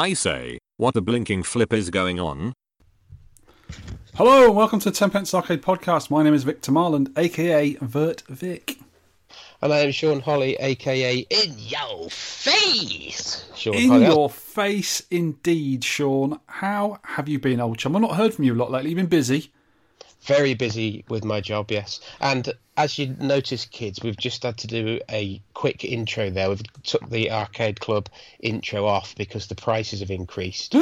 I 0.00 0.14
say, 0.14 0.60
what 0.78 0.94
the 0.94 1.02
blinking 1.02 1.42
flip 1.42 1.74
is 1.74 1.90
going 1.90 2.18
on? 2.18 2.54
Hello 4.14 4.46
and 4.46 4.56
welcome 4.56 4.80
to 4.80 4.90
Tenpence 4.90 5.34
Arcade 5.34 5.60
Podcast. 5.60 6.10
My 6.10 6.22
name 6.22 6.32
is 6.32 6.42
Victor 6.42 6.72
Marland, 6.72 7.12
aka 7.18 7.74
Vert 7.82 8.22
Vic. 8.26 8.78
And 9.60 9.74
I 9.74 9.80
am 9.80 9.90
Shaun 9.92 10.20
Holly, 10.20 10.56
aka 10.58 11.18
In 11.18 11.54
Your 11.58 12.08
Face. 12.08 13.44
Shaun 13.54 13.74
In 13.74 13.90
Holly. 13.90 14.06
your 14.06 14.30
face, 14.30 15.02
indeed, 15.10 15.84
Shaun. 15.84 16.40
How 16.46 16.98
have 17.04 17.28
you 17.28 17.38
been, 17.38 17.60
old 17.60 17.76
chum? 17.76 17.94
I've 17.94 18.00
not 18.00 18.16
heard 18.16 18.32
from 18.32 18.46
you 18.46 18.54
a 18.54 18.56
lot 18.56 18.70
lately. 18.70 18.88
You've 18.88 18.96
been 18.96 19.04
busy. 19.04 19.52
Very 20.22 20.54
busy 20.54 21.04
with 21.08 21.24
my 21.24 21.40
job, 21.40 21.70
yes. 21.70 22.00
And 22.20 22.52
as 22.76 22.98
you 22.98 23.14
notice, 23.18 23.64
kids, 23.64 24.02
we've 24.02 24.16
just 24.16 24.42
had 24.42 24.58
to 24.58 24.66
do 24.66 25.00
a 25.10 25.40
quick 25.54 25.84
intro 25.84 26.30
there. 26.30 26.48
We've 26.48 26.62
took 26.82 27.08
the 27.08 27.30
arcade 27.30 27.80
club 27.80 28.08
intro 28.40 28.86
off 28.86 29.14
because 29.16 29.46
the 29.46 29.54
prices 29.54 30.00
have 30.00 30.10
increased. 30.10 30.74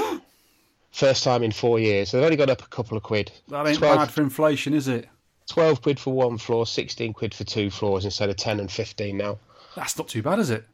First 0.91 1.23
time 1.23 1.43
in 1.43 1.53
four 1.53 1.79
years. 1.79 2.11
So 2.11 2.17
They've 2.17 2.25
only 2.25 2.37
gone 2.37 2.51
up 2.51 2.63
a 2.63 2.69
couple 2.69 2.97
of 2.97 3.03
quid. 3.03 3.31
That 3.49 3.67
ain't 3.67 3.79
12, 3.79 3.99
bad 3.99 4.11
for 4.11 4.23
inflation, 4.23 4.75
is 4.75 4.89
it? 4.89 5.09
12 5.49 5.83
quid 5.83 6.01
for 6.01 6.13
one 6.13 6.39
floor, 6.39 6.67
16 6.67 7.13
quid 7.13 7.35
for 7.35 7.45
two 7.45 7.71
floors 7.71 8.05
instead 8.05 8.29
of 8.29 8.37
10 8.37 8.61
and 8.61 8.71
15 8.71 9.17
now. 9.17 9.39
That's 9.77 9.97
not 9.97 10.09
too 10.09 10.23
bad, 10.23 10.41
is 10.41 10.51
it? 10.51 10.67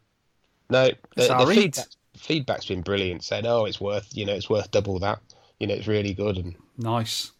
No, 0.70 0.90
It's 1.16 1.28
the, 1.28 1.36
the 1.36 1.46
feedback, 1.54 1.86
feedback's 2.16 2.66
been 2.66 2.80
brilliant. 2.82 3.22
Saying, 3.22 3.46
"Oh, 3.46 3.66
it's 3.66 3.80
worth 3.80 4.08
you 4.12 4.24
know, 4.24 4.32
it's 4.32 4.48
worth 4.48 4.70
double 4.70 4.98
that. 5.00 5.20
You 5.58 5.66
know, 5.66 5.74
it's 5.74 5.86
really 5.86 6.14
good." 6.14 6.38
And 6.38 6.54
Nice. 6.78 7.32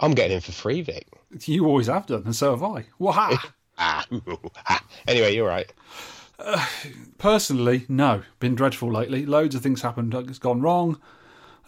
I'm 0.00 0.12
getting 0.12 0.34
in 0.36 0.40
for 0.40 0.52
free, 0.52 0.82
Vic. 0.82 1.06
You 1.44 1.66
always 1.66 1.86
have 1.86 2.06
done, 2.06 2.22
and 2.24 2.34
so 2.34 2.50
have 2.50 2.62
I. 2.62 2.86
Waha! 2.98 3.36
Ah, 3.78 4.04
ah. 4.66 4.84
anyway, 5.06 5.34
you're 5.34 5.46
right. 5.46 5.72
Personally, 7.18 7.84
no. 7.88 8.22
Been 8.38 8.54
dreadful 8.54 8.90
lately. 8.90 9.26
Loads 9.26 9.54
of 9.54 9.62
things 9.62 9.82
happened. 9.82 10.14
It's 10.14 10.38
gone 10.38 10.60
wrong. 10.62 11.00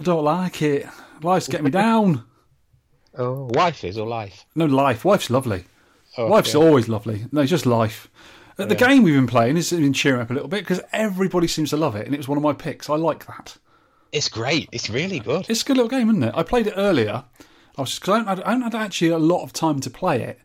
I 0.00 0.02
don't 0.02 0.24
like 0.24 0.62
it. 0.62 0.86
Life's 1.22 1.48
getting 1.48 1.64
me 1.66 1.70
down. 1.86 2.24
Oh, 3.16 3.50
wife 3.52 3.84
is 3.84 3.98
or 3.98 4.06
life? 4.06 4.46
No, 4.54 4.64
life. 4.64 5.04
Wife's 5.04 5.30
lovely. 5.30 5.64
Oh, 6.16 6.26
Life's 6.26 6.54
yeah. 6.54 6.60
always 6.60 6.88
lovely. 6.88 7.26
No, 7.30 7.42
it's 7.42 7.50
just 7.50 7.66
life. 7.66 8.10
Uh, 8.58 8.64
The 8.66 8.74
game 8.74 9.02
we've 9.02 9.14
been 9.14 9.26
playing 9.26 9.56
has 9.56 9.70
been 9.70 9.92
cheering 9.92 10.20
up 10.22 10.30
a 10.30 10.34
little 10.34 10.48
bit 10.48 10.60
because 10.60 10.80
everybody 10.92 11.46
seems 11.46 11.70
to 11.70 11.76
love 11.76 11.94
it, 11.96 12.06
and 12.06 12.14
it 12.14 12.18
was 12.18 12.28
one 12.28 12.38
of 12.38 12.44
my 12.44 12.52
picks. 12.54 12.88
I 12.88 12.96
like 12.96 13.26
that. 13.26 13.56
It's 14.12 14.28
great. 14.28 14.68
It's 14.72 14.90
really 14.90 15.20
good. 15.20 15.46
It's 15.48 15.62
a 15.62 15.64
good 15.64 15.76
little 15.76 15.88
game, 15.90 16.08
isn't 16.10 16.22
it? 16.22 16.34
I 16.34 16.42
played 16.42 16.66
it 16.66 16.74
earlier. 16.76 17.24
I 17.78 17.82
was 17.82 17.98
because 17.98 18.26
I, 18.26 18.32
I 18.32 18.50
haven't 18.50 18.62
had 18.62 18.74
actually 18.74 19.08
a 19.08 19.18
lot 19.18 19.42
of 19.44 19.52
time 19.52 19.80
to 19.80 19.90
play 19.90 20.22
it, 20.22 20.40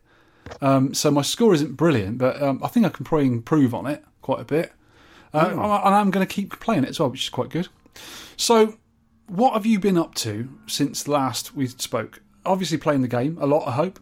um, 0.62 0.94
so 0.94 1.10
my 1.10 1.22
score 1.22 1.52
isn't 1.54 1.76
brilliant, 1.76 2.18
but 2.18 2.40
um, 2.42 2.60
I 2.64 2.68
think 2.68 2.86
I 2.86 2.88
can 2.88 3.04
probably 3.04 3.26
improve 3.26 3.74
on 3.74 3.86
it 3.86 4.04
quite 4.22 4.40
a 4.40 4.44
bit. 4.44 4.72
Uh, 5.34 5.48
and 5.50 5.60
I- 5.60 5.82
and 5.84 5.94
I'm 5.94 6.10
going 6.10 6.26
to 6.26 6.32
keep 6.34 6.58
playing 6.58 6.84
it 6.84 6.90
as 6.90 7.00
well, 7.00 7.10
which 7.10 7.24
is 7.24 7.28
quite 7.28 7.50
good. 7.50 7.68
So, 8.36 8.78
what 9.26 9.52
have 9.52 9.66
you 9.66 9.78
been 9.78 9.98
up 9.98 10.14
to 10.16 10.48
since 10.66 11.06
last 11.06 11.54
we 11.54 11.66
spoke? 11.66 12.22
Obviously, 12.46 12.78
playing 12.78 13.02
the 13.02 13.08
game 13.08 13.36
a 13.40 13.46
lot. 13.46 13.68
I 13.68 13.72
hope. 13.72 14.00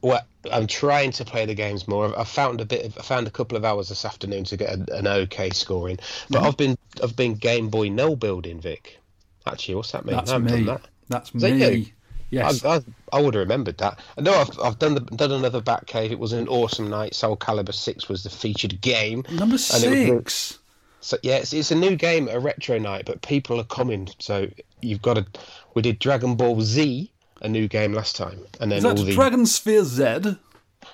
Well, 0.00 0.20
I'm 0.52 0.66
trying 0.66 1.12
to 1.12 1.24
play 1.24 1.46
the 1.46 1.54
games 1.54 1.88
more. 1.88 2.18
I've 2.18 2.28
found 2.28 2.60
a 2.60 2.64
bit. 2.66 2.84
Of, 2.84 2.98
I 2.98 3.02
found 3.02 3.26
a 3.26 3.30
couple 3.30 3.56
of 3.56 3.64
hours 3.64 3.88
this 3.88 4.04
afternoon 4.04 4.44
to 4.44 4.56
get 4.56 4.70
a, 4.70 4.96
an 4.96 5.06
okay 5.06 5.50
scoring. 5.50 5.96
But 6.30 6.38
Mm-hmm. 6.38 6.46
I've 6.46 6.56
been 6.56 6.78
I've 7.02 7.16
been 7.16 7.34
Game 7.34 7.68
Boy 7.68 7.88
no 7.88 8.14
building, 8.16 8.60
Vic. 8.60 8.98
Actually, 9.46 9.74
what's 9.76 9.92
that 9.92 10.04
mean? 10.06 10.16
That's 10.16 10.30
I 10.30 10.34
haven't 10.34 10.50
me. 10.50 10.64
done 10.64 10.66
that. 10.66 10.88
That's 11.08 11.30
that 11.30 11.52
me. 11.52 11.92
Yes. 12.30 12.64
I, 12.64 12.76
I, 12.76 12.80
I 13.12 13.20
would 13.20 13.34
have 13.34 13.42
remembered 13.42 13.78
that. 13.78 14.00
I 14.18 14.22
know 14.22 14.34
I've, 14.34 14.58
I've 14.58 14.78
done 14.78 14.94
the, 14.94 15.00
done 15.00 15.30
another 15.30 15.60
Batcave. 15.60 16.10
It 16.10 16.18
was 16.18 16.32
an 16.32 16.48
awesome 16.48 16.90
night. 16.90 17.14
Soul 17.14 17.36
Calibur 17.36 17.72
Six 17.72 18.08
was 18.08 18.24
the 18.24 18.30
featured 18.30 18.80
game. 18.80 19.24
Number 19.30 19.56
and 19.72 19.84
it 19.84 20.14
was 20.14 20.32
six. 20.32 20.58
So 21.00 21.16
yeah, 21.22 21.36
it's, 21.36 21.52
it's 21.52 21.70
a 21.70 21.74
new 21.76 21.96
game, 21.96 22.28
a 22.28 22.40
retro 22.40 22.78
night, 22.78 23.04
but 23.06 23.22
people 23.22 23.60
are 23.60 23.64
coming. 23.64 24.08
So 24.18 24.48
you've 24.80 25.02
got 25.02 25.14
to. 25.14 25.26
We 25.74 25.82
did 25.82 25.98
Dragon 25.98 26.34
Ball 26.34 26.60
Z, 26.62 27.10
a 27.42 27.48
new 27.48 27.68
game 27.68 27.92
last 27.92 28.16
time, 28.16 28.40
and 28.60 28.72
then 28.72 28.84
all 28.84 28.94
the 28.94 29.12
Dragon 29.12 29.46
Sphere 29.46 29.84
Z? 29.84 30.36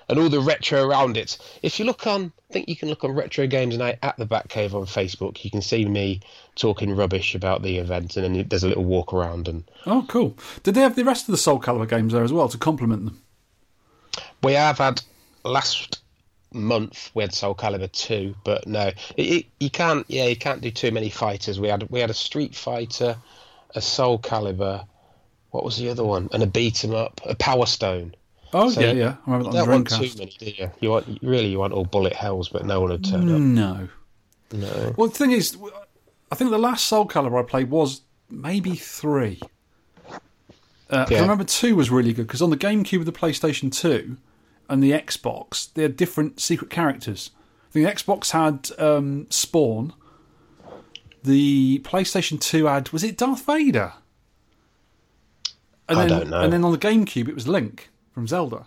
And 0.08 0.18
all 0.18 0.28
the 0.28 0.40
retro 0.40 0.84
around 0.86 1.16
it. 1.16 1.38
If 1.62 1.78
you 1.78 1.84
look 1.84 2.06
on, 2.06 2.32
I 2.50 2.52
think 2.52 2.68
you 2.68 2.76
can 2.76 2.88
look 2.88 3.04
on 3.04 3.12
Retro 3.12 3.46
Games 3.46 3.76
Night 3.76 3.98
at 4.02 4.16
the 4.16 4.26
Batcave 4.26 4.74
on 4.74 4.86
Facebook. 4.86 5.44
You 5.44 5.50
can 5.50 5.62
see 5.62 5.84
me 5.84 6.20
talking 6.56 6.94
rubbish 6.94 7.34
about 7.34 7.62
the 7.62 7.78
event, 7.78 8.16
and 8.16 8.34
then 8.36 8.48
there's 8.48 8.64
a 8.64 8.68
little 8.68 8.84
walk 8.84 9.12
around. 9.12 9.48
And 9.48 9.64
Oh, 9.86 10.04
cool. 10.08 10.36
Did 10.62 10.74
they 10.74 10.80
have 10.82 10.96
the 10.96 11.04
rest 11.04 11.28
of 11.28 11.32
the 11.32 11.38
Soul 11.38 11.60
Calibur 11.60 11.88
games 11.88 12.12
there 12.12 12.24
as 12.24 12.32
well 12.32 12.48
to 12.48 12.58
complement 12.58 13.04
them? 13.04 13.22
we 14.42 14.54
have 14.54 14.78
had 14.78 15.02
last 15.44 16.00
month 16.52 17.10
we 17.14 17.22
had 17.22 17.32
Soul 17.32 17.54
Calibur 17.54 17.90
two, 17.92 18.34
but 18.44 18.66
no, 18.66 18.88
it, 19.16 19.22
it, 19.22 19.46
you 19.60 19.70
can't. 19.70 20.04
Yeah, 20.08 20.26
you 20.26 20.36
can't 20.36 20.60
do 20.60 20.70
too 20.70 20.90
many 20.90 21.10
fighters. 21.10 21.60
We 21.60 21.68
had 21.68 21.88
we 21.90 22.00
had 22.00 22.10
a 22.10 22.14
Street 22.14 22.54
Fighter, 22.54 23.16
a 23.74 23.80
Soul 23.80 24.18
Calibur. 24.18 24.84
What 25.50 25.64
was 25.64 25.76
the 25.76 25.88
other 25.88 26.04
one? 26.04 26.28
And 26.32 26.42
a 26.42 26.46
beat 26.46 26.84
'em 26.84 26.94
up, 26.94 27.20
a 27.24 27.34
Power 27.34 27.66
Stone. 27.66 28.14
Oh, 28.52 28.70
So 28.70 28.80
yeah, 28.80 28.92
yeah. 28.92 29.14
I 29.26 29.30
remember 29.30 29.52
that 29.52 29.58
don't 29.58 29.68
on 29.68 29.74
want 29.74 29.88
too 29.90 29.94
Dreamcast. 29.96 30.18
many, 30.18 30.36
do 30.38 30.50
you? 30.50 30.70
You 30.80 30.90
want 30.90 31.18
really 31.22 31.46
you 31.48 31.58
want 31.58 31.72
all 31.72 31.84
bullet 31.84 32.12
hells, 32.14 32.48
but 32.48 32.64
no 32.66 32.80
one 32.80 32.90
had 32.90 33.04
turned 33.04 33.30
up. 33.30 33.38
No. 33.40 33.88
No. 34.52 34.94
Well, 34.96 35.08
the 35.08 35.14
thing 35.14 35.30
is, 35.30 35.56
I 36.32 36.34
think 36.34 36.50
the 36.50 36.58
last 36.58 36.86
Soul 36.86 37.06
Calibur 37.06 37.38
I 37.38 37.44
played 37.46 37.70
was 37.70 38.02
maybe 38.28 38.74
three. 38.74 39.40
Uh, 40.90 41.04
'cause 41.06 41.18
I 41.18 41.20
remember 41.20 41.44
two 41.44 41.76
was 41.76 41.88
really 41.90 42.12
good 42.12 42.26
because 42.26 42.42
on 42.42 42.50
the 42.50 42.56
GameCube 42.56 43.04
the 43.04 43.12
PlayStation 43.12 43.72
2 43.72 44.16
and 44.68 44.82
the 44.82 44.90
Xbox, 44.90 45.72
they 45.74 45.82
had 45.82 45.96
different 45.96 46.40
secret 46.40 46.68
characters. 46.68 47.30
I 47.68 47.72
think 47.72 47.86
the 47.86 47.92
Xbox 47.92 48.30
had 48.32 48.70
um, 48.84 49.28
Spawn. 49.30 49.92
The 51.22 51.78
PlayStation 51.84 52.40
2 52.40 52.64
had, 52.66 52.88
was 52.90 53.04
it 53.04 53.16
Darth 53.16 53.46
Vader? 53.46 53.92
And 55.88 55.98
I 55.98 56.06
then, 56.06 56.08
don't 56.08 56.30
know. 56.30 56.40
And 56.40 56.52
then 56.52 56.64
on 56.64 56.72
the 56.72 56.78
GameCube, 56.78 57.28
it 57.28 57.34
was 57.36 57.46
Link 57.46 57.90
from 58.20 58.28
Zelda. 58.28 58.66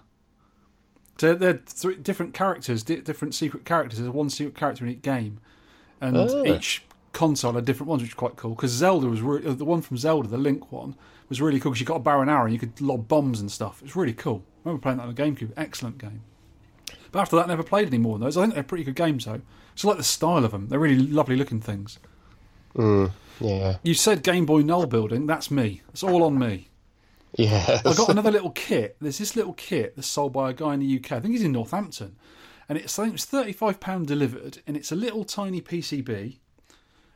So 1.19 1.35
they're 1.35 1.61
three 1.67 1.95
different 1.95 2.33
characters, 2.33 2.81
di- 2.81 3.01
different 3.01 3.35
secret 3.35 3.65
characters. 3.65 3.99
There's 3.99 4.09
one 4.11 4.31
secret 4.31 4.55
character 4.55 4.83
in 4.83 4.91
each 4.91 5.03
game, 5.03 5.39
and 6.01 6.17
Oh. 6.17 6.43
each 6.43 6.83
console 7.11 7.53
had 7.53 7.65
different 7.65 7.87
ones, 7.89 8.01
which 8.01 8.09
is 8.11 8.15
quite 8.15 8.35
cool. 8.35 8.55
Because 8.55 8.71
Zelda 8.71 9.07
was 9.07 9.21
re- 9.21 9.45
uh, 9.45 9.53
the 9.53 9.63
one 9.63 9.83
from 9.83 9.97
Zelda, 9.97 10.27
the 10.27 10.39
Link 10.39 10.71
one, 10.71 10.95
was 11.29 11.39
really 11.39 11.59
cool 11.59 11.71
because 11.71 11.79
you 11.81 11.85
got 11.85 11.97
a 11.97 11.99
bow 11.99 12.21
and 12.21 12.31
arrow 12.31 12.45
and 12.45 12.53
you 12.53 12.59
could 12.59 12.81
lob 12.81 13.07
bombs 13.07 13.39
and 13.39 13.51
stuff. 13.51 13.77
It 13.81 13.85
was 13.85 13.95
really 13.95 14.13
cool. 14.13 14.41
I 14.65 14.69
remember 14.69 14.81
playing 14.81 14.97
that 14.97 15.03
on 15.07 15.13
the 15.13 15.21
GameCube. 15.21 15.51
Excellent 15.55 15.99
game. 15.99 16.21
But 17.11 17.19
after 17.19 17.35
that, 17.35 17.45
I 17.45 17.49
never 17.49 17.61
played 17.63 17.87
any 17.87 17.99
more 17.99 18.15
of 18.15 18.21
those. 18.21 18.35
I 18.35 18.41
think 18.41 18.55
they're 18.55 18.63
pretty 18.63 18.83
good 18.83 18.95
games 18.95 19.25
though. 19.25 19.41
Just 19.75 19.85
like 19.85 19.97
the 19.97 20.03
style 20.03 20.43
of 20.43 20.49
them. 20.51 20.69
They're 20.69 20.79
really 20.79 20.97
lovely 20.97 21.35
looking 21.35 21.61
things. 21.61 21.99
Yeah. 22.75 23.77
You 23.83 23.93
said 23.93 24.23
Game 24.23 24.47
Boy 24.47 24.61
Null 24.61 24.87
building. 24.87 25.27
That's 25.27 25.51
me. 25.51 25.83
It's 25.89 26.01
all 26.03 26.23
on 26.23 26.39
me. 26.39 26.69
Yeah. 27.37 27.81
I 27.85 27.93
got 27.93 28.09
another 28.09 28.31
little 28.31 28.51
kit. 28.51 28.97
There's 29.01 29.17
this 29.17 29.35
little 29.35 29.53
kit 29.53 29.95
that's 29.95 30.07
sold 30.07 30.33
by 30.33 30.51
a 30.51 30.53
guy 30.53 30.73
in 30.75 30.79
the 30.79 30.97
UK. 30.97 31.13
I 31.13 31.19
think 31.19 31.33
he's 31.33 31.43
in 31.43 31.51
Northampton, 31.51 32.15
and 32.69 32.77
it's 32.77 32.97
I 32.99 33.03
think 33.03 33.15
it's 33.15 33.25
thirty 33.25 33.53
five 33.53 33.79
pound 33.79 34.07
delivered, 34.07 34.59
and 34.67 34.77
it's 34.77 34.91
a 34.91 34.95
little 34.95 35.23
tiny 35.23 35.61
PCB. 35.61 36.37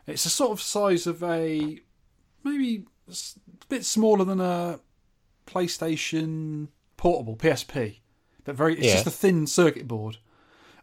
It's 0.08 0.26
a 0.26 0.30
sort 0.30 0.52
of 0.52 0.62
size 0.62 1.06
of 1.08 1.22
a 1.24 1.80
maybe 2.44 2.86
a 3.10 3.14
bit 3.70 3.86
smaller 3.86 4.24
than 4.26 4.40
a 4.42 4.80
PlayStation 5.46 6.68
Portable 6.98 7.36
PSP, 7.36 7.98
but 8.44 8.56
very. 8.56 8.74
It's 8.76 8.86
Yeah. 8.88 8.94
just 8.94 9.08
a 9.08 9.12
thin 9.12 9.48
circuit 9.48 9.88
board, 9.88 10.18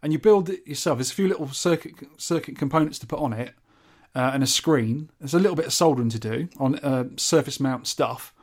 and 0.02 0.12
you 0.12 0.18
build 0.18 0.48
it 0.50 0.66
yourself. 0.66 0.98
There's 0.98 1.10
a 1.10 1.14
few 1.14 1.28
little 1.28 1.48
circuit 1.48 1.94
circuit 2.18 2.56
components 2.58 2.98
to 3.00 3.06
put 3.06 3.18
on 3.20 3.32
it, 3.32 3.54
uh, 4.14 4.30
and 4.34 4.42
a 4.42 4.46
screen. 4.46 5.10
There's 5.18 5.34
a 5.34 5.38
little 5.38 5.56
bit 5.56 5.66
of 5.66 5.72
soldering 5.72 6.10
to 6.10 6.18
do 6.18 6.48
on 6.58 6.76
uh, 6.80 7.04
surface 7.16 7.58
mount 7.60 7.86
stuff 7.86 8.33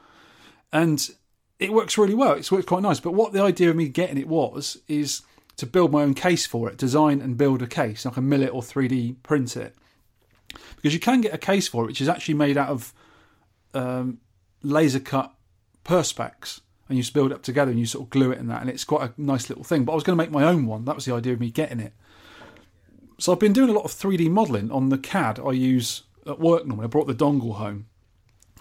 and 0.71 1.09
it 1.59 1.71
works 1.71 1.97
really 1.97 2.15
well. 2.15 2.33
It's 2.33 2.51
worked 2.51 2.67
quite 2.67 2.81
nice. 2.81 2.99
But 2.99 3.13
what 3.13 3.33
the 3.33 3.41
idea 3.41 3.69
of 3.69 3.75
me 3.75 3.87
getting 3.87 4.17
it 4.17 4.27
was 4.27 4.79
is 4.87 5.21
to 5.57 5.65
build 5.65 5.91
my 5.91 6.01
own 6.01 6.13
case 6.13 6.45
for 6.45 6.69
it, 6.69 6.77
design 6.77 7.21
and 7.21 7.37
build 7.37 7.61
a 7.61 7.67
case. 7.67 8.05
I 8.05 8.09
can 8.09 8.27
mill 8.27 8.41
it 8.41 8.53
or 8.53 8.61
3D 8.61 9.17
print 9.21 9.55
it 9.55 9.75
because 10.75 10.93
you 10.93 10.99
can 10.99 11.21
get 11.21 11.33
a 11.33 11.37
case 11.37 11.67
for 11.67 11.83
it, 11.83 11.87
which 11.87 12.01
is 12.01 12.09
actually 12.09 12.33
made 12.33 12.57
out 12.57 12.69
of 12.69 12.93
um, 13.73 14.19
laser 14.63 14.99
cut 14.99 15.33
perspex. 15.85 16.61
And 16.89 16.97
you 16.97 17.03
just 17.03 17.13
build 17.13 17.31
it 17.31 17.35
up 17.35 17.43
together 17.43 17.71
and 17.71 17.79
you 17.79 17.85
sort 17.85 18.05
of 18.05 18.09
glue 18.09 18.31
it 18.31 18.39
in 18.39 18.47
that, 18.47 18.61
and 18.61 18.69
it's 18.69 18.83
quite 18.83 19.09
a 19.09 19.21
nice 19.21 19.49
little 19.49 19.63
thing. 19.63 19.85
But 19.85 19.93
I 19.93 19.95
was 19.95 20.03
going 20.03 20.17
to 20.17 20.21
make 20.21 20.31
my 20.31 20.43
own 20.43 20.65
one. 20.65 20.83
That 20.85 20.95
was 20.95 21.05
the 21.05 21.13
idea 21.13 21.33
of 21.33 21.39
me 21.39 21.49
getting 21.49 21.79
it. 21.79 21.93
So 23.17 23.31
I've 23.31 23.39
been 23.39 23.53
doing 23.53 23.69
a 23.69 23.73
lot 23.73 23.85
of 23.85 23.91
3D 23.91 24.29
modelling 24.29 24.71
on 24.71 24.89
the 24.89 24.97
CAD 24.97 25.39
I 25.39 25.51
use 25.51 26.03
at 26.25 26.39
work 26.39 26.65
normally. 26.65 26.85
I 26.85 26.87
brought 26.87 27.07
the 27.07 27.13
dongle 27.13 27.55
home 27.55 27.85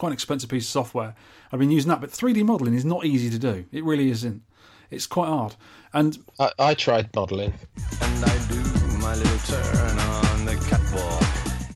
quite 0.01 0.09
an 0.09 0.15
expensive 0.15 0.49
piece 0.49 0.65
of 0.65 0.71
software. 0.71 1.15
I've 1.53 1.61
been 1.61 1.71
using 1.71 1.91
that, 1.91 2.01
but 2.01 2.09
3D 2.11 2.43
modelling 2.43 2.73
is 2.75 2.87
not 2.87 3.05
easy 3.05 3.29
to 3.29 3.39
do. 3.39 3.67
It 3.71 3.85
really 3.85 4.11
isn't. 4.11 4.43
It's 4.91 5.07
quite 5.07 5.27
hard. 5.29 5.55
And 5.93 6.19
I, 6.39 6.51
I 6.59 6.75
tried 6.75 7.15
modelling. 7.15 7.53
And 8.01 8.25
I 8.25 8.49
do 8.49 8.61
my 8.99 9.15
little 9.15 9.39
turn 9.41 9.99
on 9.99 10.45
the 10.47 10.57
catwalk. 10.69 11.75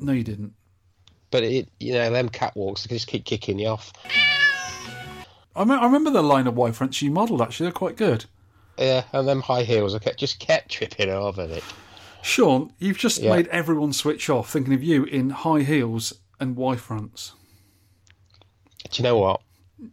no, 0.00 0.12
you 0.12 0.24
didn't. 0.24 0.54
But 1.30 1.42
it, 1.44 1.68
you 1.78 1.92
know, 1.92 2.10
them 2.10 2.30
catwalks 2.30 2.88
they 2.88 2.96
just 2.96 3.06
keep 3.06 3.26
kicking 3.26 3.58
you 3.58 3.68
off. 3.68 3.92
I, 5.54 5.64
me- 5.64 5.74
I 5.74 5.84
remember 5.84 6.10
the 6.10 6.22
line 6.22 6.46
of 6.46 6.54
wirefronts 6.54 7.02
you 7.02 7.10
modelled. 7.10 7.42
Actually, 7.42 7.66
they're 7.66 7.72
quite 7.72 7.96
good. 7.96 8.24
Yeah, 8.78 9.04
and 9.12 9.28
them 9.28 9.42
high 9.42 9.64
heels, 9.64 9.94
I 9.94 9.98
kept, 9.98 10.18
just 10.18 10.38
kept 10.40 10.70
tripping 10.70 11.10
over 11.10 11.42
it. 11.42 11.62
Shaun, 12.22 12.72
you've 12.78 12.96
just 12.98 13.18
Yeah. 13.20 13.36
made 13.36 13.48
everyone 13.48 13.92
switch 13.92 14.30
off 14.30 14.50
thinking 14.50 14.72
of 14.72 14.82
you 14.82 15.04
in 15.04 15.28
high 15.30 15.60
heels 15.60 16.14
and 16.40 16.56
Y 16.56 16.76
fronts. 16.76 17.32
Do 18.90 19.02
you 19.02 19.02
know 19.02 19.18
what? 19.18 19.40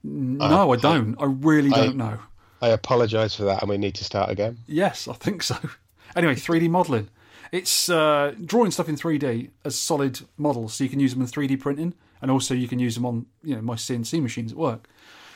No, 0.04 0.72
I 0.72 0.76
don't. 0.76 1.16
I 1.20 1.26
really 1.26 1.70
don't 1.70 1.96
know. 1.98 2.20
I 2.62 2.70
apologise 2.70 3.36
for 3.36 3.44
that, 3.44 3.62
and 3.62 3.70
we 3.70 3.78
need 3.78 3.96
to 3.96 4.04
start 4.04 4.30
again. 4.30 4.58
Yes, 4.68 5.08
I 5.08 5.14
think 5.14 5.44
so. 5.44 5.58
Anyway, 6.16 6.34
3D 6.34 6.68
modelling. 6.72 7.08
It's 7.52 7.88
uh, 7.88 8.34
drawing 8.44 8.72
stuff 8.72 8.90
in 8.90 8.96
3D 8.96 9.52
as 9.64 9.78
solid 9.78 10.22
models, 10.38 10.74
so 10.74 10.84
you 10.84 10.90
can 10.90 11.00
use 11.00 11.14
them 11.14 11.22
in 11.22 11.28
3D 11.28 11.60
printing, 11.60 11.94
and 12.20 12.32
also 12.32 12.56
you 12.56 12.68
can 12.68 12.80
use 12.80 12.96
them 12.96 13.06
on 13.06 13.28
you 13.44 13.56
know 13.56 13.62
my 13.62 13.76
CNC 13.76 14.20
machines 14.20 14.52
at 14.52 14.58
work. 14.58 14.88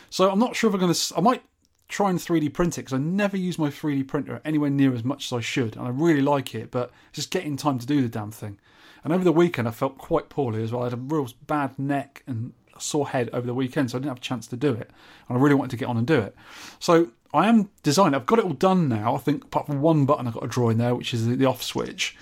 So 0.10 0.32
I'm 0.32 0.40
not 0.40 0.56
sure 0.56 0.68
if 0.68 0.74
I'm 0.74 0.80
going 0.80 0.92
to. 0.92 1.14
I 1.16 1.22
might 1.22 1.44
try 1.90 2.10
and 2.10 2.18
3D 2.18 2.52
print 2.54 2.80
it 2.80 2.82
because 2.82 2.94
I 2.94 2.98
never 2.98 3.38
use 3.38 3.60
my 3.60 3.70
3D 3.70 4.08
printer 4.08 4.42
anywhere 4.44 4.72
near 4.72 4.96
as 4.96 5.04
much 5.04 5.28
as 5.28 5.34
I 5.34 5.42
should, 5.42 5.76
and 5.76 5.86
I 5.86 5.90
really 5.90 6.22
like 6.24 6.56
it, 6.56 6.72
but 6.72 6.92
it's 7.10 7.18
just 7.18 7.30
getting 7.30 7.56
time 7.56 7.78
to 7.78 7.86
do 7.86 8.02
the 8.02 8.10
damn 8.10 8.32
thing. 8.32 8.60
And 9.04 9.14
over 9.14 9.24
the 9.24 9.32
weekend, 9.32 9.68
I 9.68 9.72
felt 9.72 10.00
quite 10.00 10.30
poorly 10.30 10.64
as 10.64 10.72
well. 10.72 10.82
I 10.82 10.86
had 10.86 10.94
a 10.94 10.98
real 10.98 11.28
bad 11.46 11.78
neck 11.78 12.24
and 12.26 12.54
sore 12.80 13.10
head 13.10 13.30
over 13.34 13.46
the 13.46 13.54
weekend, 13.54 13.92
so 13.92 13.98
I 13.98 14.00
didn't 14.00 14.10
have 14.10 14.18
a 14.18 14.22
chance 14.22 14.48
to 14.48 14.56
do 14.56 14.74
it. 14.74 14.90
And 15.28 15.38
I 15.38 15.42
really 15.42 15.56
wanted 15.56 15.72
to 15.72 15.78
get 15.78 15.88
on 15.88 15.98
and 15.98 16.08
do 16.08 16.20
it. 16.20 16.36
So 16.80 17.10
I 17.34 17.48
am 17.48 17.70
designing. 17.82 18.16
I've 18.16 18.26
got 18.26 18.40
it 18.40 18.46
all 18.46 18.54
done 18.54 18.88
now. 18.88 19.16
I 19.16 19.18
think 19.18 19.46
apart 19.46 19.68
from 19.68 19.82
one 19.82 20.06
button 20.06 20.28
I've 20.28 20.34
got 20.34 20.42
to 20.42 20.48
draw 20.48 20.70
in 20.70 20.78
there, 20.78 20.96
which 20.96 21.14
is 21.14 21.28
the, 21.28 21.36
the 21.36 21.46
off 21.46 21.64
switch. 21.64 22.16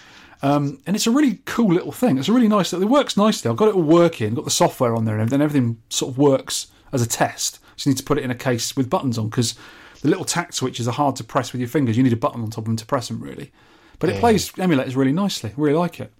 Um, 0.44 0.80
and 0.88 0.95
it's 0.95 1.06
a 1.06 1.12
really 1.12 1.39
cool 1.45 1.74
little 1.74 1.92
thing. 1.92 2.18
It's 2.18 2.30
a 2.30 2.33
really 2.33 2.48
nice. 2.48 2.74
It 2.74 2.80
works 2.86 3.15
nicely. 3.15 3.50
I've 3.50 3.57
got 3.57 3.68
it 3.68 3.75
all 3.75 3.83
working. 3.83 4.33
Got 4.33 4.45
the 4.45 4.51
software 4.51 4.95
on 4.95 5.06
there 5.06 5.15
and 5.15 5.21
everything. 5.21 5.42
Everything 5.42 5.81
sort 5.89 6.12
of 6.12 6.18
works 6.18 6.68
as 6.92 7.01
a 7.01 7.07
test. 7.07 7.59
So 7.75 7.89
you 7.89 7.94
need 7.94 8.00
to 8.00 8.03
put 8.03 8.18
it 8.18 8.24
in 8.24 8.31
a 8.31 8.36
case 8.36 8.75
with 8.75 8.89
buttons 8.89 9.18
on 9.18 9.30
because 9.30 9.56
the 10.01 10.09
little 10.09 10.25
tact 10.25 10.56
switches 10.56 10.88
are 10.88 10.94
hard 10.94 11.15
to 11.18 11.24
press 11.24 11.51
with 11.51 11.62
your 11.62 11.69
fingers. 11.69 11.95
You 11.95 12.03
need 12.03 12.13
a 12.13 12.18
button 12.18 12.42
on 12.42 12.50
top 12.50 12.59
of 12.59 12.65
them 12.65 12.75
to 12.77 12.86
press 12.86 13.07
them 13.07 13.21
really. 13.21 13.51
But 14.00 14.09
it 14.09 14.19
plays 14.19 14.51
emulators 14.53 14.95
really 14.95 15.12
nicely. 15.12 15.51
I 15.51 15.53
really 15.57 15.77
like 15.77 16.00
it. 16.00 16.12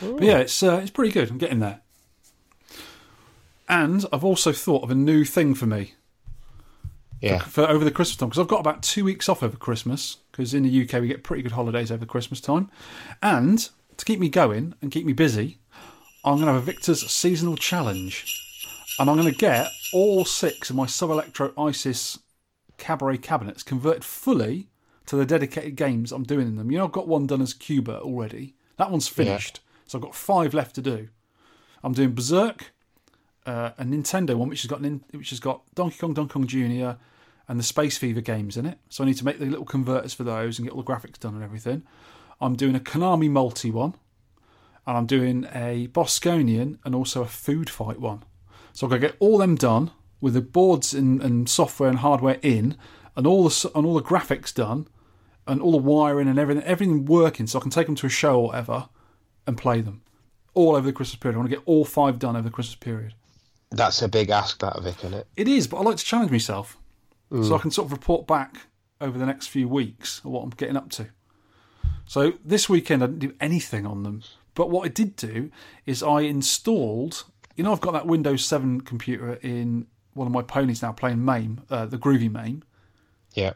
But 0.00 0.22
yeah, 0.22 0.38
it's 0.38 0.62
uh, 0.62 0.80
it's 0.82 0.90
pretty 0.90 1.12
good. 1.12 1.30
I'm 1.30 1.38
getting 1.38 1.60
there. 1.60 1.81
And 3.72 4.04
I've 4.12 4.22
also 4.22 4.52
thought 4.52 4.82
of 4.84 4.90
a 4.90 4.94
new 4.94 5.24
thing 5.24 5.54
for 5.54 5.64
me 5.64 5.94
Yeah. 7.22 7.38
for 7.38 7.62
over 7.66 7.86
the 7.86 7.90
Christmas 7.90 8.16
time 8.18 8.28
because 8.28 8.38
I've 8.38 8.46
got 8.48 8.60
about 8.60 8.82
two 8.82 9.02
weeks 9.02 9.30
off 9.30 9.42
over 9.42 9.56
Christmas 9.56 10.18
because 10.30 10.52
in 10.52 10.64
the 10.64 10.82
UK 10.82 11.00
we 11.00 11.08
get 11.08 11.22
pretty 11.24 11.42
good 11.42 11.52
holidays 11.52 11.90
over 11.90 12.04
Christmas 12.04 12.38
time, 12.38 12.70
and 13.22 13.70
to 13.96 14.04
keep 14.04 14.20
me 14.20 14.28
going 14.28 14.74
and 14.82 14.90
keep 14.90 15.06
me 15.06 15.14
busy, 15.14 15.58
I'm 16.22 16.34
going 16.34 16.48
to 16.48 16.52
have 16.52 16.62
a 16.62 16.66
Victor's 16.66 17.10
seasonal 17.10 17.56
challenge, 17.56 18.26
and 18.98 19.08
I'm 19.08 19.16
going 19.16 19.32
to 19.32 19.38
get 19.38 19.70
all 19.94 20.26
six 20.26 20.68
of 20.68 20.76
my 20.76 20.84
Sub 20.84 21.08
Electro 21.08 21.54
Isis 21.56 22.18
cabaret 22.76 23.18
cabinets 23.18 23.62
converted 23.62 24.04
fully 24.04 24.68
to 25.06 25.16
the 25.16 25.24
dedicated 25.24 25.76
games 25.76 26.12
I'm 26.12 26.24
doing 26.24 26.46
in 26.46 26.56
them. 26.56 26.70
You 26.70 26.76
know, 26.76 26.84
I've 26.84 26.92
got 26.92 27.08
one 27.08 27.26
done 27.26 27.40
as 27.40 27.54
Cuba 27.54 28.00
already. 28.00 28.54
That 28.76 28.90
one's 28.90 29.08
finished, 29.08 29.60
so 29.86 29.96
I've 29.96 30.02
got 30.04 30.14
five 30.14 30.52
left 30.52 30.74
to 30.74 30.82
do. 30.82 31.08
I'm 31.82 31.94
doing 31.94 32.12
Berserk, 32.14 32.72
uh, 33.46 33.70
a 33.78 33.84
Nintendo 33.84 34.34
one 34.34 34.48
which 34.48 34.62
has 34.62 34.70
got 34.70 34.80
nin- 34.80 35.04
which 35.10 35.30
has 35.30 35.40
got 35.40 35.62
Donkey 35.74 35.98
Kong, 35.98 36.14
Donkey 36.14 36.32
Kong 36.32 36.46
Jr. 36.46 36.98
and 37.48 37.58
the 37.58 37.64
Space 37.64 37.98
Fever 37.98 38.20
games 38.20 38.56
in 38.56 38.66
it. 38.66 38.78
So 38.88 39.02
I 39.02 39.06
need 39.06 39.16
to 39.18 39.24
make 39.24 39.38
the 39.38 39.46
little 39.46 39.64
converters 39.64 40.14
for 40.14 40.24
those 40.24 40.58
and 40.58 40.66
get 40.66 40.74
all 40.74 40.82
the 40.82 40.90
graphics 40.90 41.18
done 41.18 41.34
and 41.34 41.42
everything. 41.42 41.82
I'm 42.40 42.56
doing 42.56 42.74
a 42.74 42.80
Konami 42.80 43.30
multi 43.30 43.70
one, 43.70 43.94
and 44.86 44.96
I'm 44.96 45.06
doing 45.06 45.46
a 45.52 45.88
Bosconian 45.88 46.78
and 46.84 46.94
also 46.94 47.22
a 47.22 47.26
Food 47.26 47.70
Fight 47.70 48.00
one. 48.00 48.24
So 48.72 48.86
got 48.88 48.96
to 48.96 49.00
get 49.00 49.16
all 49.18 49.38
them 49.38 49.54
done 49.54 49.90
with 50.20 50.34
the 50.34 50.40
boards 50.40 50.94
and, 50.94 51.22
and 51.22 51.48
software 51.48 51.88
and 51.88 51.98
hardware 51.98 52.38
in, 52.42 52.76
and 53.16 53.26
all 53.26 53.48
the 53.48 53.70
and 53.74 53.86
all 53.86 53.94
the 53.94 54.02
graphics 54.02 54.54
done, 54.54 54.88
and 55.46 55.60
all 55.60 55.72
the 55.72 55.78
wiring 55.78 56.28
and 56.28 56.38
everything 56.38 56.64
everything 56.64 57.04
working, 57.04 57.46
so 57.46 57.58
I 57.58 57.62
can 57.62 57.70
take 57.70 57.86
them 57.86 57.96
to 57.96 58.06
a 58.06 58.10
show 58.10 58.40
or 58.40 58.46
whatever 58.48 58.88
and 59.46 59.58
play 59.58 59.80
them 59.80 60.02
all 60.54 60.76
over 60.76 60.86
the 60.86 60.92
Christmas 60.92 61.16
period. 61.16 61.36
I 61.36 61.38
want 61.38 61.50
to 61.50 61.56
get 61.56 61.64
all 61.66 61.84
five 61.84 62.18
done 62.18 62.36
over 62.36 62.48
the 62.48 62.54
Christmas 62.54 62.76
period. 62.76 63.14
That's 63.72 64.02
a 64.02 64.08
big 64.08 64.30
ask, 64.30 64.60
that 64.60 64.80
Vic, 64.82 64.98
isn't 64.98 65.14
it? 65.14 65.26
It 65.36 65.48
is, 65.48 65.66
but 65.66 65.78
I 65.78 65.82
like 65.82 65.96
to 65.96 66.04
challenge 66.04 66.30
myself 66.30 66.76
so 67.30 67.54
I 67.54 67.58
can 67.58 67.70
sort 67.70 67.86
of 67.86 67.92
report 67.92 68.26
back 68.26 68.66
over 69.00 69.18
the 69.18 69.24
next 69.24 69.46
few 69.46 69.66
weeks 69.66 70.18
of 70.18 70.26
what 70.26 70.42
I'm 70.42 70.50
getting 70.50 70.76
up 70.76 70.90
to. 70.90 71.08
So 72.04 72.34
this 72.44 72.68
weekend 72.68 73.02
I 73.02 73.06
didn't 73.06 73.20
do 73.20 73.34
anything 73.40 73.86
on 73.86 74.02
them, 74.02 74.22
but 74.54 74.68
what 74.68 74.84
I 74.84 74.88
did 74.88 75.16
do 75.16 75.50
is 75.86 76.02
I 76.02 76.20
installed. 76.20 77.24
You 77.56 77.64
know, 77.64 77.72
I've 77.72 77.80
got 77.80 77.92
that 77.92 78.06
Windows 78.06 78.44
7 78.44 78.82
computer 78.82 79.34
in 79.42 79.86
one 80.12 80.26
of 80.26 80.32
my 80.32 80.42
ponies 80.42 80.82
now 80.82 80.92
playing 80.92 81.24
MAME, 81.24 81.62
uh, 81.70 81.86
the 81.86 81.96
Groovy 81.96 82.30
MAME. 82.30 82.64
Yeah. 83.34 83.54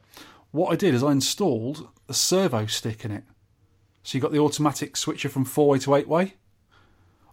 What 0.52 0.72
I 0.72 0.76
did 0.76 0.94
is 0.94 1.02
I 1.02 1.12
installed 1.12 1.88
a 2.08 2.14
servo 2.14 2.64
stick 2.64 3.04
in 3.04 3.10
it. 3.10 3.24
So 4.02 4.16
you 4.16 4.22
got 4.22 4.32
the 4.32 4.38
automatic 4.38 4.96
switcher 4.96 5.28
from 5.28 5.44
four 5.44 5.68
way 5.68 5.78
to 5.80 5.94
eight 5.96 6.08
way. 6.08 6.34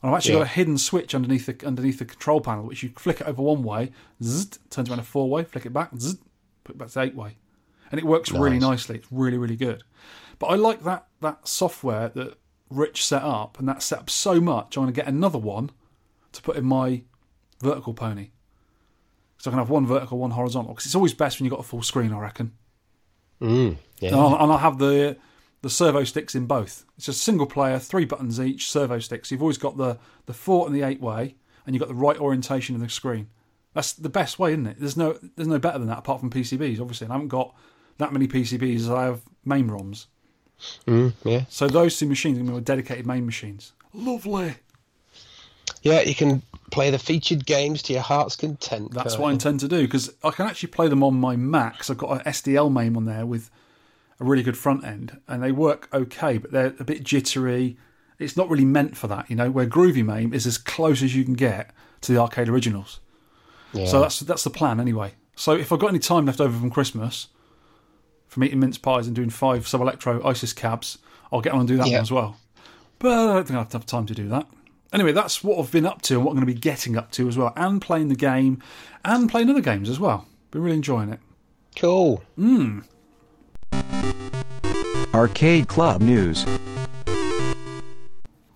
And 0.03 0.11
I've 0.11 0.17
actually 0.17 0.33
Yeah. 0.33 0.39
got 0.41 0.47
a 0.47 0.49
hidden 0.49 0.77
switch 0.77 1.15
underneath 1.15 1.45
the 1.45 1.65
underneath 1.65 1.97
the 1.97 2.05
control 2.05 2.41
panel, 2.41 2.65
which 2.65 2.83
you 2.83 2.91
flick 2.97 3.21
it 3.21 3.27
over 3.27 3.41
one 3.41 3.63
way, 3.63 3.91
zzz, 4.21 4.59
turns 4.69 4.89
around 4.89 4.99
a 4.99 5.03
four 5.03 5.29
way, 5.29 5.45
flick 5.45 5.65
it 5.65 5.71
back, 5.71 5.91
zzz, 5.97 6.17
put 6.65 6.75
it 6.75 6.77
back 6.77 6.89
to 6.89 6.99
eight 6.99 7.15
way, 7.15 7.37
and 7.89 7.99
it 7.99 8.05
works 8.05 8.29
really 8.31 8.59
nicely. 8.59 8.97
It's 8.97 9.07
really 9.09 9.37
really 9.37 9.55
good. 9.55 9.83
But 10.39 10.47
I 10.47 10.55
like 10.55 10.83
that 10.83 11.07
that 11.21 11.47
software 11.47 12.09
that 12.09 12.37
Rich 12.69 13.05
set 13.05 13.21
up, 13.21 13.57
and 13.59 13.67
that 13.69 13.81
set 13.81 13.99
up 13.99 14.09
so 14.09 14.41
much. 14.41 14.75
I'm 14.75 14.83
going 14.83 14.93
to 14.93 14.99
get 14.99 15.07
another 15.07 15.37
one 15.37 15.69
to 16.31 16.41
put 16.41 16.57
in 16.57 16.65
my 16.65 17.03
vertical 17.61 17.93
pony, 17.93 18.31
so 19.37 19.49
I 19.49 19.51
can 19.51 19.59
have 19.59 19.69
one 19.69 19.85
vertical, 19.85 20.17
one 20.17 20.31
horizontal. 20.31 20.73
Because 20.73 20.87
it's 20.87 20.95
always 20.95 21.13
best 21.13 21.39
when 21.39 21.45
you've 21.45 21.51
got 21.51 21.59
a 21.59 21.63
full 21.67 21.83
screen, 21.83 22.11
I 22.11 22.19
reckon. 22.19 22.51
Mm, 23.39 23.77
yeah. 23.99 24.09
And 24.09 24.19
I'll, 24.19 24.33
and 24.35 24.51
I'll 24.51 24.57
have 24.57 24.79
the 24.79 25.17
the 25.63 25.69
servo 25.69 26.03
sticks 26.03 26.35
in 26.35 26.45
both. 26.45 26.85
It's 26.97 27.07
a 27.07 27.13
single 27.13 27.47
player, 27.47 27.79
three 27.79 28.03
buttons 28.03 28.39
each, 28.39 28.69
servo 28.69 28.99
sticks. 28.99 29.31
You've 29.31 29.41
always 29.41 29.57
got 29.57 29.77
the 29.77 29.97
the 30.27 30.33
four 30.33 30.67
and 30.67 30.75
the 30.75 30.83
eight 30.83 31.01
way, 31.01 31.35
and 31.65 31.73
you've 31.73 31.79
got 31.79 31.87
the 31.87 31.95
right 31.95 32.19
orientation 32.19 32.75
of 32.75 32.81
the 32.81 32.89
screen. 32.89 33.29
That's 33.73 33.93
the 33.93 34.09
best 34.09 34.37
way, 34.37 34.51
isn't 34.51 34.67
it? 34.67 34.77
There's 34.77 34.97
no 34.97 35.17
there's 35.35 35.47
no 35.47 35.57
better 35.59 35.79
than 35.79 35.87
that 35.87 35.99
apart 35.99 36.19
from 36.19 36.29
PCBs. 36.29 36.79
Obviously, 36.81 37.05
and 37.05 37.13
I 37.13 37.15
haven't 37.15 37.29
got 37.29 37.55
that 37.97 38.11
many 38.11 38.27
PCBs 38.27 38.75
as 38.75 38.89
I 38.89 39.05
have 39.05 39.21
MAME 39.45 39.69
ROMs. 39.69 40.07
Mm, 40.85 41.13
yeah. 41.23 41.45
So 41.49 41.67
those 41.67 41.97
two 41.97 42.07
machines 42.07 42.37
are 42.37 42.41
going 42.41 42.53
to 42.53 42.59
be 42.59 42.63
dedicated 42.63 43.07
MAME 43.07 43.25
machines. 43.25 43.71
Lovely. 43.93 44.55
Yeah, 45.81 46.01
you 46.01 46.15
can 46.15 46.41
play 46.71 46.89
the 46.89 46.99
featured 46.99 47.45
games 47.45 47.81
to 47.83 47.93
your 47.93 48.01
heart's 48.01 48.35
content. 48.35 48.91
That's 48.93 49.13
can't 49.13 49.21
what 49.21 49.29
I 49.29 49.33
intend 49.33 49.59
to 49.61 49.67
do 49.67 49.81
because 49.83 50.13
I 50.23 50.31
can 50.31 50.45
actually 50.45 50.69
play 50.69 50.87
them 50.87 51.03
on 51.03 51.15
my 51.15 51.35
Mac. 51.35 51.77
'cause 51.77 51.89
I've 51.89 51.97
got 51.97 52.11
an 52.11 52.21
SDL 52.27 52.69
MAME 52.69 52.97
on 52.97 53.05
there 53.05 53.25
with 53.25 53.49
a 54.19 54.23
really 54.23 54.43
good 54.43 54.57
front 54.57 54.83
end, 54.85 55.19
and 55.27 55.41
they 55.43 55.51
work 55.51 55.89
okay, 55.93 56.37
but 56.37 56.51
they're 56.51 56.73
a 56.79 56.83
bit 56.83 57.03
jittery. 57.03 57.77
It's 58.19 58.37
not 58.37 58.49
really 58.49 58.65
meant 58.65 58.95
for 58.95 59.07
that, 59.07 59.29
you 59.29 59.35
know. 59.35 59.49
Where 59.51 59.65
Groovy 59.65 60.03
MAME 60.05 60.33
is 60.33 60.45
as 60.45 60.57
close 60.57 61.01
as 61.03 61.15
you 61.15 61.23
can 61.23 61.33
get 61.33 61.71
to 62.01 62.11
the 62.13 62.19
arcade 62.19 62.47
originals. 62.49 62.99
Yeah. 63.73 63.85
So 63.87 63.99
that's 63.99 64.19
that's 64.21 64.43
the 64.43 64.49
plan 64.49 64.79
anyway. 64.79 65.13
So 65.35 65.53
if 65.53 65.71
I've 65.71 65.79
got 65.79 65.87
any 65.89 65.99
time 65.99 66.25
left 66.27 66.39
over 66.39 66.57
from 66.57 66.69
Christmas, 66.69 67.27
from 68.27 68.43
eating 68.43 68.59
mince 68.59 68.77
pies 68.77 69.07
and 69.07 69.15
doing 69.15 69.29
five 69.31 69.67
sub 69.67 69.81
electro 69.81 70.23
ISIS 70.25 70.53
cabs, 70.53 70.99
I'll 71.31 71.41
get 71.41 71.53
on 71.53 71.59
and 71.61 71.67
do 71.67 71.77
that 71.77 71.87
Yeah. 71.87 71.93
one 71.97 72.01
as 72.01 72.11
well. 72.11 72.37
But 72.99 73.11
I 73.11 73.33
don't 73.33 73.47
think 73.47 73.57
I 73.59 73.63
have 73.71 73.85
time 73.85 74.05
to 74.05 74.13
do 74.13 74.27
that. 74.29 74.47
Anyway, 74.93 75.11
that's 75.11 75.43
what 75.43 75.57
I've 75.57 75.71
been 75.71 75.87
up 75.87 76.03
to 76.03 76.15
and 76.15 76.23
what 76.23 76.31
I'm 76.31 76.35
going 76.37 76.47
to 76.47 76.53
be 76.53 76.59
getting 76.59 76.95
up 76.95 77.09
to 77.13 77.27
as 77.27 77.35
well, 77.35 77.51
and 77.55 77.81
playing 77.81 78.09
the 78.09 78.15
game, 78.15 78.61
and 79.03 79.27
playing 79.27 79.49
other 79.49 79.59
games 79.59 79.89
as 79.89 79.99
well. 79.99 80.27
Been 80.51 80.61
really 80.61 80.75
enjoying 80.77 81.09
it. 81.09 81.19
cool. 81.75 82.21
Hmm. 82.35 82.81
Arcade 85.13 85.67
Club 85.67 86.01
News. 86.01 86.45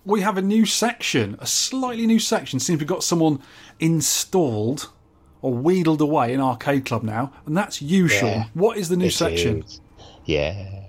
We 0.04 0.22
have 0.22 0.38
a 0.38 0.42
new 0.42 0.64
section, 0.66 1.36
a 1.38 1.46
slightly 1.46 2.06
new 2.06 2.18
section. 2.18 2.58
Seems 2.58 2.80
we've 2.80 2.88
got 2.88 3.04
someone 3.04 3.40
installed 3.78 4.90
or 5.42 5.52
wheedled 5.54 6.00
away 6.00 6.32
in 6.32 6.40
Arcade 6.40 6.84
Club 6.84 7.02
now, 7.04 7.32
and 7.46 7.56
that's 7.56 7.80
you, 7.80 8.08
Shaun. 8.08 8.46
What 8.54 8.76
is 8.76 8.88
the 8.88 8.96
new 8.96 9.10
section? 9.10 9.62
is. 9.62 9.80
Yeah. 10.24 10.82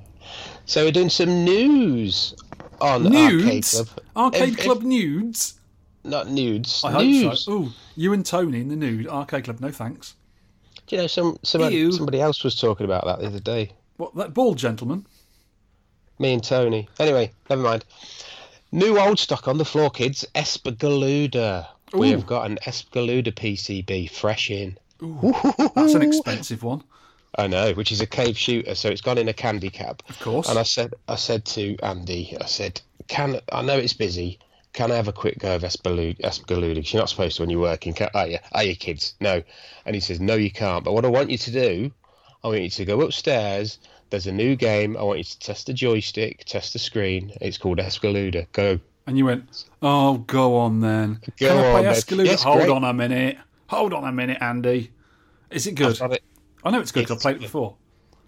So 0.66 0.86
we're 0.86 0.92
doing 0.92 1.10
some 1.10 1.44
news 1.44 2.34
on 2.82 3.06
Arcade 3.16 3.66
Club. 3.66 3.88
Arcade 4.16 4.50
If- 4.54 4.60
if- 4.60 4.66
Club 4.66 4.82
nudes? 4.84 5.60
not 6.04 6.30
nudes. 6.30 6.82
I 6.84 6.92
hope 6.92 7.36
so. 7.38 7.52
Ooh, 7.52 7.70
you 7.96 8.14
and 8.14 8.26
Tony 8.26 8.62
in 8.62 8.70
the 8.70 8.76
nude 8.76 9.08
Arcade 9.08 9.44
Club. 9.44 9.60
No 9.60 9.70
thanks. 9.70 10.16
Do 10.88 10.96
you 10.96 11.02
know, 11.04 11.08
some 11.08 11.38
somebody, 11.44 11.92
somebody 11.92 12.20
else 12.22 12.44
was 12.44 12.60
talking 12.60 12.86
about 12.86 13.06
that 13.06 13.20
the 13.20 13.28
other 13.28 13.40
day. 13.40 13.74
What 13.98 14.16
that 14.16 14.34
bald 14.34 14.58
gentleman? 14.58 15.06
Me 16.20 16.34
and 16.34 16.44
Tony. 16.44 16.88
Anyway, 17.00 17.32
never 17.50 17.62
mind. 17.62 17.86
New 18.72 19.00
old 19.00 19.18
stock 19.18 19.48
on 19.48 19.58
the 19.58 19.66
floor, 19.66 19.90
kids. 19.90 20.26
Espgaluda. 20.36 21.68
We 21.94 22.12
have 22.12 22.28
got 22.28 22.46
an 22.50 22.60
Espgaluda 22.68 23.34
PCB 23.34 24.12
fresh 24.12 24.52
in. 24.52 24.78
Ooh, 25.02 25.34
That's 25.76 25.94
an 25.96 26.02
expensive 26.04 26.62
one. 26.62 26.84
I 27.38 27.48
know, 27.48 27.74
which 27.74 27.92
is 27.92 28.02
a 28.02 28.06
cave 28.06 28.38
shooter, 28.38 28.76
so 28.76 28.90
it's 28.90 29.02
gone 29.02 29.18
in 29.18 29.28
a 29.30 29.34
candy 29.34 29.70
cab. 29.70 30.04
Of 30.10 30.20
course. 30.20 30.50
And 30.50 30.60
I 30.60 30.64
said, 30.64 30.94
I 31.08 31.16
said 31.16 31.46
to 31.46 31.78
Andy, 31.82 32.36
I 32.40 32.46
said, 32.46 32.82
"Can 33.08 33.40
I 33.52 33.62
know 33.62 33.78
it's 33.78 33.94
busy? 33.94 34.40
Can 34.74 34.92
I 34.92 34.96
have 34.96 35.08
a 35.08 35.14
quick 35.14 35.40
go 35.40 35.56
of? 35.56 35.64
Espgaluda? 35.64 36.22
'Cause 36.22 36.94
You're 36.94 37.02
not 37.02 37.10
supposed 37.10 37.38
to 37.38 37.44
when 37.44 37.50
you're 37.50 37.62
working, 37.62 37.94
can, 37.94 38.10
are 38.14 38.28
you? 38.28 38.40
Are 38.52 38.64
you, 38.64 38.76
kids? 38.76 39.14
No." 39.22 39.42
And 39.86 39.96
he 39.96 40.00
says, 40.02 40.20
"No, 40.20 40.36
you 40.36 40.52
can't. 40.52 40.84
But 40.84 40.94
what 40.94 41.06
I 41.06 41.08
want 41.08 41.30
you 41.32 41.38
to 41.38 41.52
do, 41.52 41.92
I 42.44 42.48
want 42.50 42.62
you 42.62 42.70
to 42.70 42.86
go 42.86 43.02
upstairs 43.02 43.80
There's 44.10 44.28
a 44.28 44.32
new 44.32 44.56
game. 44.56 44.98
I 44.98 45.04
want 45.04 45.20
you 45.20 45.24
to 45.24 45.40
test 45.40 45.68
the 45.68 45.74
joystick, 45.74 46.44
test 46.46 46.74
the 46.74 46.80
screen. 46.80 47.32
It's 47.42 47.58
called 47.58 47.78
Escaluda. 47.78 48.48
Go. 48.54 48.80
And 49.08 49.18
you 49.18 49.26
went, 49.26 49.66
oh, 49.82 50.20
go 50.20 50.56
on 50.58 50.82
then. 50.82 51.20
Go 51.40 51.48
Can 51.48 51.58
I 51.58 51.62
play 51.62 51.74
on 51.74 51.84
then. 51.84 51.92
Escalade? 51.94 52.28
Yes, 52.28 52.44
Hold 52.44 52.58
great. 52.60 52.70
on 52.70 52.84
a 52.84 52.94
minute. 52.94 53.38
Hold 53.68 53.94
on 53.94 54.04
a 54.04 54.12
minute, 54.12 54.38
Andy. 54.42 54.92
Is 55.52 55.68
it 55.68 55.76
good? 55.76 56.00
It. 56.00 56.24
I 56.64 56.70
know 56.72 56.80
it's 56.80 56.92
good 56.92 57.10
I've 57.10 57.20
played 57.20 57.38
it 57.38 57.42
before. 57.42 57.76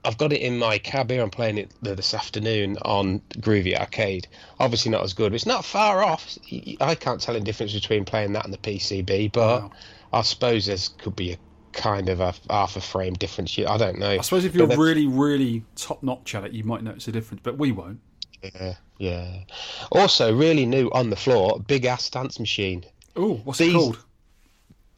I've 0.04 0.18
got 0.18 0.34
it 0.34 0.42
in 0.42 0.58
my 0.58 0.80
cab 0.80 1.12
here. 1.12 1.22
I'm 1.22 1.30
playing 1.30 1.60
it 1.60 1.72
this 1.84 2.16
afternoon 2.16 2.78
on 2.82 3.20
Groovy 3.38 3.78
Arcade. 3.80 4.28
Obviously 4.60 4.92
not 4.92 5.04
as 5.04 5.14
good, 5.14 5.34
it's 5.36 5.46
not 5.46 5.64
far 5.64 6.04
off. 6.04 6.38
I 6.80 6.96
can't 6.96 7.22
tell 7.22 7.36
the 7.36 7.40
difference 7.42 7.74
between 7.74 8.04
playing 8.06 8.34
that 8.34 8.46
and 8.46 8.52
the 8.54 8.58
PCB, 8.58 9.32
but 9.32 9.62
Wow. 9.64 9.72
I 10.14 10.22
suppose 10.24 10.66
there's 10.66 10.88
could 10.90 11.16
be 11.16 11.34
a 11.34 11.38
kind 11.74 12.10
of 12.10 12.20
a 12.20 12.34
half 12.50 12.75
a 12.75 12.82
frame 12.82 13.13
difference. 13.13 13.58
I 13.58 13.78
don't 13.78 14.00
know. 14.00 14.12
I 14.12 14.22
suppose 14.22 14.46
if 14.46 14.56
you're 14.56 14.68
really, 14.68 15.08
really 15.08 15.63
top 15.75 16.04
notch 16.04 16.36
at 16.36 16.44
it, 16.46 16.51
you 16.51 16.63
might 16.63 16.84
notice 16.84 17.08
a 17.08 17.12
difference, 17.12 17.42
but 17.44 17.58
we 17.58 17.72
won't. 17.72 18.00
yeah, 18.42 18.75
yeah. 18.98 19.40
Also, 19.92 20.36
really 20.36 20.66
new 20.66 20.90
on 20.92 21.10
the 21.10 21.16
floor, 21.16 21.60
big 21.60 21.86
ass 21.86 22.10
dance 22.10 22.40
machine. 22.40 22.84
Oh, 23.16 23.36
what's 23.44 23.60
it 23.62 23.74
called? 23.74 24.04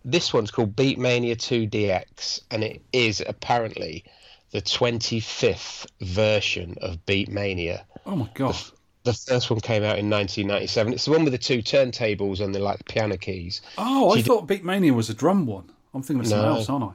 This 0.06 0.34
one's 0.34 0.52
called 0.52 0.76
Beatmania 0.76 1.36
2DX, 1.36 2.42
and 2.52 2.64
it 2.64 2.82
is 2.92 3.24
apparently 3.26 4.04
the 4.52 4.62
25th 4.62 5.86
version 6.02 6.76
of 6.82 7.04
Beatmania. 7.06 7.84
Oh 8.06 8.16
my 8.16 8.30
god. 8.34 8.56
The 9.04 9.14
first 9.14 9.50
one 9.50 9.60
came 9.60 9.84
out 9.84 10.00
in 10.00 10.10
1997. 10.10 10.94
It's 10.94 11.06
the 11.06 11.12
one 11.12 11.24
with 11.24 11.34
the 11.34 11.38
two 11.38 11.60
turntables 11.60 12.40
and 12.40 12.56
the 12.56 12.60
like 12.60 12.86
piano 12.86 13.18
keys. 13.18 13.62
Oh, 13.78 14.12
I 14.12 14.16
you 14.18 14.24
d- 14.24 14.28
thought 14.28 14.48
Beatmania 14.48 14.92
was 14.94 15.10
a 15.10 15.14
drum 15.14 15.46
one. 15.46 15.70
I'm 15.94 16.02
thinking 16.04 16.22
of 16.22 16.28
something 16.28 16.46
No. 16.50 16.56
else, 16.58 16.70
aren't 16.70 16.86
I? 16.86 16.92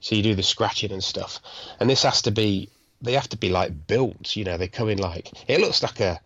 So 0.00 0.14
you 0.14 0.22
do 0.22 0.34
the 0.34 0.42
scratching 0.42 0.92
and 0.92 1.02
stuff. 1.02 1.40
And 1.80 1.88
this 1.90 2.02
has 2.02 2.22
to 2.22 2.30
be 2.30 2.68
they 3.02 3.12
have 3.12 3.28
to 3.28 3.36
be 3.36 3.50
like 3.50 3.86
built, 3.86 4.36
you 4.36 4.44
know, 4.44 4.56
they 4.56 4.68
come 4.68 4.88
in 4.88 4.98
like 4.98 5.30
it 5.48 5.60
looks 5.60 5.82
like 5.82 6.00
a 6.00 6.20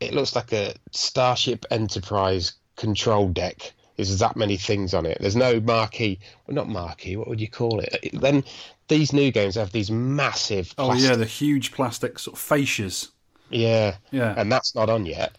it 0.00 0.12
looks 0.12 0.34
like 0.34 0.52
a 0.52 0.74
Starship 0.90 1.64
Enterprise 1.70 2.54
control 2.76 3.28
deck. 3.28 3.72
There's 3.96 4.18
that 4.18 4.36
many 4.36 4.56
things 4.56 4.94
on 4.94 5.06
it. 5.06 5.18
There's 5.20 5.36
no 5.36 5.60
marquee. 5.60 6.18
Well, 6.46 6.54
not 6.56 6.68
marquee. 6.68 7.16
What 7.16 7.28
would 7.28 7.40
you 7.40 7.48
call 7.48 7.78
it? 7.80 8.10
Then 8.12 8.42
these 8.88 9.12
new 9.12 9.30
games 9.30 9.54
have 9.54 9.70
these 9.70 9.90
massive. 9.90 10.74
Oh 10.78 10.86
plastic- 10.86 11.10
yeah, 11.10 11.16
the 11.16 11.24
huge 11.26 11.72
plastic 11.72 12.18
sort 12.18 12.36
of 12.36 12.42
fascias. 12.42 13.10
yeah, 13.50 13.96
Yeah. 14.10 14.34
and 14.36 14.50
that's 14.50 14.74
not 14.74 14.88
on 14.88 15.04
yet, 15.06 15.36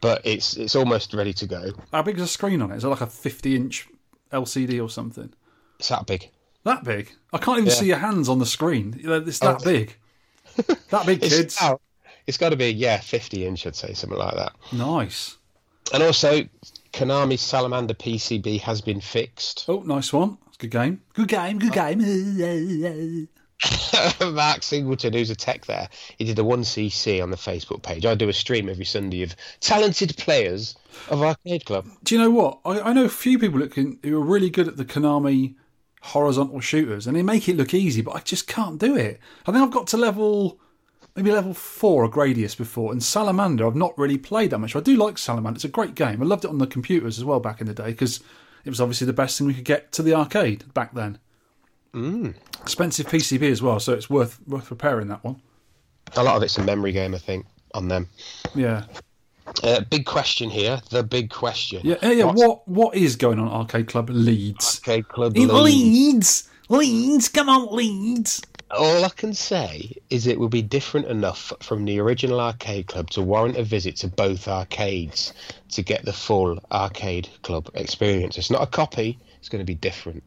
but 0.00 0.22
it's 0.24 0.56
it's 0.56 0.74
almost 0.74 1.14
ready 1.14 1.34
to 1.34 1.46
go. 1.46 1.70
How 1.92 2.02
big 2.02 2.16
is 2.16 2.22
the 2.22 2.28
screen 2.28 2.62
on 2.62 2.72
it? 2.72 2.76
Is 2.78 2.84
it 2.84 2.88
like 2.88 3.02
a 3.02 3.06
50 3.06 3.54
inch 3.54 3.86
LCD 4.32 4.82
or 4.82 4.88
something? 4.88 5.32
It's 5.78 5.88
that 5.88 6.06
big. 6.06 6.30
That 6.64 6.84
big? 6.84 7.10
I 7.32 7.38
can't 7.38 7.58
even 7.58 7.68
Yeah. 7.70 7.74
see 7.74 7.86
your 7.86 7.98
hands 7.98 8.28
on 8.28 8.38
the 8.38 8.46
screen. 8.46 9.00
It's 9.02 9.38
that 9.40 9.60
Oh. 9.60 9.64
big. 9.64 9.96
that 10.90 11.06
big, 11.06 11.20
kids. 11.22 11.56
oh, 11.60 11.80
it's 12.26 12.36
got 12.38 12.50
to 12.50 12.56
be 12.56 12.72
yeah, 12.72 12.98
50 13.00 13.46
inch, 13.46 13.66
I'd 13.66 13.74
say 13.76 13.94
something 13.94 14.18
like 14.18 14.34
that. 14.36 14.52
Nice. 14.72 15.38
And 15.92 16.02
also, 16.02 16.44
Konami's 16.92 17.40
Salamander 17.40 17.94
PCB 17.94 18.60
has 18.60 18.80
been 18.80 19.00
fixed. 19.00 19.64
Oh, 19.68 19.80
nice 19.80 20.12
one. 20.12 20.38
It's 20.48 20.56
a 20.58 20.60
good 20.60 20.70
game. 20.70 21.02
Good 21.14 21.28
game. 21.28 21.58
Good 21.58 21.76
uh, 21.76 21.90
game. 21.90 23.28
Mark 24.32 24.62
Singleton, 24.62 25.12
who's 25.12 25.30
a 25.30 25.36
tech 25.36 25.66
there, 25.66 25.88
he 26.18 26.24
did 26.24 26.38
a 26.38 26.42
1cc 26.42 27.22
on 27.22 27.30
the 27.30 27.36
Facebook 27.36 27.82
page. 27.82 28.04
I 28.04 28.14
do 28.14 28.28
a 28.28 28.32
stream 28.32 28.68
every 28.68 28.84
Sunday 28.84 29.22
of 29.22 29.36
talented 29.60 30.16
players 30.16 30.76
of 31.08 31.22
Arcade 31.22 31.64
Club. 31.64 31.86
Do 32.02 32.14
you 32.14 32.20
know 32.20 32.30
what? 32.30 32.60
I, 32.64 32.80
I 32.80 32.92
know 32.92 33.04
a 33.04 33.10
few 33.10 33.38
people 33.38 33.66
can, 33.68 33.98
who 34.02 34.16
are 34.16 34.24
really 34.24 34.50
good 34.50 34.68
at 34.68 34.76
the 34.76 34.84
Konami 34.84 35.54
horizontal 36.02 36.60
shooters, 36.60 37.06
and 37.06 37.16
they 37.16 37.22
make 37.22 37.48
it 37.48 37.56
look 37.56 37.74
easy, 37.74 38.02
but 38.02 38.16
I 38.16 38.20
just 38.20 38.46
can't 38.46 38.78
do 38.78 38.96
it. 38.96 39.20
I 39.46 39.52
think 39.52 39.62
I've 39.62 39.70
got 39.70 39.86
to 39.88 39.96
level 39.96 40.58
maybe 41.14 41.30
level 41.30 41.52
four 41.52 42.04
of 42.04 42.12
Gradius 42.12 42.56
before, 42.56 42.90
and 42.90 43.02
Salamander 43.02 43.66
I've 43.66 43.76
not 43.76 43.96
really 43.96 44.18
played 44.18 44.50
that 44.50 44.58
much. 44.58 44.74
I 44.74 44.80
do 44.80 44.96
like 44.96 45.18
Salamander; 45.18 45.58
it's 45.58 45.64
a 45.64 45.68
great 45.68 45.94
game. 45.94 46.22
I 46.22 46.26
loved 46.26 46.44
it 46.44 46.50
on 46.50 46.58
the 46.58 46.66
computers 46.66 47.18
as 47.18 47.24
well 47.24 47.40
back 47.40 47.60
in 47.60 47.66
the 47.66 47.74
day 47.74 47.88
because 47.90 48.20
it 48.64 48.70
was 48.70 48.80
obviously 48.80 49.06
the 49.06 49.12
best 49.12 49.38
thing 49.38 49.46
we 49.46 49.54
could 49.54 49.64
get 49.64 49.92
to 49.92 50.02
the 50.02 50.14
arcade 50.14 50.72
back 50.74 50.94
then. 50.94 51.18
Mm. 51.94 52.34
Expensive 52.62 53.06
PCB 53.06 53.50
as 53.50 53.60
well, 53.62 53.78
so 53.80 53.92
it's 53.92 54.08
worth 54.08 54.40
worth 54.46 54.70
repairing 54.70 55.08
that 55.08 55.22
one. 55.24 55.40
A 56.16 56.22
lot 56.22 56.36
of 56.36 56.42
it's 56.42 56.56
a 56.58 56.62
memory 56.62 56.92
game, 56.92 57.14
I 57.14 57.18
think, 57.18 57.46
on 57.74 57.88
them. 57.88 58.08
Yeah, 58.54 58.84
Uh, 59.62 59.80
big 59.90 60.06
question 60.06 60.48
here. 60.50 60.80
The 60.90 61.02
big 61.02 61.30
question. 61.30 61.80
yeah, 61.84 61.96
yeah. 62.02 62.24
What's 62.24 62.40
What 62.40 62.68
what 62.68 62.94
is 62.96 63.16
going 63.16 63.38
on 63.38 63.48
at 63.48 63.52
Arcade 63.52 63.88
Club 63.88 64.08
Leeds? 64.10 64.80
Arcade 64.86 65.08
Club 65.08 65.36
In 65.36 65.48
Leeds? 65.48 65.64
Leeds, 65.64 66.48
Leeds, 66.68 67.28
come 67.28 67.48
on, 67.48 67.74
Leeds. 67.74 68.40
All 68.70 69.04
I 69.04 69.10
can 69.10 69.34
say 69.34 69.92
is 70.08 70.26
it 70.26 70.38
will 70.38 70.48
be 70.48 70.62
different 70.62 71.06
enough 71.08 71.52
from 71.60 71.84
the 71.84 71.98
original 72.00 72.40
arcade 72.40 72.86
club 72.86 73.10
to 73.10 73.20
warrant 73.20 73.58
a 73.58 73.62
visit 73.64 73.96
to 73.96 74.08
both 74.08 74.48
arcades 74.48 75.34
to 75.72 75.82
get 75.82 76.06
the 76.06 76.12
full 76.14 76.58
arcade 76.72 77.28
club 77.42 77.68
experience. 77.74 78.38
It's 78.38 78.50
not 78.50 78.62
a 78.62 78.66
copy, 78.66 79.18
it's 79.38 79.50
going 79.50 79.60
to 79.60 79.66
be 79.66 79.74
different. 79.74 80.22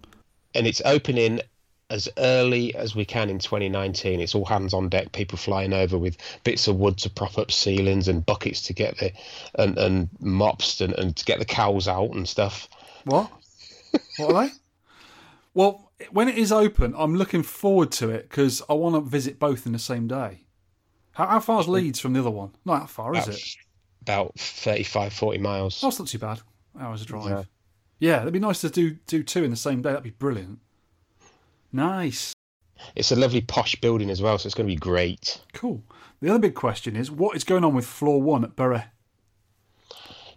And 0.53 0.67
it's 0.67 0.79
opening 0.85 1.41
as 1.89 2.09
early 2.17 2.73
as 2.75 2.95
we 2.95 3.05
can 3.05 3.29
in 3.29 3.39
2019. 3.39 4.19
It's 4.19 4.33
all 4.35 4.45
hands 4.45 4.73
on 4.73 4.89
deck, 4.89 5.11
people 5.11 5.37
flying 5.37 5.73
over 5.73 5.97
with 5.97 6.17
bits 6.43 6.67
of 6.67 6.77
wood 6.77 6.97
to 6.99 7.09
prop 7.09 7.37
up 7.37 7.51
ceilings 7.51 8.07
and 8.07 8.25
buckets 8.25 8.61
to 8.63 8.73
get 8.73 8.97
the 8.97 9.11
and, 9.59 9.77
and 9.77 10.09
mops 10.19 10.81
and, 10.81 10.93
and 10.93 11.15
to 11.15 11.25
get 11.25 11.39
the 11.39 11.45
cows 11.45 11.87
out 11.87 12.11
and 12.11 12.27
stuff. 12.27 12.67
What? 13.05 13.31
What 14.17 14.33
are 14.33 14.47
they? 14.47 14.53
Well, 15.53 15.89
when 16.11 16.27
it 16.27 16.37
is 16.37 16.51
open, 16.51 16.93
I'm 16.97 17.15
looking 17.15 17.41
forward 17.41 17.89
to 17.93 18.09
it 18.09 18.29
because 18.29 18.61
I 18.67 18.73
want 18.73 18.95
to 18.95 18.99
visit 19.09 19.39
both 19.39 19.65
in 19.65 19.71
the 19.71 19.79
same 19.79 20.05
day. 20.05 20.41
How, 21.13 21.27
how 21.27 21.39
far 21.39 21.61
is 21.61 21.69
Leeds 21.69 21.97
from 22.01 22.11
the 22.11 22.19
other 22.19 22.29
one? 22.29 22.51
Not 22.65 22.81
that 22.81 22.89
far, 22.89 23.15
is 23.15 23.23
About, 23.23 23.35
it? 23.37 23.55
about 24.01 24.35
35, 24.37 25.13
40 25.13 25.37
miles. 25.37 25.81
Oh, 25.81 25.87
it's 25.87 25.97
not 25.97 26.09
too 26.09 26.19
bad. 26.19 26.41
Hours 26.77 26.99
of 26.99 27.07
drive. 27.07 27.29
Yeah. 27.29 27.43
Yeah. 27.99 28.21
it'd 28.23 28.33
be 28.33 28.39
nice 28.39 28.59
to 28.61 28.69
do 28.69 28.97
do 29.07 29.23
two 29.23 29.45
in 29.45 29.49
the 29.49 29.55
same 29.55 29.81
day. 29.81 29.91
That'd 29.91 30.03
be 30.03 30.09
brilliant. 30.09 30.59
Nice. 31.75 32.33
It's 32.95 33.11
a 33.11 33.15
lovely 33.17 33.41
posh 33.41 33.75
building 33.75 34.09
as 34.09 34.21
well, 34.21 34.37
so 34.37 34.47
it's 34.47 34.55
going 34.55 34.67
to 34.67 34.73
be 34.73 34.79
great. 34.79 35.41
Cool. 35.53 35.83
The 36.21 36.29
other 36.29 36.39
big 36.39 36.55
question 36.55 36.95
is 36.95 37.11
what 37.11 37.35
is 37.35 37.43
going 37.43 37.65
on 37.65 37.73
with 37.73 37.85
floor 37.85 38.21
one 38.21 38.45
at 38.45 38.55
Borough? 38.55 38.83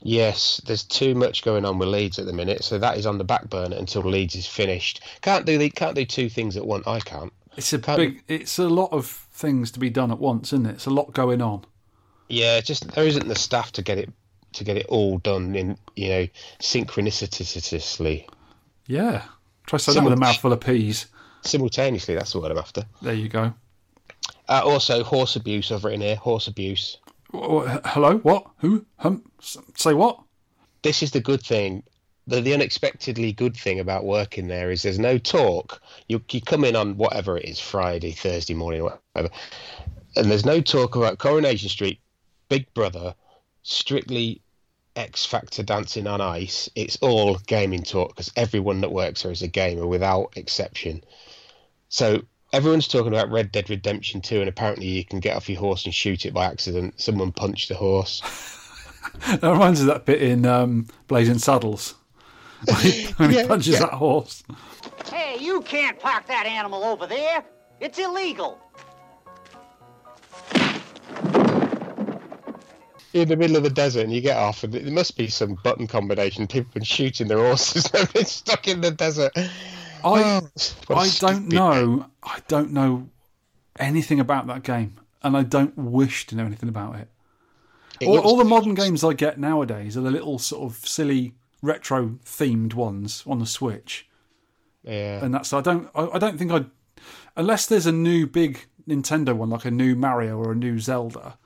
Yes, 0.02 0.60
there's 0.66 0.82
too 0.84 1.14
much 1.14 1.42
going 1.44 1.64
on 1.64 1.78
with 1.78 1.88
Leeds 1.88 2.18
at 2.18 2.26
the 2.26 2.32
minute, 2.32 2.62
so 2.64 2.78
that 2.78 2.96
is 2.98 3.06
on 3.06 3.18
the 3.18 3.24
back 3.24 3.48
burner 3.50 3.76
until 3.76 4.02
Leeds 4.02 4.34
is 4.34 4.46
finished. 4.46 5.00
Can't 5.22 5.46
do 5.46 5.58
the, 5.58 5.70
can't 5.70 5.94
do 5.94 6.04
two 6.04 6.28
things 6.28 6.56
at 6.56 6.66
once. 6.66 6.86
I 6.86 7.00
can't. 7.00 7.32
It's 7.56 7.72
a 7.72 7.78
Can't- 7.78 7.98
big. 7.98 8.22
It's 8.28 8.58
a 8.58 8.68
lot 8.68 8.92
of 8.92 9.06
things 9.06 9.70
to 9.72 9.80
be 9.80 9.90
done 9.90 10.10
at 10.10 10.18
once, 10.18 10.52
isn't 10.52 10.66
it? 10.66 10.74
It's 10.74 10.86
a 10.86 10.90
lot 10.90 11.12
going 11.12 11.40
on. 11.42 11.64
Yeah, 12.28 12.60
just 12.60 12.90
there 12.92 13.06
isn't 13.06 13.26
the 13.28 13.34
staff 13.34 13.72
to 13.72 13.82
get 13.82 13.98
it 13.98 14.10
to 14.54 14.64
get 14.64 14.76
it 14.76 14.86
all 14.86 15.18
done 15.18 15.54
in 15.54 15.76
you 15.96 16.08
know 16.08 16.26
synchronicitously 16.60 18.26
Yeah. 18.86 19.22
Try 19.66 19.78
saying 19.78 19.96
that 19.96 20.04
with 20.04 20.12
a 20.12 20.16
mouthful 20.16 20.52
of 20.52 20.60
peas. 20.60 21.06
Simultaneously. 21.48 22.14
That's 22.14 22.32
the 22.32 22.40
word 22.40 22.52
I'm 22.52 22.58
after. 22.58 22.84
There 23.02 23.14
you 23.14 23.28
go. 23.28 23.52
Uh, 24.48 24.62
also, 24.64 25.02
horse 25.02 25.36
abuse. 25.36 25.70
I've 25.72 25.84
written 25.84 26.00
here 26.00 26.16
horse 26.16 26.46
abuse. 26.46 26.98
Wh- 27.32 27.66
wh- 27.66 27.78
Hello? 27.84 28.18
What? 28.18 28.46
Who? 28.58 28.84
Hum? 28.98 29.30
Say 29.40 29.94
what? 29.94 30.20
This 30.82 31.02
is 31.02 31.10
the 31.10 31.20
good 31.20 31.42
thing. 31.42 31.82
The, 32.26 32.40
the 32.40 32.54
unexpectedly 32.54 33.32
good 33.32 33.56
thing 33.56 33.80
about 33.80 34.04
working 34.04 34.48
there 34.48 34.70
is 34.70 34.82
there's 34.82 34.98
no 34.98 35.16
talk. 35.18 35.80
You 36.08 36.22
you 36.30 36.40
come 36.42 36.64
in 36.64 36.76
on 36.76 36.96
whatever 36.96 37.38
it 37.38 37.44
is, 37.46 37.58
Friday, 37.58 38.12
Thursday 38.12 38.54
morning, 38.54 38.82
whatever, 38.84 39.32
and 40.16 40.30
there's 40.30 40.44
no 40.44 40.60
talk 40.60 40.94
about 40.94 41.18
Coronation 41.18 41.70
Street, 41.70 42.00
Big 42.50 42.72
Brother, 42.74 43.14
strictly 43.62 44.42
X 44.94 45.24
Factor 45.24 45.62
dancing 45.62 46.06
on 46.06 46.20
ice. 46.20 46.68
It's 46.74 46.96
all 46.96 47.36
gaming 47.46 47.82
talk 47.82 48.10
because 48.10 48.32
everyone 48.36 48.82
that 48.82 48.92
works 48.92 49.22
there 49.22 49.32
is 49.32 49.42
a 49.42 49.48
gamer 49.48 49.86
without 49.86 50.32
exception. 50.36 51.02
So 51.88 52.22
everyone's 52.52 52.88
talking 52.88 53.12
about 53.12 53.30
Red 53.30 53.52
Dead 53.52 53.68
Redemption 53.70 54.20
2, 54.20 54.40
and 54.40 54.48
apparently 54.48 54.86
you 54.86 55.04
can 55.04 55.20
get 55.20 55.36
off 55.36 55.48
your 55.48 55.58
horse 55.58 55.84
and 55.84 55.94
shoot 55.94 56.26
it 56.26 56.34
by 56.34 56.46
accident. 56.46 57.00
Someone 57.00 57.32
punched 57.32 57.68
the 57.68 57.74
horse. 57.74 58.22
That 59.26 59.42
reminds 59.42 59.80
me 59.82 59.88
of 59.88 59.94
that 59.94 60.04
bit 60.04 60.22
in 60.22 60.44
um, 60.44 60.86
Blazing 61.06 61.38
Saddles. 61.38 61.94
when 62.66 62.76
he, 62.76 63.04
when 63.12 63.30
he 63.30 63.36
Yeah, 63.36 63.46
punches 63.46 63.74
yeah. 63.74 63.80
that 63.80 63.94
horse. 63.94 64.44
Hey, 65.10 65.38
you 65.40 65.62
can't 65.62 65.98
park 65.98 66.26
that 66.26 66.44
animal 66.46 66.84
over 66.84 67.06
there. 67.06 67.42
It's 67.80 67.98
illegal. 67.98 68.60
in 73.14 73.28
the 73.28 73.36
middle 73.36 73.56
of 73.56 73.62
the 73.62 73.70
desert 73.70 74.04
and 74.04 74.12
you 74.12 74.20
get 74.20 74.36
off 74.36 74.62
and 74.62 74.72
there 74.74 74.92
must 74.92 75.16
be 75.16 75.26
some 75.28 75.54
button 75.64 75.86
combination 75.86 76.46
people 76.46 76.64
have 76.68 76.74
been 76.74 76.82
shooting 76.84 77.26
their 77.26 77.38
horses 77.38 77.84
they've 77.92 78.12
been 78.12 78.24
stuck 78.24 78.68
in 78.68 78.80
the 78.82 78.90
desert 78.90 79.32
I 80.04 80.40
Oh, 80.40 80.48
what 80.86 81.16
don't 81.20 81.48
know. 81.48 82.06
I 82.22 82.40
don't 82.48 82.72
know 82.72 83.08
anything 83.78 84.20
about 84.20 84.46
that 84.48 84.62
game, 84.62 84.98
and 85.22 85.36
I 85.36 85.42
don't 85.42 85.76
wish 85.76 86.26
to 86.28 86.36
know 86.36 86.46
anything 86.46 86.68
about 86.68 86.96
it. 86.96 87.08
It 88.00 88.06
all, 88.06 88.18
all 88.18 88.36
the 88.36 88.44
modern 88.44 88.74
games 88.74 89.02
I 89.02 89.12
get 89.12 89.38
nowadays 89.38 89.96
are 89.96 90.02
the 90.02 90.10
little 90.10 90.38
sort 90.38 90.70
of 90.70 90.86
silly 90.86 91.34
retro 91.62 92.18
themed 92.24 92.74
ones 92.74 93.24
on 93.26 93.38
the 93.40 93.46
Switch, 93.46 94.08
yeah 94.84 95.24
and 95.24 95.34
that's 95.34 95.52
I 95.52 95.60
don't 95.60 95.88
I, 95.94 96.06
I 96.06 96.18
don't 96.18 96.38
think 96.38 96.52
I 96.52 96.66
unless 97.36 97.66
there's 97.66 97.86
a 97.86 97.92
new 97.92 98.26
big 98.26 98.66
Nintendo 98.88 99.34
one, 99.34 99.50
like 99.50 99.64
a 99.64 99.70
new 99.70 99.94
Mario 99.94 100.38
or 100.38 100.52
a 100.52 100.56
new 100.56 100.78
Zelda, 100.78 101.36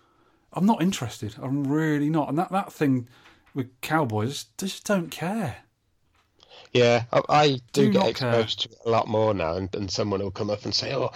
I'm 0.52 0.66
not 0.66 0.80
interested. 0.82 1.34
I'm 1.42 1.64
really 1.64 2.08
not. 2.08 2.28
And 2.28 2.38
that, 2.38 2.52
that 2.52 2.72
thing 2.72 3.08
with 3.54 3.68
cowboys, 3.80 4.46
just 4.58 4.86
don't 4.86 5.10
care. 5.10 5.56
Yeah, 6.72 7.04
I, 7.12 7.20
I 7.28 7.48
do, 7.72 7.86
Do 7.86 7.90
get 7.90 8.14
care. 8.16 8.30
exposed 8.40 8.60
to 8.62 8.70
it 8.70 8.78
a 8.86 8.90
lot 8.90 9.06
more 9.08 9.34
now, 9.34 9.56
and, 9.56 9.74
and 9.74 9.90
someone 9.90 10.20
will 10.20 10.30
come 10.30 10.50
up 10.50 10.64
and 10.64 10.74
say, 10.74 10.94
"Oh, 10.94 11.10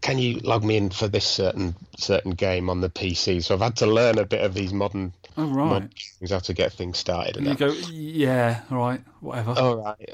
can 0.00 0.18
you 0.18 0.40
log 0.40 0.64
me 0.64 0.76
in 0.76 0.90
for 0.90 1.08
this 1.08 1.26
certain 1.26 1.74
certain 1.98 2.30
game 2.32 2.70
on 2.70 2.80
the 2.80 2.88
PC?" 2.88 3.42
So 3.44 3.54
I've 3.54 3.60
had 3.60 3.76
to 3.76 3.86
learn 3.86 4.18
a 4.18 4.24
bit 4.24 4.40
of 4.42 4.54
these 4.54 4.72
modern, 4.72 5.12
Oh, 5.36 5.44
right. 5.46 5.68
modern 5.68 5.90
things 6.18 6.30
how 6.30 6.38
to 6.38 6.54
get 6.54 6.72
things 6.72 6.96
started. 6.98 7.36
And 7.36 7.46
And 7.46 7.60
you 7.60 7.66
go, 7.66 7.72
yeah, 7.90 8.62
all 8.70 8.78
right, 8.78 9.00
whatever. 9.20 9.50
All 9.58 9.76
right, 9.76 10.10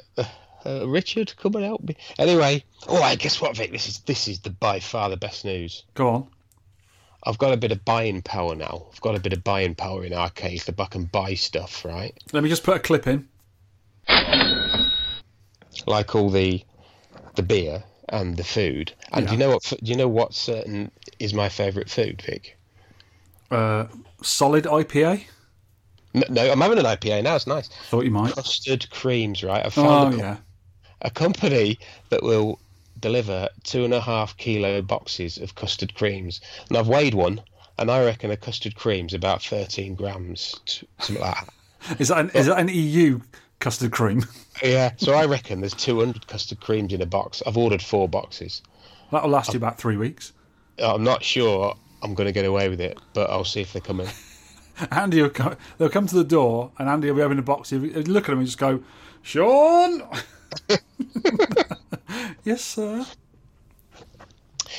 uh, 0.66 0.88
Richard, 0.88 1.35
come 1.37 1.54
and 1.54 1.64
help 1.64 1.82
me. 1.85 1.97
Anyway, 2.18 2.64
all 2.88 2.99
right, 2.99 3.16
guess 3.18 3.40
what, 3.40 3.56
Vic? 3.56 3.70
This 3.70 3.87
is 3.87 4.00
this 4.00 4.26
is 4.26 4.40
the 4.40 4.50
by 4.50 4.80
far 4.80 5.09
the 5.09 5.16
best 5.16 5.44
news. 5.44 5.85
Go 5.94 6.09
on. 6.09 6.26
I've 7.23 7.38
got 7.38 7.52
a 7.52 7.56
bit 7.59 7.70
of 7.70 7.85
buying 7.85 8.23
power 8.23 8.56
now. 8.56 8.87
I've 8.92 9.00
got 9.02 9.14
a 9.14 9.20
bit 9.20 9.35
of 9.35 9.44
buying 9.44 9.75
power 9.75 10.04
in 10.04 10.14
arcades 10.14 10.64
that 10.64 10.80
I 10.80 10.87
can 10.87 11.04
buy 11.04 11.35
stuff, 11.35 11.85
right? 11.85 12.12
Let 12.32 12.42
me 12.42 12.49
just 12.49 12.64
put 12.64 12.76
a 12.76 12.80
clip 12.80 13.06
in. 13.06 13.28
Like 15.87 16.15
all 16.15 16.31
the 16.31 16.65
the 17.37 17.43
beer 17.43 17.85
and 18.09 18.37
the 18.37 18.45
food. 18.45 18.93
And 19.13 19.27
do 19.27 19.33
you 19.33 19.39
know 19.39 19.51
what? 19.51 19.63
Do 19.63 19.91
you 19.91 19.97
know 19.97 20.09
what 20.09 20.35
certain 20.35 20.91
is 21.19 21.33
my 21.33 21.49
favourite 21.49 21.89
food, 21.89 22.23
Vic? 22.23 22.59
Uh, 23.51 23.87
solid 24.23 24.65
IPA. 24.65 25.25
No, 26.13 26.23
no, 26.29 26.51
I'm 26.51 26.61
having 26.61 26.79
an 26.79 26.85
IPA 26.85 27.23
now. 27.23 27.37
It's 27.37 27.47
nice. 27.47 27.69
Thought 27.89 28.05
you 28.05 28.11
might. 28.11 28.35
Custard 28.35 28.91
creams, 28.91 29.45
right? 29.45 29.65
I 29.65 29.71
Oh 29.77 30.09
a, 30.09 30.17
yeah. 30.17 30.37
a 31.03 31.11
company 31.11 31.79
that 32.11 32.23
will 32.23 32.61
deliver 32.99 33.49
two 33.65 33.85
and 33.85 33.95
a 33.95 34.01
half 34.01 34.37
kilo 34.37 34.83
boxes 34.83 35.39
of 35.39 35.55
custard 35.55 35.95
creams, 35.95 36.41
and 36.69 36.77
I've 36.77 36.89
weighed 36.89 37.15
one, 37.15 37.41
and 37.79 37.91
I 37.91 38.05
reckon 38.05 38.31
a 38.31 38.37
custard 38.37 38.75
cream's 38.75 39.15
about 39.15 39.43
13 39.43 39.95
grams, 39.95 40.85
something 40.99 41.23
like 41.23 41.35
that. 41.35 41.55
Is 41.99 42.09
that 42.09 42.19
an, 42.19 42.31
is 42.35 42.45
that 42.45 42.59
an 42.59 42.69
EU 42.69 43.21
custard 43.61 43.93
cream? 43.93 44.25
Yeah, 44.62 44.90
so 44.99 45.14
I 45.14 45.25
reckon 45.25 45.61
there's 45.61 45.73
200 45.73 46.26
custard 46.26 46.61
creams 46.61 46.93
in 46.93 47.00
a 47.00 47.07
box. 47.07 47.43
I've 47.47 47.57
ordered 47.57 47.81
four 47.81 48.11
boxes. 48.11 48.61
That'll 49.11 49.31
last 49.31 49.55
you 49.55 49.57
about 49.57 49.79
three 49.79 49.97
weeks. 49.97 50.35
I'm 50.79 51.02
not 51.02 51.25
sure 51.25 51.75
I'm 52.02 52.12
going 52.12 52.26
to 52.26 52.33
get 52.33 52.45
away 52.45 52.69
with 52.69 52.79
it, 52.79 52.99
but 53.14 53.31
I'll 53.31 53.47
see 53.47 53.62
if 53.62 53.73
they 53.73 53.81
come 53.81 54.00
in. 54.00 54.09
Andy 54.90 55.23
will 55.23 55.31
come, 55.31 55.57
they'll 55.79 55.88
come 55.88 56.07
to 56.09 56.14
the 56.14 56.25
door, 56.25 56.73
and 56.79 56.90
Andy 56.90 57.09
will 57.09 57.17
be 57.17 57.23
opening 57.23 57.38
a 57.38 57.43
box. 57.43 57.71
He'll 57.71 57.81
look 57.81 58.25
at 58.29 58.33
him 58.33 58.40
and 58.40 58.47
just 58.47 58.59
go, 58.59 58.83
"Shaun." 59.23 60.02
yes, 62.45 62.62
sir. 62.62 63.07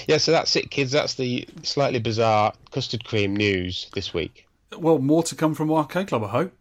Yeah, 0.07 0.17
so 0.17 0.31
that's 0.31 0.55
it, 0.55 0.69
kids. 0.69 0.91
That's 0.91 1.15
the 1.15 1.47
slightly 1.63 1.99
bizarre 1.99 2.53
custard 2.71 3.03
cream 3.03 3.35
news 3.35 3.89
this 3.95 4.13
week. 4.13 4.47
Well, 4.77 4.99
more 4.99 5.23
to 5.23 5.35
come 5.35 5.53
from 5.53 5.71
Arcade 5.71 6.07
Club, 6.07 6.23
I 6.23 6.27
hope. 6.27 6.53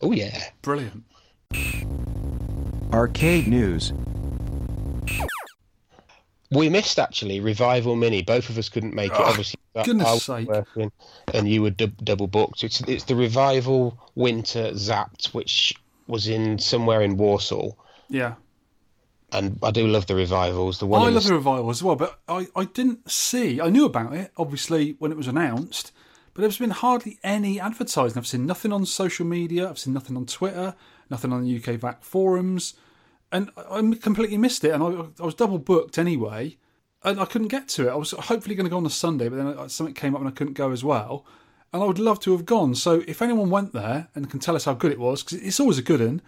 Oh, 0.00 0.12
yeah. 0.12 0.50
Brilliant. 0.62 1.04
Arcade 2.92 3.46
News. 3.46 3.92
We 6.50 6.68
missed 6.68 6.98
actually 6.98 7.40
Revival 7.40 7.96
Mini. 7.96 8.22
Both 8.22 8.48
of 8.48 8.56
us 8.56 8.68
couldn't 8.68 8.94
make 8.94 9.10
it. 9.10 9.18
Ah, 9.18 9.30
obviously, 9.30 9.58
goodness 9.84 10.06
I 10.06 10.12
was 10.12 10.24
sake. 10.24 10.48
working 10.48 10.92
and 11.34 11.48
you 11.48 11.62
were 11.62 11.70
dub- 11.70 12.04
double 12.04 12.28
booked. 12.28 12.62
It's 12.62 12.80
it's 12.82 13.04
the 13.04 13.16
Revival 13.16 13.98
Winter 14.14 14.70
Zapped, 14.72 15.34
which 15.34 15.74
was 16.06 16.28
in 16.28 16.58
somewhere 16.58 17.02
in 17.02 17.16
Warsaw. 17.16 17.72
Yeah. 18.08 18.34
And 19.32 19.58
I 19.60 19.72
do 19.72 19.88
love 19.88 20.06
the 20.06 20.14
revivals. 20.14 20.78
The 20.78 20.86
one 20.86 21.02
I 21.02 21.10
love 21.10 21.24
the, 21.24 21.30
the 21.30 21.34
revival 21.34 21.68
as 21.68 21.82
well, 21.82 21.96
but 21.96 22.20
I, 22.28 22.46
I 22.54 22.64
didn't 22.64 23.10
see. 23.10 23.60
I 23.60 23.68
knew 23.68 23.84
about 23.84 24.14
it, 24.14 24.30
obviously, 24.36 24.94
when 25.00 25.10
it 25.10 25.16
was 25.16 25.26
announced, 25.26 25.90
but 26.32 26.42
there's 26.42 26.58
been 26.58 26.70
hardly 26.70 27.18
any 27.24 27.58
advertising. 27.58 28.16
I've 28.16 28.26
seen 28.26 28.46
nothing 28.46 28.72
on 28.72 28.86
social 28.86 29.26
media. 29.26 29.68
I've 29.68 29.80
seen 29.80 29.92
nothing 29.94 30.16
on 30.16 30.26
Twitter, 30.26 30.76
nothing 31.10 31.32
on 31.32 31.44
the 31.44 31.56
UK 31.56 31.78
VAC 31.80 32.02
forums, 32.02 32.74
and 33.32 33.50
I 33.56 33.80
completely 34.00 34.38
missed 34.38 34.64
it. 34.64 34.70
And 34.70 34.82
I, 34.82 34.86
I 35.22 35.24
was 35.26 35.34
double 35.34 35.58
booked 35.58 35.98
anyway, 35.98 36.56
and 37.02 37.20
I 37.20 37.24
couldn't 37.24 37.48
get 37.48 37.68
to 37.68 37.88
it. 37.88 37.90
I 37.90 37.96
was 37.96 38.12
hopefully 38.12 38.54
going 38.54 38.66
to 38.66 38.70
go 38.70 38.76
on 38.78 38.86
a 38.86 38.90
Sunday, 38.90 39.28
but 39.28 39.36
then 39.36 39.46
uh, 39.48 39.68
something 39.68 39.94
came 39.94 40.14
up 40.14 40.20
and 40.20 40.28
I 40.28 40.32
couldn't 40.32 40.54
go 40.54 40.70
as 40.72 40.82
well. 40.84 41.24
And 41.72 41.82
I 41.82 41.86
would 41.86 41.98
love 41.98 42.20
to 42.20 42.32
have 42.32 42.46
gone. 42.46 42.74
So 42.74 43.02
if 43.08 43.20
anyone 43.20 43.50
went 43.50 43.72
there 43.72 44.08
and 44.14 44.30
can 44.30 44.40
tell 44.40 44.56
us 44.56 44.64
how 44.64 44.74
good 44.74 44.92
it 44.92 44.98
was, 45.00 45.22
because 45.22 45.38
it's 45.42 45.60
always 45.60 45.78
a 45.78 45.82
good 45.82 46.00
one, 46.00 46.22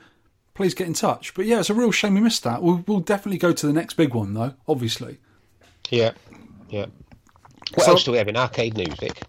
please 0.55 0.75
get 0.75 0.87
in 0.89 0.95
touch. 0.95 1.33
But 1.35 1.47
yeah, 1.47 1.61
it's 1.61 1.71
a 1.71 1.75
real 1.75 1.93
shame 1.93 2.15
we 2.15 2.21
missed 2.21 2.43
that. 2.45 2.63
We'll, 2.63 2.85
we'll 2.87 3.01
definitely 3.01 3.39
go 3.39 3.53
to 3.53 3.67
the 3.67 3.73
next 3.73 3.95
big 3.95 4.13
one, 4.15 4.35
though, 4.35 4.55
obviously. 4.67 5.19
yeah, 5.91 6.13
yeah. 6.69 6.87
What 7.75 7.85
So- 7.85 7.93
else 7.93 8.05
do 8.05 8.13
we 8.13 8.19
have 8.19 8.29
in 8.29 8.37
arcade 8.37 8.77
news, 8.77 8.95
Vic? 8.99 9.23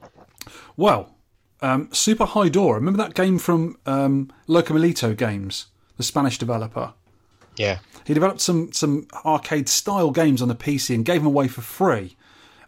Well, 0.75 1.15
um, 1.61 1.89
Super 1.91 2.25
Hydorah. 2.25 2.75
Remember 2.75 2.97
that 2.97 3.13
game 3.13 3.37
from 3.37 3.77
um, 3.85 4.31
Locomalito 4.47 5.15
Games, 5.15 5.67
the 5.97 6.03
Spanish 6.03 6.37
developer? 6.37 6.93
Yeah, 7.57 7.79
He 8.05 8.13
developed 8.13 8.39
some 8.39 8.71
some 8.71 9.07
arcade 9.25 9.67
style 9.67 10.11
games 10.11 10.41
on 10.41 10.47
the 10.47 10.55
PC 10.55 10.95
and 10.95 11.03
gave 11.03 11.21
them 11.21 11.27
away 11.27 11.49
for 11.49 11.61
free. 11.61 12.15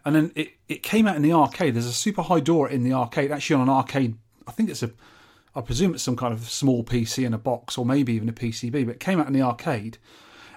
And 0.04 0.14
then 0.14 0.32
it, 0.34 0.50
it 0.68 0.82
came 0.82 1.06
out 1.06 1.16
in 1.16 1.22
the 1.22 1.32
arcade. 1.32 1.74
There's 1.74 1.86
a 1.86 1.92
Super 1.92 2.22
Hydorah 2.22 2.70
in 2.70 2.82
the 2.82 2.92
arcade, 2.92 3.30
actually 3.30 3.54
on 3.54 3.62
an 3.62 3.68
arcade. 3.70 4.16
I 4.46 4.52
think 4.52 4.68
it's 4.68 4.82
a, 4.82 4.90
I 5.54 5.60
presume 5.60 5.94
it's 5.94 6.02
some 6.02 6.16
kind 6.16 6.34
of 6.34 6.50
small 6.50 6.84
PC 6.84 7.24
in 7.24 7.32
a 7.32 7.38
box 7.38 7.78
or 7.78 7.86
maybe 7.86 8.12
even 8.14 8.28
a 8.28 8.32
PCB, 8.32 8.84
but 8.84 8.96
it 8.96 9.00
came 9.00 9.20
out 9.20 9.28
in 9.28 9.32
the 9.32 9.42
arcade. 9.42 9.98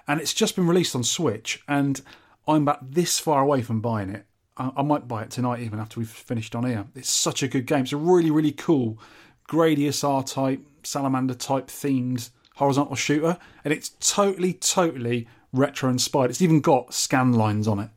And 0.08 0.20
it's 0.20 0.34
just 0.34 0.56
been 0.56 0.68
released 0.68 0.96
on 0.96 1.04
Switch. 1.04 1.64
And 1.68 2.02
I'm 2.48 2.64
about 2.64 2.92
this 2.92 3.20
far 3.20 3.42
away 3.42 3.62
from 3.62 3.82
buying 3.82 4.10
it. 4.10 4.26
I, 4.58 4.72
I 4.78 4.82
might 4.82 5.08
buy 5.08 5.24
it 5.24 5.32
tonight 5.32 5.62
even 5.62 5.80
after 5.80 6.00
we've 6.00 6.10
finished 6.10 6.56
on 6.56 6.66
here. 6.66 6.86
It's 6.96 7.10
such 7.10 7.44
a 7.44 7.48
good 7.48 7.66
game. 7.66 7.82
It's 7.84 7.92
a 7.92 7.98
really, 7.98 8.32
really 8.32 8.52
cool 8.52 9.00
Gradius 9.48 10.08
R 10.08 10.24
type, 10.24 10.62
Salamander 10.84 11.36
type 11.36 11.68
themed 11.68 12.30
horizontal 12.56 12.96
shooter, 12.96 13.38
and 13.64 13.74
it's 13.74 13.90
totally, 14.00 14.54
totally 14.54 15.28
retro 15.52 15.90
inspired. 15.90 16.30
It's 16.30 16.42
even 16.42 16.62
got 16.62 16.94
scan 16.94 17.34
lines 17.34 17.68
on 17.68 17.80
it. 17.80 17.90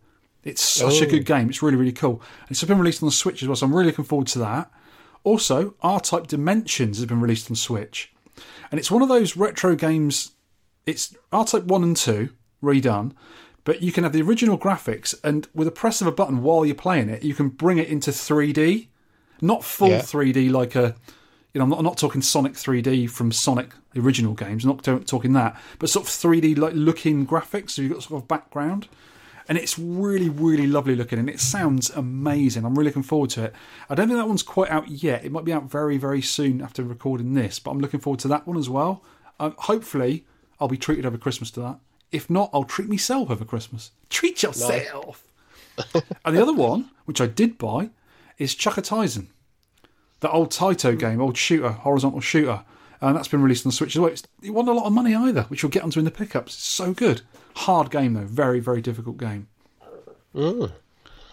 It's 0.45 0.63
such 0.63 1.01
a 1.01 1.07
good 1.07 1.21
oh. 1.31 1.37
game. 1.37 1.49
It's 1.49 1.63
really, 1.63 1.77
really 1.77 1.93
cool. 1.93 2.23
And 2.43 2.51
it's 2.51 2.65
been 2.65 2.79
released 2.79 3.03
on 3.03 3.09
the 3.09 3.13
Switch 3.15 3.43
as 3.43 3.49
well, 3.49 3.57
so 3.57 3.67
I'm 3.67 3.75
really 3.75 3.87
looking 3.87 4.05
forward 4.05 4.29
to 4.29 4.39
that. 4.41 4.71
Also, 5.25 5.75
R 5.83 6.01
Type 6.01 6.27
Dimensions 6.27 6.99
has 6.99 7.07
been 7.07 7.21
released 7.21 7.51
on 7.51 7.57
Switch. 7.57 8.13
And 8.71 8.79
it's 8.79 8.91
one 8.91 9.03
of 9.03 9.09
those 9.09 9.37
retro 9.37 9.75
games. 9.75 10.33
It's 10.87 11.15
R 11.33 11.45
Type 11.45 11.65
1 11.65 11.83
and 11.83 11.97
2 11.97 12.31
redone, 12.63 13.13
but 13.69 13.83
you 13.83 13.93
can 13.93 14.03
have 14.03 14.15
the 14.15 14.23
original 14.23 14.57
graphics, 14.59 15.15
and 15.23 15.47
with 15.55 15.69
a 15.69 15.71
press 15.71 16.01
of 16.01 16.07
a 16.07 16.11
button 16.13 16.43
while 16.43 16.65
you're 16.65 16.75
playing 16.75 17.11
it, 17.11 17.23
you 17.23 17.35
can 17.35 17.51
bring 17.51 17.77
it 17.77 17.89
into 17.89 18.11
3D. 18.11 18.89
Not 19.43 19.63
full 19.63 19.91
Yeah. 19.91 20.01
3D 20.01 20.51
like 20.51 20.75
a. 20.75 20.97
You 21.53 21.59
know, 21.59 21.65
I'm 21.65 21.69
not, 21.69 21.79
I'm 21.81 21.85
not 21.85 21.99
talking 21.99 22.23
Sonic 22.23 22.55
3D 22.55 23.11
from 23.11 23.31
Sonic, 23.31 23.73
the 23.93 24.01
original 24.01 24.33
games, 24.33 24.65
not 24.65 24.83
to- 24.85 25.01
talking 25.01 25.35
that, 25.35 25.61
but 25.79 25.91
sort 25.91 26.07
of 26.07 26.11
3D 26.11 26.57
like 26.57 26.73
looking 26.75 27.27
graphics, 27.27 27.73
so 27.73 27.83
you've 27.83 27.93
got 27.93 28.03
sort 28.03 28.23
of 28.23 28.27
background 28.27 28.89
and 29.49 29.59
it's 29.59 29.79
really, 29.79 30.31
really 30.31 30.67
lovely 30.67 30.97
looking, 30.97 31.19
and 31.19 31.29
it 31.29 31.39
sounds 31.41 31.91
amazing. 31.91 32.65
I'm 32.65 32.75
really 32.75 32.89
looking 32.91 33.03
forward 33.03 33.31
to 33.31 33.45
it. 33.45 33.55
I 33.91 33.95
don't 33.95 34.09
think 34.09 34.19
that 34.19 34.29
one's 34.29 34.43
quite 34.43 34.71
out 34.71 34.89
yet. 34.89 35.25
It 35.27 35.33
might 35.33 35.45
be 35.45 35.53
out 35.53 35.65
very, 35.71 35.99
very 35.99 36.23
soon 36.23 36.63
after 36.63 36.83
recording 36.83 37.35
this, 37.35 37.59
but 37.59 37.71
I'm 37.73 37.81
looking 37.81 38.01
forward 38.01 38.21
to 38.21 38.29
that 38.29 38.47
one 38.47 38.57
as 38.57 38.69
well. 38.71 39.03
Um, 39.41 39.55
hopefully, 39.59 40.25
I'll 40.61 40.69
be 40.69 40.77
treated 40.79 41.05
over 41.07 41.17
Christmas 41.19 41.51
to 41.53 41.61
that. 41.61 41.79
If 42.11 42.31
not, 42.31 42.51
I'll 42.53 42.65
treat 42.65 42.89
myself 42.89 43.31
over 43.31 43.45
Christmas. 43.45 43.91
Treat 44.11 44.43
yourself. 44.43 45.25
and 46.25 46.37
the 46.37 46.43
other 46.43 46.53
one, 46.55 46.91
which 47.05 47.21
I 47.21 47.27
did 47.27 47.59
buy, 47.59 47.91
is 48.39 48.55
Chaka 48.55 48.83
Tyson, 48.83 49.29
the 50.21 50.31
old 50.31 50.51
Taito 50.51 50.99
game, 50.99 51.21
old 51.21 51.37
shooter, 51.37 51.71
horizontal 51.71 52.21
shooter. 52.21 52.63
And 53.01 53.15
that's 53.17 53.29
been 53.29 53.43
released 53.43 53.65
on 53.65 53.71
the 53.71 53.77
Switch 53.77 53.95
as 53.95 54.01
well. 54.01 54.11
It's, 54.11 54.25
it 54.43 54.51
wasn't 54.51 54.71
a 54.71 54.73
lot 54.81 54.87
of 54.87 54.93
money 54.93 55.15
either, 55.15 55.43
which 55.43 55.63
we'll 55.63 55.71
get 55.71 55.85
onto 55.85 56.01
in 56.01 56.05
the 56.05 56.11
pickups. 56.11 56.55
It's 56.55 56.65
so 56.65 56.93
good. 56.93 57.21
Hard 57.55 57.91
game 57.91 58.15
though, 58.15 58.25
very 58.25 58.59
very 58.61 58.81
difficult 58.81 59.19
game. 59.19 59.47
Hmm. 60.33 60.65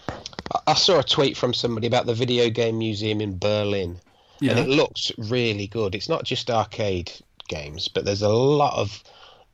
I- 0.09 0.59
I 0.67 0.73
saw 0.75 0.99
a 0.99 1.03
tweet 1.03 1.35
from 1.37 1.53
somebody 1.53 1.87
about 1.87 2.05
the 2.05 2.13
video 2.13 2.49
game 2.49 2.77
museum 2.77 3.19
in 3.21 3.37
Berlin, 3.39 3.91
and 3.91 3.99
Yeah. 4.41 4.57
it 4.59 4.69
looks 4.69 5.11
really 5.17 5.67
good. 5.67 5.95
It's 5.95 6.09
not 6.09 6.23
just 6.23 6.49
arcade 6.51 7.11
games, 7.47 7.87
but 7.87 8.05
there's 8.05 8.21
a 8.21 8.29
lot 8.29 8.75
of 8.77 9.03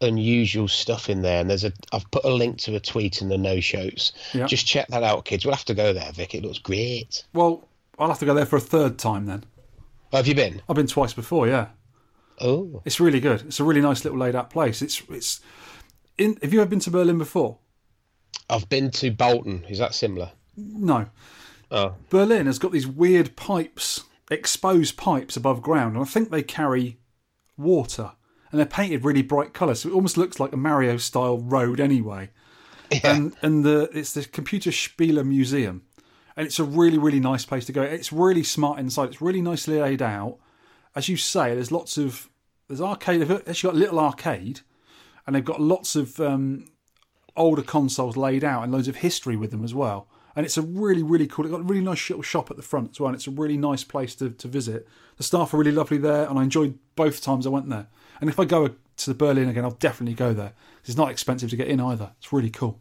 unusual 0.01 0.67
stuff 0.67 1.09
in 1.09 1.21
there. 1.21 1.41
And 1.41 1.49
there's 1.49 1.63
a 1.63 1.71
I've 1.93 2.09
put 2.11 2.25
a 2.25 2.29
link 2.29 2.57
to 2.59 2.75
a 2.75 2.79
tweet 2.79 3.21
in 3.21 3.29
the 3.29 3.37
no 3.37 3.59
shows. 3.59 4.13
Yeah. 4.33 4.45
Just 4.45 4.65
check 4.65 4.87
that 4.89 5.03
out, 5.03 5.25
kids. 5.25 5.45
We'll 5.45 5.55
have 5.55 5.65
to 5.65 5.73
go 5.73 5.93
there, 5.93 6.11
Vic. 6.11 6.35
It 6.35 6.43
looks 6.43 6.59
great. 6.59 7.23
Well, 7.33 7.67
I'll 7.99 8.09
have 8.09 8.19
to 8.19 8.25
go 8.25 8.33
there 8.33 8.45
for 8.45 8.55
a 8.57 8.61
third 8.61 8.97
time 8.97 9.25
then. 9.25 9.43
Oh, 10.13 10.17
have 10.17 10.27
you 10.27 10.35
been? 10.35 10.61
I've 10.67 10.75
been 10.75 10.87
twice 10.87 11.13
before, 11.13 11.47
yeah. 11.47 11.67
Oh, 12.39 12.81
It's 12.85 12.99
really 12.99 13.19
good. 13.19 13.41
It's 13.41 13.59
a 13.59 13.63
really 13.63 13.81
nice 13.81 14.03
little 14.03 14.19
laid 14.19 14.35
out 14.35 14.49
place. 14.49 14.81
It's 14.81 15.01
it's 15.09 15.41
in 16.17 16.37
have 16.41 16.53
you 16.53 16.61
ever 16.61 16.69
been 16.69 16.79
to 16.79 16.91
Berlin 16.91 17.17
before? 17.17 17.59
I've 18.49 18.67
been 18.67 18.91
to 18.91 19.11
Bolton. 19.11 19.63
Is 19.69 19.77
that 19.77 19.93
similar? 19.93 20.31
No. 20.57 21.07
Oh, 21.69 21.95
Berlin 22.09 22.47
has 22.47 22.59
got 22.59 22.71
these 22.73 22.87
weird 22.87 23.35
pipes, 23.37 24.03
exposed 24.29 24.97
pipes 24.97 25.37
above 25.37 25.61
ground, 25.61 25.95
and 25.95 26.03
I 26.03 26.07
think 26.07 26.29
they 26.29 26.43
carry 26.43 26.97
water. 27.57 28.11
And 28.51 28.59
they're 28.59 28.65
painted 28.65 29.05
really 29.05 29.21
bright 29.21 29.53
colours, 29.53 29.81
so 29.81 29.89
it 29.89 29.93
almost 29.93 30.17
looks 30.17 30.39
like 30.39 30.51
a 30.51 30.57
Mario 30.57 30.97
style 30.97 31.37
road 31.37 31.79
anyway. 31.79 32.29
And 33.03 33.33
and 33.41 33.63
the 33.63 33.89
it's 33.93 34.13
the 34.13 34.25
Computer 34.25 34.71
Spiele 34.71 35.25
Museum. 35.25 35.83
and 36.35 36.45
it's 36.45 36.59
a 36.59 36.63
really 36.63 36.97
really 36.97 37.19
nice 37.19 37.45
place 37.45 37.65
to 37.65 37.71
go. 37.71 37.81
It's 37.81 38.11
really 38.11 38.43
smart 38.43 38.79
inside. 38.79 39.09
It's 39.09 39.21
really 39.21 39.41
nicely 39.41 39.79
laid 39.79 40.01
out. 40.01 40.37
As 40.95 41.07
you 41.07 41.17
say, 41.17 41.53
there's 41.55 41.71
lots 41.71 41.97
of 41.97 42.29
there's 42.67 42.81
arcade. 42.81 43.21
They've 43.21 43.31
actually 43.31 43.67
got 43.69 43.75
a 43.75 43.79
little 43.79 43.99
arcade, 43.99 44.61
and 45.25 45.35
they've 45.35 45.45
got 45.45 45.61
lots 45.61 45.95
of 45.95 46.19
um, 46.19 46.67
older 47.35 47.61
consoles 47.61 48.17
laid 48.17 48.43
out 48.43 48.63
and 48.63 48.71
loads 48.71 48.87
of 48.87 48.97
history 48.97 49.35
with 49.35 49.51
them 49.51 49.63
as 49.63 49.73
well. 49.73 50.07
And 50.35 50.45
it's 50.45 50.57
a 50.57 50.61
really, 50.61 51.03
really 51.03 51.27
cool. 51.27 51.45
It's 51.45 51.51
got 51.51 51.59
a 51.59 51.63
really 51.63 51.83
nice 51.83 52.09
little 52.09 52.23
shop 52.23 52.49
at 52.49 52.55
the 52.55 52.63
front 52.63 52.91
as 52.91 52.99
well. 53.01 53.09
And 53.09 53.15
it's 53.15 53.27
a 53.27 53.31
really 53.31 53.57
nice 53.57 53.83
place 53.83 54.15
to, 54.15 54.29
to 54.29 54.47
visit. 54.47 54.87
The 55.17 55.23
staff 55.23 55.53
are 55.53 55.57
really 55.57 55.73
lovely 55.73 55.97
there, 55.97 56.25
and 56.29 56.39
I 56.39 56.43
enjoyed 56.43 56.79
both 56.95 57.21
times 57.21 57.45
I 57.45 57.49
went 57.49 57.67
there. 57.69 57.87
And 58.21 58.29
if 58.29 58.39
I 58.39 58.45
go 58.45 58.67
to 58.67 59.09
the 59.09 59.15
Berlin 59.15 59.49
again, 59.49 59.65
I'll 59.65 59.71
definitely 59.71 60.13
go 60.13 60.31
there. 60.33 60.53
It's 60.85 60.95
not 60.95 61.09
expensive 61.09 61.49
to 61.49 61.55
get 61.55 61.67
in 61.67 61.81
either. 61.81 62.11
It's 62.19 62.31
really 62.31 62.51
cool. 62.51 62.79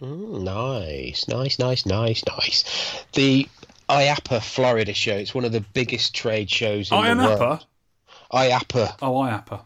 Mm, 0.00 0.42
nice, 0.42 1.28
nice, 1.28 1.58
nice, 1.58 1.86
nice, 1.86 2.24
nice. 2.26 3.04
The 3.12 3.48
IAPA 3.88 4.42
Florida 4.42 4.92
show. 4.92 5.14
It's 5.14 5.34
one 5.34 5.44
of 5.44 5.52
the 5.52 5.60
biggest 5.60 6.14
trade 6.14 6.50
shows 6.50 6.90
in 6.90 7.00
the 7.18 7.24
world. 7.24 7.38
IAPA? 7.40 7.64
IAPA. 8.32 8.96
Oh, 9.02 9.12
IAPA. 9.14 9.62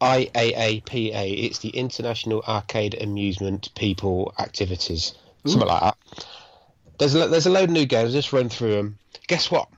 IAAPA. 0.00 1.44
It's 1.44 1.60
the 1.60 1.70
International 1.70 2.42
Arcade 2.46 3.00
Amusement 3.00 3.70
People 3.74 4.34
Activities. 4.38 5.14
Something 5.46 5.68
like 5.68 5.80
that. 5.80 5.96
There's 6.98 7.14
a, 7.14 7.28
there's 7.28 7.46
a 7.46 7.50
load 7.50 7.64
of 7.64 7.70
new 7.70 7.86
games. 7.86 8.12
Just 8.12 8.32
run 8.32 8.48
through 8.48 8.74
them. 8.74 8.98
Guess 9.28 9.50
what? 9.50 9.68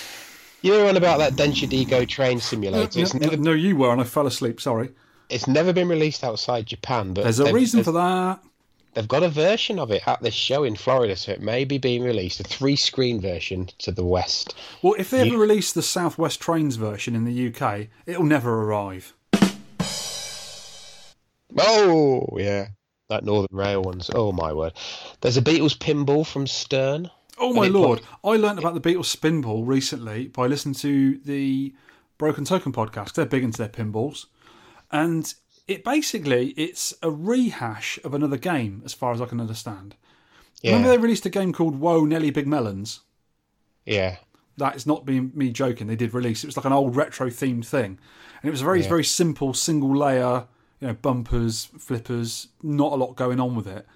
you 0.66 0.72
were 0.72 0.88
on 0.88 0.96
about 0.96 1.18
that 1.18 1.34
Densha 1.34 1.68
de 1.68 1.84
Go 1.84 2.04
train 2.04 2.40
simulator. 2.40 3.18
Never, 3.18 3.36
no, 3.36 3.52
you 3.52 3.76
were, 3.76 3.92
and 3.92 4.00
I 4.00 4.04
fell 4.04 4.26
asleep. 4.26 4.60
Sorry. 4.60 4.90
it's 5.28 5.46
never 5.46 5.72
been 5.72 5.88
released 5.88 6.24
outside 6.24 6.66
Japan, 6.66 7.14
but 7.14 7.24
There's 7.24 7.38
a 7.38 7.52
reason 7.52 7.84
for 7.84 7.92
that. 7.92 8.40
They've 8.94 9.06
got 9.06 9.22
a 9.22 9.28
version 9.28 9.78
of 9.78 9.90
it 9.90 10.08
at 10.08 10.22
this 10.22 10.34
show 10.34 10.64
in 10.64 10.74
Florida, 10.74 11.16
so 11.16 11.30
it 11.30 11.42
may 11.42 11.64
be 11.64 11.76
being 11.76 12.02
released, 12.02 12.40
a 12.40 12.44
three 12.44 12.76
screen 12.76 13.20
version 13.20 13.68
to 13.78 13.92
the 13.92 14.04
west. 14.04 14.54
Well, 14.80 14.94
if 14.98 15.10
they 15.10 15.28
ever 15.28 15.36
release 15.36 15.70
the 15.72 15.82
Southwest 15.82 16.40
Trains 16.40 16.76
version 16.76 17.14
in 17.14 17.24
the 17.24 17.54
UK, 17.54 17.88
it'll 18.06 18.24
never 18.24 18.62
arrive. 18.62 19.12
Oh, 21.58 22.26
yeah. 22.38 22.68
That 23.08 23.22
Northern 23.24 23.54
Rail 23.56 23.82
ones. 23.82 24.10
Oh, 24.14 24.32
my 24.32 24.52
word. 24.52 24.72
There's 25.20 25.36
a 25.36 25.42
Beatles 25.42 25.76
pinball 25.76 26.26
from 26.26 26.46
Stern. 26.46 27.10
Oh 27.38 27.52
my 27.52 27.66
lord! 27.66 28.00
I 28.24 28.36
learnt 28.36 28.58
about 28.58 28.74
the 28.74 28.80
Beatles 28.80 29.14
spinball 29.14 29.66
recently 29.66 30.28
by 30.28 30.46
listening 30.46 30.74
to 30.76 31.18
the 31.18 31.74
Broken 32.18 32.44
Token 32.44 32.72
podcast. 32.72 33.12
They're 33.12 33.26
big 33.26 33.44
into 33.44 33.58
their 33.58 33.68
pinballs, 33.68 34.26
and 34.90 35.32
it 35.68 35.84
basically 35.84 36.48
it's 36.56 36.94
a 37.02 37.10
rehash 37.10 37.98
of 38.04 38.14
another 38.14 38.38
game, 38.38 38.82
as 38.84 38.94
far 38.94 39.12
as 39.12 39.20
I 39.20 39.26
can 39.26 39.40
understand. 39.40 39.96
Yeah. 40.62 40.72
Remember 40.72 40.90
they 40.90 40.98
released 40.98 41.26
a 41.26 41.30
game 41.30 41.52
called 41.52 41.78
Whoa 41.78 42.04
Nelly 42.04 42.30
Big 42.30 42.46
Melons. 42.46 43.00
Yeah. 43.84 44.16
That 44.56 44.74
is 44.74 44.86
not 44.86 45.04
being 45.04 45.32
me 45.34 45.50
joking. 45.50 45.86
They 45.86 45.96
did 45.96 46.14
release. 46.14 46.42
It 46.42 46.46
was 46.46 46.56
like 46.56 46.64
an 46.64 46.72
old 46.72 46.96
retro 46.96 47.28
themed 47.28 47.66
thing, 47.66 47.98
and 48.40 48.48
it 48.48 48.50
was 48.50 48.62
a 48.62 48.64
very 48.64 48.80
very 48.82 49.04
simple 49.04 49.52
single 49.52 49.94
layer, 49.94 50.46
you 50.80 50.88
know, 50.88 50.94
bumpers, 50.94 51.66
flippers, 51.78 52.48
not 52.62 52.92
a 52.92 52.96
lot 52.96 53.16
going 53.16 53.40
on 53.40 53.54
with 53.54 53.66
it. 53.66 53.86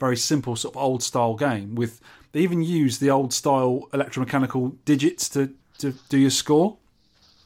Very 0.00 0.16
simple 0.16 0.56
sort 0.56 0.74
of 0.74 0.82
old 0.82 1.02
style 1.02 1.34
game. 1.34 1.76
With 1.76 2.00
they 2.32 2.40
even 2.40 2.62
use 2.62 2.98
the 2.98 3.10
old 3.10 3.32
style 3.32 3.88
electromechanical 3.92 4.76
digits 4.84 5.28
to 5.30 5.52
to 5.78 5.92
do 6.08 6.18
your 6.18 6.30
score. 6.30 6.76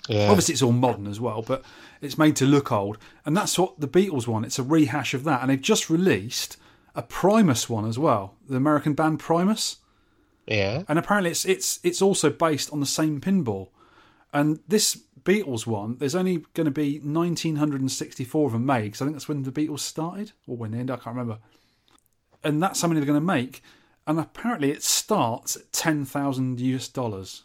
Yeah. 0.08 0.28
Obviously, 0.28 0.54
it's 0.54 0.62
all 0.62 0.72
modern 0.72 1.06
as 1.06 1.20
well, 1.20 1.42
but 1.42 1.62
it's 2.00 2.18
made 2.18 2.34
to 2.36 2.46
look 2.46 2.72
old, 2.72 2.98
and 3.24 3.36
that's 3.36 3.58
what 3.58 3.78
the 3.78 3.86
Beatles 3.88 4.26
want. 4.26 4.44
It's 4.46 4.58
a 4.58 4.62
rehash 4.64 5.14
of 5.14 5.22
that, 5.24 5.42
and 5.42 5.50
they've 5.50 5.60
just 5.60 5.88
released 5.90 6.56
a 6.94 7.02
Primus 7.02 7.68
one 7.70 7.86
as 7.86 7.98
well, 7.98 8.34
the 8.48 8.56
American 8.56 8.92
band 8.94 9.18
Primus 9.20 9.76
Yeah. 10.46 10.82
and 10.88 10.98
apparently 10.98 11.30
it's 11.30 11.44
it's 11.44 11.78
it's 11.82 12.02
also 12.02 12.28
based 12.30 12.70
on 12.72 12.80
the 12.80 12.86
same 12.86 13.20
pinball. 13.20 13.68
And 14.34 14.58
this 14.66 14.98
Beatles 15.24 15.66
one, 15.66 15.96
there's 15.98 16.14
only 16.16 16.38
going 16.54 16.64
to 16.64 16.70
be 16.72 16.98
1964 16.98 18.46
of 18.46 18.52
them 18.52 18.66
made 18.66 18.82
because 18.84 19.02
I 19.02 19.04
think 19.04 19.14
that's 19.14 19.28
when 19.28 19.42
the 19.44 19.52
Beatles 19.52 19.80
started 19.80 20.32
or 20.46 20.56
when 20.56 20.72
they 20.72 20.78
ended. 20.78 20.94
I 20.94 20.96
can't 21.02 21.16
remember. 21.16 21.38
And 22.42 22.60
that's 22.62 22.80
how 22.82 22.88
many 22.88 22.98
they're 23.00 23.06
going 23.06 23.20
to 23.20 23.24
make. 23.24 23.62
And 24.06 24.18
apparently 24.18 24.70
it 24.70 24.82
starts 24.82 25.56
at 25.56 25.72
10,000 25.72 26.60
US 26.60 26.88
dollars, 26.88 27.44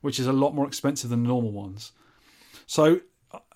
which 0.00 0.18
is 0.18 0.26
a 0.26 0.32
lot 0.32 0.54
more 0.54 0.66
expensive 0.66 1.10
than 1.10 1.22
normal 1.22 1.52
ones. 1.52 1.92
So 2.66 3.00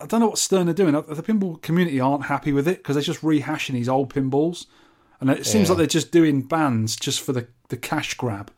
I- 0.00 0.06
don't 0.06 0.20
know 0.20 0.28
what 0.28 0.38
Stern 0.38 0.68
are 0.68 0.72
doing. 0.72 0.94
Uh, 0.94 1.00
the 1.02 1.22
pinball 1.22 1.60
community 1.60 2.00
aren't 2.00 2.26
happy 2.26 2.52
with 2.52 2.66
it 2.68 2.78
because 2.78 2.94
they're 2.94 3.02
just 3.02 3.20
rehashing 3.22 3.72
these 3.74 3.88
old 3.88 4.12
pinballs. 4.12 4.66
And 5.20 5.28
it 5.30 5.44
seems 5.46 5.64
Yeah. 5.68 5.72
like 5.72 5.78
they're 5.78 5.86
just 5.86 6.10
doing 6.12 6.42
bands 6.42 6.94
just 6.96 7.20
for 7.20 7.32
the, 7.32 7.48
the 7.68 7.76
cash 7.76 8.14
grab. 8.14 8.50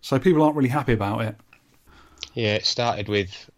So 0.00 0.18
people 0.18 0.42
aren't 0.42 0.56
really 0.56 0.68
happy 0.70 0.92
about 0.92 1.22
it. 1.22 1.36
Yeah, 2.34 2.54
it 2.54 2.66
started 2.66 3.08
with. 3.08 3.50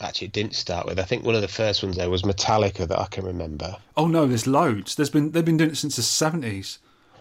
Actually, 0.00 0.26
it 0.28 0.32
didn't 0.32 0.54
start 0.56 0.86
with. 0.86 0.98
I 0.98 1.04
think 1.04 1.24
one 1.24 1.36
of 1.36 1.42
the 1.42 1.48
first 1.48 1.82
ones 1.82 1.96
there 1.96 2.10
was 2.10 2.22
Metallica 2.22 2.88
that 2.88 2.98
I 2.98 3.06
can 3.06 3.24
remember. 3.24 3.76
Oh 3.96 4.06
no, 4.08 4.26
there's 4.26 4.46
loads. 4.48 4.96
There's 4.96 5.10
been 5.10 5.30
they've 5.30 5.44
been 5.44 5.56
doing 5.56 5.70
it 5.70 5.76
since 5.76 5.96
the 5.96 6.02
seventies. 6.02 6.78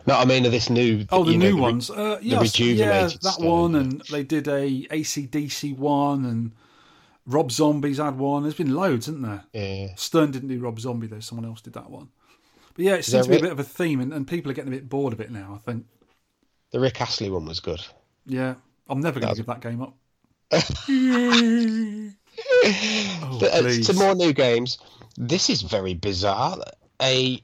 No, 0.08 0.18
I 0.18 0.26
mean 0.26 0.44
this 0.44 0.70
new. 0.70 1.06
Oh, 1.12 1.24
the 1.24 1.32
you 1.32 1.38
know, 1.38 1.50
new 1.50 1.56
re- 1.56 1.62
ones. 1.62 1.90
Uh, 1.90 2.20
yes, 2.22 2.24
yeah, 2.24 2.40
rejuvenated 2.40 3.22
that 3.22 3.40
one, 3.40 3.76
and 3.76 4.02
they 4.12 4.24
did 4.24 4.48
a 4.48 4.88
ACDC 4.88 5.78
one, 5.78 6.26
and 6.26 6.52
Rob 7.26 7.52
Zombie's 7.52 7.98
had 7.98 8.18
one. 8.18 8.44
There's 8.44 8.56
been 8.56 8.74
loads, 8.74 9.08
isn't 9.08 9.22
there? 9.22 9.44
Yeah. 9.54 9.96
Stern 9.96 10.32
didn't 10.32 10.50
do 10.50 10.60
Rob 10.60 10.80
Zombie 10.80 11.08
though. 11.08 11.20
Someone 11.20 11.46
else 11.46 11.62
did 11.62 11.74
that 11.74 11.90
one. 11.90 12.10
But 12.76 12.86
yeah, 12.86 12.96
it 12.96 13.06
seems 13.06 13.26
to 13.26 13.32
be 13.32 13.38
a 13.38 13.42
bit 13.42 13.52
of 13.52 13.60
a 13.60 13.64
theme, 13.64 14.00
and, 14.00 14.14
and 14.14 14.28
people 14.28 14.50
are 14.52 14.54
getting 14.54 14.74
a 14.74 14.76
bit 14.76 14.90
bored 14.90 15.14
of 15.14 15.22
it 15.22 15.32
now. 15.32 15.54
I 15.56 15.72
think. 15.72 15.86
The 16.72 16.80
Rick 16.80 17.02
Astley 17.02 17.30
one 17.30 17.46
was 17.46 17.60
good. 17.60 17.82
Yeah, 18.26 18.56
I'm 18.88 19.02
never 19.02 19.20
going 19.20 19.34
to 19.34 19.38
give 19.38 19.48
that 19.48 19.62
game 19.62 19.82
up. 19.82 19.96
oh, 23.24 23.38
But, 23.40 23.52
uh, 23.54 23.84
some 23.84 23.98
more 23.98 24.16
new 24.16 24.34
games. 24.34 24.78
This 25.18 25.50
is 25.50 25.62
very 25.62 25.94
bizarre. 25.94 26.58
A 27.02 27.44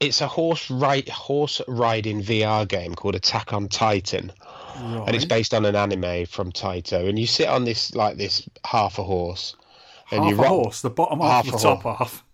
it's 0.00 0.20
a 0.20 0.26
horse 0.26 0.70
ride 0.70 1.08
horse 1.08 1.60
riding 1.68 2.22
VR 2.22 2.68
game 2.68 2.94
called 2.94 3.14
Attack 3.14 3.52
on 3.52 3.68
Titan, 3.68 4.32
and 4.76 5.14
it's 5.14 5.24
based 5.24 5.54
on 5.54 5.64
an 5.64 5.74
anime 5.74 6.26
from 6.26 6.52
Taito. 6.52 7.08
And 7.08 7.18
you 7.18 7.26
sit 7.26 7.48
on 7.48 7.64
this 7.64 7.94
like 7.94 8.16
this 8.16 8.48
half 8.64 8.98
a 8.98 9.02
horse, 9.02 9.56
and 10.10 10.22
half 10.22 10.32
you 10.32 10.42
a 10.42 10.48
horse, 10.48 10.82
the 10.82 10.90
bottom 10.90 11.20
half, 11.20 11.46
half 11.46 11.54
the 11.54 11.58
top 11.58 11.82
horse. 11.82 11.98
half. 11.98 12.24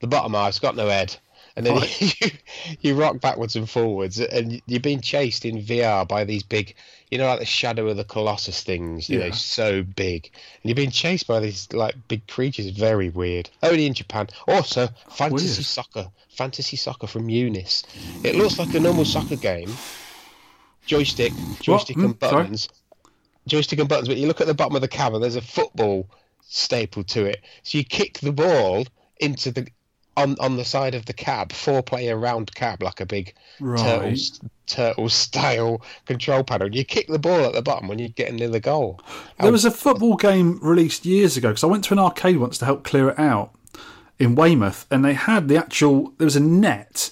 the 0.00 0.06
bottom 0.06 0.34
half. 0.34 0.48
It's 0.50 0.58
got 0.60 0.76
no 0.76 0.88
head, 0.88 1.16
and 1.58 1.66
then 1.66 1.82
you, 1.98 2.30
you 2.80 2.94
rock 2.94 3.20
backwards 3.20 3.56
and 3.56 3.68
forwards, 3.68 4.20
and 4.20 4.62
you're 4.66 4.78
being 4.78 5.00
chased 5.00 5.44
in 5.44 5.60
VR 5.60 6.06
by 6.06 6.22
these 6.24 6.44
big, 6.44 6.76
you 7.10 7.18
know, 7.18 7.26
like 7.26 7.40
the 7.40 7.44
Shadow 7.44 7.88
of 7.88 7.96
the 7.96 8.04
Colossus 8.04 8.62
things. 8.62 9.10
You 9.10 9.18
Yeah. 9.18 9.24
know, 9.26 9.30
so 9.32 9.82
big, 9.82 10.30
and 10.62 10.70
you're 10.70 10.76
being 10.76 10.92
chased 10.92 11.26
by 11.26 11.40
these 11.40 11.70
like 11.72 11.96
big 12.06 12.28
creatures. 12.28 12.70
Very 12.70 13.08
weird. 13.10 13.50
Only 13.60 13.86
in 13.86 13.94
Japan. 13.94 14.28
Also, 14.46 14.88
fantasy 15.10 15.48
Weird. 15.48 15.64
soccer. 15.64 16.06
Fantasy 16.28 16.76
soccer 16.76 17.08
from 17.08 17.28
Eunice. 17.28 17.82
It 18.22 18.36
looks 18.36 18.60
like 18.60 18.74
a 18.74 18.80
normal 18.80 19.04
soccer 19.04 19.36
game. 19.36 19.80
Joystick, 20.86 21.34
joystick 21.60 21.96
Hmm, 21.96 22.04
and 22.04 22.18
sorry? 22.22 22.44
buttons. 22.44 22.68
Joystick 23.48 23.80
and 23.80 23.88
buttons, 23.88 24.06
but 24.08 24.16
you 24.16 24.28
look 24.28 24.40
at 24.40 24.46
the 24.46 24.54
bottom 24.54 24.76
of 24.76 24.82
the 24.82 24.88
and 24.96 25.22
there's 25.22 25.34
a 25.36 25.42
football 25.42 26.08
stapled 26.42 27.08
to 27.08 27.24
it. 27.24 27.40
So 27.64 27.78
you 27.78 27.84
kick 27.84 28.20
the 28.20 28.32
ball 28.32 28.86
into 29.20 29.50
the 29.50 29.66
on 30.18 30.36
on 30.40 30.56
the 30.56 30.64
side 30.64 30.94
of 30.94 31.06
the 31.06 31.12
cab, 31.12 31.52
four 31.52 31.82
player 31.82 32.16
round 32.16 32.54
cab 32.54 32.82
like 32.82 33.00
a 33.00 33.06
big 33.06 33.34
turtle 33.58 34.00
Right. 34.10 34.30
turtle 34.66 35.08
style 35.24 35.80
control 36.06 36.44
panel. 36.44 36.74
You 36.74 36.84
kick 36.84 37.06
the 37.08 37.18
ball 37.18 37.44
at 37.44 37.52
the 37.54 37.62
bottom 37.62 37.88
when 37.88 37.98
you're 37.98 38.08
getting 38.10 38.36
near 38.36 38.48
the 38.48 38.60
goal. 38.60 39.00
There 39.40 39.52
was 39.52 39.64
a 39.64 39.70
football 39.70 40.16
game 40.16 40.58
released 40.62 41.06
years 41.06 41.36
ago 41.36 41.48
because 41.50 41.64
I 41.64 41.68
went 41.68 41.84
to 41.84 41.94
an 41.94 41.98
arcade 41.98 42.36
once 42.38 42.58
to 42.58 42.64
help 42.64 42.84
clear 42.84 43.10
it 43.10 43.18
out 43.18 43.54
in 44.18 44.34
Weymouth, 44.34 44.86
and 44.90 45.04
they 45.04 45.14
had 45.14 45.48
the 45.48 45.56
actual. 45.56 46.12
There 46.18 46.24
was 46.24 46.36
a 46.36 46.40
net, 46.40 47.10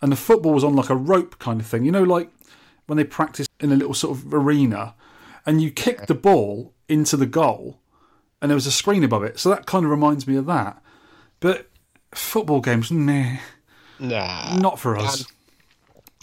and 0.00 0.12
the 0.12 0.16
football 0.16 0.52
was 0.52 0.64
on 0.64 0.76
like 0.76 0.90
a 0.90 0.96
rope 0.96 1.38
kind 1.38 1.60
of 1.60 1.66
thing. 1.66 1.84
You 1.84 1.92
know, 1.92 2.02
like 2.04 2.30
when 2.86 2.96
they 2.98 3.04
practice 3.04 3.46
in 3.60 3.72
a 3.72 3.76
little 3.76 3.94
sort 3.94 4.16
of 4.18 4.32
arena, 4.34 4.94
and 5.46 5.62
you 5.62 5.70
kick 5.70 6.06
the 6.06 6.14
ball 6.14 6.72
into 6.88 7.16
the 7.16 7.26
goal, 7.26 7.78
and 8.40 8.50
there 8.50 8.54
was 8.56 8.66
a 8.66 8.72
screen 8.72 9.02
above 9.02 9.24
it. 9.24 9.38
So 9.38 9.48
that 9.48 9.64
kind 9.66 9.84
of 9.84 9.90
reminds 9.90 10.26
me 10.26 10.36
of 10.36 10.46
that. 10.46 10.82
But 11.40 11.68
football 12.14 12.60
games, 12.60 12.90
meh, 12.90 13.38
Nah. 13.98 14.56
not 14.56 14.78
for 14.78 14.96
us. 14.96 15.24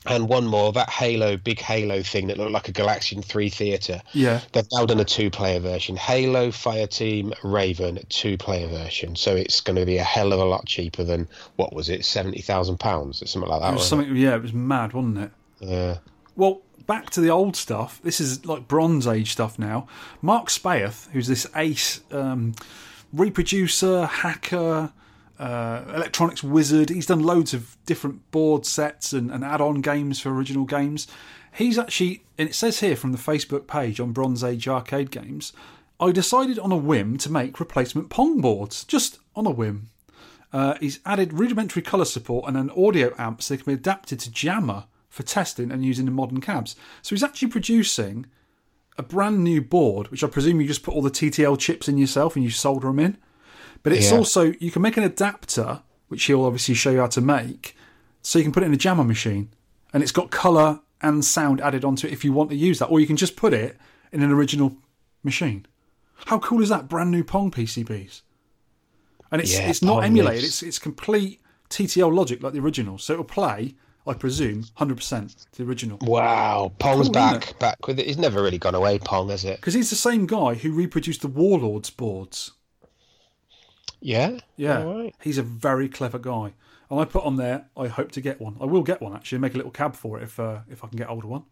And 0.05 0.29
one 0.29 0.47
more, 0.47 0.71
that 0.73 0.89
Halo, 0.89 1.35
big 1.35 1.59
Halo 1.59 2.01
thing 2.01 2.27
that 2.27 2.37
looked 2.37 2.51
like 2.51 2.69
a 2.69 2.71
Galaxian 2.71 3.23
3 3.23 3.49
theatre. 3.49 4.01
Yeah. 4.13 4.39
They've 4.53 4.65
now 4.71 4.85
done 4.85 4.99
a 4.99 5.05
two 5.05 5.29
player 5.29 5.59
version. 5.59 5.97
Halo, 5.97 6.49
Fireteam, 6.49 7.33
Raven, 7.43 7.99
two 8.07 8.37
player 8.37 8.67
version. 8.67 9.15
So 9.17 9.35
it's 9.35 9.59
going 9.59 9.75
to 9.75 9.85
be 9.85 9.97
a 9.97 10.03
hell 10.03 10.31
of 10.31 10.39
a 10.39 10.45
lot 10.45 10.65
cheaper 10.65 11.03
than, 11.03 11.27
what 11.57 11.73
was 11.73 11.89
it, 11.89 12.01
£70,000 12.01 13.09
or 13.09 13.13
something 13.13 13.49
like 13.49 13.61
that. 13.61 13.71
It 13.71 13.75
was 13.75 13.87
something. 13.87 14.15
Yeah, 14.15 14.35
it 14.35 14.41
was 14.41 14.53
mad, 14.53 14.93
wasn't 14.93 15.17
it? 15.17 15.31
it? 15.61 15.69
Yeah. 15.69 15.97
Well, 16.37 16.61
back 16.87 17.09
to 17.11 17.21
the 17.21 17.29
old 17.29 17.57
stuff. 17.57 17.99
This 18.01 18.21
is 18.21 18.45
like 18.45 18.67
Bronze 18.69 19.05
Age 19.05 19.33
stuff 19.33 19.59
now. 19.59 19.85
Mark 20.21 20.47
Spaeth, 20.47 21.09
who's 21.11 21.27
this 21.27 21.45
ace 21.55 21.99
um, 22.11 22.55
reproducer, 23.11 24.05
hacker, 24.05 24.93
uh, 25.39 25.83
Electronics 25.95 26.43
Wizard. 26.43 26.89
He's 26.89 27.05
done 27.05 27.21
loads 27.21 27.53
of 27.53 27.77
different 27.85 28.29
board 28.31 28.65
sets 28.65 29.13
and, 29.13 29.31
and 29.31 29.43
add-on 29.43 29.81
games 29.81 30.19
for 30.19 30.33
original 30.33 30.65
games. 30.65 31.07
He's 31.53 31.79
actually, 31.79 32.23
and 32.37 32.49
it 32.49 32.55
says 32.55 32.81
here 32.81 32.95
from 32.95 33.11
the 33.11 33.17
Facebook 33.17 33.65
page 33.65 33.99
on 33.99 34.11
Bronze 34.11 34.43
Age 34.43 34.67
arcade 34.67 35.11
games, 35.11 35.53
I 35.99 36.11
decided 36.11 36.59
on 36.59 36.71
a 36.71 36.77
whim 36.77 37.17
to 37.19 37.31
make 37.31 37.59
replacement 37.59 38.09
Pong 38.09 38.41
boards, 38.41 38.83
just 38.83 39.19
on 39.35 39.45
a 39.45 39.51
whim. 39.51 39.89
Uh, 40.51 40.75
he's 40.79 40.99
added 41.05 41.33
rudimentary 41.33 41.81
colour 41.81 42.05
support 42.05 42.47
and 42.47 42.57
an 42.57 42.71
audio 42.71 43.13
amp 43.17 43.41
so 43.41 43.53
they 43.53 43.57
can 43.61 43.73
be 43.73 43.79
adapted 43.79 44.19
to 44.19 44.31
JAMMA 44.31 44.87
for 45.09 45.23
testing 45.23 45.71
and 45.71 45.85
using 45.85 46.07
in 46.07 46.13
modern 46.13 46.41
cabs. 46.41 46.75
So 47.01 47.15
he's 47.15 47.23
actually 47.23 47.49
producing 47.49 48.25
a 48.97 49.03
brand 49.03 49.43
new 49.43 49.61
board, 49.61 50.09
which 50.09 50.23
I 50.23 50.27
presume 50.27 50.59
you 50.59 50.67
just 50.67 50.83
put 50.83 50.93
all 50.93 51.01
the 51.01 51.11
TTL 51.11 51.57
chips 51.59 51.87
in 51.87 51.97
yourself 51.97 52.35
and 52.35 52.43
you 52.43 52.51
solder 52.51 52.87
them 52.87 52.99
in. 52.99 53.17
But 53.83 53.93
it's 53.93 54.11
Yeah. 54.11 54.17
also 54.17 54.53
you 54.59 54.71
can 54.71 54.81
make 54.81 54.97
an 54.97 55.03
adapter, 55.03 55.81
which 56.09 56.23
he'll 56.25 56.43
obviously 56.43 56.75
show 56.75 56.91
you 56.91 56.99
how 56.99 57.07
to 57.07 57.21
make, 57.21 57.75
so 58.21 58.37
you 58.39 58.43
can 58.43 58.51
put 58.51 58.63
it 58.63 58.67
in 58.67 58.73
a 58.73 58.77
JAMMA 58.77 59.05
machine, 59.05 59.49
and 59.93 60.03
it's 60.03 60.11
got 60.11 60.31
color 60.31 60.81
and 61.01 61.23
sound 61.23 61.61
added 61.61 61.85
onto 61.85 62.07
it 62.07 62.13
if 62.13 62.25
you 62.25 62.33
want 62.33 62.49
to 62.49 62.55
use 62.55 62.79
that, 62.79 62.87
or 62.87 62.99
you 62.99 63.07
can 63.07 63.15
just 63.15 63.35
put 63.37 63.53
it 63.53 63.77
in 64.11 64.21
an 64.21 64.31
original 64.31 64.75
machine. 65.23 65.65
How 66.25 66.39
cool 66.39 66.61
is 66.61 66.69
that? 66.69 66.89
Brand 66.89 67.11
new 67.11 67.23
Pong 67.23 67.49
PCBs, 67.51 68.21
and 69.31 69.41
it's 69.41 69.53
Yeah, 69.53 69.69
it's 69.69 69.81
not 69.81 69.95
Pong 69.95 70.03
emulated. 70.03 70.43
is- 70.43 70.49
It's 70.49 70.63
it's 70.63 70.79
complete 70.79 71.39
TTL 71.69 72.11
logic 72.13 72.43
like 72.43 72.53
the 72.53 72.59
original, 72.59 72.97
so 72.97 73.13
it'll 73.13 73.25
play. 73.25 73.75
I 74.07 74.13
presume, 74.13 74.65
hundred 74.75 74.97
percent 74.97 75.35
the 75.53 75.63
original. 75.63 75.99
Wow, 76.01 76.71
Pong's 76.79 77.07
Cool, 77.07 77.13
back, 77.13 77.59
back 77.59 77.85
with 77.87 77.99
it. 77.99 78.07
He's 78.07 78.17
never 78.17 78.41
really 78.41 78.57
gone 78.57 78.73
away, 78.73 78.97
Pong, 78.97 79.29
has 79.29 79.45
it? 79.45 79.57
Because 79.57 79.75
he's 79.75 79.91
the 79.91 79.95
same 79.95 80.25
guy 80.25 80.55
who 80.55 80.71
reproduced 80.71 81.21
the 81.21 81.27
Warlords 81.27 81.91
boards. 81.91 82.53
Yeah, 84.01 84.39
Yeah, 84.57 84.83
right. 84.83 85.15
he's 85.21 85.37
a 85.37 85.43
very 85.43 85.89
clever 85.89 86.19
guy. 86.19 86.53
And 86.89 86.99
I 86.99 87.05
put 87.05 87.23
on 87.23 87.35
there, 87.35 87.65
I 87.77 87.87
hope 87.87 88.11
to 88.13 88.21
get 88.21 88.41
one. 88.41 88.57
I 88.59 88.65
will 88.65 88.83
get 88.83 89.01
one 89.01 89.15
actually, 89.15 89.39
make 89.39 89.53
a 89.53 89.57
little 89.57 89.71
cab 89.71 89.95
for 89.95 90.19
it 90.19 90.23
if 90.23 90.39
uh, 90.39 90.59
if 90.69 90.83
I 90.83 90.87
can 90.87 90.97
get 90.97 91.07
hold 91.07 91.23
of 91.23 91.29
one. 91.29 91.43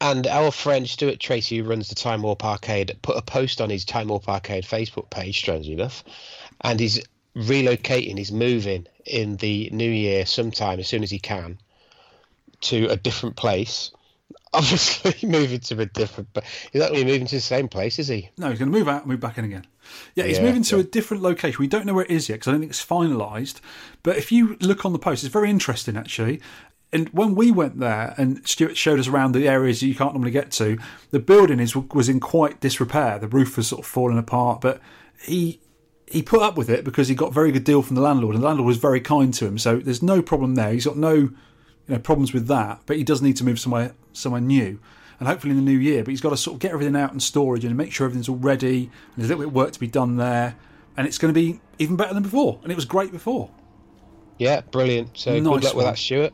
And 0.00 0.26
our 0.26 0.50
friend 0.50 0.88
Stuart 0.88 1.20
Tracy, 1.20 1.58
who 1.58 1.64
runs 1.64 1.88
the 1.88 1.94
Time 1.94 2.22
Warp 2.22 2.44
Arcade, 2.44 2.98
put 3.02 3.16
a 3.16 3.22
post 3.22 3.60
on 3.60 3.70
his 3.70 3.84
Time 3.84 4.08
Warp 4.08 4.28
Arcade 4.28 4.64
Facebook 4.64 5.10
page, 5.10 5.38
strangely 5.38 5.74
enough, 5.74 6.02
and 6.62 6.80
he's 6.80 7.00
relocating, 7.36 8.18
he's 8.18 8.32
moving 8.32 8.86
in 9.06 9.36
the 9.36 9.70
new 9.72 9.90
year 9.90 10.26
sometime, 10.26 10.80
as 10.80 10.88
soon 10.88 11.02
as 11.04 11.10
he 11.10 11.18
can, 11.20 11.58
to 12.62 12.86
a 12.88 12.96
different 12.96 13.36
place. 13.36 13.92
Obviously, 14.54 15.28
moving 15.28 15.60
to 15.60 15.80
a 15.80 15.86
different, 15.86 16.28
but 16.34 16.44
he's 16.72 16.80
not 16.82 16.90
really 16.90 17.04
moving 17.04 17.26
to 17.26 17.36
the 17.36 17.40
same 17.40 17.68
place, 17.68 17.98
is 17.98 18.08
he? 18.08 18.28
No, 18.36 18.50
he's 18.50 18.58
going 18.58 18.70
to 18.70 18.78
move 18.78 18.86
out 18.88 19.02
and 19.02 19.10
move 19.10 19.20
back 19.20 19.38
in 19.38 19.44
again. 19.44 19.66
Yeah, 20.14 20.24
he's 20.24 20.36
Yeah, 20.38 20.44
moving 20.44 20.62
to 20.64 20.76
yeah. 20.76 20.82
a 20.82 20.84
different 20.84 21.22
location. 21.22 21.56
We 21.58 21.68
don't 21.68 21.86
know 21.86 21.94
where 21.94 22.04
it 22.04 22.10
is 22.10 22.28
yet 22.28 22.36
because 22.36 22.48
I 22.48 22.50
don't 22.52 22.60
think 22.60 22.70
it's 22.72 22.84
finalised. 22.84 23.60
But 24.02 24.16
if 24.18 24.30
you 24.30 24.56
look 24.60 24.84
on 24.84 24.92
the 24.92 24.98
post, 24.98 25.24
it's 25.24 25.32
very 25.32 25.48
interesting 25.48 25.96
actually. 25.96 26.40
And 26.92 27.08
when 27.08 27.34
we 27.34 27.50
went 27.50 27.78
there 27.80 28.14
and 28.18 28.46
Stuart 28.46 28.76
showed 28.76 28.98
us 29.00 29.08
around 29.08 29.32
the 29.32 29.48
areas 29.48 29.80
that 29.80 29.86
you 29.86 29.94
can't 29.94 30.12
normally 30.12 30.30
get 30.30 30.50
to, 30.52 30.76
the 31.10 31.18
building 31.18 31.58
is 31.58 31.74
was 31.74 32.10
in 32.10 32.20
quite 32.20 32.60
disrepair. 32.60 33.18
The 33.18 33.28
roof 33.28 33.56
was 33.56 33.68
sort 33.68 33.80
of 33.80 33.86
falling 33.86 34.18
apart, 34.18 34.60
but 34.60 34.80
he 35.22 35.60
he 36.06 36.20
put 36.20 36.42
up 36.42 36.58
with 36.58 36.68
it 36.68 36.84
because 36.84 37.08
he 37.08 37.14
got 37.14 37.30
a 37.30 37.32
very 37.32 37.50
good 37.52 37.64
deal 37.64 37.80
from 37.80 37.96
the 37.96 38.02
landlord, 38.02 38.34
and 38.34 38.42
the 38.44 38.46
landlord 38.46 38.66
was 38.66 38.76
very 38.76 39.00
kind 39.00 39.32
to 39.32 39.46
him. 39.46 39.56
So 39.56 39.76
there's 39.78 40.02
no 40.02 40.20
problem 40.20 40.54
there. 40.56 40.74
He's 40.74 40.84
got 40.84 40.98
no 40.98 41.30
you 41.86 41.94
know 41.94 42.00
problems 42.00 42.32
with 42.32 42.46
that, 42.48 42.80
but 42.86 42.96
he 42.96 43.04
does 43.04 43.22
need 43.22 43.36
to 43.36 43.44
move 43.44 43.58
somewhere 43.58 43.94
somewhere 44.12 44.40
new. 44.40 44.78
And 45.18 45.28
hopefully 45.28 45.52
in 45.52 45.56
the 45.56 45.70
new 45.70 45.78
year, 45.78 46.02
but 46.02 46.10
he's 46.10 46.20
got 46.20 46.30
to 46.30 46.36
sort 46.36 46.54
of 46.56 46.60
get 46.60 46.72
everything 46.72 46.96
out 46.96 47.12
in 47.12 47.20
storage 47.20 47.64
and 47.64 47.76
make 47.76 47.92
sure 47.92 48.06
everything's 48.06 48.28
all 48.28 48.36
ready. 48.36 48.84
And 48.84 48.90
there's 49.16 49.30
a 49.30 49.36
little 49.36 49.44
bit 49.44 49.48
of 49.48 49.54
work 49.54 49.70
to 49.72 49.78
be 49.78 49.86
done 49.86 50.16
there, 50.16 50.56
and 50.96 51.06
it's 51.06 51.16
going 51.16 51.32
to 51.32 51.40
be 51.40 51.60
even 51.78 51.94
better 51.94 52.12
than 52.12 52.24
before. 52.24 52.58
And 52.64 52.72
it 52.72 52.74
was 52.74 52.84
great 52.84 53.12
before. 53.12 53.48
Yeah, 54.38 54.62
brilliant. 54.62 55.10
So 55.16 55.38
Nice 55.38 55.42
good 55.42 55.64
luck 55.64 55.74
with 55.76 55.86
that, 55.86 55.98
Stuart. 55.98 56.32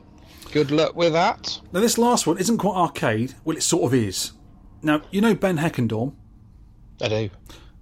Good 0.52 0.70
luck 0.70 0.96
with 0.96 1.12
that. 1.12 1.60
Now 1.72 1.80
this 1.80 1.98
last 1.98 2.26
one 2.26 2.38
isn't 2.38 2.56
quite 2.56 2.76
arcade. 2.76 3.34
Well, 3.44 3.58
it 3.58 3.62
sort 3.62 3.84
of 3.84 3.92
is. 3.92 4.32
Now 4.82 5.02
you 5.10 5.20
know 5.20 5.34
Ben 5.34 5.58
Heckendorn. 5.58 6.14
I 7.02 7.08
do. 7.08 7.30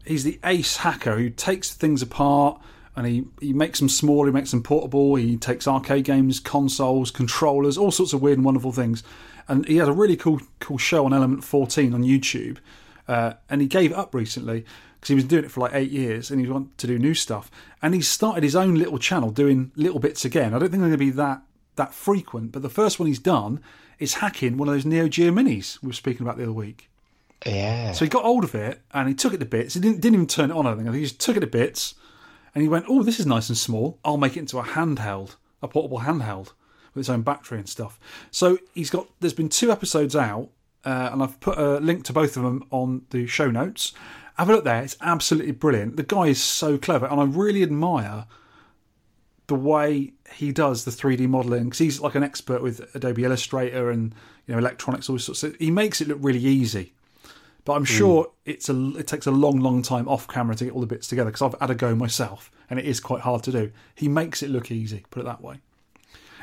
he's 0.05 0.25
the 0.25 0.41
ace 0.45 0.79
hacker 0.79 1.17
who 1.17 1.31
takes 1.31 1.73
things 1.73 2.03
apart 2.03 2.61
and 2.97 3.07
he, 3.07 3.25
he 3.41 3.53
makes 3.53 3.79
them 3.79 3.91
small, 3.91 4.25
he 4.25 4.33
makes 4.33 4.51
them 4.51 4.63
portable, 4.63 5.15
he 5.17 5.37
takes 5.37 5.69
arcade 5.69 6.05
games, 6.05 6.41
consoles, 6.41 7.11
controllers, 7.11 7.77
all 7.77 7.91
sorts 7.91 8.15
of 8.15 8.23
weird 8.23 8.39
and 8.39 8.45
wonderful 8.45 8.73
things. 8.73 9.03
And 9.49 9.67
he 9.69 9.77
had 9.77 9.89
a 9.89 9.93
really 9.93 10.17
cool 10.17 10.41
cool 10.59 10.79
show 10.79 11.05
on 11.05 11.13
Element 11.13 11.45
14 11.45 11.95
on 11.95 12.03
YouTube. 12.03 12.57
Uh, 13.07 13.35
and 13.49 13.61
he 13.61 13.69
gave 13.69 13.93
up 13.93 14.15
recently 14.15 14.65
because 14.95 15.09
he 15.09 15.15
was 15.15 15.25
doing 15.25 15.45
it 15.45 15.51
for 15.51 15.61
like 15.61 15.75
eight 15.75 15.91
years 15.91 16.31
and 16.31 16.41
he 16.41 16.51
wanted 16.51 16.77
to 16.79 16.87
do 16.87 16.99
new 16.99 17.15
stuff. 17.15 17.51
And 17.83 17.95
he 17.95 18.01
started 18.01 18.43
his 18.43 18.57
own 18.57 18.75
little 18.75 18.99
channel 18.99 19.31
doing 19.31 19.71
little 19.77 20.01
bits 20.01 20.25
again. 20.25 20.55
I 20.55 20.59
don't 20.59 20.71
think 20.71 20.81
they're 20.81 20.89
going 20.89 20.93
to 20.93 20.99
be 20.99 21.11
that 21.11 21.43
that 21.77 21.93
frequent, 21.93 22.53
but 22.53 22.63
the 22.63 22.71
first 22.71 22.99
one 22.99 23.07
he's 23.07 23.19
done 23.19 23.61
is 23.99 24.15
hacking 24.15 24.57
one 24.57 24.69
of 24.69 24.75
those 24.75 24.87
Neo 24.87 25.09
Geo 25.09 25.31
minis 25.31 25.81
we 25.83 25.89
were 25.89 25.93
speaking 25.93 26.27
about 26.27 26.39
the 26.39 26.45
other 26.45 26.53
week. 26.53 26.89
Yeah. 27.45 27.93
So 27.93 28.07
he 28.07 28.09
got 28.09 28.25
hold 28.25 28.45
of 28.45 28.55
it 28.55 28.81
and 28.93 29.09
he 29.09 29.15
took 29.15 29.35
it 29.35 29.39
to 29.39 29.45
bits. 29.45 29.75
He 29.75 29.81
didn't, 29.81 30.01
didn't 30.01 30.15
even 30.15 30.27
turn 30.27 30.51
it 30.51 30.57
on, 30.57 30.67
I 30.67 30.75
think. 30.75 30.89
I 30.89 30.93
think 30.93 30.97
he 30.97 31.03
just 31.03 31.21
took 31.21 31.37
it 31.37 31.41
to 31.41 31.47
bits 31.47 31.95
and 32.57 32.63
he 32.63 32.71
went, 32.71 32.87
Oh, 32.89 33.03
this 33.03 33.21
is 33.21 33.27
nice 33.27 33.51
and 33.51 33.59
small. 33.59 33.99
I'll 34.03 34.17
make 34.17 34.35
it 34.35 34.41
into 34.41 34.59
a 34.59 34.63
handheld, 34.63 35.37
a 35.61 35.69
portable 35.69 36.01
handheld 36.01 36.55
with 36.95 37.03
its 37.03 37.11
own 37.11 37.21
battery 37.21 37.59
and 37.59 37.69
stuff. 37.69 38.01
So 38.31 38.57
he's 38.73 38.89
got, 38.89 39.09
there's 39.21 39.35
been 39.35 39.51
two 39.51 39.71
episodes 39.71 40.17
out 40.17 40.49
uh, 40.83 41.11
and 41.13 41.23
I've 41.23 41.39
put 41.39 41.59
a 41.59 41.79
link 41.81 42.05
to 42.05 42.15
both 42.15 42.35
of 42.35 42.45
them 42.45 42.67
on 42.71 43.03
the 43.11 43.27
show 43.27 43.51
notes. 43.51 43.93
Have 44.39 44.49
a 44.49 44.55
look 44.55 44.65
there. 44.65 44.83
It's 44.83 44.97
absolutely 45.03 45.53
brilliant. 45.53 45.99
The 45.99 46.03
guy 46.03 46.29
is 46.29 46.43
so 46.43 46.79
clever 46.79 47.05
and 47.05 47.21
I 47.21 47.25
really 47.25 47.63
admire 47.63 48.25
the 49.49 49.55
way 49.55 50.15
he 50.33 50.51
does 50.51 50.87
the 50.87 50.91
3D 50.91 51.29
modeling 51.29 51.65
because 51.65 51.81
he's 51.81 52.01
like 52.01 52.15
an 52.15 52.23
expert 52.23 52.63
with 52.63 52.89
Adobe 52.95 53.23
Illustrator 53.23 53.91
and 53.91 54.15
you 54.47 54.55
know 54.55 54.59
electronics 54.59 55.11
all 55.11 55.19
sorts. 55.19 55.41
So 55.41 55.53
he 55.59 55.71
makes 55.71 56.01
it 56.01 56.09
look 56.09 56.21
really 56.23 56.41
easy. 56.41 56.95
But 57.67 57.75
I'm 57.75 57.83
hmm. 57.83 57.97
sure 57.97 58.33
it's 58.47 58.71
a 58.71 58.97
it 58.97 59.09
takes 59.09 59.27
a 59.27 59.31
long, 59.33 59.61
long 59.61 59.83
time 59.83 60.09
off 60.09 60.27
camera 60.27 60.55
to 60.55 60.65
get 60.65 60.73
all 60.73 60.81
the 60.81 60.87
bits 60.87 61.09
together 61.09 61.31
because 61.31 61.43
I've 61.43 61.61
had 61.61 61.69
a 61.69 61.75
go 61.75 61.95
myself 61.95 62.51
and 62.71 62.79
it 62.79 62.87
is 62.87 63.01
quite 63.01 63.23
hard 63.23 63.43
to 63.43 63.53
do. 63.53 63.73
He 63.95 64.09
makes 64.09 64.43
it 64.43 64.49
look 64.49 64.71
easy, 64.71 65.05
put 65.11 65.21
it 65.21 65.27
that 65.27 65.43
way. 65.43 65.61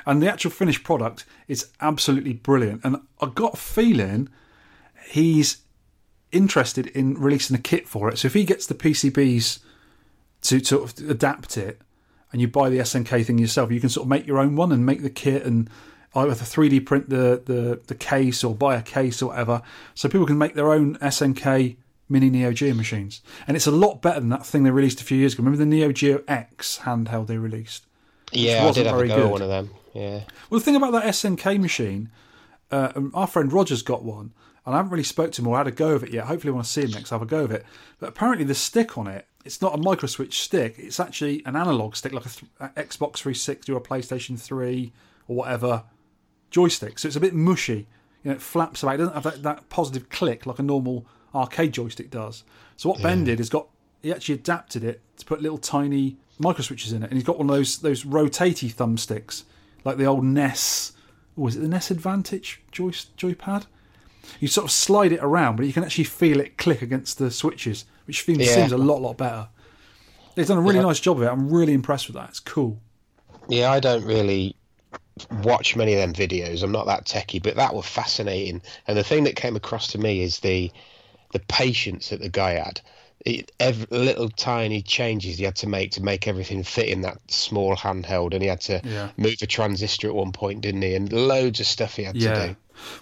And 0.05 0.21
the 0.21 0.29
actual 0.29 0.51
finished 0.51 0.83
product 0.83 1.25
is 1.47 1.69
absolutely 1.79 2.33
brilliant. 2.33 2.81
And 2.83 2.97
I 3.21 3.27
got 3.27 3.53
a 3.53 3.57
feeling 3.57 4.27
he's 5.07 5.59
interested 6.33 6.87
in 6.87 7.13
releasing 7.13 7.55
a 7.55 7.59
kit 7.59 7.87
for 7.87 8.09
it. 8.09 8.17
So 8.17 8.25
if 8.25 8.33
he 8.33 8.43
gets 8.43 8.67
the 8.67 8.75
PCBs 8.75 9.59
to 10.41 10.63
sort 10.63 10.99
of 10.99 11.09
adapt 11.09 11.57
it 11.57 11.81
and 12.33 12.41
you 12.41 12.49
buy 12.49 12.69
the 12.69 12.79
SNK 12.79 13.25
thing 13.25 13.37
yourself, 13.37 13.71
you 13.71 13.79
can 13.79 13.89
sort 13.89 14.05
of 14.05 14.09
make 14.09 14.27
your 14.27 14.39
own 14.39 14.57
one 14.57 14.73
and 14.73 14.85
make 14.85 15.03
the 15.03 15.09
kit 15.09 15.45
and 15.45 15.69
either 16.15 16.33
3D 16.33 16.85
print 16.85 17.09
the, 17.09 17.41
the, 17.45 17.81
the 17.87 17.95
case 17.95 18.43
or 18.43 18.53
buy 18.55 18.75
a 18.75 18.81
case 18.81 19.21
or 19.21 19.27
whatever. 19.29 19.61
So 19.95 20.09
people 20.09 20.27
can 20.27 20.37
make 20.37 20.53
their 20.53 20.71
own 20.71 20.97
SNK 20.97 21.77
mini 22.09 22.29
Neo 22.29 22.51
Geo 22.51 22.73
machines. 22.73 23.21
And 23.47 23.57
it's 23.57 23.67
a 23.67 23.71
lot 23.71 24.01
better 24.01 24.19
than 24.19 24.29
that 24.29 24.45
thing 24.45 24.63
they 24.63 24.71
released 24.71 25.01
a 25.01 25.03
few 25.03 25.17
years 25.17 25.33
ago. 25.33 25.43
Remember 25.43 25.57
the 25.57 25.65
Neo 25.65 25.91
Geo 25.91 26.23
X 26.27 26.79
handheld 26.83 27.27
they 27.27 27.37
released? 27.37 27.85
Yeah, 28.31 28.65
I 28.67 28.71
did 28.71 28.85
have 28.85 28.95
a 28.95 28.97
very 28.97 29.09
go 29.09 29.23
good. 29.23 29.31
one 29.31 29.41
of 29.41 29.49
them. 29.49 29.71
Yeah. 29.93 30.21
Well, 30.49 30.59
the 30.59 30.65
thing 30.65 30.75
about 30.75 30.91
that 30.93 31.03
SNK 31.05 31.59
machine, 31.59 32.09
uh, 32.71 32.91
um, 32.95 33.11
our 33.13 33.27
friend 33.27 33.51
Roger's 33.51 33.81
got 33.83 34.03
one, 34.03 34.33
and 34.65 34.73
I 34.73 34.77
haven't 34.77 34.91
really 34.91 35.03
spoke 35.03 35.31
to 35.33 35.41
him 35.41 35.47
or 35.47 35.57
had 35.57 35.67
a 35.67 35.71
go 35.71 35.91
of 35.91 36.03
it 36.03 36.11
yet. 36.11 36.25
Hopefully, 36.25 36.51
I 36.51 36.55
want 36.55 36.65
to 36.65 36.71
see 36.71 36.81
him 36.81 36.91
next, 36.91 37.11
I 37.11 37.15
have 37.15 37.21
a 37.21 37.27
go 37.27 37.43
of 37.43 37.51
it. 37.51 37.65
But 37.99 38.09
apparently, 38.09 38.45
the 38.45 38.55
stick 38.55 38.97
on 38.97 39.07
it, 39.07 39.27
it's 39.45 39.61
not 39.61 39.75
a 39.75 39.77
micro 39.77 40.07
switch 40.07 40.41
stick. 40.41 40.75
It's 40.77 40.99
actually 40.99 41.43
an 41.45 41.55
analog 41.55 41.95
stick, 41.95 42.13
like 42.13 42.25
a, 42.25 42.29
th- 42.29 42.51
a 42.59 42.69
Xbox 42.69 43.17
360 43.17 43.71
or 43.71 43.77
a 43.77 43.81
PlayStation 43.81 44.39
3 44.39 44.91
or 45.27 45.35
whatever 45.35 45.83
joystick. 46.53 46.99
So 46.99 47.07
it's 47.07 47.17
a 47.17 47.19
bit 47.19 47.33
mushy. 47.33 47.87
You 48.23 48.29
know, 48.29 48.31
it 48.31 48.41
flaps 48.41 48.83
about. 48.83 48.95
It 48.95 48.97
doesn't 48.99 49.13
have 49.15 49.23
that, 49.23 49.43
that 49.43 49.69
positive 49.69 50.07
click 50.07 50.45
like 50.45 50.59
a 50.59 50.63
normal 50.63 51.05
arcade 51.35 51.73
joystick 51.73 52.09
does. 52.09 52.45
So 52.77 52.87
what 52.89 53.01
Ben 53.01 53.25
did 53.25 53.41
is 53.41 53.49
got 53.49 53.67
he 54.01 54.13
actually 54.13 54.35
adapted 54.35 54.83
it 54.83 55.01
to 55.17 55.25
put 55.25 55.41
little 55.41 55.57
tiny 55.57 56.17
micro 56.39 56.61
switches 56.61 56.93
in 56.93 57.03
it, 57.03 57.09
and 57.09 57.13
he's 57.13 57.23
got 57.23 57.37
one 57.37 57.49
of 57.49 57.55
those 57.55 57.79
those 57.79 58.03
rotatey 58.05 58.73
thumbsticks 58.73 59.43
like 59.83 59.97
the 59.97 60.05
old 60.05 60.23
NES. 60.23 60.93
Or 61.35 61.41
oh, 61.41 61.43
was 61.45 61.55
it 61.55 61.61
the 61.61 61.67
NES 61.67 61.91
Advantage 61.91 62.61
joy 62.71 62.91
joypad? 62.91 63.65
You 64.39 64.47
sort 64.47 64.65
of 64.65 64.71
slide 64.71 65.11
it 65.11 65.19
around, 65.21 65.57
but 65.57 65.65
you 65.65 65.73
can 65.73 65.83
actually 65.83 66.05
feel 66.05 66.39
it 66.39 66.57
click 66.57 66.81
against 66.81 67.17
the 67.17 67.29
switches, 67.29 67.85
which 68.05 68.23
seems, 68.23 68.39
Yeah. 68.39 68.55
seems 68.55 68.71
a 68.71 68.77
lot 68.77 69.01
lot 69.01 69.17
better. 69.17 69.49
They've 70.35 70.47
done 70.47 70.59
a 70.59 70.61
really 70.61 70.75
Yeah. 70.75 70.83
nice 70.83 70.99
job 70.99 71.17
of 71.17 71.23
it. 71.23 71.27
I'm 71.27 71.49
really 71.49 71.73
impressed 71.73 72.07
with 72.07 72.15
that. 72.15 72.29
It's 72.29 72.39
cool. 72.39 72.79
Yeah, 73.49 73.71
I 73.71 73.79
don't 73.79 74.05
really 74.05 74.55
watch 75.43 75.75
many 75.75 75.93
of 75.93 75.99
them 75.99 76.13
videos. 76.13 76.63
I'm 76.63 76.71
not 76.71 76.87
that 76.87 77.05
techie, 77.05 77.41
but 77.41 77.55
that 77.55 77.73
was 77.73 77.85
fascinating. 77.85 78.61
And 78.87 78.97
the 78.97 79.03
thing 79.03 79.23
that 79.25 79.35
came 79.35 79.55
across 79.55 79.87
to 79.87 79.97
me 79.97 80.21
is 80.21 80.39
the 80.39 80.71
the 81.31 81.39
patience 81.39 82.09
that 82.09 82.19
the 82.21 82.29
guy 82.29 82.51
had. 82.51 82.79
It, 83.25 83.51
every 83.59 83.87
little 83.89 84.29
tiny 84.29 84.81
changes 84.81 85.37
he 85.37 85.45
had 85.45 85.55
to 85.57 85.67
make 85.67 85.91
to 85.91 86.03
make 86.03 86.27
everything 86.27 86.61
fit 86.63 86.89
in 86.89 87.01
that 87.01 87.19
small 87.29 87.75
handheld, 87.75 88.33
and 88.33 88.41
he 88.41 88.49
had 88.49 88.61
to 88.61 88.81
Yeah. 88.83 89.09
move 89.17 89.37
a 89.41 89.47
transistor 89.47 90.09
at 90.09 90.15
one 90.15 90.31
point, 90.31 90.61
didn't 90.61 90.81
he? 90.81 90.93
And 90.93 91.11
loads 91.11 91.59
of 91.59 91.65
stuff 91.65 91.95
he 91.95 92.03
had 92.03 92.19
to 92.19 92.47
do. 92.47 92.55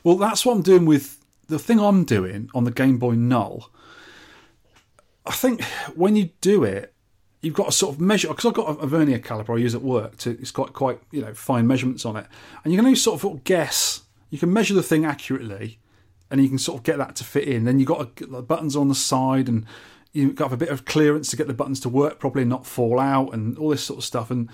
Well, 0.03 0.17
that's 0.17 0.45
what 0.45 0.53
I'm 0.53 0.61
doing 0.61 0.85
with 0.85 1.17
the 1.47 1.59
thing 1.59 1.79
I'm 1.79 2.05
doing 2.05 2.49
on 2.53 2.63
the 2.65 2.71
Game 2.71 2.99
Boy 2.99 3.15
Null. 3.15 3.69
I 5.25 5.31
think 5.31 5.61
when 5.95 6.15
you 6.15 6.29
do 6.39 6.63
it, 6.63 6.93
you've 7.41 7.55
got 7.55 7.65
to 7.65 7.71
sort 7.71 7.95
of 7.95 8.01
measure 8.01 8.27
because 8.29 8.45
I've 8.45 8.53
got 8.53 8.81
a, 8.81 8.87
vernier 8.87 9.19
caliper 9.19 9.55
I 9.55 9.61
use 9.61 9.75
at 9.75 9.81
work. 9.81 10.17
To, 10.19 10.31
it's 10.31 10.51
got 10.51 10.73
quite 10.73 10.99
you 11.11 11.21
know 11.21 11.33
fine 11.33 11.67
measurements 11.67 12.05
on 12.05 12.15
it, 12.15 12.27
and 12.63 12.71
you 12.71 12.77
can 12.77 12.85
only 12.85 12.97
sort 12.97 13.23
of 13.23 13.43
guess. 13.43 14.01
You 14.29 14.37
can 14.37 14.53
measure 14.53 14.73
the 14.73 14.83
thing 14.83 15.03
accurately, 15.03 15.79
and 16.29 16.41
you 16.41 16.47
can 16.47 16.57
sort 16.57 16.79
of 16.79 16.83
get 16.83 16.97
that 16.97 17.15
to 17.17 17.23
fit 17.23 17.47
in. 17.47 17.65
Then 17.65 17.79
you've 17.79 17.87
got 17.87 18.15
to, 18.17 18.25
the 18.25 18.41
buttons 18.41 18.75
on 18.75 18.87
the 18.87 18.95
side, 18.95 19.49
and 19.49 19.65
you've 20.13 20.35
got 20.35 20.53
a 20.53 20.57
bit 20.57 20.69
of 20.69 20.85
clearance 20.85 21.29
to 21.31 21.37
get 21.37 21.47
the 21.47 21.53
buttons 21.53 21.79
to 21.81 21.89
work 21.89 22.19
properly 22.19 22.43
and 22.43 22.49
not 22.49 22.65
fall 22.65 22.99
out, 22.99 23.33
and 23.33 23.57
all 23.57 23.69
this 23.69 23.83
sort 23.83 23.99
of 23.99 24.05
stuff. 24.05 24.31
And 24.31 24.49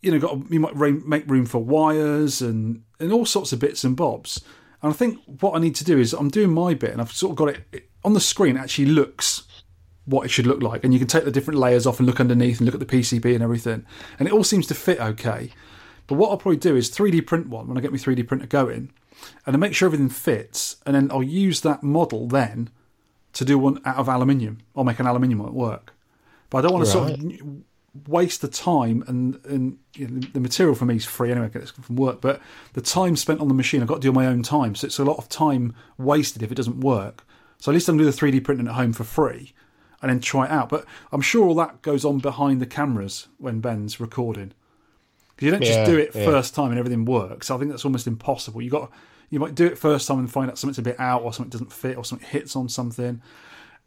you 0.00 0.12
know, 0.12 0.18
got 0.18 0.32
to, 0.32 0.52
you 0.52 0.60
might 0.60 0.76
make 0.76 1.28
room 1.28 1.46
for 1.46 1.58
wires 1.58 2.40
and 2.40 2.84
and 3.00 3.12
all 3.12 3.26
sorts 3.26 3.52
of 3.52 3.58
bits 3.58 3.84
and 3.84 3.96
bobs. 3.96 4.42
And 4.82 4.92
I 4.92 4.94
think 4.94 5.18
what 5.40 5.56
I 5.56 5.58
need 5.58 5.74
to 5.76 5.84
do 5.84 5.98
is 5.98 6.12
I'm 6.12 6.28
doing 6.28 6.50
my 6.50 6.74
bit, 6.74 6.92
and 6.92 7.00
I've 7.00 7.12
sort 7.12 7.32
of 7.32 7.36
got 7.36 7.48
it, 7.48 7.62
it 7.72 7.90
on 8.04 8.12
the 8.12 8.20
screen. 8.20 8.56
It 8.56 8.60
actually 8.60 8.86
looks 8.86 9.45
what 10.06 10.24
it 10.24 10.28
should 10.28 10.46
look 10.46 10.62
like, 10.62 10.84
and 10.84 10.92
you 10.92 10.98
can 10.98 11.08
take 11.08 11.24
the 11.24 11.30
different 11.30 11.60
layers 11.60 11.86
off 11.86 11.98
and 11.98 12.06
look 12.06 12.20
underneath 12.20 12.58
and 12.58 12.66
look 12.66 12.74
at 12.74 12.80
the 12.80 12.86
PCB 12.86 13.34
and 13.34 13.42
everything, 13.42 13.84
and 14.18 14.26
it 14.26 14.32
all 14.32 14.44
seems 14.44 14.66
to 14.68 14.74
fit 14.74 15.00
okay. 15.00 15.50
But 16.06 16.14
what 16.14 16.30
I'll 16.30 16.38
probably 16.38 16.58
do 16.58 16.76
is 16.76 16.90
3D 16.90 17.26
print 17.26 17.48
one 17.48 17.66
when 17.66 17.76
I 17.76 17.80
get 17.80 17.90
my 17.90 17.98
3D 17.98 18.26
printer 18.26 18.46
going, 18.46 18.92
and 19.44 19.56
I 19.56 19.58
make 19.58 19.74
sure 19.74 19.86
everything 19.86 20.08
fits, 20.08 20.76
and 20.86 20.94
then 20.94 21.10
I'll 21.10 21.22
use 21.22 21.60
that 21.62 21.82
model 21.82 22.28
then 22.28 22.70
to 23.32 23.44
do 23.44 23.58
one 23.58 23.80
out 23.84 23.96
of 23.96 24.08
aluminium. 24.08 24.58
I'll 24.74 24.84
make 24.84 25.00
an 25.00 25.06
aluminium 25.06 25.40
one 25.40 25.48
at 25.48 25.54
work, 25.54 25.92
but 26.48 26.58
I 26.58 26.62
don't 26.62 26.72
want 26.72 26.86
to 26.86 26.90
sort 26.90 27.10
of 27.10 28.08
waste 28.08 28.42
the 28.42 28.48
time 28.48 29.02
and 29.06 29.40
and 29.46 29.78
you 29.94 30.06
know, 30.06 30.20
the 30.34 30.40
material 30.40 30.74
for 30.74 30.84
me 30.84 30.96
is 30.96 31.06
free 31.06 31.30
anyway, 31.30 31.46
I 31.46 31.48
get 31.48 31.62
it 31.62 31.68
from 31.70 31.96
work. 31.96 32.20
But 32.20 32.40
the 32.74 32.80
time 32.80 33.16
spent 33.16 33.40
on 33.40 33.48
the 33.48 33.54
machine, 33.54 33.82
I've 33.82 33.88
got 33.88 33.96
to 33.96 34.00
do 34.00 34.12
my 34.12 34.26
own 34.26 34.42
time, 34.42 34.74
so 34.74 34.86
it's 34.86 34.98
a 34.98 35.04
lot 35.04 35.18
of 35.18 35.28
time 35.28 35.74
wasted 35.98 36.42
if 36.42 36.52
it 36.52 36.56
doesn't 36.56 36.80
work. 36.80 37.24
So 37.58 37.72
at 37.72 37.74
least 37.74 37.88
I 37.88 37.92
can 37.92 37.98
do 37.98 38.04
the 38.04 38.10
3D 38.10 38.44
printing 38.44 38.68
at 38.68 38.74
home 38.74 38.92
for 38.92 39.04
free 39.04 39.54
and 40.02 40.10
then 40.10 40.20
try 40.20 40.44
it 40.46 40.50
out. 40.50 40.68
But 40.68 40.84
I'm 41.12 41.20
sure 41.20 41.46
all 41.46 41.54
that 41.56 41.82
goes 41.82 42.04
on 42.04 42.18
behind 42.18 42.60
the 42.60 42.66
cameras 42.66 43.28
when 43.38 43.60
Ben's 43.60 44.00
recording. 44.00 44.52
Because 45.34 45.46
you 45.46 45.50
don't 45.50 45.62
Yeah, 45.62 45.84
just 45.84 45.90
do 45.90 45.98
it 45.98 46.10
yeah. 46.14 46.24
first 46.24 46.54
time 46.54 46.70
and 46.70 46.78
everything 46.78 47.04
works. 47.04 47.50
I 47.50 47.58
think 47.58 47.70
that's 47.70 47.84
almost 47.84 48.06
impossible. 48.06 48.62
You 48.62 48.70
got 48.70 48.90
you 49.28 49.40
might 49.40 49.54
do 49.54 49.66
it 49.66 49.76
first 49.76 50.06
time 50.06 50.20
and 50.20 50.30
find 50.30 50.50
out 50.50 50.58
something's 50.58 50.78
a 50.78 50.82
bit 50.82 51.00
out 51.00 51.22
or 51.22 51.32
something 51.32 51.50
doesn't 51.50 51.72
fit 51.72 51.96
or 51.96 52.04
something 52.04 52.28
hits 52.28 52.54
on 52.54 52.68
something. 52.68 53.20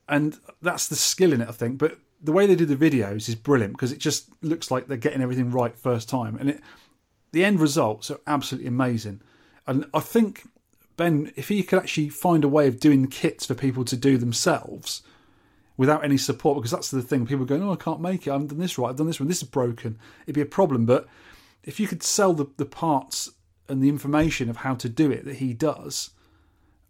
And 0.07 0.37
that's 0.61 0.87
the 0.87 0.95
skill 0.95 1.31
in 1.31 1.41
it, 1.41 1.47
I 1.47 1.53
think. 1.53 1.77
But 1.77 1.97
the 2.21 2.33
way 2.33 2.45
they 2.45 2.55
do 2.55 2.65
the 2.65 2.75
videos 2.75 3.29
is 3.29 3.35
brilliant 3.35 3.73
because 3.73 3.91
it 3.93 3.99
just 3.99 4.29
looks 4.41 4.69
like 4.69 4.87
they're 4.87 4.97
getting 4.97 5.21
everything 5.21 5.49
right 5.51 5.77
first 5.77 6.09
time. 6.09 6.35
And 6.35 6.49
it 6.49 6.61
the 7.31 7.45
end 7.45 7.59
results 7.59 8.09
are 8.09 8.19
absolutely 8.27 8.67
amazing. 8.67 9.21
And 9.67 9.85
I 9.93 9.99
think 9.99 10.47
Ben, 10.97 11.31
if 11.35 11.47
he 11.47 11.63
could 11.63 11.79
actually 11.79 12.09
find 12.09 12.43
a 12.43 12.49
way 12.49 12.67
of 12.67 12.79
doing 12.79 13.07
kits 13.07 13.45
for 13.45 13.53
people 13.53 13.85
to 13.85 13.95
do 13.95 14.17
themselves 14.17 15.03
without 15.79 16.03
any 16.03 16.17
support, 16.17 16.57
because 16.57 16.71
that's 16.71 16.91
the 16.91 17.01
thing, 17.01 17.25
people 17.25 17.43
are 17.43 17.47
going, 17.47 17.63
"Oh, 17.63 17.71
I 17.71 17.77
can't 17.77 18.01
make 18.01 18.27
it. 18.27 18.31
I 18.31 18.33
haven't 18.33 18.47
done 18.47 18.59
this 18.59 18.77
right. 18.77 18.89
I've 18.89 18.97
done 18.97 19.07
this 19.07 19.17
one. 19.17 19.29
This 19.29 19.41
is 19.41 19.47
broken." 19.47 19.97
It'd 20.25 20.35
be 20.35 20.41
a 20.41 20.45
problem. 20.45 20.85
But 20.85 21.07
if 21.63 21.79
you 21.79 21.87
could 21.87 22.03
sell 22.03 22.33
the, 22.33 22.47
the 22.57 22.65
parts 22.65 23.31
and 23.69 23.81
the 23.81 23.87
information 23.87 24.49
of 24.49 24.57
how 24.57 24.75
to 24.75 24.89
do 24.89 25.09
it 25.09 25.23
that 25.23 25.35
he 25.37 25.53
does, 25.53 26.09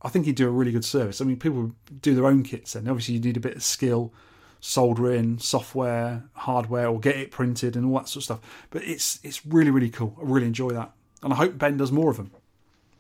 I 0.02 0.10
think 0.10 0.26
he'd 0.26 0.36
do 0.36 0.48
a 0.48 0.52
really 0.52 0.72
good 0.72 0.84
service. 0.84 1.22
I 1.22 1.26
mean, 1.26 1.38
people 1.38 1.74
do 2.02 2.16
their 2.16 2.26
own 2.26 2.42
kits, 2.42 2.74
and 2.74 2.90
obviously 2.90 3.14
you 3.14 3.22
need 3.22 3.38
a 3.38 3.40
bit 3.40 3.58
of 3.58 3.62
skill, 3.62 4.12
soldering, 4.60 5.38
software, 5.38 6.24
hardware, 6.34 6.88
or 6.88 7.00
get 7.00 7.16
it 7.16 7.30
printed 7.30 7.76
and 7.76 7.86
all 7.86 8.00
that 8.00 8.10
sort 8.10 8.22
of 8.22 8.24
stuff. 8.24 8.68
But 8.72 8.84
it's 8.86 9.20
it's 9.22 9.46
really 9.46 9.70
really 9.70 9.92
cool. 9.92 10.18
I 10.20 10.24
really 10.24 10.48
enjoy 10.48 10.72
that, 10.72 10.94
and 11.22 11.32
I 11.32 11.36
hope 11.36 11.60
Ben 11.60 11.78
does 11.78 11.92
more 11.92 12.10
of 12.10 12.18
them. 12.18 12.32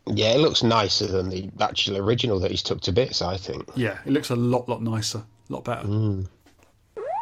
Yeah, 0.05 0.33
it 0.33 0.39
looks 0.39 0.61
nicer 0.61 1.07
than 1.07 1.29
the 1.29 1.49
actual 1.59 1.97
original 1.97 2.39
that 2.41 2.51
he's 2.51 2.61
took 2.61 2.81
to 2.81 2.91
bits. 2.91 3.23
I 3.23 3.37
think. 3.37 3.67
Yeah, 3.75 3.97
it 4.05 4.11
looks 4.11 4.29
a 4.29 4.35
lot 4.35 4.69
lot 4.69 4.83
nicer, 4.83 5.23
a 5.49 5.53
lot 5.53 5.63
better. 5.63 5.87
Mm. 5.87 6.27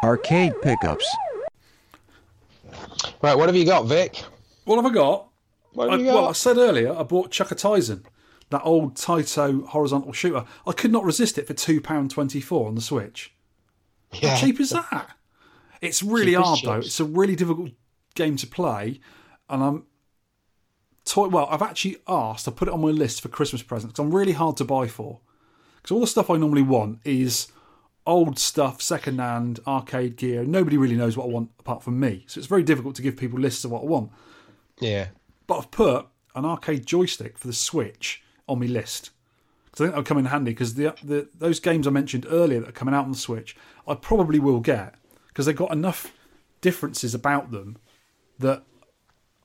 Arcade 0.03 0.53
pickups. 0.61 1.07
Right, 3.21 3.35
what 3.35 3.47
have 3.47 3.55
you 3.55 3.65
got, 3.65 3.85
Vic? 3.85 4.23
What 4.65 4.75
have 4.75 4.85
I 4.85 4.93
got? 4.93 5.29
What 5.73 5.89
I, 5.89 5.91
have 5.93 6.01
you 6.01 6.07
got? 6.07 6.15
well, 6.15 6.29
I 6.29 6.33
said 6.33 6.57
earlier 6.57 6.95
I 6.95 7.03
bought 7.03 7.31
Chuka 7.31 7.55
Taisen, 7.55 8.03
that 8.49 8.61
old 8.63 8.95
Taito 8.95 9.65
horizontal 9.67 10.13
shooter. 10.13 10.45
I 10.65 10.71
could 10.73 10.91
not 10.91 11.03
resist 11.03 11.37
it 11.37 11.47
for 11.47 11.53
two 11.53 11.81
pound 11.81 12.11
twenty 12.11 12.41
four 12.41 12.67
on 12.67 12.75
the 12.75 12.81
Switch. 12.81 13.33
yeah. 14.13 14.29
How 14.29 14.37
cheap 14.37 14.59
is 14.59 14.71
that? 14.71 15.15
It's 15.81 16.03
really 16.03 16.31
Cheap 16.33 16.39
as 16.39 16.45
hard 16.45 16.59
though. 16.63 16.79
It's 16.79 16.99
a 16.99 17.05
really 17.05 17.35
difficult 17.35 17.71
game 18.15 18.35
to 18.37 18.47
play, 18.47 18.99
and 19.49 19.63
I'm. 19.63 19.85
Toy, 21.05 21.29
well, 21.29 21.47
I've 21.49 21.61
actually 21.61 21.97
asked. 22.07 22.49
I 22.49 22.51
put 22.51 22.67
it 22.67 22.73
on 22.73 22.81
my 22.81 22.89
list 22.89 23.21
for 23.21 23.29
Christmas 23.29 23.63
presents 23.63 23.93
because 23.93 24.03
I'm 24.05 24.13
really 24.13 24.33
hard 24.33 24.57
to 24.57 24.65
buy 24.65 24.87
for. 24.87 25.21
Because 25.77 25.91
all 25.91 26.01
the 26.01 26.07
stuff 26.07 26.29
I 26.29 26.35
normally 26.35 26.63
want 26.63 26.99
is 27.05 27.47
old 28.08 28.39
stuff, 28.39 28.82
second 28.82 29.20
hand, 29.20 29.60
arcade 29.67 30.15
gear. 30.15 30.43
Nobody 30.43 30.78
really 30.78 30.96
knows 30.96 31.15
what 31.15 31.26
I 31.26 31.30
want 31.30 31.52
apart 31.60 31.84
from 31.84 32.00
me, 32.00 32.24
so 32.28 32.39
it's 32.39 32.48
very 32.48 32.63
difficult 32.63 32.96
to 32.96 33.02
give 33.02 33.17
people 33.17 33.39
lists 33.39 33.63
of 33.65 33.72
what 33.72 33.84
I 33.84 33.86
want. 33.86 34.12
Yeah. 34.80 35.10
But 35.46 35.58
I've 35.60 35.72
put 35.72 36.08
an 36.34 36.46
arcade 36.46 36.86
joystick 36.86 37.38
for 37.38 37.48
the 37.48 37.54
Switch 37.54 38.24
on 38.48 38.60
my 38.60 38.65
list. 38.65 39.12
Because 39.65 39.82
I 39.82 39.84
think 39.86 39.91
that'll 39.93 40.04
come 40.04 40.17
in 40.17 40.26
handy 40.26 40.52
because 40.52 40.76
the, 40.76 40.96
the 41.04 41.28
those 41.36 41.60
games 41.60 41.86
I 41.86 41.91
mentioned 41.91 42.26
earlier 42.30 42.62
that 42.62 42.70
are 42.70 42.74
coming 42.74 42.96
out 42.96 43.06
on 43.06 43.12
the 43.12 43.17
Switch, 43.17 43.56
I 43.88 43.96
probably 43.96 44.39
will 44.39 44.60
get 44.60 44.96
because 45.28 45.46
they've 45.46 45.56
got 45.56 45.72
enough 45.72 46.13
differences 46.62 47.13
about 47.13 47.52
them 47.52 47.78
that 48.39 48.63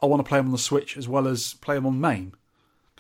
I 0.01 0.07
want 0.07 0.21
to 0.21 0.29
play 0.29 0.39
them 0.39 0.47
on 0.47 0.53
the 0.53 0.59
Switch 0.59 0.97
as 0.97 1.09
well 1.09 1.29
as 1.29 1.55
play 1.55 1.75
them 1.75 1.87
on 1.87 2.01
MAME. 2.01 2.35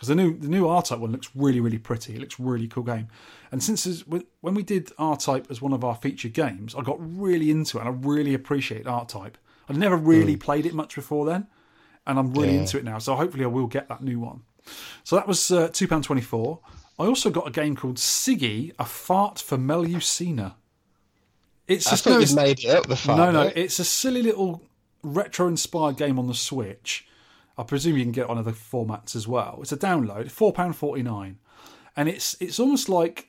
Because 0.02 0.08
the 0.08 0.14
new 0.16 0.36
the 0.36 0.48
new 0.48 0.66
R 0.66 0.82
Type 0.82 0.98
one 0.98 1.12
looks 1.12 1.30
really 1.32 1.60
really 1.60 1.78
pretty. 1.78 2.16
It 2.16 2.18
looks 2.18 2.40
really 2.40 2.66
cool 2.66 2.82
game. 2.82 3.06
And 3.52 3.62
since 3.62 4.00
when 4.08 4.54
we 4.54 4.64
did 4.64 4.90
R 4.98 5.16
Type 5.16 5.46
as 5.48 5.62
one 5.62 5.72
of 5.72 5.84
our 5.84 5.94
featured 5.94 6.32
games, 6.32 6.74
I 6.74 6.82
got 6.82 6.96
really 6.98 7.52
into 7.52 7.78
it 7.78 7.82
and 7.82 7.88
I 7.88 7.92
really 7.92 8.34
appreciate 8.34 8.84
R 8.84 9.06
Type. 9.06 9.38
I'd 9.68 9.76
never 9.76 9.96
really 9.96 10.36
played 10.36 10.66
it 10.66 10.74
much 10.74 10.96
before 10.96 11.24
then, 11.24 11.46
and 12.04 12.18
I'm 12.18 12.32
really 12.32 12.54
Yeah. 12.54 12.62
into 12.62 12.78
it 12.78 12.84
now. 12.84 12.98
So 12.98 13.14
hopefully 13.14 13.44
I 13.44 13.46
will 13.46 13.68
get 13.68 13.88
that 13.90 14.02
new 14.02 14.18
one. 14.18 14.40
So 15.04 15.14
that 15.14 15.28
was 15.28 15.52
uh, 15.52 15.68
two 15.72 15.86
pound 15.86 16.02
twenty 16.02 16.20
four. 16.22 16.58
I 16.98 17.04
also 17.04 17.30
got 17.30 17.46
a 17.46 17.52
game 17.52 17.76
called 17.76 17.98
Sigi: 17.98 18.72
A 18.80 18.84
Fart 18.84 19.38
for 19.38 19.56
Melusina. 19.56 20.54
It's 21.68 21.86
I 21.86 21.90
just 21.90 22.02
thought 22.02 22.28
no, 22.28 22.42
made 22.42 22.58
it 22.58 22.70
up 22.70 22.88
the 22.88 22.96
far 22.96 23.16
no, 23.16 23.30
no, 23.30 23.52
it's 23.54 23.78
a 23.78 23.84
silly 23.84 24.20
little 24.22 24.64
retro-inspired 25.04 25.96
game 25.96 26.18
on 26.18 26.26
the 26.26 26.34
Switch. 26.34 27.06
I 27.58 27.62
presume 27.64 27.96
you 27.96 28.02
can 28.04 28.12
get 28.12 28.28
on 28.28 28.38
other 28.38 28.52
formats 28.52 29.14
as 29.14 29.28
well. 29.28 29.58
It's 29.62 29.72
a 29.72 29.76
download, 29.76 30.30
four 30.30 30.52
pound 30.52 30.76
forty 30.76 31.02
nine, 31.02 31.38
and 31.96 32.08
it's 32.08 32.36
it's 32.40 32.58
almost 32.58 32.88
like 32.88 33.28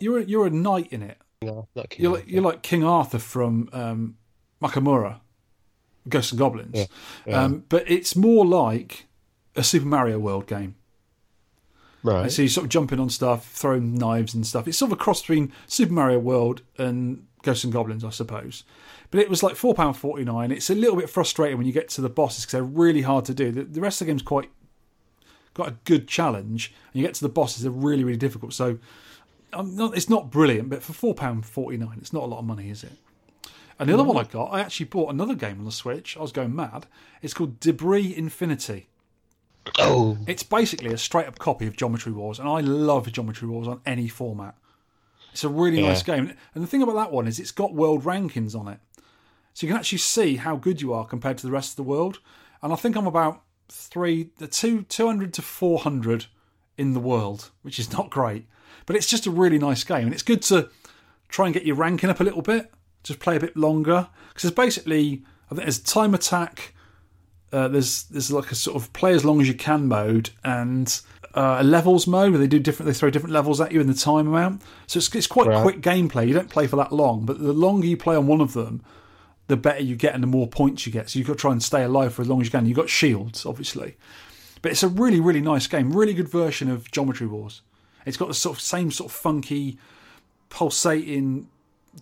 you're 0.00 0.18
a, 0.18 0.24
you're 0.24 0.46
a 0.46 0.50
knight 0.50 0.88
in 0.92 1.02
it. 1.02 1.18
No, 1.42 1.68
You're 2.02 2.12
like, 2.14 2.28
you're 2.28 2.42
like 2.42 2.62
King 2.62 2.84
Arthur 2.84 3.18
from 3.18 3.68
um, 3.72 4.16
Makaimura, 4.62 5.20
Ghosts 6.08 6.32
and 6.32 6.38
Goblins, 6.38 6.76
Um, 7.44 7.64
but 7.68 7.88
it's 7.90 8.14
more 8.16 8.44
like 8.46 9.06
a 9.56 9.62
Super 9.62 9.86
Mario 9.86 10.18
World 10.18 10.46
game. 10.46 10.76
right. 12.02 12.30
So 12.30 12.42
you're 12.42 12.48
sort 12.48 12.64
of 12.64 12.70
jumping 12.70 12.98
on 13.00 13.10
stuff, 13.10 13.48
throwing 13.52 13.94
knives 13.94 14.34
and 14.34 14.46
stuff. 14.46 14.66
It's 14.68 14.78
sort 14.78 14.90
of 14.92 14.98
a 14.98 15.02
cross 15.02 15.20
between 15.20 15.52
Super 15.66 15.92
Mario 15.92 16.18
World 16.18 16.62
and 16.78 17.26
Ghosts 17.42 17.64
and 17.64 17.72
Goblins, 17.72 18.04
I 18.04 18.10
suppose. 18.10 18.64
But 19.12 19.20
it 19.20 19.30
was 19.30 19.42
like 19.44 19.54
four 19.54 19.74
pound 19.74 19.96
forty 19.96 20.24
nine. 20.24 20.50
It's 20.50 20.70
a 20.70 20.74
little 20.74 20.96
bit 20.96 21.08
frustrating 21.10 21.58
when 21.58 21.66
you 21.66 21.72
get 21.72 21.88
to 21.90 22.00
the 22.00 22.08
bosses 22.08 22.44
because 22.44 22.52
they're 22.52 22.62
really 22.64 23.02
hard 23.02 23.24
to 23.26 23.34
do. 23.34 23.52
The, 23.52 23.62
the 23.62 23.80
rest 23.80 24.00
of 24.00 24.06
the 24.06 24.10
game's 24.10 24.22
quite 24.22 24.50
got 25.54 25.68
a 25.68 25.76
good 25.84 26.08
challenge, 26.08 26.72
and 26.92 27.00
you 27.00 27.06
get 27.06 27.14
to 27.16 27.20
the 27.22 27.28
bosses, 27.28 27.62
they're 27.62 27.70
really 27.70 28.02
really 28.04 28.16
difficult. 28.16 28.52
So 28.54 28.78
not, 29.54 29.94
it's 29.96 30.08
not 30.08 30.30
brilliant, 30.30 30.70
but 30.70 30.82
for 30.82 30.94
four 30.94 31.14
pound 31.14 31.44
forty 31.46 31.76
nine, 31.76 31.98
it's 32.00 32.12
not 32.12 32.22
a 32.22 32.26
lot 32.26 32.38
of 32.38 32.46
money, 32.46 32.70
is 32.70 32.82
it? 32.82 32.92
And 33.78 33.88
the 33.88 33.94
other 33.94 34.04
one 34.04 34.16
I 34.16 34.24
got, 34.24 34.46
I 34.46 34.60
actually 34.60 34.86
bought 34.86 35.12
another 35.12 35.34
game 35.34 35.58
on 35.58 35.64
the 35.64 35.72
Switch. 35.72 36.16
I 36.16 36.20
was 36.20 36.32
going 36.32 36.54
mad. 36.54 36.86
It's 37.20 37.34
called 37.34 37.58
Debris 37.60 38.14
Infinity. 38.16 38.86
oh, 39.78 40.16
It's 40.26 40.42
basically 40.42 40.92
a 40.92 40.98
straight 40.98 41.26
up 41.26 41.38
copy 41.38 41.66
of 41.66 41.76
Geometry 41.76 42.12
Wars, 42.12 42.38
and 42.38 42.48
I 42.48 42.60
love 42.60 43.10
Geometry 43.12 43.48
Wars 43.48 43.68
on 43.68 43.80
any 43.84 44.08
format. 44.08 44.54
It's 45.32 45.44
a 45.44 45.48
really 45.48 45.80
Yeah. 45.80 45.88
nice 45.88 46.02
game. 46.02 46.32
And 46.54 46.62
the 46.62 46.66
thing 46.68 46.80
about 46.82 46.94
that 46.94 47.12
one 47.12 47.26
is 47.26 47.38
it's 47.40 47.50
got 47.50 47.74
world 47.74 48.04
rankings 48.04 48.58
on 48.58 48.68
it. 48.68 48.78
So 49.54 49.66
you 49.66 49.72
can 49.72 49.78
actually 49.78 49.98
see 49.98 50.36
how 50.36 50.56
good 50.56 50.80
you 50.80 50.92
are 50.92 51.04
compared 51.04 51.38
to 51.38 51.46
the 51.46 51.52
rest 51.52 51.70
of 51.72 51.76
the 51.76 51.82
world. 51.82 52.20
And 52.62 52.72
I 52.72 52.76
think 52.76 52.96
I'm 52.96 53.06
about 53.06 53.42
three, 53.68 54.30
the 54.38 54.46
two, 54.46 54.82
200 54.82 55.32
to 55.34 55.42
400 55.42 56.26
in 56.78 56.94
the 56.94 57.00
world, 57.00 57.50
which 57.62 57.78
is 57.78 57.92
not 57.92 58.10
great. 58.10 58.46
But 58.86 58.96
it's 58.96 59.06
just 59.08 59.26
a 59.26 59.30
really 59.30 59.58
nice 59.58 59.84
game. 59.84 60.04
And 60.04 60.12
it's 60.14 60.22
good 60.22 60.42
to 60.42 60.70
try 61.28 61.46
and 61.46 61.54
get 61.54 61.66
your 61.66 61.76
ranking 61.76 62.10
up 62.10 62.20
a 62.20 62.24
little 62.24 62.42
bit, 62.42 62.72
just 63.02 63.18
play 63.20 63.36
a 63.36 63.40
bit 63.40 63.56
longer. 63.56 64.08
Because 64.28 64.42
there's 64.42 64.54
basically, 64.54 65.22
I 65.50 65.54
think 65.54 65.62
there's 65.64 65.78
time 65.80 66.14
attack, 66.14 66.74
uh, 67.52 67.68
there's 67.68 68.04
there's 68.04 68.32
like 68.32 68.50
a 68.50 68.54
sort 68.54 68.76
of 68.82 68.90
play 68.94 69.12
as 69.12 69.24
long 69.26 69.38
as 69.40 69.46
you 69.46 69.52
can 69.54 69.86
mode 69.86 70.30
and 70.42 71.02
uh, 71.34 71.58
a 71.60 71.62
levels 71.62 72.06
mode 72.06 72.30
where 72.30 72.38
they 72.38 72.46
do 72.46 72.58
different 72.58 72.86
they 72.90 72.94
throw 72.94 73.10
different 73.10 73.34
levels 73.34 73.60
at 73.60 73.72
you 73.72 73.80
in 73.80 73.86
the 73.86 73.92
time 73.94 74.26
amount. 74.26 74.62
So 74.86 74.96
it's 74.98 75.14
it's 75.14 75.26
quite 75.26 75.48
Right. 75.48 75.60
quick 75.60 75.82
gameplay. 75.82 76.26
You 76.26 76.32
don't 76.32 76.48
play 76.48 76.66
for 76.66 76.76
that 76.76 76.92
long, 76.92 77.26
but 77.26 77.38
the 77.40 77.52
longer 77.52 77.86
you 77.86 77.96
play 77.98 78.16
on 78.16 78.26
one 78.26 78.40
of 78.40 78.54
them, 78.54 78.82
the 79.48 79.56
better 79.56 79.82
you 79.82 79.96
get 79.96 80.14
and 80.14 80.22
the 80.22 80.28
more 80.28 80.46
points 80.46 80.86
you 80.86 80.92
get. 80.92 81.10
So 81.10 81.18
you've 81.18 81.28
got 81.28 81.34
to 81.34 81.40
try 81.40 81.52
and 81.52 81.62
stay 81.62 81.82
alive 81.82 82.14
for 82.14 82.22
as 82.22 82.28
long 82.28 82.40
as 82.40 82.46
you 82.46 82.50
can. 82.50 82.66
You've 82.66 82.76
got 82.76 82.88
shields, 82.88 83.44
obviously. 83.44 83.96
But 84.62 84.72
it's 84.72 84.82
a 84.82 84.88
really, 84.88 85.20
really 85.20 85.40
nice 85.40 85.66
game. 85.66 85.92
Really 85.92 86.14
good 86.14 86.28
version 86.28 86.70
of 86.70 86.90
Geometry 86.90 87.26
Wars. 87.26 87.62
It's 88.06 88.16
got 88.16 88.28
the 88.28 88.34
sort 88.34 88.56
of 88.56 88.62
same 88.62 88.90
sort 88.90 89.10
of 89.10 89.16
funky, 89.16 89.78
pulsating 90.48 91.48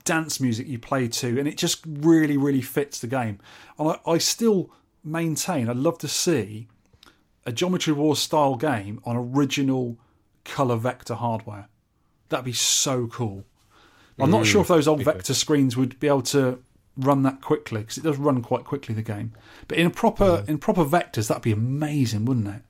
dance 0.04 0.40
music 0.40 0.68
you 0.68 0.78
play 0.78 1.08
to, 1.08 1.38
and 1.38 1.48
it 1.48 1.56
just 1.56 1.84
really, 1.86 2.36
really 2.36 2.60
fits 2.60 3.00
the 3.00 3.06
game. 3.06 3.38
And 3.78 3.88
I, 3.88 4.12
I 4.12 4.18
still 4.18 4.70
maintain 5.02 5.68
I'd 5.68 5.76
love 5.76 5.98
to 5.98 6.08
see 6.08 6.68
a 7.46 7.52
Geometry 7.52 7.92
Wars 7.92 8.18
style 8.18 8.56
game 8.56 9.00
on 9.04 9.16
original 9.16 9.96
color 10.44 10.76
vector 10.76 11.14
hardware. 11.14 11.68
That'd 12.28 12.44
be 12.44 12.52
so 12.52 13.06
cool. 13.06 13.44
I'm 14.18 14.30
not 14.30 14.44
sure 14.44 14.60
mm. 14.60 14.64
if 14.64 14.68
those 14.68 14.86
old 14.86 15.02
vector 15.02 15.32
screens 15.32 15.78
would 15.78 15.98
be 15.98 16.06
able 16.06 16.22
to 16.22 16.62
run 16.96 17.22
that 17.22 17.40
quickly 17.40 17.80
because 17.80 17.98
it 17.98 18.04
does 18.04 18.18
run 18.18 18.42
quite 18.42 18.64
quickly 18.64 18.94
the 18.94 19.02
game. 19.02 19.32
But 19.68 19.78
in 19.78 19.86
a 19.86 19.90
proper 19.90 20.44
in 20.46 20.58
proper 20.58 20.84
vectors, 20.84 21.28
that'd 21.28 21.42
be 21.42 21.52
amazing, 21.52 22.24
wouldn't 22.24 22.48
it? 22.48 22.62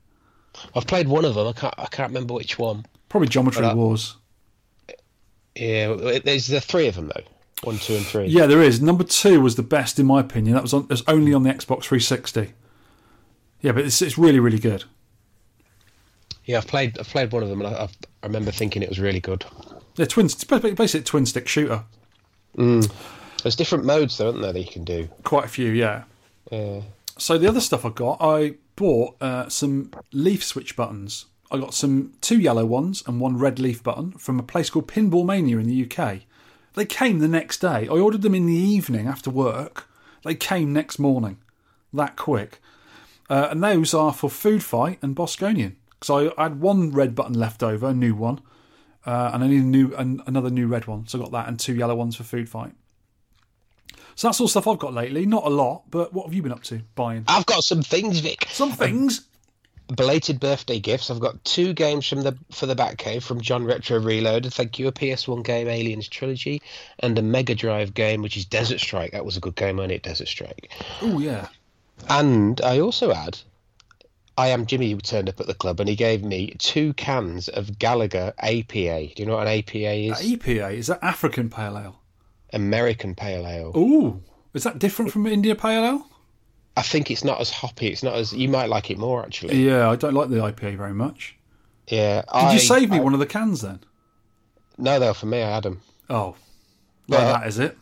I've 0.75 0.87
played 0.87 1.07
one 1.07 1.25
of 1.25 1.35
them. 1.35 1.47
I 1.47 1.53
can't. 1.53 1.73
I 1.77 1.85
can't 1.85 2.09
remember 2.09 2.33
which 2.33 2.59
one. 2.59 2.85
Probably 3.09 3.27
Geometry 3.27 3.65
uh, 3.65 3.75
Wars. 3.75 4.17
Yeah, 5.55 6.19
there's 6.23 6.47
the 6.47 6.61
three 6.61 6.87
of 6.87 6.95
them 6.95 7.07
though. 7.07 7.23
One, 7.63 7.77
two, 7.77 7.95
and 7.95 8.05
three. 8.05 8.25
Yeah, 8.25 8.47
there 8.47 8.61
is. 8.61 8.81
Number 8.81 9.03
two 9.03 9.39
was 9.39 9.55
the 9.55 9.63
best 9.63 9.99
in 9.99 10.05
my 10.07 10.19
opinion. 10.19 10.55
That 10.55 10.63
was 10.63 10.73
on, 10.73 10.87
was 10.87 11.03
only 11.07 11.33
on 11.33 11.43
the 11.43 11.51
Xbox 11.51 11.83
360. 11.83 12.53
Yeah, 13.61 13.73
but 13.73 13.85
it's, 13.85 14.01
it's 14.01 14.17
really, 14.17 14.39
really 14.39 14.57
good. 14.57 14.85
Yeah, 16.45 16.57
I've 16.57 16.67
played. 16.67 16.97
I've 16.97 17.07
played 17.07 17.31
one 17.31 17.43
of 17.43 17.49
them, 17.49 17.61
and 17.61 17.75
I, 17.75 17.87
I 18.23 18.25
remember 18.25 18.49
thinking 18.49 18.81
it 18.81 18.89
was 18.89 18.99
really 18.99 19.19
good. 19.19 19.45
Yeah, 19.95 20.05
twin. 20.05 20.25
It's 20.25 20.43
basically 20.43 21.01
a 21.01 21.03
twin 21.03 21.25
stick 21.27 21.47
shooter. 21.47 21.83
There's 23.43 23.55
different 23.55 23.85
modes, 23.85 24.17
though, 24.17 24.27
aren't 24.27 24.41
there, 24.41 24.53
that 24.53 24.59
you 24.59 24.71
can 24.71 24.83
do? 24.83 25.07
Quite 25.23 25.45
a 25.45 25.49
few, 25.49 25.71
yeah. 25.71 26.03
Yeah. 26.51 26.81
So 27.17 27.37
the 27.37 27.47
other 27.47 27.61
stuff 27.61 27.85
I 27.85 27.89
got, 27.89 28.17
I 28.19 28.55
bought 28.75 29.21
uh, 29.21 29.49
some 29.49 29.91
leaf 30.11 30.43
switch 30.43 30.75
buttons. 30.75 31.25
I 31.51 31.57
got 31.57 31.73
some 31.73 32.13
two 32.21 32.39
yellow 32.39 32.65
ones 32.65 33.03
and 33.05 33.19
one 33.19 33.37
red 33.37 33.59
leaf 33.59 33.83
button 33.83 34.13
from 34.13 34.39
a 34.39 34.43
place 34.43 34.69
called 34.69 34.87
Pinball 34.87 35.25
Mania 35.25 35.57
in 35.57 35.67
the 35.67 35.85
UK. 35.85 36.21
They 36.73 36.85
came 36.85 37.19
the 37.19 37.27
next 37.27 37.59
day. 37.59 37.87
I 37.87 37.93
ordered 37.93 38.21
them 38.21 38.33
in 38.33 38.45
the 38.45 38.53
evening 38.53 39.07
after 39.07 39.29
work. 39.29 39.89
They 40.23 40.35
came 40.35 40.71
next 40.71 40.99
morning, 40.99 41.37
that 41.93 42.15
quick. 42.15 42.59
Uh, 43.29 43.49
and 43.51 43.63
those 43.63 43.93
are 43.93 44.13
for 44.13 44.29
Food 44.29 44.63
Fight 44.63 44.99
and 45.01 45.15
Bosconian. 45.15 45.75
So 46.01 46.33
I 46.37 46.43
had 46.43 46.61
one 46.61 46.91
red 46.91 47.15
button 47.15 47.37
left 47.37 47.61
over, 47.61 47.89
a 47.89 47.93
new 47.93 48.15
one, 48.15 48.39
uh, 49.05 49.31
and 49.33 49.43
I 49.43 49.47
need 49.47 49.61
a 49.61 49.65
new 49.65 49.93
an, 49.95 50.21
another 50.25 50.49
new 50.49 50.67
red 50.67 50.87
one. 50.87 51.07
So 51.07 51.19
I 51.19 51.23
got 51.23 51.31
that 51.33 51.47
and 51.47 51.59
two 51.59 51.75
yellow 51.75 51.95
ones 51.95 52.15
for 52.15 52.23
Food 52.23 52.49
Fight. 52.49 52.73
So 54.15 54.27
that's 54.27 54.39
all 54.39 54.47
stuff 54.47 54.67
I've 54.67 54.79
got 54.79 54.93
lately. 54.93 55.25
Not 55.25 55.45
a 55.45 55.49
lot, 55.49 55.83
but 55.89 56.13
what 56.13 56.25
have 56.25 56.33
you 56.33 56.41
been 56.41 56.51
up 56.51 56.63
to 56.63 56.81
buying? 56.95 57.23
I've 57.27 57.45
got 57.45 57.63
some 57.63 57.81
things, 57.81 58.19
Vic. 58.19 58.47
Some 58.49 58.71
things. 58.71 59.19
Um, 59.19 59.25
belated 59.95 60.39
birthday 60.39 60.79
gifts. 60.79 61.09
I've 61.09 61.19
got 61.19 61.43
two 61.43 61.73
games 61.73 62.07
from 62.07 62.21
the 62.21 62.37
for 62.51 62.65
the 62.65 62.75
Batcave 62.75 63.23
from 63.23 63.41
John 63.41 63.65
Retro 63.65 63.99
Reload. 63.99 64.51
Thank 64.53 64.79
you. 64.79 64.87
A 64.87 64.91
PS1 64.91 65.43
game, 65.43 65.67
Aliens 65.67 66.07
Trilogy, 66.07 66.61
and 66.99 67.17
a 67.17 67.21
Mega 67.21 67.55
Drive 67.55 67.93
game, 67.93 68.21
which 68.21 68.37
is 68.37 68.45
Desert 68.45 68.79
Strike. 68.79 69.11
That 69.11 69.25
was 69.25 69.37
a 69.37 69.41
good 69.41 69.55
game, 69.55 69.77
wasn't 69.77 69.93
it? 69.93 70.03
Desert 70.03 70.27
Strike. 70.27 70.71
Oh 71.01 71.19
yeah. 71.19 71.47
And 72.09 72.59
I 72.61 72.79
also 72.79 73.13
had, 73.13 73.37
I 74.37 74.47
am 74.47 74.65
Jimmy 74.65 74.91
who 74.91 74.97
turned 74.99 75.29
up 75.29 75.39
at 75.39 75.47
the 75.47 75.53
club, 75.53 75.79
and 75.79 75.87
he 75.87 75.95
gave 75.95 76.23
me 76.23 76.55
two 76.57 76.93
cans 76.93 77.47
of 77.47 77.77
Gallagher 77.77 78.33
APA. 78.39 78.73
Do 78.73 79.13
you 79.17 79.25
know 79.25 79.35
what 79.35 79.47
an 79.47 79.59
APA 79.59 79.91
is? 79.91 80.33
APA 80.33 80.69
is 80.69 80.87
that 80.87 81.03
African 81.03 81.49
Pale 81.49 81.77
Ale? 81.77 82.00
American 82.53 83.15
Pale 83.15 83.47
Ale. 83.47 83.71
Ooh, 83.77 84.21
is 84.53 84.63
that 84.63 84.79
different 84.79 85.11
from 85.11 85.25
India 85.27 85.55
Pale 85.55 85.83
Ale? 85.85 86.07
I 86.77 86.81
think 86.81 87.11
it's 87.11 87.23
not 87.23 87.41
as 87.41 87.49
hoppy. 87.51 87.87
It's 87.87 88.03
not 88.03 88.15
as 88.15 88.31
you 88.33 88.47
might 88.47 88.69
like 88.69 88.89
it 88.91 88.97
more 88.97 89.23
actually. 89.23 89.61
Yeah, 89.65 89.89
I 89.89 89.95
don't 89.95 90.13
like 90.13 90.29
the 90.29 90.37
IPA 90.37 90.77
very 90.77 90.93
much. 90.93 91.35
Yeah. 91.87 92.21
Did 92.21 92.29
I, 92.31 92.53
you 92.53 92.59
save 92.59 92.89
me 92.89 92.97
I- 92.97 93.01
one 93.01 93.13
of 93.13 93.19
the 93.19 93.25
cans 93.25 93.61
then? 93.61 93.79
No, 94.77 94.97
though 94.99 95.13
for 95.13 95.25
me, 95.25 95.41
I 95.43 95.49
had 95.55 95.63
them. 95.63 95.81
Oh, 96.09 96.35
like 97.07 97.19
Yeah. 97.19 97.31
that 97.39 97.47
is 97.47 97.59
it? 97.59 97.77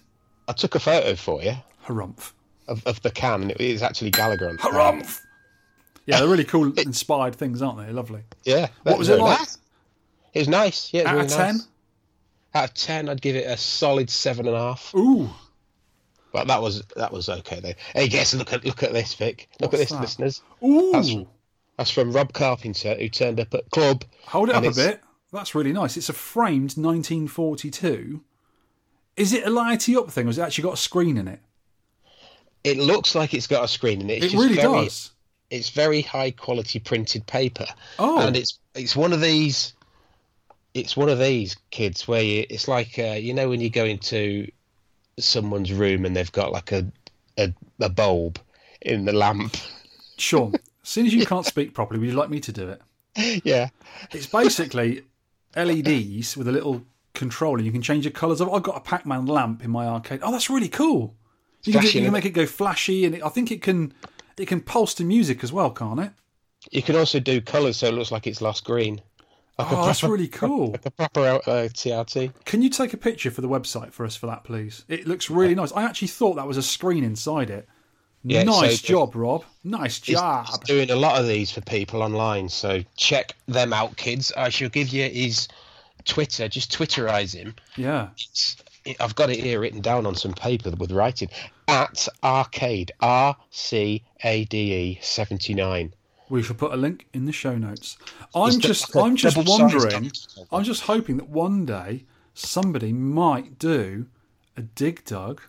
I 0.48 0.54
took 0.54 0.74
a 0.76 0.80
photo 0.80 1.16
for 1.16 1.42
you 1.44 1.54
Harumph. 1.86 2.32
of, 2.68 2.86
of 2.88 3.00
the 3.04 3.12
can, 3.12 3.44
and 3.44 3.52
it 3.52 3.62
is 3.62 3.84
actually 3.84 4.10
Gallagher 4.12 4.50
on. 4.50 4.58
Harumph. 4.58 5.22
Yeah, 6.08 6.20
they're 6.20 6.28
really 6.28 6.44
cool, 6.44 6.74
inspired 6.80 7.36
things, 7.36 7.62
aren't 7.62 7.78
they? 7.86 7.94
Lovely. 7.94 8.22
Yeah. 8.44 8.68
What 8.84 8.98
was 8.98 9.10
it 9.10 9.20
like? 9.20 9.38
that- 9.40 9.58
It 10.34 10.40
was 10.40 10.48
nice. 10.48 10.92
Yeah, 10.94 11.02
it 11.02 11.04
was 11.04 11.10
Out 11.10 11.14
really 11.16 11.26
of 11.28 11.32
ten? 11.32 11.56
nice. 11.58 11.68
Out 12.56 12.64
of 12.70 12.74
ten, 12.74 13.10
I'd 13.10 13.22
give 13.22 13.36
it 13.36 13.46
a 13.46 13.58
solid 13.58 14.10
seven 14.10 14.48
and 14.48 14.56
a 14.56 14.60
half. 14.60 14.94
Ooh, 14.96 15.30
But 16.34 16.48
that 16.48 16.62
was 16.62 16.84
that 16.96 17.12
was 17.12 17.30
okay 17.30 17.60
though. 17.60 17.74
Hey, 17.94 18.08
guess 18.08 18.34
look 18.34 18.54
at 18.54 18.66
look 18.66 18.82
at 18.84 18.92
this, 18.94 19.14
Vic. 19.14 19.48
Look 19.62 19.72
What's 19.72 19.84
at 19.84 19.90
this, 19.90 19.90
that? 19.92 20.02
listeners. 20.02 20.42
ooh. 20.64 20.92
That's, 20.92 21.14
that's 21.78 21.92
from 21.92 22.12
Rob 22.12 22.34
Carpenter, 22.34 22.96
who 22.96 23.08
turned 23.08 23.40
up 23.40 23.54
at 23.54 23.70
club. 23.72 24.04
Hold 24.26 24.50
it 24.50 24.56
up 24.56 24.64
a 24.64 24.72
bit. 24.72 25.02
That's 25.32 25.54
really 25.54 25.72
nice. 25.74 25.96
It's 25.96 26.10
a 26.10 26.14
framed 26.14 26.74
1942. 26.76 28.22
Is 29.16 29.34
it 29.34 29.46
a 29.46 29.50
lighty 29.50 29.96
up 29.96 30.10
thing, 30.10 30.26
or 30.26 30.30
has 30.30 30.38
it 30.40 30.42
actually 30.42 30.64
got 30.64 30.74
a 30.74 30.78
screen 30.78 31.18
in 31.18 31.28
it? 31.28 31.40
It 32.64 32.78
looks 32.78 33.16
like 33.16 33.34
it's 33.34 33.48
got 33.48 33.64
a 33.64 33.68
screen 33.68 34.02
in 34.02 34.10
it. 34.10 34.24
It's 34.24 34.34
it 34.34 34.38
really 34.38 34.56
very, 34.56 34.86
does. 34.86 35.12
It's 35.50 35.70
very 35.70 36.02
high 36.02 36.32
quality 36.32 36.80
printed 36.80 37.26
paper. 37.28 37.66
Oh. 37.98 38.20
and 38.26 38.36
it's 38.36 38.60
it's 38.76 38.96
one 38.96 39.14
of 39.14 39.22
these. 39.22 39.74
It's 40.74 40.96
one 40.96 41.10
of 41.10 41.20
these 41.20 41.56
kids 41.72 42.08
where 42.08 42.22
you, 42.22 42.46
it's 42.50 42.68
like 42.68 42.98
uh, 43.00 43.14
you 43.20 43.34
know 43.34 43.50
when 43.50 43.62
you 43.62 43.70
go 43.70 43.86
into 43.86 44.50
someone's 45.20 45.74
room 45.74 46.06
and 46.06 46.16
they've 46.16 46.32
got 46.32 46.52
like 46.52 46.72
a 46.72 46.86
a, 47.38 47.54
a 47.80 47.90
bulb 47.90 48.40
in 48.82 49.06
the 49.06 49.14
lamp. 49.14 49.58
Sean, 50.18 50.54
as 50.84 50.90
soon 50.90 51.06
as 51.06 51.14
you 51.14 51.26
can't 51.26 51.46
speak 51.46 51.74
properly, 51.74 52.00
would 52.00 52.10
you 52.10 52.16
like 52.16 52.30
me 52.30 52.40
to 52.42 52.52
do 52.52 52.70
it? 52.70 52.82
yeah, 53.44 53.70
It's 54.12 54.28
basically 54.28 55.04
LEDs 55.56 56.38
with 56.38 56.48
a 56.48 56.52
little 56.52 56.84
controller. 57.14 57.62
You 57.62 57.72
can 57.72 57.82
change 57.82 58.04
the 58.06 58.12
colours 58.12 58.40
of. 58.40 58.50
I've 58.54 58.64
got 58.64 58.78
a 58.78 58.82
Pac-Man 58.82 59.26
lamp 59.26 59.64
in 59.64 59.72
my 59.72 59.88
arcade. 59.88 60.20
Oh, 60.24 60.32
that's 60.32 60.50
really 60.50 60.70
cool. 60.70 61.16
You 61.64 61.74
can, 61.74 61.82
do- 61.82 61.88
you 61.88 62.04
can 62.06 62.14
make 62.14 62.26
it 62.26 62.30
go 62.32 62.46
flashy, 62.46 63.06
and 63.06 63.16
it, 63.16 63.24
I 63.26 63.30
think 63.30 63.52
it 63.52 63.62
can 63.62 63.94
it 64.38 64.48
can 64.48 64.62
pulse 64.62 64.94
to 64.96 65.04
music 65.04 65.44
as 65.44 65.52
well, 65.52 65.72
can't 65.72 66.00
it? 66.00 66.12
you 66.72 66.82
can 66.82 66.96
also 66.98 67.20
do 67.22 67.40
colours 67.40 67.78
so 67.78 67.88
it 67.88 67.94
looks 67.94 68.12
like 68.12 68.28
it's 68.28 68.42
lost 68.42 68.66
green. 68.66 69.02
Like 69.60 69.72
Oh, 69.74 69.86
that's 69.86 70.04
really 70.04 70.28
cool. 70.30 70.72
like 70.72 70.86
a 70.86 70.92
proper 70.92 71.20
uh, 71.22 71.68
CRT. 71.74 72.32
Can 72.46 72.62
you 72.62 72.70
take 72.70 72.94
a 72.94 72.98
picture 72.98 73.30
for 73.30 73.42
the 73.42 73.50
website 73.50 73.92
for 73.92 74.06
us 74.06 74.16
for 74.16 74.26
that, 74.28 74.44
please? 74.46 74.86
It 74.88 75.06
looks 75.06 75.30
really 75.30 75.54
nice. 75.54 75.72
I 75.74 75.84
actually 75.84 76.08
thought 76.08 76.36
that 76.36 76.48
was 76.48 76.58
a 76.58 76.64
screen 76.64 77.04
inside 77.04 77.50
it. 77.50 77.68
Yeah, 78.24 78.44
nice 78.44 78.82
so 78.82 78.88
job, 78.88 79.16
Rob. 79.16 79.44
Nice 79.64 80.00
job. 80.00 80.48
he's 80.48 80.58
doing 80.60 80.92
a 80.92 80.96
lot 80.96 81.20
of 81.20 81.28
these 81.28 81.52
for 81.52 81.62
people 81.62 82.02
online, 82.04 82.50
so 82.50 82.84
check 82.98 83.34
them 83.48 83.72
out, 83.72 83.96
kids. 83.96 84.32
I 84.36 84.50
shall 84.50 84.70
give 84.70 84.90
you 84.90 85.10
his 85.10 85.48
Twitter. 86.06 86.48
Just 86.50 86.72
Twitterize 86.72 87.34
him. 87.34 87.56
Yeah. 87.78 88.10
It's, 88.14 88.58
I've 89.00 89.16
got 89.16 89.30
it 89.30 89.40
here 89.40 89.60
written 89.60 89.82
down 89.82 90.06
on 90.06 90.16
some 90.16 90.34
paper 90.34 90.72
with 90.72 90.92
writing 90.92 91.30
at 91.68 92.08
arcade 92.24 92.92
R 93.02 93.36
C 93.52 94.04
A 94.24 94.46
D 94.46 94.74
E 94.74 95.00
seventy 95.02 95.54
nine. 95.54 95.94
We 96.30 96.44
shall 96.44 96.56
put 96.56 96.72
a 96.72 96.78
link 96.78 97.08
in 97.14 97.26
the 97.26 97.32
show 97.32 97.58
notes. 97.58 97.98
I'm 98.36 98.60
Just 98.60 98.64
a- 98.64 98.68
just, 98.68 98.96
like 98.96 99.04
a 99.04 99.06
I'm 99.08 99.16
just 99.16 99.38
wondering. 99.38 100.12
I'm 100.52 100.64
just 100.64 100.84
hoping 100.84 101.18
that 101.18 101.30
one 101.30 101.66
day 101.66 102.06
somebody 102.34 102.94
might 102.94 103.58
do 103.58 104.06
a 104.56 104.62
Dig 104.62 105.04
Dug, 105.06 105.42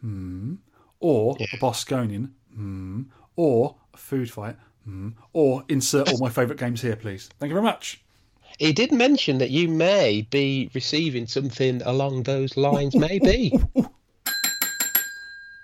hmm, 0.00 0.56
or 1.00 1.36
a 1.40 1.56
Bosconian, 1.58 2.30
hmm, 2.54 3.02
or 3.36 3.76
a 3.94 3.96
Food 3.96 4.30
Fight, 4.30 4.56
hmm, 4.84 5.10
or 5.32 5.64
insert 5.68 6.10
all 6.12 6.18
my 6.18 6.28
favourite 6.28 6.58
games 6.58 6.82
here, 6.82 6.96
please. 6.96 7.28
Thank 7.38 7.50
you 7.50 7.54
very 7.54 7.64
much. 7.64 8.02
He 8.58 8.72
did 8.72 8.92
mention 8.92 9.38
that 9.38 9.50
you 9.50 9.68
may 9.68 10.22
be 10.30 10.70
receiving 10.74 11.26
something 11.26 11.82
along 11.82 12.22
those 12.22 12.56
lines. 12.56 12.94
Maybe. 12.94 13.52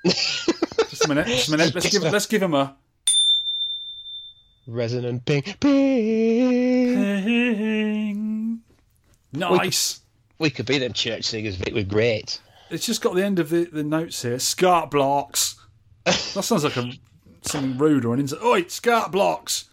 Just 0.04 1.04
a 1.04 1.08
minute. 1.08 1.26
Just 1.26 1.48
a 1.48 1.52
minute. 1.52 1.74
Let's 1.74 1.90
give 1.90 2.02
let's 2.12 2.26
give 2.26 2.42
him 2.42 2.54
a. 2.54 2.76
Resonant 4.66 5.24
ping. 5.24 5.42
Ping. 5.42 5.56
ping. 7.24 8.60
Nice. 9.32 10.00
We 10.38 10.50
could 10.50 10.66
be 10.66 10.78
them 10.78 10.92
church 10.92 11.24
singers, 11.24 11.56
Vic. 11.56 11.74
We're 11.74 11.84
great. 11.84 12.40
It's 12.70 12.86
just 12.86 13.02
got 13.02 13.14
the 13.14 13.24
end 13.24 13.38
of 13.38 13.50
the, 13.50 13.64
the 13.64 13.82
notes 13.82 14.22
here. 14.22 14.38
Scat 14.38 14.90
blocks. 14.90 15.56
That 16.04 16.14
sounds 16.14 16.64
like 16.64 16.76
a 16.76 16.92
something 17.42 17.78
rude 17.78 18.04
or 18.04 18.14
an 18.14 18.20
insult. 18.20 18.42
Oi, 18.42 18.64
scat 18.66 19.12
blocks. 19.12 19.68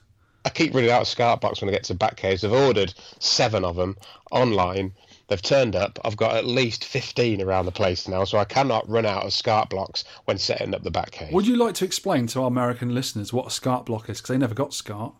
I 0.45 0.49
keep 0.49 0.73
running 0.73 0.89
out 0.89 1.01
of 1.01 1.07
SCART 1.07 1.41
box 1.41 1.61
when 1.61 1.69
I 1.69 1.73
get 1.73 1.83
to 1.85 1.95
Batcaves. 1.95 2.43
I've 2.43 2.53
ordered 2.53 2.93
seven 3.19 3.65
of 3.65 3.75
them 3.75 3.97
online. 4.31 4.93
They've 5.29 5.41
turned 5.41 5.75
up. 5.75 5.99
I've 6.03 6.17
got 6.17 6.35
at 6.35 6.45
least 6.45 6.83
15 6.83 7.39
around 7.39 7.65
the 7.65 7.71
place 7.71 8.07
now, 8.07 8.23
so 8.23 8.39
I 8.39 8.45
cannot 8.45 8.89
run 8.89 9.05
out 9.05 9.25
of 9.25 9.31
SCART 9.31 9.69
blocks 9.69 10.03
when 10.25 10.39
setting 10.39 10.73
up 10.73 10.81
the 10.81 10.89
Batcave. 10.89 11.31
Would 11.31 11.45
you 11.45 11.55
like 11.55 11.75
to 11.75 11.85
explain 11.85 12.25
to 12.27 12.41
our 12.41 12.47
American 12.47 12.95
listeners 12.95 13.31
what 13.31 13.45
a 13.45 13.51
SCART 13.51 13.85
block 13.85 14.09
is? 14.09 14.17
Because 14.17 14.33
they 14.33 14.39
never 14.39 14.55
got 14.55 14.73
SCART. 14.73 15.13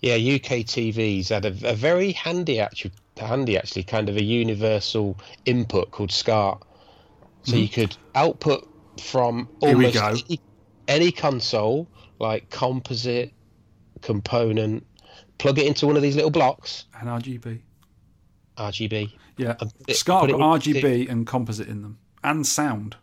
Yeah, 0.00 0.14
UK 0.14 0.64
TVs 0.64 1.30
had 1.30 1.44
a, 1.44 1.48
a 1.68 1.74
very 1.74 2.12
handy, 2.12 2.60
actually, 2.60 2.92
handy 3.16 3.58
actually, 3.58 3.82
kind 3.82 4.08
of 4.08 4.16
a 4.16 4.22
universal 4.22 5.18
input 5.44 5.90
called 5.90 6.12
SCART. 6.12 6.62
So 7.42 7.54
mm. 7.54 7.62
you 7.62 7.68
could 7.68 7.96
output 8.14 8.68
from 9.00 9.48
almost 9.60 9.96
any, 9.96 10.40
any 10.86 11.10
console, 11.10 11.88
like 12.20 12.50
composite, 12.50 13.32
component, 14.00 14.86
plug 15.38 15.58
it 15.58 15.66
into 15.66 15.88
one 15.88 15.96
of 15.96 16.02
these 16.02 16.14
little 16.14 16.30
blocks, 16.30 16.84
And 17.00 17.08
RGB. 17.08 17.62
RGB. 18.58 19.12
Yeah, 19.36 19.54
it- 19.60 19.72
put 19.86 20.02
got 20.02 20.30
it 20.30 20.36
RGB 20.36 21.08
and 21.08 21.26
composite 21.26 21.68
in 21.68 21.82
them 21.82 21.98
and 22.24 22.46
sound. 22.46 22.96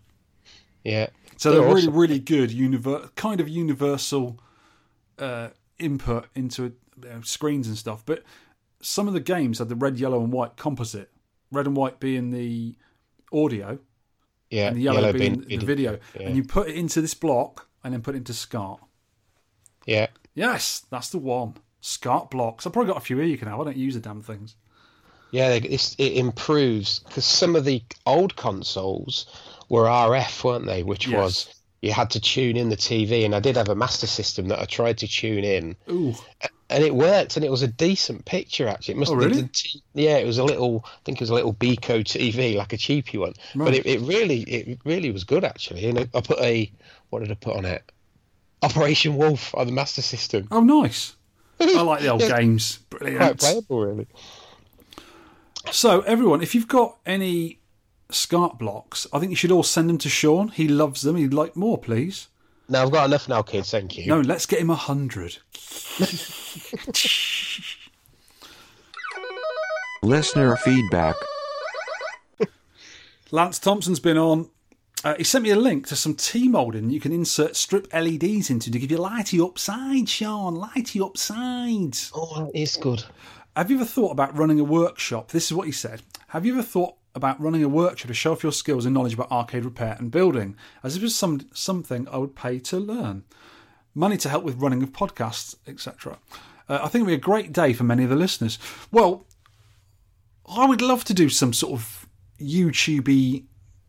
Yeah. 0.83 1.07
So 1.37 1.51
they're, 1.51 1.59
They're 1.61 1.67
really, 1.69 1.81
awesome. 1.81 1.95
really 1.95 2.19
good, 2.19 2.49
univer- 2.51 3.13
kind 3.15 3.39
of 3.41 3.49
universal 3.49 4.39
uh, 5.19 5.49
input 5.79 6.27
into 6.35 6.73
uh, 7.03 7.21
screens 7.23 7.67
and 7.67 7.77
stuff. 7.77 8.05
But 8.05 8.23
some 8.81 9.07
of 9.07 9.13
the 9.13 9.19
games 9.19 9.59
had 9.59 9.67
the 9.69 9.75
red, 9.75 9.97
yellow, 9.99 10.21
and 10.23 10.31
white 10.31 10.55
composite. 10.57 11.09
Red 11.51 11.65
and 11.67 11.75
white 11.75 11.99
being 11.99 12.31
the 12.31 12.75
audio, 13.33 13.79
Yeah. 14.49 14.67
and 14.67 14.77
the 14.77 14.81
yellow, 14.81 15.11
being, 15.13 15.39
being 15.41 15.59
the 15.59 15.65
video. 15.65 15.99
Yeah. 16.19 16.27
And 16.27 16.35
you 16.37 16.43
put 16.43 16.69
it 16.69 16.75
into 16.75 17.01
this 17.01 17.13
block, 17.13 17.67
and 17.83 17.93
then 17.93 18.01
put 18.01 18.15
it 18.15 18.19
into 18.19 18.33
SCART. 18.33 18.79
Yeah. 19.85 20.07
Yes, 20.33 20.85
that's 20.89 21.09
the 21.09 21.17
one. 21.19 21.55
SCART 21.81 22.31
blocks. 22.31 22.65
I've 22.65 22.73
probably 22.73 22.91
got 22.93 22.97
a 23.01 23.05
few 23.05 23.17
here 23.17 23.25
you 23.25 23.37
can 23.37 23.47
have. 23.47 23.59
I 23.59 23.63
don't 23.65 23.77
use 23.77 23.93
the 23.93 23.99
damn 23.99 24.21
things. 24.21 24.55
Yeah, 25.35 25.49
it 25.49 26.13
improves 26.17 26.99
because 26.99 27.25
some 27.25 27.55
of 27.55 27.65
the 27.65 27.83
old 28.05 28.35
consoles 28.35 29.25
were 29.69 29.87
RF, 29.89 30.43
weren't 30.43 30.65
they? 30.65 30.83
Which 30.83 31.07
Yes. 31.07 31.17
was 31.17 31.47
you 31.81 31.91
had 31.91 32.09
to 32.11 32.19
tune 32.19 32.57
in 32.57 32.69
the 32.69 32.77
TV, 32.77 33.25
and 33.25 33.35
I 33.35 33.39
did 33.39 33.57
have 33.57 33.69
a 33.69 33.75
Master 33.75 34.07
System 34.07 34.47
that 34.47 34.59
I 34.59 34.65
tried 34.65 34.97
to 34.99 35.07
tune 35.07 35.43
in, 35.43 35.75
Ooh, 35.89 36.15
and 36.69 36.83
it 36.83 36.95
worked, 36.95 37.35
and 37.35 37.45
it 37.45 37.51
was 37.51 37.61
a 37.61 37.67
decent 37.67 38.25
picture 38.25 38.67
actually. 38.67 38.95
It 38.95 38.97
must 38.97 39.11
Oh, 39.11 39.15
really? 39.15 39.49
yeah, 39.93 40.17
it 40.17 40.25
was 40.25 40.37
a 40.37 40.43
little. 40.43 40.83
I 40.85 40.89
think 41.03 41.17
it 41.19 41.21
was 41.27 41.29
a 41.29 41.35
little 41.35 41.53
Beko 41.53 42.03
TV, 42.03 42.55
like 42.55 42.73
a 42.73 42.77
cheapy 42.77 43.17
one, 43.17 43.33
Right. 43.55 43.65
but 43.65 43.73
it, 43.75 43.85
it 43.85 43.99
really, 44.01 44.41
it 44.41 44.79
really 44.85 45.11
was 45.11 45.23
good 45.25 45.43
actually. 45.43 45.85
And 45.89 45.99
I, 45.99 46.07
I 46.13 46.21
put 46.21 46.39
a 46.39 46.71
what 47.09 47.19
did 47.19 47.31
I 47.31 47.35
put 47.35 47.55
on 47.57 47.65
it? 47.65 47.83
Operation 48.63 49.15
Wolf 49.17 49.53
on 49.55 49.67
the 49.67 49.73
Master 49.73 50.01
System. 50.01 50.47
oh, 50.51 50.61
nice. 50.61 51.15
I 51.59 51.81
like 51.81 52.01
the 52.01 52.09
old 52.09 52.21
games. 52.35 52.79
Quite 52.89 52.99
Brilliant. 52.99 53.39
playable, 53.39 53.79
really. 53.85 54.07
So, 55.71 56.01
everyone, 56.01 56.41
if 56.41 56.55
you've 56.55 56.67
got 56.67 56.97
any 57.05 57.59
SCART 58.09 58.57
blocks, 58.57 59.07
I 59.11 59.19
think 59.19 59.31
you 59.31 59.35
should 59.35 59.51
all 59.51 59.63
send 59.63 59.89
them 59.89 59.97
to 59.99 60.09
Sean. 60.09 60.49
He 60.49 60.67
loves 60.67 61.01
them. 61.01 61.15
He'd 61.15 61.33
like 61.33 61.55
more, 61.55 61.77
please. 61.77 62.27
Now 62.67 62.83
I've 62.83 62.91
got 62.91 63.05
enough 63.05 63.29
now, 63.29 63.41
kids. 63.41 63.71
Thank 63.71 63.97
you. 63.97 64.07
No, 64.07 64.21
let's 64.21 64.45
get 64.45 64.59
him 64.59 64.69
a 64.69 64.75
hundred. 64.75 65.37
Listener 70.01 70.55
feedback. 70.57 71.15
Lance 73.31 73.59
Thompson's 73.59 73.99
been 73.99 74.17
on. 74.17 74.49
Uh, 75.03 75.15
he 75.17 75.23
sent 75.23 75.43
me 75.43 75.51
a 75.51 75.55
link 75.55 75.85
to 75.87 75.95
some 75.95 76.15
T 76.15 76.47
molding 76.47 76.89
you 76.89 76.99
can 76.99 77.11
insert 77.11 77.55
strip 77.55 77.87
LEDs 77.93 78.49
into 78.49 78.71
to 78.71 78.79
give 78.79 78.89
you 78.89 78.97
lighty 78.97 79.45
upside, 79.45 80.09
Sean. 80.09 80.55
Lighty 80.55 81.05
upsides. 81.05 82.11
Oh, 82.15 82.45
that 82.45 82.59
is 82.59 82.77
good. 82.77 83.03
Have 83.55 83.71
you 83.71 83.77
ever 83.77 83.85
thought 83.85 84.11
about 84.11 84.37
running 84.37 84.59
a 84.59 84.65
workshop? 84.65 85.31
This 85.31 85.45
is 85.45 85.53
what 85.53 85.65
he 85.65 85.71
said. 85.71 86.01
Have 86.29 86.45
you 86.45 86.53
ever 86.53 86.63
thought 86.63 86.95
about 87.13 87.39
running 87.39 87.63
a 87.63 87.69
workshop 87.69 88.09
to 88.09 88.13
show 88.13 88.33
off 88.33 88.43
your 88.43 88.51
skills 88.51 88.85
and 88.85 88.93
knowledge 88.93 89.13
about 89.13 89.31
arcade 89.31 89.63
repair 89.63 89.95
and 89.97 90.11
building? 90.11 90.57
As 90.83 90.95
if 90.95 91.01
it 91.01 91.05
was 91.05 91.15
some, 91.15 91.47
something 91.53 92.05
I 92.09 92.17
would 92.17 92.35
pay 92.35 92.59
to 92.59 92.77
learn. 92.77 93.23
Money 93.93 94.17
to 94.17 94.29
help 94.29 94.43
with 94.43 94.61
running 94.61 94.83
of 94.83 94.91
podcasts, 94.91 95.55
etc. 95.67 96.19
Uh, 96.67 96.79
I 96.83 96.89
think 96.89 96.95
it 96.95 97.03
would 97.03 97.11
be 97.11 97.13
a 97.13 97.17
great 97.17 97.53
day 97.53 97.71
for 97.71 97.85
many 97.85 98.03
of 98.03 98.09
the 98.09 98.17
listeners. 98.17 98.59
Well, 98.91 99.25
I 100.45 100.65
would 100.65 100.81
love 100.81 101.05
to 101.05 101.13
do 101.13 101.29
some 101.29 101.53
sort 101.53 101.79
of 101.79 102.09
YouTubey, 102.41 103.45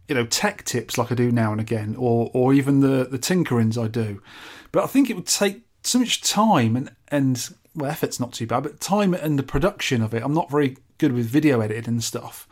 you 0.06 0.14
know, 0.14 0.26
tech 0.26 0.64
tips 0.64 0.96
like 0.96 1.10
I 1.10 1.16
do 1.16 1.32
now 1.32 1.50
and 1.50 1.60
again, 1.60 1.96
or 1.98 2.30
or 2.32 2.54
even 2.54 2.80
the 2.80 3.08
the 3.10 3.18
tinkerings 3.18 3.82
I 3.82 3.88
do. 3.88 4.22
But 4.70 4.84
I 4.84 4.86
think 4.86 5.10
it 5.10 5.16
would 5.16 5.26
take 5.26 5.62
so 5.82 5.98
much 5.98 6.22
time 6.22 6.76
and 6.76 6.94
and 7.08 7.52
well, 7.76 7.90
effort's 7.90 8.18
not 8.18 8.32
too 8.32 8.46
bad, 8.46 8.62
but 8.62 8.80
time 8.80 9.14
and 9.14 9.38
the 9.38 9.42
production 9.42 10.02
of 10.02 10.14
it. 10.14 10.22
I'm 10.22 10.34
not 10.34 10.50
very 10.50 10.76
good 10.98 11.12
with 11.12 11.26
video 11.26 11.60
editing 11.60 11.94
and 11.94 12.04
stuff. 12.04 12.48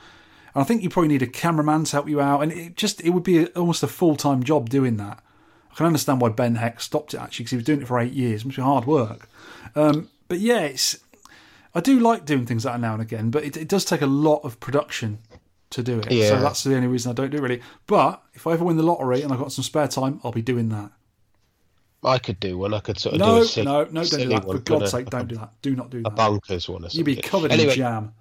And 0.54 0.62
I 0.62 0.64
think 0.64 0.82
you 0.82 0.90
probably 0.90 1.08
need 1.08 1.22
a 1.22 1.26
cameraman 1.26 1.84
to 1.84 1.92
help 1.92 2.08
you 2.08 2.20
out, 2.20 2.42
and 2.42 2.52
it 2.52 2.76
just 2.76 3.00
it 3.02 3.10
would 3.10 3.24
be 3.24 3.44
a, 3.44 3.46
almost 3.48 3.82
a 3.82 3.88
full 3.88 4.16
time 4.16 4.42
job 4.42 4.68
doing 4.68 4.96
that. 4.98 5.22
I 5.72 5.74
can 5.74 5.86
understand 5.86 6.20
why 6.20 6.28
Ben 6.28 6.54
Heck 6.56 6.80
stopped 6.80 7.14
it 7.14 7.20
actually 7.20 7.44
because 7.44 7.50
he 7.50 7.56
was 7.56 7.64
doing 7.64 7.82
it 7.82 7.88
for 7.88 7.98
eight 7.98 8.12
years. 8.12 8.42
It 8.42 8.46
must 8.46 8.56
be 8.56 8.62
hard 8.62 8.84
work. 8.84 9.28
Um, 9.74 10.08
but 10.28 10.38
yeah, 10.38 10.60
it's 10.60 10.98
I 11.74 11.80
do 11.80 11.98
like 11.98 12.24
doing 12.24 12.46
things 12.46 12.64
like 12.64 12.74
that 12.74 12.80
now 12.80 12.92
and 12.92 13.02
again, 13.02 13.30
but 13.30 13.44
it, 13.44 13.56
it 13.56 13.68
does 13.68 13.84
take 13.84 14.02
a 14.02 14.06
lot 14.06 14.40
of 14.44 14.60
production 14.60 15.18
to 15.70 15.82
do 15.82 15.98
it. 15.98 16.12
So 16.28 16.40
that's 16.40 16.62
the 16.62 16.76
only 16.76 16.86
reason 16.86 17.10
I 17.10 17.14
don't 17.14 17.30
do 17.30 17.38
it 17.38 17.40
really. 17.40 17.60
But 17.88 18.22
if 18.34 18.46
I 18.46 18.52
ever 18.52 18.64
win 18.64 18.76
the 18.76 18.84
lottery 18.84 19.22
and 19.22 19.32
I've 19.32 19.40
got 19.40 19.50
some 19.50 19.64
spare 19.64 19.88
time, 19.88 20.20
I'll 20.22 20.30
be 20.30 20.42
doing 20.42 20.68
that. 20.68 20.92
I 22.04 22.18
could 22.18 22.38
do 22.40 22.58
one. 22.58 22.74
I 22.74 22.80
could 22.80 22.98
sort 22.98 23.14
of 23.14 23.20
do 23.20 23.26
No, 23.26 23.40
a 23.40 23.44
silly, 23.44 23.66
no, 23.66 23.84
no, 23.84 24.04
don't 24.04 24.20
do 24.20 24.28
that. 24.28 24.44
For 24.44 24.58
God's 24.58 24.66
but 24.66 24.82
a- 24.82 24.88
sake, 24.88 25.10
don't 25.10 25.28
do 25.28 25.36
that. 25.36 25.52
Do 25.62 25.76
not 25.76 25.90
do 25.90 26.02
that. 26.02 26.12
A 26.12 26.14
that. 26.14 26.18
bonkers 26.18 26.68
one 26.68 26.86
You'd 26.90 27.04
be 27.04 27.16
covered 27.16 27.52
anyway, 27.52 27.70
in 27.70 27.76
jam. 27.76 28.14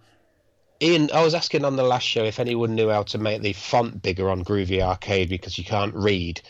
Ian, 0.81 1.09
I 1.13 1.23
was 1.23 1.33
asking 1.33 1.63
on 1.63 1.75
the 1.75 1.83
last 1.83 2.07
show 2.07 2.23
if 2.23 2.39
anyone 2.39 2.75
knew 2.75 2.89
how 2.89 3.03
to 3.03 3.17
make 3.17 3.41
the 3.41 3.53
font 3.53 4.01
bigger 4.01 4.29
on 4.29 4.43
Groovy 4.43 4.81
Arcade 4.81 5.29
because 5.29 5.57
you 5.57 5.63
can't 5.63 5.93
read 5.95 6.41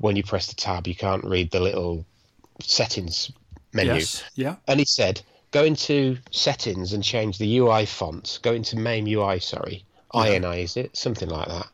when 0.00 0.16
you 0.16 0.22
press 0.22 0.46
the 0.46 0.54
tab. 0.54 0.86
You 0.86 0.94
can't 0.94 1.24
read 1.24 1.50
the 1.50 1.60
little 1.60 2.06
settings 2.60 3.30
menu. 3.72 3.94
Yes. 3.94 4.22
Yeah. 4.34 4.56
And 4.66 4.78
he 4.78 4.86
said, 4.86 5.20
go 5.50 5.64
into 5.64 6.16
settings 6.30 6.92
and 6.92 7.04
change 7.04 7.38
the 7.38 7.58
UI 7.58 7.86
font. 7.86 8.38
Go 8.42 8.52
into 8.52 8.78
MAME 8.78 9.06
UI, 9.08 9.40
sorry. 9.40 9.84
INI, 10.14 10.64
is 10.64 10.76
it? 10.76 10.96
Something 10.96 11.28
like 11.28 11.48
that. 11.48 11.68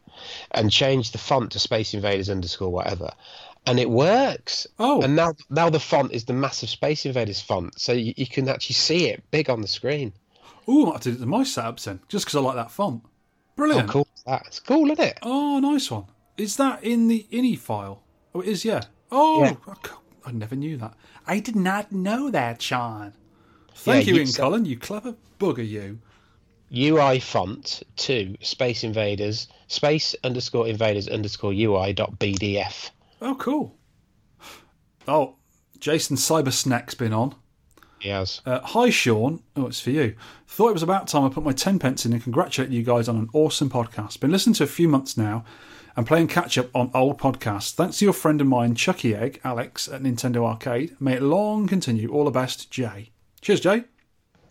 And 0.53 0.71
change 0.71 1.12
the 1.12 1.19
font 1.19 1.53
to 1.53 1.59
Space 1.59 1.95
Invaders 1.95 2.31
underscore 2.31 2.71
whatever. 2.71 3.12
And 3.69 3.79
it 3.81 3.91
works. 3.91 4.66
Oh. 4.79 5.03
And 5.03 5.14
now 5.16 5.35
now 5.51 5.71
the 5.71 5.81
font 5.81 6.12
is 6.12 6.25
the 6.25 6.33
massive 6.33 6.69
Space 6.69 7.07
Invaders 7.07 7.41
font. 7.41 7.79
So 7.81 7.93
you, 7.93 8.14
you 8.16 8.27
can 8.27 8.49
actually 8.49 8.75
see 8.75 9.09
it 9.09 9.23
big 9.31 9.51
on 9.51 9.61
the 9.61 9.69
screen. 9.69 10.12
Oh, 10.66 10.83
I 10.83 10.87
might 10.87 10.93
have 10.95 11.03
to 11.03 11.11
do 11.12 11.16
it 11.16 11.21
to 11.21 11.27
my 11.27 11.43
setups 11.43 11.85
then, 11.85 12.01
just 12.09 12.27
because 12.27 12.37
I 12.37 12.41
like 12.41 12.57
that 12.57 12.71
font. 12.71 13.03
Brilliant. 13.57 13.89
Oh, 13.89 13.93
cool 13.93 14.09
is 14.14 14.23
that? 14.25 14.43
It's 14.47 14.61
cool, 14.61 14.91
isn't 14.91 15.05
it? 15.05 15.19
Oh, 15.23 15.59
nice 15.61 15.91
one. 15.91 16.05
Is 16.37 16.57
that 16.59 16.85
in 16.85 17.09
the 17.09 17.27
INI 17.33 17.59
file? 17.59 18.03
Oh, 18.35 18.41
it 18.41 18.49
is, 18.49 18.64
yeah. 18.64 18.83
Oh, 19.11 19.45
Yeah. 19.45 19.55
I 20.27 20.31
never 20.33 20.55
knew 20.55 20.77
that. 20.77 20.95
I 21.27 21.41
did 21.41 21.57
not 21.57 21.91
know 21.91 22.31
that, 22.31 22.61
Sean. 22.61 23.14
Thank 23.75 24.07
Yeah, 24.07 24.14
you, 24.14 24.21
Ian 24.21 24.33
Cullen. 24.33 24.64
You 24.66 24.77
clever 24.77 25.14
bugger, 25.41 25.66
you. 25.66 26.01
UI 26.77 27.19
font 27.19 27.83
to 27.97 28.37
Space 28.43 28.85
Invaders, 28.85 29.49
space 29.69 30.14
underscore 30.23 30.69
invaders 30.69 31.09
underscore 31.09 31.53
UI 31.53 31.95
dot 31.95 32.19
BDF. 32.19 32.91
Oh, 33.21 33.35
cool. 33.35 33.77
Oh, 35.07 35.37
Jason 35.79 36.16
Cybersnack's 36.16 36.95
been 36.95 37.12
on. 37.12 37.35
He 37.99 38.11
has. 38.11 38.43
Uh, 38.47 38.61
hi, 38.61 38.91
Sean. 38.91 39.43
Oh, 39.57 39.66
it's 39.66 39.81
for 39.81 39.91
you. 39.91 40.14
Thought 40.47 40.71
it 40.71 40.75
was 40.75 40.83
about 40.83 41.09
time 41.09 41.25
I 41.25 41.29
put 41.29 41.45
my 41.45 41.53
10 41.53 41.79
pence 41.79 42.07
in 42.07 42.12
and 42.12 42.23
congratulate 42.23 42.71
you 42.71 42.83
guys 42.83 43.09
on 43.09 43.16
an 43.16 43.29
awesome 43.33 43.71
podcast. 43.71 44.21
Been 44.21 44.31
listening 44.31 44.55
to 44.55 44.64
a 44.64 44.69
few 44.69 44.89
months 44.89 45.16
now 45.16 45.45
and 45.97 46.07
playing 46.07 46.29
catch 46.29 46.57
up 46.57 46.69
on 46.77 46.93
old 46.95 47.19
podcasts. 47.19 47.73
Thanks 47.73 47.99
to 47.99 48.05
your 48.05 48.14
friend 48.14 48.41
of 48.41 48.47
mine, 48.47 48.77
Chucky 48.77 49.16
Egg, 49.16 49.41
Alex, 49.43 49.89
at 49.89 50.03
Nintendo 50.03 50.45
Arcade. 50.45 50.95
May 51.01 51.14
it 51.14 51.23
long 51.23 51.66
continue. 51.66 52.09
All 52.09 52.25
the 52.25 52.31
best, 52.31 52.71
Jay. 52.71 53.11
Cheers, 53.41 53.61
Jay. 53.61 53.85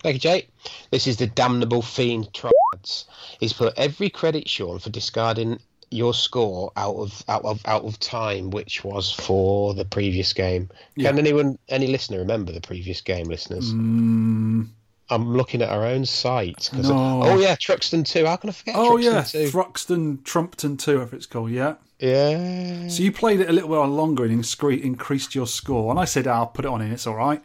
Thank 0.03 0.15
you, 0.15 0.20
Jay. 0.20 0.47
This 0.91 1.07
is 1.07 1.18
the 1.18 1.28
damnable 1.28 1.82
fiend 1.82 2.34
Trods. 2.34 3.05
He's 3.39 3.53
put 3.53 3.78
every 3.78 4.09
credit, 4.09 4.49
Sean, 4.49 4.80
for 4.80 4.89
discarding 4.89 5.59
your 5.89 6.13
score 6.13 6.71
out 6.75 6.95
of 6.95 7.23
out 7.27 7.45
of 7.45 7.61
out 7.65 7.83
of 7.83 7.99
time, 7.99 8.49
which 8.49 8.83
was 8.83 9.11
for 9.11 9.73
the 9.73 9.85
previous 9.85 10.33
game. 10.33 10.69
Can 10.99 11.17
anyone, 11.17 11.57
any 11.69 11.88
listener, 11.88 12.19
remember 12.19 12.51
the 12.51 12.61
previous 12.61 13.01
game, 13.01 13.27
listeners? 13.27 13.73
Mm. 13.73 14.67
I'm 15.09 15.35
looking 15.35 15.61
at 15.61 15.69
our 15.69 15.85
own 15.85 16.05
site. 16.05 16.69
No. 16.73 17.21
Oh 17.23 17.39
yeah, 17.39 17.55
Truxton 17.55 18.03
two. 18.03 18.25
How 18.25 18.35
can 18.35 18.49
I 18.49 18.53
forget? 18.53 18.75
Oh, 18.77 18.97
Truxton 18.97 19.39
yeah. 19.39 19.45
2? 19.45 19.51
Thruxton, 19.51 20.23
Trumpton 20.25 20.77
2, 20.77 21.01
if 21.01 21.13
it's 21.13 21.25
called, 21.25 21.51
yeah. 21.51 21.75
yeah. 21.99 22.88
So 22.89 23.03
you 23.03 23.13
played 23.13 23.39
it 23.39 23.49
a 23.49 23.53
little 23.53 23.69
while 23.69 23.88
longer 23.88 24.25
and 24.25 24.33
increased 24.33 25.33
your 25.33 25.47
score. 25.47 25.91
And 25.91 25.99
I 25.99 26.03
said, 26.03 26.27
ah, 26.27 26.39
I'll 26.39 26.47
put 26.47 26.65
it 26.65 26.67
on 26.67 26.81
in, 26.81 26.91
it's 26.91 27.07
all 27.07 27.15
right. 27.15 27.41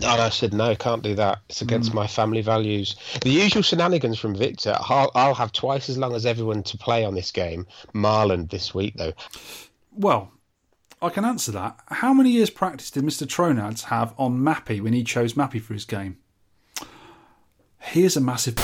No, 0.00 0.08
I 0.08 0.28
said 0.28 0.52
no, 0.52 0.74
can't 0.76 1.02
do 1.02 1.14
that. 1.14 1.38
It's 1.48 1.62
against 1.62 1.90
Hmm. 1.90 1.96
my 1.96 2.06
family 2.06 2.42
values. 2.42 2.96
The 3.22 3.30
usual 3.30 3.62
shenanigans 3.62 4.18
from 4.18 4.34
Victor. 4.34 4.76
I'll, 4.78 5.10
I'll 5.14 5.34
have 5.34 5.52
twice 5.52 5.88
as 5.88 5.96
long 5.96 6.14
as 6.14 6.26
everyone 6.26 6.62
to 6.64 6.76
play 6.78 7.04
on 7.04 7.14
this 7.14 7.30
game. 7.30 7.66
Marlon 7.94 8.50
this 8.50 8.74
week 8.74 8.94
though. 8.96 9.12
Well, 9.92 10.32
I 11.00 11.08
can 11.10 11.24
answer 11.24 11.52
that. 11.52 11.78
How 11.88 12.12
many 12.12 12.30
years' 12.30 12.50
practice 12.50 12.90
did 12.90 13.04
Mr. 13.04 13.26
Tronads 13.26 13.84
have 13.84 14.14
on 14.18 14.38
Mappy 14.38 14.80
when 14.82 14.92
he 14.92 15.02
chose 15.04 15.34
Mappy 15.34 15.60
for 15.60 15.72
his 15.74 15.84
game? 15.84 16.18
Here's 17.78 18.16
a 18.16 18.20
massive. 18.20 18.56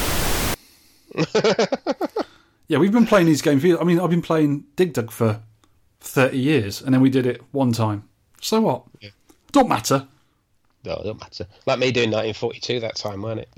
yeah, 2.68 2.78
we've 2.78 2.92
been 2.92 3.06
playing 3.06 3.26
these 3.26 3.42
games. 3.42 3.64
I 3.64 3.84
mean, 3.84 4.00
I've 4.00 4.10
been 4.10 4.22
playing 4.22 4.64
Dig 4.76 4.92
Dug 4.94 5.10
for 5.10 5.42
30 6.00 6.38
years, 6.38 6.80
and 6.82 6.92
then 6.92 7.00
we 7.00 7.10
did 7.10 7.26
it 7.26 7.42
one 7.52 7.72
time. 7.72 8.08
So 8.40 8.60
what? 8.62 8.84
Don't 9.52 9.68
matter. 9.68 10.08
No, 10.84 10.94
it 10.94 11.04
don't 11.04 11.20
matter. 11.20 11.46
Like 11.66 11.78
me 11.78 11.92
doing 11.92 12.10
1942 12.10 12.80
that 12.80 12.96
time, 12.96 13.22
weren't 13.22 13.40
it? 13.40 13.48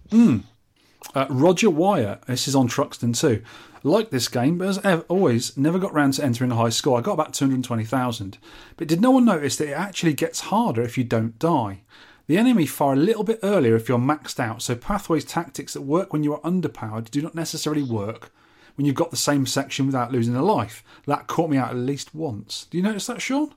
Uh, 1.15 1.27
Roger 1.29 1.71
Wire, 1.71 2.19
this 2.27 2.49
is 2.49 2.55
on 2.55 2.69
Truxton 2.69 3.13
too. 3.13 3.43
Like 3.83 4.11
this 4.11 4.29
game, 4.29 4.57
but 4.59 4.69
as 4.69 4.79
ev- 4.79 5.05
always, 5.09 5.57
never 5.57 5.79
got 5.79 5.93
round 5.93 6.15
to 6.15 6.25
entering 6.25 6.51
a 6.51 6.57
high 6.57 6.71
score. 6.71 6.99
I 6.99 7.03
got 7.03 7.13
about 7.13 7.35
220,000. 7.35 8.39
But 8.77 8.89
did 8.89 9.01
no 9.03 9.11
one 9.11 9.27
notice 9.27 9.57
that 9.57 9.69
it 9.69 9.73
actually 9.73 10.15
gets 10.15 10.41
harder 10.41 10.83
if 10.83 10.97
you 10.97 11.05
don't 11.05 11.39
die? 11.39 11.83
The 12.27 12.39
enemy 12.39 12.65
fire 12.65 12.95
a 12.95 12.97
little 12.97 13.25
bit 13.25 13.41
earlier 13.43 13.77
if 13.77 13.87
you're 13.89 13.99
maxed 13.99 14.41
out, 14.41 14.63
so 14.63 14.75
pathways 14.75 15.27
tactics 15.27 15.75
that 15.75 15.83
work 15.83 16.13
when 16.13 16.25
you 16.25 16.33
are 16.33 16.41
underpowered 16.41 17.11
do 17.11 17.21
not 17.21 17.35
necessarily 17.35 17.83
work 17.83 18.33
when 18.77 18.87
you've 18.87 18.95
got 18.95 19.11
the 19.11 19.17
same 19.19 19.45
section 19.45 19.85
without 19.85 20.11
losing 20.11 20.35
a 20.35 20.43
life. 20.43 20.83
That 21.07 21.27
caught 21.27 21.51
me 21.51 21.59
out 21.59 21.71
at 21.71 21.77
least 21.77 22.15
once. 22.15 22.67
Do 22.71 22.79
you 22.79 22.83
notice 22.83 23.07
that, 23.07 23.21
Sean? 23.21 23.55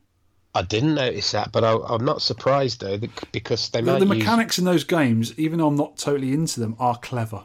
I 0.56 0.62
didn't 0.64 0.96
notice 0.96 1.32
that, 1.32 1.52
but 1.52 1.64
I, 1.64 1.78
I'm 1.88 2.04
not 2.06 2.22
surprised 2.22 2.82
though 2.82 2.98
that- 2.98 3.32
because 3.32 3.70
they 3.70 3.82
The, 3.82 3.94
the 4.00 4.06
use 4.06 4.18
mechanics 4.18 4.58
in 4.58 4.66
those 4.66 4.84
games, 4.84 5.38
even 5.38 5.60
though 5.60 5.68
I'm 5.68 5.76
not 5.76 5.98
totally 5.98 6.34
into 6.34 6.60
them, 6.60 6.76
are 6.80 6.98
clever. 6.98 7.44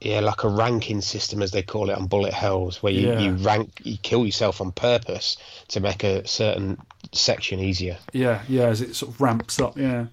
yeah 0.00 0.20
like 0.20 0.44
a 0.44 0.48
ranking 0.48 1.00
system 1.00 1.42
as 1.42 1.50
they 1.50 1.62
call 1.62 1.90
it 1.90 1.98
on 1.98 2.06
bullet 2.06 2.32
hells, 2.34 2.80
where 2.82 2.92
you, 2.92 3.08
Yeah. 3.08 3.18
you 3.20 3.32
rank 3.32 3.80
you 3.82 3.96
kill 4.02 4.24
yourself 4.24 4.60
on 4.60 4.70
purpose 4.72 5.36
to 5.68 5.80
make 5.80 6.04
a 6.04 6.24
certain 6.28 6.78
section 7.12 7.58
easier. 7.58 7.98
Yeah, 8.12 8.42
yeah, 8.48 8.66
as 8.68 8.80
it 8.80 8.94
sort 8.94 9.12
of 9.12 9.20
ramps 9.20 9.60
up, 9.60 9.76
yeah. 9.76 10.06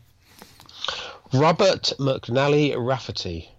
Robert 1.33 1.93
McNally 1.99 2.73
Rafferty. 2.77 3.49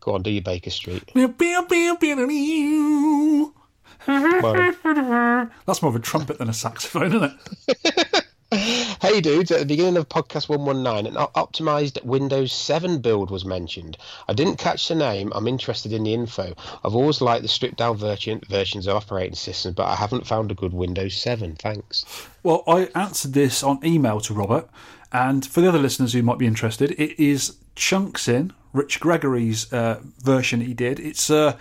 Go 0.00 0.14
on, 0.14 0.22
do 0.22 0.30
your 0.30 0.42
Baker 0.42 0.70
Street. 0.70 1.02
That's 4.06 5.82
more 5.82 5.90
of 5.90 5.96
a 5.96 6.00
trumpet 6.00 6.38
than 6.38 6.48
a 6.48 6.54
saxophone, 6.54 7.14
isn't 7.14 7.40
it? 7.68 8.24
Hey 8.50 9.20
dudes, 9.20 9.50
at 9.50 9.58
the 9.58 9.66
beginning 9.66 9.98
of 9.98 10.08
podcast 10.08 10.48
119, 10.48 11.14
an 11.14 11.26
optimized 11.36 12.02
Windows 12.02 12.50
7 12.50 12.98
build 13.00 13.30
was 13.30 13.44
mentioned. 13.44 13.98
I 14.26 14.32
didn't 14.32 14.56
catch 14.56 14.88
the 14.88 14.94
name, 14.94 15.30
I'm 15.34 15.46
interested 15.46 15.92
in 15.92 16.04
the 16.04 16.14
info. 16.14 16.54
I've 16.82 16.94
always 16.94 17.20
liked 17.20 17.42
the 17.42 17.48
stripped 17.48 17.76
down 17.76 17.98
version, 17.98 18.40
versions 18.48 18.86
of 18.86 18.96
operating 18.96 19.34
systems, 19.34 19.74
but 19.74 19.86
I 19.86 19.96
haven't 19.96 20.26
found 20.26 20.50
a 20.50 20.54
good 20.54 20.72
Windows 20.72 21.14
7. 21.14 21.56
Thanks. 21.56 22.06
Well, 22.42 22.64
I 22.66 22.88
answered 22.94 23.34
this 23.34 23.62
on 23.62 23.84
email 23.84 24.18
to 24.22 24.32
Robert, 24.32 24.66
and 25.12 25.44
for 25.44 25.60
the 25.60 25.68
other 25.68 25.78
listeners 25.78 26.14
who 26.14 26.22
might 26.22 26.38
be 26.38 26.46
interested, 26.46 26.92
it 26.92 27.22
is 27.22 27.56
chunks 27.76 28.28
in 28.28 28.54
Rich 28.72 28.98
Gregory's 28.98 29.70
uh, 29.74 30.00
version 30.20 30.62
he 30.62 30.72
did. 30.72 30.98
It's 31.00 31.28
a, 31.28 31.58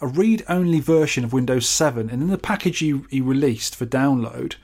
a 0.00 0.06
read 0.06 0.44
only 0.48 0.80
version 0.80 1.24
of 1.24 1.32
Windows 1.32 1.68
7, 1.68 2.10
and 2.10 2.22
in 2.22 2.28
the 2.28 2.38
package 2.38 2.78
he, 2.78 3.00
he 3.10 3.20
released 3.20 3.76
for 3.76 3.86
download, 3.86 4.54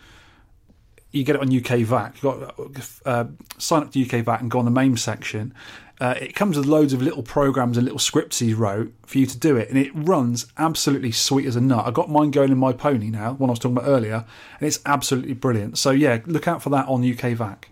you 1.13 1.25
get 1.25 1.37
it 1.37 1.43
on 1.43 1.55
UK 1.55 1.81
VAC. 1.81 2.15
You've 2.15 2.23
got 2.23 3.07
uh, 3.07 3.25
sign 3.59 3.83
up 3.83 3.93
to 3.93 4.03
UK 4.03 4.25
VAC 4.25 4.41
and 4.41 4.51
go 4.51 4.59
on 4.59 4.65
the 4.65 4.71
main 4.71 4.97
section. 4.97 5.55
Uh, 5.99 6.15
it 6.21 6.35
comes 6.35 6.59
with 6.59 6.67
loads 6.67 6.93
of 6.93 7.01
little 7.01 7.23
programs 7.23 7.79
and 7.79 7.85
little 7.85 7.99
scripts 7.99 8.39
he 8.39 8.53
wrote 8.53 8.93
for 9.07 9.17
you 9.17 9.27
to 9.27 9.39
do 9.39 9.57
it, 9.57 9.71
and 9.71 9.79
it 9.79 9.91
runs 9.95 10.47
absolutely 10.59 11.13
sweet 11.13 11.47
as 11.47 11.57
a 11.57 11.61
nut. 11.61 11.87
I 11.87 11.91
got 11.91 12.11
mine 12.11 12.31
going 12.31 12.53
in 12.53 12.59
my 12.59 12.73
pony 12.73 13.09
now, 13.09 13.33
one 13.33 13.49
I 13.49 13.53
was 13.53 13.59
talking 13.59 13.79
about 13.79 13.89
earlier, 13.89 14.27
and 14.61 14.67
it's 14.67 14.81
absolutely 14.85 15.33
brilliant. 15.33 15.79
So 15.79 15.91
yeah, 15.91 16.21
look 16.27 16.47
out 16.47 16.63
for 16.63 16.71
that 16.71 16.87
on 16.89 17.01
UK 17.01 17.37
VAC. 17.37 17.71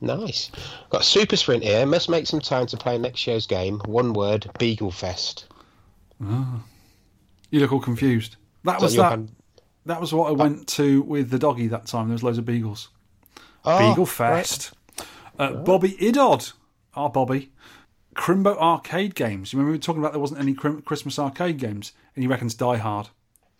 Nice. 0.00 0.50
Got 0.90 1.02
a 1.02 1.04
Super 1.04 1.36
Sprint 1.36 1.62
here. 1.62 1.84
Must 1.86 2.08
make 2.08 2.26
some 2.26 2.40
time 2.40 2.66
to 2.66 2.76
play 2.76 2.98
next 2.98 3.26
year's 3.26 3.46
game. 3.46 3.80
One 3.86 4.12
word, 4.12 4.50
Beagle 4.58 4.90
Fest. 4.90 5.46
Ah. 6.26 6.62
You 7.50 7.60
look 7.60 7.72
all 7.72 7.80
confused. 7.80 8.36
That 8.64 8.80
was 8.80 8.94
that 8.96 9.02
that. 9.02 9.10
hand- 9.10 9.32
That 9.86 10.00
was 10.00 10.12
what 10.14 10.28
I 10.28 10.32
went 10.32 10.66
to 10.68 11.02
with 11.02 11.30
the 11.30 11.38
doggy 11.38 11.68
that 11.68 11.86
time. 11.86 12.08
There 12.08 12.14
was 12.14 12.22
loads 12.22 12.38
of 12.38 12.44
beagles. 12.46 12.88
Oh, 13.64 13.78
Beagle 13.90 14.06
Fest. 14.06 14.72
Uh, 14.98 15.02
ah. 15.38 15.52
Bobby 15.62 15.92
Idod, 16.00 16.52
our 16.94 17.10
Bobby. 17.10 17.50
Crimbo 18.14 18.56
arcade 18.58 19.14
games. 19.14 19.52
You 19.52 19.58
remember 19.58 19.72
we 19.72 19.78
were 19.78 19.82
talking 19.82 20.00
about 20.00 20.12
there 20.12 20.20
wasn't 20.20 20.40
any 20.40 20.54
Christmas 20.54 21.18
arcade 21.18 21.58
games, 21.58 21.92
and 22.14 22.22
he 22.22 22.28
reckons 22.28 22.54
Die 22.54 22.76
Hard. 22.76 23.08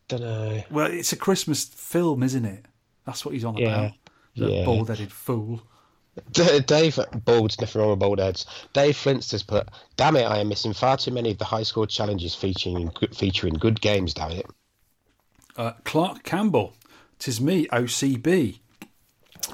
Don't 0.08 0.20
know. 0.22 0.62
Well, 0.70 0.86
it's 0.90 1.12
a 1.12 1.16
Christmas 1.16 1.64
film, 1.64 2.22
isn't 2.22 2.44
it? 2.44 2.66
That's 3.04 3.24
what 3.24 3.34
he's 3.34 3.44
on 3.44 3.56
Yeah. 3.56 3.66
about. 3.86 3.92
The 4.36 4.50
Yeah. 4.50 4.64
bald-headed 4.64 5.10
fool. 5.12 5.62
Dave 6.32 6.98
bald 7.24 8.18
heads. 8.18 8.46
Dave 8.72 8.96
Flint's 8.96 9.30
has 9.32 9.42
put, 9.42 9.68
"Damn 9.96 10.16
it, 10.16 10.24
I 10.24 10.38
am 10.38 10.48
missing 10.48 10.72
far 10.72 10.96
too 10.96 11.10
many 11.10 11.30
of 11.30 11.38
the 11.38 11.44
high 11.44 11.62
score 11.62 11.86
challenges 11.86 12.34
featuring 12.34 12.90
featuring 13.12 13.54
good 13.54 13.80
games. 13.80 14.14
Damn 14.14 14.32
it." 14.32 14.46
Uh, 15.56 15.72
Clark 15.84 16.22
Campbell. 16.22 16.74
Tis 17.18 17.40
me, 17.40 17.66
OCB. 17.68 18.60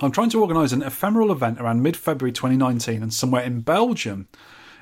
I'm 0.00 0.12
trying 0.12 0.30
to 0.30 0.40
organise 0.40 0.72
an 0.72 0.82
ephemeral 0.82 1.32
event 1.32 1.60
around 1.60 1.82
mid 1.82 1.96
February 1.96 2.32
2019 2.32 3.02
and 3.02 3.12
somewhere 3.12 3.42
in 3.42 3.60
Belgium. 3.60 4.28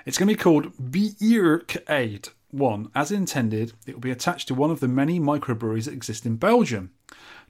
It's 0.06 0.16
going 0.16 0.28
to 0.28 0.34
be 0.34 0.42
called 0.42 0.72
Bierkade 0.78 2.30
1. 2.50 2.90
As 2.94 3.10
intended, 3.10 3.72
it 3.86 3.94
will 3.94 4.00
be 4.00 4.10
attached 4.10 4.48
to 4.48 4.54
one 4.54 4.70
of 4.70 4.80
the 4.80 4.88
many 4.88 5.18
microbreweries 5.20 5.84
that 5.84 5.94
exist 5.94 6.24
in 6.24 6.36
Belgium. 6.36 6.92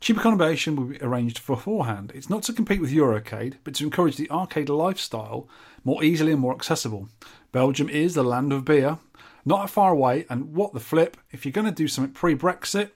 Cheap 0.01 0.19
accommodation 0.19 0.77
will 0.77 0.85
be 0.85 1.03
arranged 1.03 1.45
beforehand. 1.45 2.13
It's 2.15 2.31
not 2.31 2.45
to 2.45 2.53
compete 2.53 2.81
with 2.81 2.93
Eurocade, 2.93 3.55
but 3.65 3.75
to 3.75 3.85
encourage 3.85 4.17
the 4.17 4.31
arcade 4.31 4.69
lifestyle 4.69 5.49
more 5.85 6.05
easily 6.05 6.33
and 6.33 6.41
more 6.41 6.55
accessible. 6.55 7.09
Belgium 7.51 7.89
is 7.89 8.15
the 8.15 8.23
land 8.23 8.53
of 8.53 8.65
beer, 8.65 8.99
not 9.45 9.71
far 9.71 9.93
away, 9.93 10.25
and 10.31 10.55
what 10.55 10.73
the 10.73 10.81
flip, 10.81 11.17
if 11.33 11.45
you're 11.45 11.53
going 11.53 11.67
to 11.67 11.73
do 11.73 11.89
something 11.89 12.13
pre 12.13 12.37
Brexit, 12.37 12.91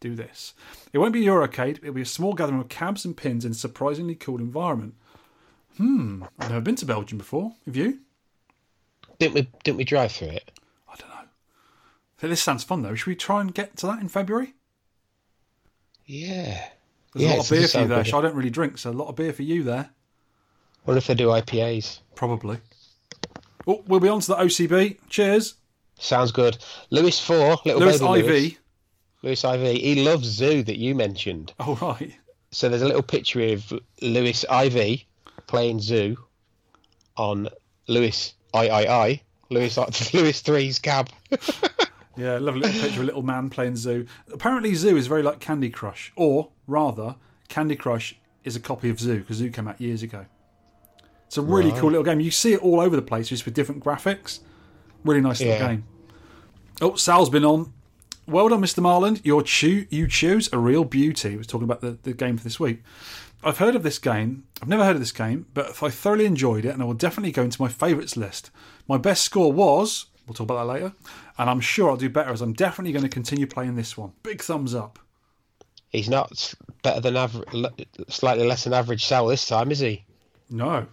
do 0.00 0.14
this. 0.14 0.54
It 0.92 0.98
won't 0.98 1.12
be 1.12 1.24
Eurocade, 1.24 1.78
it'll 1.78 1.92
be 1.92 2.02
a 2.02 2.06
small 2.06 2.32
gathering 2.32 2.60
of 2.60 2.68
cabs 2.68 3.04
and 3.04 3.16
pins 3.16 3.44
in 3.44 3.52
a 3.52 3.54
surprisingly 3.54 4.14
cool 4.14 4.38
environment. 4.38 4.94
Hmm, 5.76 6.24
I've 6.38 6.50
never 6.50 6.60
been 6.62 6.76
to 6.76 6.86
Belgium 6.86 7.18
before. 7.18 7.52
Have 7.66 7.76
you? 7.76 8.00
Didn't 9.18 9.34
we? 9.34 9.48
Didn't 9.62 9.78
we 9.78 9.84
drive 9.84 10.12
through 10.12 10.28
it? 10.28 10.50
I 10.88 10.94
don't 10.96 11.08
know. 11.08 12.28
This 12.28 12.42
sounds 12.42 12.64
fun 12.64 12.82
though. 12.82 12.94
Should 12.94 13.08
we 13.08 13.16
try 13.16 13.40
and 13.40 13.54
get 13.54 13.76
to 13.78 13.86
that 13.86 14.00
in 14.00 14.08
February? 14.08 14.54
Yeah. 16.06 16.68
There's 17.14 17.24
Yeah, 17.24 17.34
a 17.34 17.36
lot 17.36 17.44
of 17.44 17.50
beer 17.50 17.68
for 17.68 17.78
you 17.80 17.86
there. 17.88 17.98
good. 18.02 18.10
So 18.10 18.18
I 18.18 18.22
don't 18.22 18.34
really 18.34 18.50
drink, 18.50 18.78
so 18.78 18.90
a 18.90 18.92
lot 18.92 19.08
of 19.08 19.16
beer 19.16 19.32
for 19.32 19.42
you 19.42 19.62
there. 19.62 19.90
What 20.84 20.96
if 20.96 21.06
they 21.06 21.14
do 21.14 21.28
IPAs. 21.28 22.00
Probably. 22.14 22.58
Oh, 23.66 23.82
we'll 23.88 24.00
be 24.00 24.08
on 24.08 24.20
to 24.20 24.26
the 24.28 24.36
OCB. 24.36 24.98
Cheers. 25.08 25.54
Sounds 25.98 26.30
good. 26.30 26.58
Lewis 26.90 27.18
Four, 27.18 27.56
little 27.64 27.80
Lewis 27.80 28.00
baby 28.00 28.18
IV. 28.20 28.26
Lewis. 28.26 28.52
Lewis 29.22 29.44
IV. 29.44 29.76
He 29.80 30.04
loves 30.04 30.28
Zoo 30.28 30.62
that 30.62 30.76
you 30.78 30.94
mentioned. 30.94 31.52
Oh, 31.58 31.74
right. 31.82 32.14
So 32.52 32.68
there's 32.68 32.82
a 32.82 32.86
little 32.86 33.02
picture 33.02 33.40
of 33.52 33.72
Lewis 34.00 34.44
IV 34.50 35.00
playing 35.48 35.80
Zoo 35.80 36.16
on 37.16 37.48
Lewis 37.88 38.34
III. 38.54 39.22
Lewis 39.50 39.76
Lewis 40.14 40.40
Three's 40.42 40.78
cab. 40.78 41.08
Yeah, 42.16 42.38
lovely 42.38 42.62
little 42.62 42.80
picture 42.80 42.96
of 42.98 43.02
a 43.02 43.06
little 43.06 43.22
man 43.22 43.50
playing 43.50 43.76
Zoo. 43.76 44.06
Apparently, 44.32 44.74
Zoo 44.74 44.96
is 44.96 45.06
very 45.06 45.22
like 45.22 45.38
Candy 45.40 45.70
Crush, 45.70 46.12
or 46.16 46.50
rather, 46.66 47.16
Candy 47.48 47.76
Crush 47.76 48.16
is 48.44 48.56
a 48.56 48.60
copy 48.60 48.88
of 48.90 48.98
Zoo 48.98 49.18
because 49.20 49.36
Zoo 49.36 49.50
came 49.50 49.68
out 49.68 49.80
years 49.80 50.02
ago. 50.02 50.26
It's 51.26 51.36
a 51.36 51.42
really 51.42 51.72
cool 51.72 51.90
little 51.90 52.04
game. 52.04 52.20
You 52.20 52.30
see 52.30 52.52
it 52.52 52.60
all 52.62 52.80
over 52.80 52.94
the 52.96 53.02
place, 53.02 53.28
just 53.28 53.44
with 53.44 53.54
different 53.54 53.82
graphics. 53.84 54.40
Really 55.04 55.20
nice 55.20 55.40
little 55.40 55.54
Yeah. 55.56 55.68
game. 55.68 55.84
Oh, 56.80 56.94
Sal's 56.94 57.30
been 57.30 57.44
on. 57.44 57.72
Well 58.28 58.48
done, 58.48 58.60
Mr. 58.60 58.80
Marland. 58.82 59.20
Your 59.24 59.42
choo- 59.42 59.86
you 59.90 60.06
choose 60.08 60.48
a 60.52 60.58
real 60.58 60.84
beauty. 60.84 61.30
He 61.30 61.36
was 61.36 61.46
talking 61.46 61.64
about 61.64 61.80
the, 61.80 61.98
the 62.02 62.12
game 62.12 62.36
for 62.36 62.44
this 62.44 62.58
week. 62.60 62.82
I've 63.44 63.58
heard 63.58 63.76
of 63.76 63.82
this 63.82 63.98
game. 63.98 64.44
I've 64.62 64.68
never 64.68 64.84
heard 64.84 64.96
of 64.96 65.00
this 65.00 65.12
game, 65.12 65.46
but 65.54 65.80
I 65.82 65.90
thoroughly 65.90 66.26
enjoyed 66.26 66.64
it, 66.64 66.70
and 66.70 66.82
I 66.82 66.84
will 66.86 66.94
definitely 66.94 67.30
go 67.32 67.42
into 67.42 67.60
my 67.60 67.68
favourites 67.68 68.16
list. 68.16 68.50
My 68.88 68.96
best 68.98 69.22
score 69.22 69.52
was. 69.52 70.06
We'll 70.26 70.34
talk 70.34 70.46
about 70.46 70.66
that 70.66 70.72
later. 70.72 70.92
And 71.38 71.50
I'm 71.50 71.60
sure 71.60 71.90
I'll 71.90 71.96
do 71.96 72.08
better 72.08 72.30
as 72.30 72.40
I'm 72.40 72.52
definitely 72.54 72.92
going 72.92 73.02
to 73.02 73.10
continue 73.10 73.46
playing 73.46 73.76
this 73.76 73.96
one. 73.96 74.12
Big 74.22 74.42
thumbs 74.42 74.74
up. 74.74 74.98
He's 75.90 76.08
not 76.08 76.54
better 76.82 77.00
than 77.00 77.16
average, 77.16 77.86
slightly 78.08 78.46
less 78.46 78.64
than 78.64 78.72
average 78.72 79.06
Sal 79.06 79.26
this 79.26 79.46
time, 79.46 79.70
is 79.70 79.78
he? 79.78 80.04
No. 80.50 80.86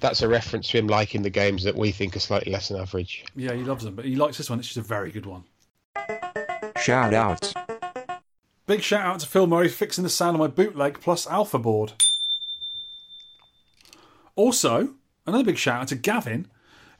That's 0.00 0.22
a 0.22 0.28
reference 0.28 0.68
to 0.70 0.78
him 0.78 0.86
liking 0.86 1.22
the 1.22 1.30
games 1.30 1.64
that 1.64 1.76
we 1.76 1.90
think 1.90 2.16
are 2.16 2.20
slightly 2.20 2.52
less 2.52 2.68
than 2.68 2.80
average. 2.80 3.24
Yeah, 3.36 3.52
he 3.52 3.62
loves 3.62 3.84
them, 3.84 3.94
but 3.94 4.04
he 4.04 4.16
likes 4.16 4.38
this 4.38 4.48
one. 4.48 4.58
It's 4.58 4.68
just 4.68 4.78
a 4.78 4.82
very 4.82 5.10
good 5.10 5.26
one. 5.26 5.44
Shout 6.80 7.12
out. 7.12 7.52
Big 8.66 8.82
shout 8.82 9.04
out 9.04 9.20
to 9.20 9.26
Phil 9.26 9.46
Murray 9.46 9.68
for 9.68 9.74
fixing 9.74 10.04
the 10.04 10.10
sound 10.10 10.36
of 10.36 10.40
my 10.40 10.46
bootleg 10.46 11.00
plus 11.00 11.26
alpha 11.26 11.58
board. 11.58 11.92
Also, 14.36 14.94
another 15.26 15.44
big 15.44 15.58
shout 15.58 15.82
out 15.82 15.88
to 15.88 15.96
Gavin, 15.96 16.46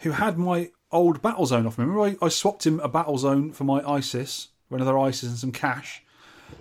who 0.01 0.11
had 0.11 0.37
my 0.37 0.71
old 0.93 1.23
Battlezone 1.23 1.67
off 1.67 1.79
me. 1.79 1.85
Remember, 1.85 2.19
I, 2.23 2.27
I 2.27 2.29
swapped 2.29 2.67
him 2.67 2.81
a 2.81 2.89
Battlezone 2.89 3.55
for 3.55 3.65
my 3.65 3.81
ISIS, 3.89 4.49
for 4.69 4.77
another 4.77 4.99
ISIS 4.99 5.31
and 5.31 5.39
some 5.39 5.53
cash. 5.53 6.03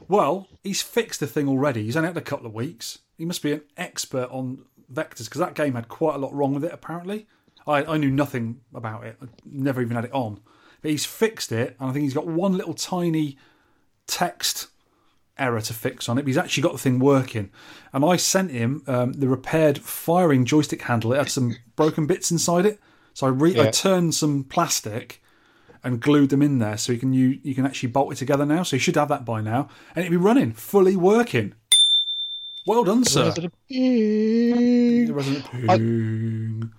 Well, 0.08 0.48
he's 0.64 0.82
fixed 0.82 1.20
the 1.20 1.28
thing 1.28 1.48
already. 1.48 1.84
He's 1.84 1.98
only 1.98 2.08
had 2.08 2.18
a 2.18 2.22
couple 2.22 2.46
of 2.46 2.54
weeks. 2.54 3.00
He 3.18 3.26
must 3.26 3.44
be 3.44 3.54
an 3.54 3.62
expert 3.78 4.30
on 4.32 4.66
vectors 4.92 5.26
because 5.26 5.40
that 5.40 5.56
game 5.56 5.74
had 5.74 5.88
quite 5.88 6.16
a 6.16 6.20
lot 6.20 6.34
wrong 6.34 6.54
with 6.54 6.64
it, 6.64 6.72
apparently. 6.74 7.28
I, 7.68 7.84
I 7.84 7.98
knew 7.98 8.10
nothing 8.10 8.62
about 8.74 9.06
it, 9.06 9.18
I 9.22 9.28
never 9.46 9.82
even 9.82 9.96
had 9.96 10.06
it 10.06 10.14
on. 10.14 10.42
But 10.82 10.92
he's 10.92 11.06
fixed 11.06 11.52
it, 11.52 11.76
and 11.80 11.90
I 11.90 11.94
think 11.94 12.04
he's 12.04 12.14
got 12.14 12.28
one 12.28 12.58
little 12.58 12.74
tiny 12.74 13.38
text 14.08 14.68
error 15.38 15.62
to 15.62 15.74
fix 15.74 16.08
on 16.08 16.18
it. 16.18 16.22
But 16.22 16.28
he's 16.28 16.38
actually 16.38 16.64
got 16.64 16.72
the 16.72 16.80
thing 16.80 17.00
working. 17.00 17.52
And 17.94 18.06
I 18.06 18.16
sent 18.16 18.52
him 18.52 18.84
um, 18.88 19.14
the 19.14 19.28
repaired 19.28 19.80
firing 19.80 20.46
joystick 20.46 20.84
handle. 20.84 21.14
It 21.14 21.18
had 21.18 21.30
some 21.30 21.58
broken 21.76 22.08
bits 22.08 22.32
inside 22.32 22.66
it. 22.66 22.80
So 23.14 23.28
I, 23.28 23.30
re- 23.30 23.60
I 23.68 23.72
turned 23.72 24.16
some 24.16 24.44
plastic 24.44 25.22
and 25.84 26.00
glued 26.02 26.30
them 26.30 26.42
in 26.42 26.60
there 26.60 26.78
so 26.78 26.92
you 26.92 27.00
can 27.00 27.14
you, 27.14 27.40
you 27.42 27.56
can 27.56 27.66
actually 27.66 27.90
bolt 27.90 28.12
it 28.12 28.18
together 28.18 28.46
now. 28.46 28.64
So 28.64 28.76
you 28.76 28.80
should 28.80 28.96
have 28.96 29.10
that 29.10 29.26
by 29.26 29.42
now. 29.42 29.70
And 29.96 30.06
it'll 30.06 30.12
be 30.12 30.18
running, 30.18 30.52
fully 30.54 30.96
working. 30.96 31.54
Well 32.66 32.84
done, 32.84 33.04
sir. 33.06 33.24
Resident 35.14 35.46
Pig. 35.52 35.70
I- 35.70 36.76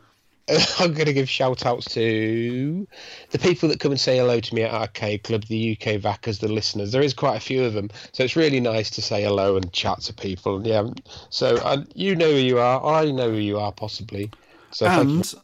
I'm 0.81 0.93
going 0.95 1.07
to 1.07 1.12
give 1.12 1.31
shout 1.31 1.64
outs 1.64 1.87
to 1.95 2.85
the 3.31 3.39
people 3.39 3.68
that 3.68 3.78
come 3.78 3.93
and 3.93 4.01
say 4.01 4.16
hello 4.18 4.41
to 4.41 4.55
me 4.55 4.62
at 4.62 4.72
Arcade 4.72 5.22
Club, 5.22 5.45
the 5.45 5.72
UK 5.81 6.01
Vackers, 6.01 6.41
the 6.41 6.49
listeners. 6.49 6.91
There 6.91 7.03
is 7.03 7.14
quite 7.14 7.37
a 7.37 7.41
few 7.41 7.62
of 7.62 7.72
them, 7.72 7.89
so 8.11 8.24
it's 8.24 8.35
really 8.35 8.59
nice 8.59 8.91
to 8.91 9.03
say 9.03 9.22
hello 9.22 9.55
and 9.57 9.72
chat 9.72 10.01
to 10.03 10.12
people. 10.12 10.66
Yeah, 10.66 10.89
so 11.28 11.57
uh, 11.59 11.85
you 11.95 12.16
know 12.16 12.31
who 12.33 12.39
you 12.39 12.59
are. 12.59 12.85
I 12.85 13.12
know 13.12 13.31
who 13.31 13.37
you 13.37 13.61
are, 13.61 13.70
possibly. 13.70 14.28
So 14.72 14.87
thank 14.97 15.09
you. 15.11 15.14
And 15.18 15.35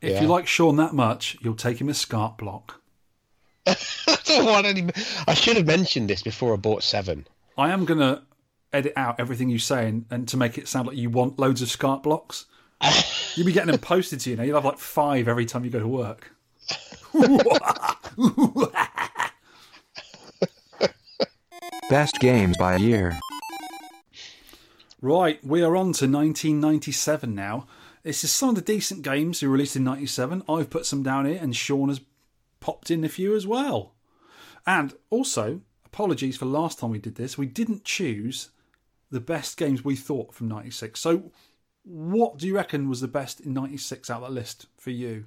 if 0.00 0.12
Yeah. 0.12 0.22
you 0.22 0.28
like 0.28 0.46
Sean 0.46 0.76
that 0.76 0.94
much, 0.94 1.36
you'll 1.40 1.54
take 1.54 1.80
him 1.80 1.88
a 1.88 1.94
SCART 1.94 2.38
block. 2.38 2.80
I 3.66 3.76
don't 4.24 4.46
want 4.46 4.66
any. 4.66 4.88
I 5.26 5.34
should 5.34 5.56
have 5.56 5.66
mentioned 5.66 6.08
this 6.10 6.22
before 6.22 6.52
I 6.52 6.56
bought 6.56 6.82
seven. 6.82 7.26
I 7.58 7.70
am 7.70 7.84
going 7.84 8.00
to 8.00 8.22
edit 8.72 8.92
out 8.96 9.18
everything 9.18 9.48
you 9.48 9.58
say 9.58 9.88
and, 9.88 10.04
and 10.10 10.28
to 10.28 10.36
make 10.36 10.58
it 10.58 10.68
sound 10.68 10.86
like 10.88 10.96
you 10.96 11.08
want 11.10 11.38
loads 11.38 11.62
of 11.62 11.68
SCART 11.70 12.02
blocks. 12.02 12.44
You'll 13.34 13.46
be 13.46 13.52
getting 13.52 13.70
them 13.70 13.80
posted 13.80 14.20
to 14.20 14.30
you 14.30 14.36
now. 14.36 14.42
You'll 14.42 14.56
have 14.56 14.64
like 14.64 14.78
five 14.78 15.28
every 15.28 15.46
time 15.46 15.64
you 15.64 15.70
go 15.70 15.80
to 15.80 15.88
work. 15.88 16.30
Best 21.90 22.18
games 22.20 22.56
by 22.58 22.76
year. 22.76 23.18
Right, 25.00 25.44
we 25.44 25.62
are 25.62 25.76
on 25.76 25.92
to 25.94 26.06
1997 26.06 27.34
now. 27.34 27.66
This 28.06 28.22
is 28.22 28.30
some 28.30 28.50
of 28.50 28.54
the 28.54 28.60
decent 28.60 29.02
games 29.02 29.40
who 29.40 29.48
released 29.48 29.74
in 29.74 29.82
97. 29.82 30.44
I've 30.48 30.70
put 30.70 30.86
some 30.86 31.02
down 31.02 31.26
here, 31.26 31.40
and 31.42 31.56
Sean 31.56 31.88
has 31.88 32.00
popped 32.60 32.88
in 32.88 33.02
a 33.02 33.08
few 33.08 33.34
as 33.34 33.48
well. 33.48 33.94
And 34.64 34.94
also, 35.10 35.62
apologies 35.84 36.36
for 36.36 36.44
last 36.44 36.78
time 36.78 36.90
we 36.90 37.00
did 37.00 37.16
this, 37.16 37.36
we 37.36 37.46
didn't 37.46 37.82
choose 37.82 38.50
the 39.10 39.18
best 39.18 39.56
games 39.56 39.84
we 39.84 39.96
thought 39.96 40.32
from 40.32 40.46
96. 40.46 41.00
So, 41.00 41.32
what 41.82 42.38
do 42.38 42.46
you 42.46 42.54
reckon 42.54 42.88
was 42.88 43.00
the 43.00 43.08
best 43.08 43.40
in 43.40 43.52
96 43.52 44.08
out 44.08 44.22
of 44.22 44.28
that 44.28 44.32
list 44.32 44.66
for 44.76 44.90
you? 44.90 45.24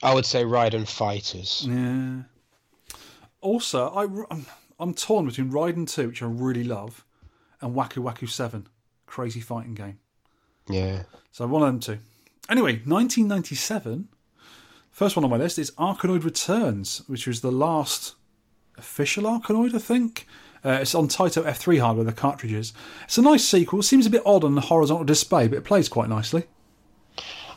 I 0.00 0.14
would 0.14 0.24
say 0.24 0.44
Raiden 0.44 0.88
Fighters. 0.88 1.66
Yeah. 1.68 2.22
Also, 3.40 3.88
I, 3.88 4.04
I'm, 4.30 4.46
I'm 4.78 4.94
torn 4.94 5.26
between 5.26 5.50
Raiden 5.50 5.92
2, 5.92 6.06
which 6.06 6.22
I 6.22 6.26
really 6.26 6.62
love, 6.62 7.04
and 7.60 7.74
Waku 7.74 8.00
Waku 8.00 8.30
7, 8.30 8.68
crazy 9.06 9.40
fighting 9.40 9.74
game. 9.74 9.98
Yeah. 10.68 11.02
So 11.32 11.48
one 11.48 11.62
of 11.62 11.66
them 11.66 11.80
two. 11.80 11.98
Anyway, 12.48 12.72
1997. 12.84 14.08
First 14.90 15.16
one 15.16 15.24
on 15.24 15.30
my 15.30 15.36
list 15.36 15.58
is 15.58 15.70
Arkanoid 15.72 16.24
Returns, 16.24 17.02
which 17.06 17.26
was 17.26 17.40
the 17.40 17.52
last 17.52 18.14
official 18.76 19.24
Arkanoid, 19.24 19.74
I 19.74 19.78
think. 19.78 20.26
Uh, 20.64 20.78
it's 20.80 20.94
on 20.94 21.08
Taito 21.08 21.44
F3 21.44 21.80
hardware, 21.80 22.04
the 22.04 22.12
cartridges. 22.12 22.72
It's 23.04 23.18
a 23.18 23.22
nice 23.22 23.44
sequel. 23.44 23.82
Seems 23.82 24.06
a 24.06 24.10
bit 24.10 24.22
odd 24.24 24.44
on 24.44 24.54
the 24.54 24.60
horizontal 24.60 25.04
display, 25.04 25.48
but 25.48 25.58
it 25.58 25.64
plays 25.64 25.88
quite 25.88 26.08
nicely. 26.08 26.44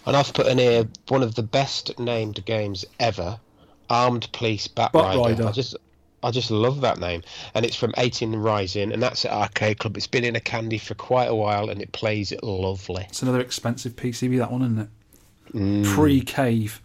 And 0.06 0.16
I've 0.16 0.34
put 0.34 0.48
in 0.48 0.60
here 0.60 0.88
one 1.08 1.24
of 1.24 1.36
the 1.36 1.44
best 1.44 1.98
named 2.00 2.44
games 2.46 2.86
ever, 3.00 3.40
Armed 3.90 4.32
Police 4.32 4.68
Bat. 4.68 4.92
Rider. 4.94 5.48
I 5.48 5.52
just 5.52 5.76
I 6.26 6.32
just 6.32 6.52
love 6.52 6.82
that 6.82 7.00
name. 7.00 7.22
And 7.54 7.66
it's 7.66 7.76
from 7.76 7.94
18 7.98 8.36
Rising, 8.36 8.92
and 8.92 9.02
that's 9.02 9.26
at 9.26 9.32
Arcade 9.32 9.78
Club. 9.80 9.96
It's 9.96 10.08
been 10.08 10.24
in 10.24 10.36
a 10.36 10.40
candy 10.42 10.78
for 10.78 10.96
quite 10.96 11.28
a 11.28 11.36
while, 11.36 11.70
and 11.70 11.82
it 11.82 11.92
plays 11.92 12.32
it 12.32 12.44
lovely. 12.44 13.06
It's 13.10 13.22
another 13.22 13.40
expensive 13.42 13.96
PCB, 13.96 14.38
that 14.40 14.52
one, 14.52 14.62
isn't 14.64 14.80
it? 14.80 14.90
Mm. 15.54 15.86
Pre 15.86 16.22
cave. 16.22 16.82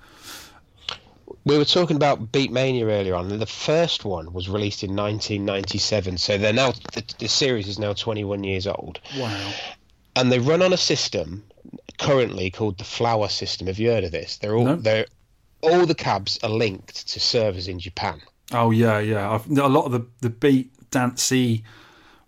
We 1.47 1.57
were 1.57 1.65
talking 1.65 1.97
about 1.97 2.31
Beatmania 2.33 2.83
earlier 2.85 3.15
on, 3.15 3.31
and 3.33 3.41
the 3.41 3.47
first 3.47 4.05
one 4.05 4.33
was 4.33 4.49
released 4.49 4.83
in 4.85 4.95
1997. 4.95 6.19
So 6.19 6.37
they're 6.37 6.53
now 6.53 6.73
the, 6.93 7.03
the 7.19 7.29
series 7.29 7.67
is 7.67 7.79
now 7.79 7.95
21 7.95 8.45
years 8.45 8.67
old, 8.67 9.01
Wow. 9.17 9.53
and 10.17 10.31
they 10.31 10.39
run 10.39 10.61
on 10.61 10.73
a 10.75 10.77
system 10.77 11.43
currently 11.99 12.51
called 12.51 12.77
the 12.79 12.85
Flower 12.85 13.29
System. 13.29 13.69
Have 13.69 13.79
you 13.79 13.89
heard 13.91 14.05
of 14.05 14.13
this? 14.13 14.37
They're 14.37 14.55
all 14.55 14.65
No. 14.65 14.77
they're 14.77 15.07
all 15.63 15.87
the 15.87 15.95
cabs 15.95 16.39
are 16.43 16.51
linked 16.51 17.09
to 17.09 17.21
servers 17.21 17.69
in 17.69 17.79
Japan. 17.79 18.21
Oh, 18.53 18.71
yeah, 18.71 18.99
yeah. 18.99 19.31
I've, 19.31 19.51
a 19.51 19.69
lot 19.69 19.87
of 19.87 19.93
the, 19.93 20.07
the 20.21 20.31
beat, 20.31 20.73
dancey, 20.91 21.65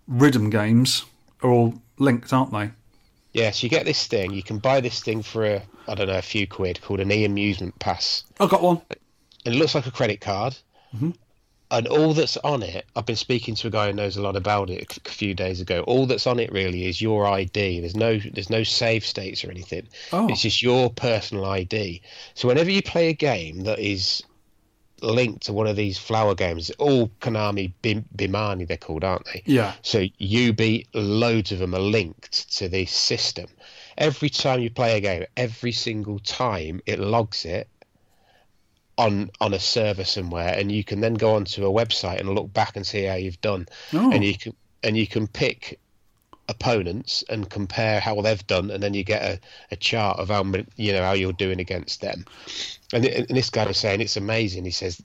rhythm 0.07 0.49
games 0.49 1.05
are 1.41 1.49
all 1.49 1.81
linked, 1.97 2.31
aren't 2.31 2.51
they? 2.51 2.71
Yes, 3.33 3.63
you 3.63 3.69
get 3.69 3.85
this 3.85 4.05
thing. 4.07 4.31
You 4.33 4.43
can 4.43 4.59
buy 4.59 4.79
this 4.79 5.01
thing 5.01 5.23
for 5.23 5.43
a 5.43 5.63
I 5.87 5.95
don't 5.95 6.07
know 6.07 6.17
a 6.17 6.21
few 6.21 6.47
quid 6.47 6.81
called 6.81 6.99
an 6.99 7.11
e-amusement 7.11 7.77
pass. 7.79 8.23
I've 8.39 8.49
got 8.49 8.61
one. 8.61 8.81
And 9.45 9.55
it 9.55 9.57
looks 9.57 9.75
like 9.75 9.85
a 9.85 9.91
credit 9.91 10.21
card. 10.21 10.55
Mm-hmm. 10.95 11.11
And 11.71 11.87
all 11.87 12.13
that's 12.13 12.37
on 12.37 12.61
it, 12.61 12.85
I've 12.95 13.07
been 13.07 13.15
speaking 13.15 13.55
to 13.55 13.67
a 13.67 13.71
guy 13.71 13.87
who 13.87 13.93
knows 13.93 14.15
a 14.15 14.21
lot 14.21 14.35
about 14.35 14.69
it 14.69 14.99
a 15.05 15.09
few 15.09 15.33
days 15.33 15.59
ago. 15.59 15.81
All 15.81 16.05
that's 16.05 16.27
on 16.27 16.39
it 16.39 16.51
really 16.51 16.85
is 16.85 17.01
your 17.01 17.25
ID. 17.25 17.79
There's 17.79 17.95
no 17.95 18.19
there's 18.19 18.51
no 18.51 18.63
save 18.63 19.03
states 19.03 19.43
or 19.43 19.49
anything. 19.49 19.87
Oh. 20.11 20.27
It's 20.27 20.41
just 20.41 20.61
your 20.61 20.91
personal 20.91 21.45
ID. 21.45 22.01
So 22.35 22.47
whenever 22.47 22.69
you 22.69 22.83
play 22.83 23.09
a 23.09 23.13
game 23.13 23.63
that 23.63 23.79
is 23.79 24.21
linked 25.03 25.43
to 25.43 25.53
one 25.53 25.67
of 25.67 25.75
these 25.75 25.97
flower 25.97 26.33
games, 26.33 26.69
all 26.71 27.09
Konami 27.19 27.73
Bim, 27.81 28.05
Bemani 28.15 28.67
they're 28.67 28.77
called, 28.77 29.03
aren't 29.03 29.25
they? 29.25 29.43
Yeah. 29.45 29.73
So 29.81 30.05
jubeat, 30.19 30.87
loads 30.93 31.51
of 31.51 31.59
them 31.59 31.75
are 31.75 31.79
linked 31.79 32.57
to 32.57 32.69
this 32.69 32.91
system. 32.91 33.47
Every 33.97 34.29
time 34.29 34.61
you 34.61 34.69
play 34.69 34.97
a 34.97 35.01
game, 35.01 35.25
every 35.37 35.71
single 35.71 36.19
time 36.19 36.81
it 36.85 36.99
logs 36.99 37.45
it 37.45 37.67
on 38.97 39.29
on 39.41 39.53
a 39.53 39.59
server 39.59 40.03
somewhere, 40.03 40.55
and 40.57 40.71
you 40.71 40.83
can 40.83 41.01
then 41.01 41.15
go 41.15 41.35
onto 41.35 41.65
a 41.65 41.71
website 41.71 42.19
and 42.19 42.33
look 42.33 42.51
back 42.53 42.75
and 42.75 42.85
see 42.85 43.03
how 43.03 43.15
you've 43.15 43.41
done. 43.41 43.67
Oh. 43.93 44.11
And 44.11 44.23
you 44.23 44.37
can 44.37 44.55
and 44.83 44.97
you 44.97 45.07
can 45.07 45.27
pick 45.27 45.79
opponents 46.53 47.23
and 47.29 47.49
compare 47.49 47.99
how 47.99 48.21
they've 48.21 48.47
done, 48.47 48.71
and 48.71 48.81
then 48.81 48.93
you 48.93 49.03
get 49.03 49.21
a, 49.23 49.39
a 49.71 49.75
chart 49.75 50.19
of 50.19 50.29
how 50.29 50.43
you 50.75 50.93
know 50.93 51.03
how 51.03 51.13
you're 51.13 51.33
doing 51.33 51.59
against 51.59 52.01
them. 52.01 52.25
And, 52.93 53.05
and 53.05 53.37
this 53.37 53.49
guy 53.49 53.65
was 53.65 53.77
saying 53.77 54.01
it's 54.01 54.17
amazing. 54.17 54.65
He 54.65 54.71
says 54.71 55.01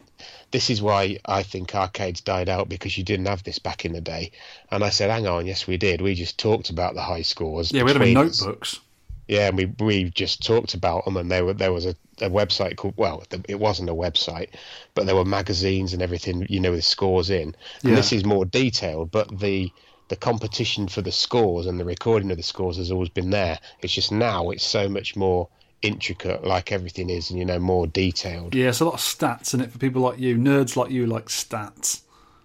this 0.50 0.70
is 0.70 0.82
why 0.82 1.18
I 1.24 1.42
think 1.42 1.74
arcades 1.74 2.20
died 2.20 2.48
out 2.48 2.68
because 2.68 2.98
you 2.98 3.04
didn't 3.04 3.26
have 3.26 3.42
this 3.42 3.58
back 3.58 3.84
in 3.84 3.92
the 3.92 4.00
day. 4.00 4.32
And 4.70 4.84
I 4.84 4.90
said, 4.90 5.10
hang 5.10 5.26
on, 5.26 5.46
yes 5.46 5.66
we 5.66 5.76
did. 5.76 6.00
We 6.00 6.14
just 6.14 6.38
talked 6.38 6.70
about 6.70 6.94
the 6.94 7.02
high 7.02 7.22
scores. 7.22 7.72
Yeah, 7.72 7.84
we 7.84 7.92
had 7.92 8.02
us. 8.02 8.42
notebooks. 8.42 8.80
Yeah, 9.28 9.48
and 9.48 9.56
we 9.58 9.66
we 9.78 10.04
just 10.10 10.44
talked 10.44 10.72
about 10.72 11.04
them, 11.04 11.18
and 11.18 11.30
there 11.30 11.44
were 11.44 11.52
there 11.52 11.72
was 11.72 11.84
a, 11.84 11.94
a 12.20 12.30
website 12.30 12.76
called 12.76 12.94
well, 12.96 13.22
it 13.46 13.60
wasn't 13.60 13.90
a 13.90 13.94
website, 13.94 14.48
but 14.94 15.04
there 15.04 15.16
were 15.16 15.24
magazines 15.26 15.92
and 15.92 16.00
everything, 16.02 16.46
you 16.48 16.60
know, 16.60 16.72
with 16.72 16.84
scores 16.84 17.28
in. 17.28 17.48
And 17.48 17.54
Yeah. 17.90 17.96
this 17.96 18.12
is 18.12 18.24
more 18.24 18.46
detailed, 18.46 19.10
but 19.10 19.38
the 19.38 19.70
the 20.08 20.16
competition 20.16 20.88
for 20.88 21.02
the 21.02 21.12
scores 21.12 21.66
and 21.66 21.78
the 21.78 21.84
recording 21.84 22.30
of 22.30 22.36
the 22.36 22.42
scores 22.42 22.76
has 22.76 22.90
always 22.90 23.10
been 23.10 23.30
there. 23.30 23.58
It's 23.80 23.92
just 23.92 24.10
now 24.12 24.50
it's 24.50 24.66
so 24.66 24.88
much 24.88 25.16
more 25.16 25.48
intricate, 25.82 26.44
like 26.44 26.72
everything 26.72 27.10
is, 27.10 27.30
and 27.30 27.38
you 27.38 27.44
know, 27.44 27.58
more 27.58 27.86
detailed. 27.86 28.54
Yeah, 28.54 28.68
it's 28.68 28.80
a 28.80 28.84
lot 28.84 28.94
of 28.94 29.00
stats 29.00 29.54
in 29.54 29.60
it 29.60 29.70
for 29.70 29.78
people 29.78 30.02
like 30.02 30.18
you. 30.18 30.36
Nerds 30.36 30.76
like 30.76 30.90
you 30.90 31.06
like 31.06 31.26
stats. 31.26 32.02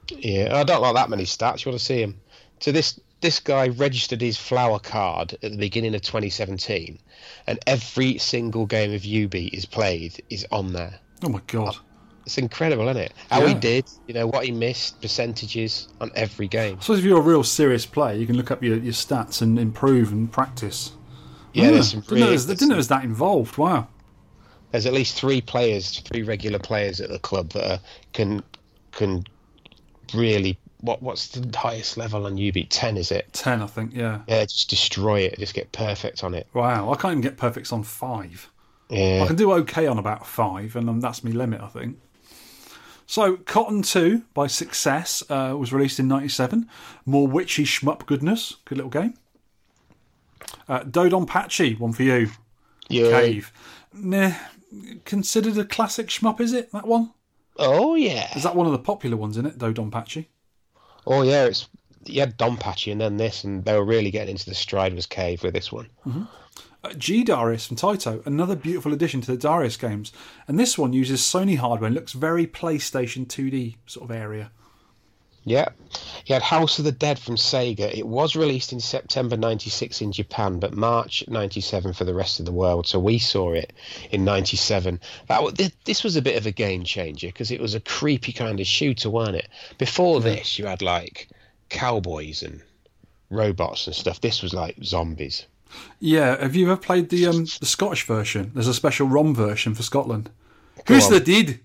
Yeah, 0.10 0.56
I 0.56 0.64
don't 0.64 0.82
like 0.82 0.96
that 0.96 1.10
many 1.10 1.24
stats. 1.24 1.66
You 1.66 1.72
want 1.72 1.80
to 1.80 1.86
see 1.86 2.02
them? 2.02 2.20
So 2.60 2.72
this 2.72 3.00
this 3.22 3.40
guy 3.40 3.70
registered 3.70 4.20
his 4.20 4.38
flower 4.38 4.80
card 4.80 5.34
at 5.42 5.52
the 5.52 5.58
beginning 5.58 5.96
of 5.96 6.02
2017, 6.02 7.00
and 7.48 7.60
every 7.66 8.18
single 8.18 8.66
game 8.66 8.94
of 8.94 9.02
jubeat 9.02 9.54
is 9.54 9.66
played 9.66 10.22
is 10.30 10.46
on 10.52 10.74
there. 10.74 11.00
Oh 11.24 11.30
my 11.30 11.42
god. 11.48 11.78
It's 12.26 12.38
incredible, 12.38 12.88
isn't 12.88 13.02
it? 13.02 13.14
How 13.30 13.46
he 13.46 13.54
did, 13.54 13.86
you 14.08 14.14
know, 14.14 14.28
what 14.28 14.46
he 14.46 14.52
missed, 14.52 15.02
percentages 15.02 15.90
on 16.00 16.10
every 16.16 16.48
game. 16.48 16.78
I 16.78 16.82
suppose 16.82 17.00
if 17.00 17.06
you're 17.06 17.20
a 17.20 17.22
real 17.22 17.44
serious 17.44 17.86
player, 17.86 18.16
you 18.16 18.26
can 18.26 18.38
look 18.38 18.50
up 18.50 18.64
your, 18.64 18.78
your 18.78 18.94
stats 18.94 19.42
and 19.42 19.60
improve 19.60 20.12
and 20.12 20.32
practice. 20.32 20.94
Yeah, 21.54 21.68
Ah, 21.68 21.72
there's 21.72 21.92
some 21.92 22.00
didn't, 22.02 22.20
know 22.20 22.32
was, 22.32 22.46
didn't 22.46 22.70
know 22.70 22.76
it 22.76 22.78
was 22.78 22.88
that 22.88 23.04
involved. 23.04 23.58
Wow. 23.58 23.88
there's 24.72 24.86
at 24.86 24.94
least 24.94 25.16
three 25.20 25.42
players, 25.42 26.00
three 26.00 26.24
regular 26.24 26.60
players 26.60 27.02
at 27.02 27.10
the 27.10 27.20
club 27.20 27.50
that 27.52 27.72
are, 27.72 27.80
can 28.14 28.42
can 28.92 29.24
really 30.14 30.58
what 30.82 31.02
what's 31.02 31.28
the 31.30 31.58
highest 31.58 31.98
level 31.98 32.26
on 32.26 32.36
jubeat? 32.38 32.68
Ten, 32.70 32.98
is 32.98 33.12
it? 33.12 33.32
10, 33.34 33.62
I 33.62 33.68
think, 33.68 33.94
yeah. 33.94 34.22
Yeah, 34.28 34.44
just 34.46 34.70
destroy 34.70 35.22
it, 35.22 35.40
just 35.40 35.54
get 35.54 35.72
perfect 35.72 36.24
on 36.24 36.34
it. 36.34 36.48
Wow, 36.54 36.92
I 36.92 36.96
can't 36.96 37.14
even 37.14 37.22
get 37.22 37.38
perfects 37.38 37.72
on 37.72 37.84
5. 37.84 38.50
I 38.92 39.24
can 39.26 39.36
do 39.36 39.52
okay 39.54 39.88
on 39.88 39.98
about 39.98 40.28
5, 40.28 40.76
and 40.76 41.02
that's 41.02 41.24
my 41.24 41.32
limit, 41.32 41.62
I 41.62 41.68
think. 41.68 41.98
So, 43.06 43.38
Cotton 43.38 43.82
2 43.82 44.24
by 44.34 44.48
Success 44.48 45.24
uh, 45.30 45.56
was 45.58 45.74
released 45.74 46.00
in 46.00 46.08
97. 46.08 46.70
More 47.06 47.28
witchy 47.28 47.64
shmup 47.64 48.06
goodness. 48.06 48.58
Good 48.66 48.78
little 48.78 48.92
game. 48.92 49.16
Uh, 50.68 50.82
DoDonPachi, 50.82 51.80
one 51.80 51.94
for 51.94 52.04
you. 52.04 52.30
yeah. 52.88 53.10
Cave. 53.10 53.52
Nah, 53.94 54.34
considered 55.06 55.58
a 55.58 55.66
classic 55.66 56.08
shmup, 56.08 56.40
is 56.40 56.54
it, 56.54 56.72
that 56.72 56.88
one? 56.88 57.12
Oh 57.58 57.96
yeah. 57.96 58.36
Is 58.36 58.44
that 58.44 58.56
one 58.56 58.66
of 58.66 58.72
the 58.72 58.80
popular 58.80 59.18
ones 59.18 59.38
in 59.38 59.46
it, 59.46 59.58
DoDonPachi? 59.58 60.26
Oh 61.06 61.22
yeah, 61.22 61.46
it's 61.46 61.68
you 62.06 62.20
had 62.20 62.38
DonPachi 62.38 62.92
and 62.92 63.02
then 63.02 63.18
this, 63.18 63.44
and 63.44 63.64
they 63.64 63.78
were 63.78 63.86
really 63.86 64.12
getting 64.12 64.32
into 64.32 64.50
the 64.50 64.56
Striders 64.56 65.06
Cave 65.06 65.44
with 65.44 65.54
this 65.54 65.72
one. 65.72 65.88
Uh, 66.06 66.26
Uh, 66.84 66.94
G 66.94 67.24
Darius 67.24 67.68
from 67.68 67.78
Taito, 67.78 68.26
another 68.26 68.56
beautiful 68.56 68.92
addition 68.92 69.22
to 69.22 69.32
the 69.32 69.38
Darius 69.38 69.78
games. 69.78 70.12
And 70.48 70.60
this 70.60 70.78
one 70.78 70.92
uses 70.92 71.22
Sony 71.22 71.58
hardware 71.58 71.88
and 71.88 71.96
looks 71.96 72.12
very 72.12 72.46
PlayStation 72.46 73.26
2D 73.26 73.78
sort 73.86 74.10
of 74.10 74.16
area. 74.16 74.52
Yeah. 75.46 75.70
You 76.26 76.34
had 76.34 76.42
House 76.42 76.80
of 76.80 76.86
the 76.86 76.92
Dead 76.92 77.20
from 77.20 77.36
Sega. 77.36 77.94
It 77.94 78.08
was 78.08 78.36
released 78.36 78.72
in 78.72 78.80
September 78.80 79.36
96 79.36 80.02
in 80.02 80.12
Japan, 80.12 80.60
but 80.60 80.74
March 80.74 81.24
97 81.28 81.94
for 81.94 82.06
the 82.06 82.14
rest 82.14 82.40
of 82.40 82.46
the 82.46 82.52
world. 82.52 82.88
So 82.88 83.00
we 83.00 83.18
saw 83.18 83.52
it 83.52 83.74
in 84.12 84.24
97. 84.24 85.00
That 85.28 85.74
This 85.86 86.04
was 86.04 86.16
a 86.16 86.22
bit 86.22 86.38
of 86.38 86.46
a 86.46 86.52
game 86.52 86.84
changer 86.84 87.28
because 87.28 87.52
it 87.52 87.62
was 87.62 87.76
a 87.76 87.82
creepy 87.82 88.32
kind 88.32 88.60
of 88.60 88.68
shooter, 88.68 89.10
wasn't 89.10 89.38
it? 89.38 89.50
Before 89.78 90.22
this, 90.22 90.58
you 90.58 90.66
had 90.66 90.82
like 90.82 91.30
cowboys 91.70 92.42
and 92.44 92.62
robots 93.30 93.88
and 93.88 93.96
stuff. 93.96 94.22
This 94.22 94.42
was 94.42 94.54
like 94.54 94.78
zombies. 94.84 95.46
Yeah, 96.00 96.42
have 96.42 96.56
you 96.56 96.66
ever 96.66 96.78
played 96.78 97.10
the 97.10 97.28
um, 97.28 97.46
the 97.60 97.66
Scottish 97.66 98.06
version? 98.06 98.52
There's 98.54 98.68
a 98.68 98.74
special 98.74 99.08
ROM 99.08 99.34
version 99.34 99.74
for 99.74 99.84
Scotland. 99.84 100.30
Who's 100.88 101.06
on. 101.06 101.14
the 101.14 101.20
deed? 101.20 101.60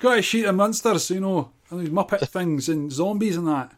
Got 0.00 0.18
a 0.18 0.22
sheet 0.22 0.44
of 0.44 0.54
monsters, 0.54 1.10
you 1.10 1.20
know, 1.20 1.50
and 1.70 1.80
these 1.80 1.88
Muppet 1.88 2.28
things 2.28 2.68
and 2.68 2.92
zombies 2.92 3.36
and 3.36 3.48
that. 3.48 3.72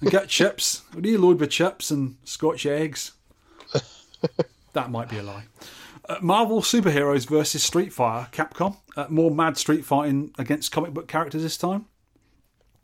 And 0.00 0.10
get 0.10 0.28
chips. 0.28 0.82
Reload 0.94 1.40
with 1.40 1.50
chips 1.50 1.90
and 1.90 2.16
Scotch 2.24 2.66
eggs. 2.66 3.12
That 4.74 4.90
might 4.90 5.08
be 5.08 5.18
a 5.18 5.22
lie. 5.22 5.44
Uh, 6.06 6.16
Marvel 6.20 6.60
superheroes 6.60 7.26
versus 7.28 7.62
Street 7.62 7.92
Fighter, 7.92 8.28
Capcom. 8.32 8.76
Uh, 8.96 9.06
more 9.08 9.30
mad 9.30 9.56
street 9.56 9.84
fighting 9.84 10.34
against 10.36 10.70
comic 10.70 10.92
book 10.92 11.08
characters 11.08 11.42
this 11.42 11.56
time. 11.56 11.86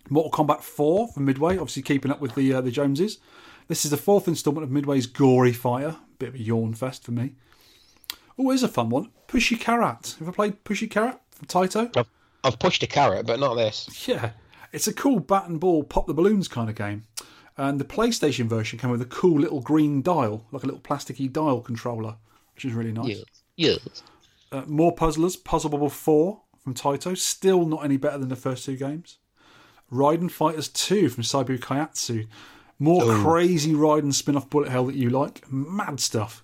Mortal 0.08 0.30
Kombat 0.30 0.62
4 0.62 1.08
from 1.08 1.24
Midway, 1.24 1.58
obviously 1.58 1.82
keeping 1.82 2.10
up 2.10 2.20
with 2.20 2.34
the 2.34 2.54
uh, 2.54 2.60
the 2.60 2.70
Joneses. 2.70 3.18
This 3.70 3.84
is 3.84 3.92
the 3.92 3.96
fourth 3.96 4.26
instalment 4.26 4.64
of 4.64 4.72
Midway's 4.72 5.06
gory 5.06 5.52
fighter. 5.52 5.94
Bit 6.18 6.30
of 6.30 6.34
a 6.34 6.42
yawn 6.42 6.74
fest 6.74 7.04
for 7.04 7.12
me. 7.12 7.36
Oh, 8.36 8.48
here's 8.48 8.64
a 8.64 8.68
fun 8.68 8.88
one. 8.88 9.12
Puchi 9.28 9.60
Carat. 9.60 10.16
Have 10.18 10.28
I 10.28 10.32
played 10.32 10.64
Puchi 10.64 10.90
Carat 10.90 11.20
from 11.30 11.46
Taito? 11.46 11.96
I've, 11.96 12.08
I've 12.42 12.58
pushed 12.58 12.82
a 12.82 12.88
carrot, 12.88 13.26
but 13.26 13.38
not 13.38 13.54
this. 13.54 14.08
Yeah. 14.08 14.32
It's 14.72 14.88
a 14.88 14.92
cool 14.92 15.20
bat 15.20 15.48
and 15.48 15.60
ball, 15.60 15.84
pop 15.84 16.08
the 16.08 16.14
balloons 16.14 16.48
kind 16.48 16.68
of 16.68 16.74
game. 16.74 17.04
And 17.56 17.78
the 17.78 17.84
PlayStation 17.84 18.48
version 18.48 18.76
came 18.76 18.90
with 18.90 19.02
a 19.02 19.06
cool 19.06 19.38
little 19.38 19.60
green 19.60 20.02
dial, 20.02 20.44
like 20.50 20.64
a 20.64 20.66
little 20.66 20.80
plasticky 20.80 21.32
dial 21.32 21.60
controller, 21.60 22.16
which 22.56 22.64
is 22.64 22.72
really 22.72 22.90
nice. 22.90 23.22
Yes. 23.54 24.02
Uh, 24.50 24.62
more 24.66 24.92
Puzzlers, 24.92 25.36
Puzzle 25.36 25.70
Bubble 25.70 25.90
4 25.90 26.42
from 26.58 26.74
Taito, 26.74 27.16
still 27.16 27.64
not 27.66 27.84
any 27.84 27.98
better 27.98 28.18
than 28.18 28.30
the 28.30 28.34
first 28.34 28.64
two 28.64 28.74
games. 28.74 29.18
Raiden 29.92 30.28
Fighters 30.28 30.66
2 30.66 31.08
from 31.08 31.22
Seibu 31.22 31.60
Kaihatsu. 31.60 32.26
More 32.80 33.02
crazy 33.22 33.74
Raiden 33.74 34.12
spin 34.12 34.36
off 34.36 34.48
bullet 34.50 34.70
hell 34.70 34.86
that 34.86 34.96
you 34.96 35.10
like. 35.10 35.50
Mad 35.52 36.00
stuff. 36.00 36.42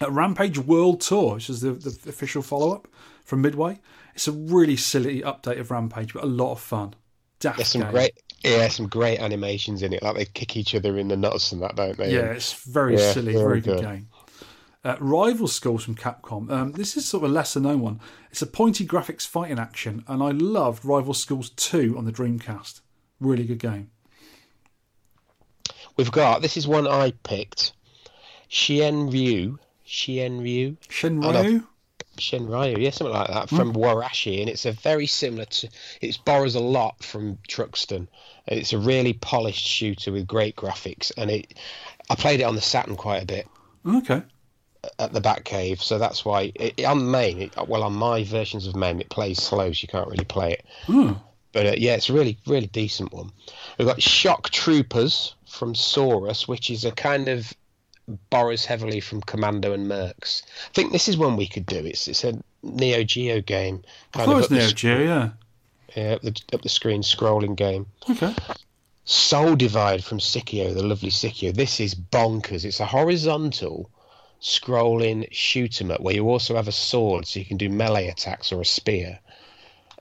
Uh, 0.00 0.10
Rampage 0.10 0.58
World 0.58 1.00
Tour, 1.00 1.34
which 1.34 1.50
is 1.50 1.60
the, 1.60 1.72
the 1.72 2.08
official 2.08 2.40
follow 2.40 2.72
up 2.72 2.88
from 3.24 3.42
Midway. 3.42 3.80
It's 4.14 4.28
a 4.28 4.32
really 4.32 4.76
silly 4.76 5.22
update 5.22 5.58
of 5.58 5.70
Rampage, 5.70 6.14
but 6.14 6.22
a 6.24 6.26
lot 6.26 6.52
of 6.52 6.60
fun. 6.60 6.94
Daft 7.40 7.56
There's 7.58 7.68
some 7.68 7.82
game. 7.82 7.90
great, 7.90 8.22
yeah, 8.44 8.68
some 8.68 8.86
great 8.86 9.18
animations 9.18 9.82
in 9.82 9.92
it. 9.92 10.02
Like 10.02 10.14
they 10.16 10.24
kick 10.24 10.56
each 10.56 10.74
other 10.74 10.96
in 10.98 11.08
the 11.08 11.16
nuts 11.16 11.50
and 11.52 11.60
that, 11.62 11.74
don't 11.76 11.96
they? 11.98 12.12
Yeah, 12.14 12.32
it's 12.32 12.52
very 12.52 12.96
Yeah, 12.96 13.12
silly, 13.12 13.32
very 13.32 13.44
very 13.44 13.60
good, 13.60 13.76
good. 13.78 13.82
game. 13.84 14.08
Uh, 14.84 14.96
Rival 15.00 15.48
Schools 15.48 15.82
from 15.84 15.94
Capcom. 15.96 16.50
Um, 16.50 16.72
this 16.72 16.96
is 16.96 17.06
sort 17.06 17.24
of 17.24 17.30
a 17.30 17.32
lesser 17.32 17.58
known 17.58 17.80
one. 17.80 18.00
It's 18.30 18.42
a 18.42 18.46
pointy 18.46 18.86
graphics 18.86 19.26
fighting 19.26 19.58
action, 19.58 20.04
and 20.06 20.22
I 20.22 20.30
loved 20.30 20.84
Rival 20.84 21.14
Schools 21.14 21.50
2 21.50 21.96
on 21.96 22.04
the 22.04 22.12
Dreamcast. 22.12 22.80
Really 23.18 23.44
good 23.44 23.58
game. 23.58 23.90
We've 25.96 26.12
got 26.12 26.42
this 26.42 26.56
is 26.56 26.66
one 26.66 26.86
I 26.86 27.12
picked. 27.22 27.72
Shenryu, 28.50 29.58
Shenryu, 29.86 30.76
Shenryu? 30.88 31.64
Shenryu, 32.16 32.78
yeah, 32.78 32.90
something 32.90 33.14
like 33.14 33.28
that 33.28 33.48
from 33.48 33.72
Warashi, 33.72 34.40
and 34.40 34.48
it's 34.48 34.64
a 34.66 34.72
very 34.72 35.06
similar 35.06 35.46
to. 35.46 35.68
It 36.00 36.18
borrows 36.24 36.54
a 36.54 36.60
lot 36.60 37.02
from 37.02 37.38
Truxton, 37.48 38.08
and 38.46 38.60
it's 38.60 38.72
a 38.72 38.78
really 38.78 39.12
polished 39.14 39.66
shooter 39.66 40.12
with 40.12 40.26
great 40.26 40.56
graphics. 40.56 41.10
And 41.16 41.30
it, 41.30 41.54
I 42.10 42.14
played 42.14 42.40
it 42.40 42.44
on 42.44 42.54
the 42.54 42.60
Saturn 42.60 42.96
quite 42.96 43.22
a 43.22 43.26
bit 43.26 43.48
Okay. 43.86 44.22
at 44.98 45.12
the 45.12 45.20
back 45.20 45.44
Batcave, 45.44 45.80
so 45.80 45.98
that's 45.98 46.24
why 46.24 46.52
it, 46.54 46.84
on 46.84 47.10
MAME. 47.10 47.42
It, 47.42 47.68
well, 47.68 47.82
on 47.82 47.94
my 47.94 48.22
versions 48.24 48.66
of 48.66 48.76
MAME, 48.76 49.00
it 49.00 49.10
plays 49.10 49.42
slow, 49.42 49.72
so 49.72 49.82
you 49.82 49.88
can't 49.88 50.08
really 50.08 50.24
play 50.24 50.52
it. 50.52 51.16
But 51.52 51.66
uh, 51.66 51.74
yeah, 51.76 51.94
it's 51.94 52.10
a 52.10 52.12
really, 52.12 52.36
really 52.46 52.66
decent 52.66 53.12
one. 53.12 53.30
We've 53.78 53.86
got 53.86 54.02
Shock 54.02 54.50
Troopers 54.50 55.36
from 55.54 55.74
Saurus, 55.74 56.48
which 56.48 56.70
is 56.70 56.84
a 56.84 56.92
kind 56.92 57.28
of 57.28 57.52
borrows 58.30 58.64
heavily 58.64 59.00
from 59.00 59.22
Commando 59.22 59.72
and 59.72 59.86
Mercs. 59.86 60.42
I 60.44 60.72
think 60.74 60.92
this 60.92 61.08
is 61.08 61.16
one 61.16 61.36
we 61.36 61.46
could 61.46 61.66
do. 61.66 61.78
It's 61.78 62.08
it's 62.08 62.24
a 62.24 62.38
Neo 62.62 63.02
Geo 63.02 63.40
game, 63.40 63.82
kind 64.12 64.30
of 64.30 64.48
the, 64.48 64.56
Neo 64.56 64.68
sc- 64.68 64.76
Geo, 64.76 64.98
yeah. 64.98 65.30
yeah, 65.96 66.14
up, 66.14 66.22
the, 66.22 66.40
up 66.52 66.62
the 66.62 66.68
screen 66.68 67.02
scrolling 67.02 67.56
game. 67.56 67.86
Okay. 68.10 68.34
Sol 69.06 69.54
Divide 69.54 70.02
from 70.02 70.18
Psikyo, 70.18 70.74
the 70.74 70.82
lovely 70.82 71.10
Psikyo. 71.10 71.54
This 71.54 71.78
is 71.78 71.94
bonkers. 71.94 72.64
It's 72.64 72.80
a 72.80 72.86
horizontal 72.86 73.90
scrolling 74.40 75.26
shoot 75.30 75.80
'em 75.80 75.90
up 75.90 76.00
where 76.00 76.14
you 76.14 76.28
also 76.28 76.56
have 76.56 76.68
a 76.68 76.72
sword, 76.72 77.26
so 77.26 77.38
you 77.38 77.44
can 77.44 77.56
do 77.56 77.68
melee 77.68 78.08
attacks 78.08 78.52
or 78.52 78.60
a 78.60 78.64
spear. 78.64 79.18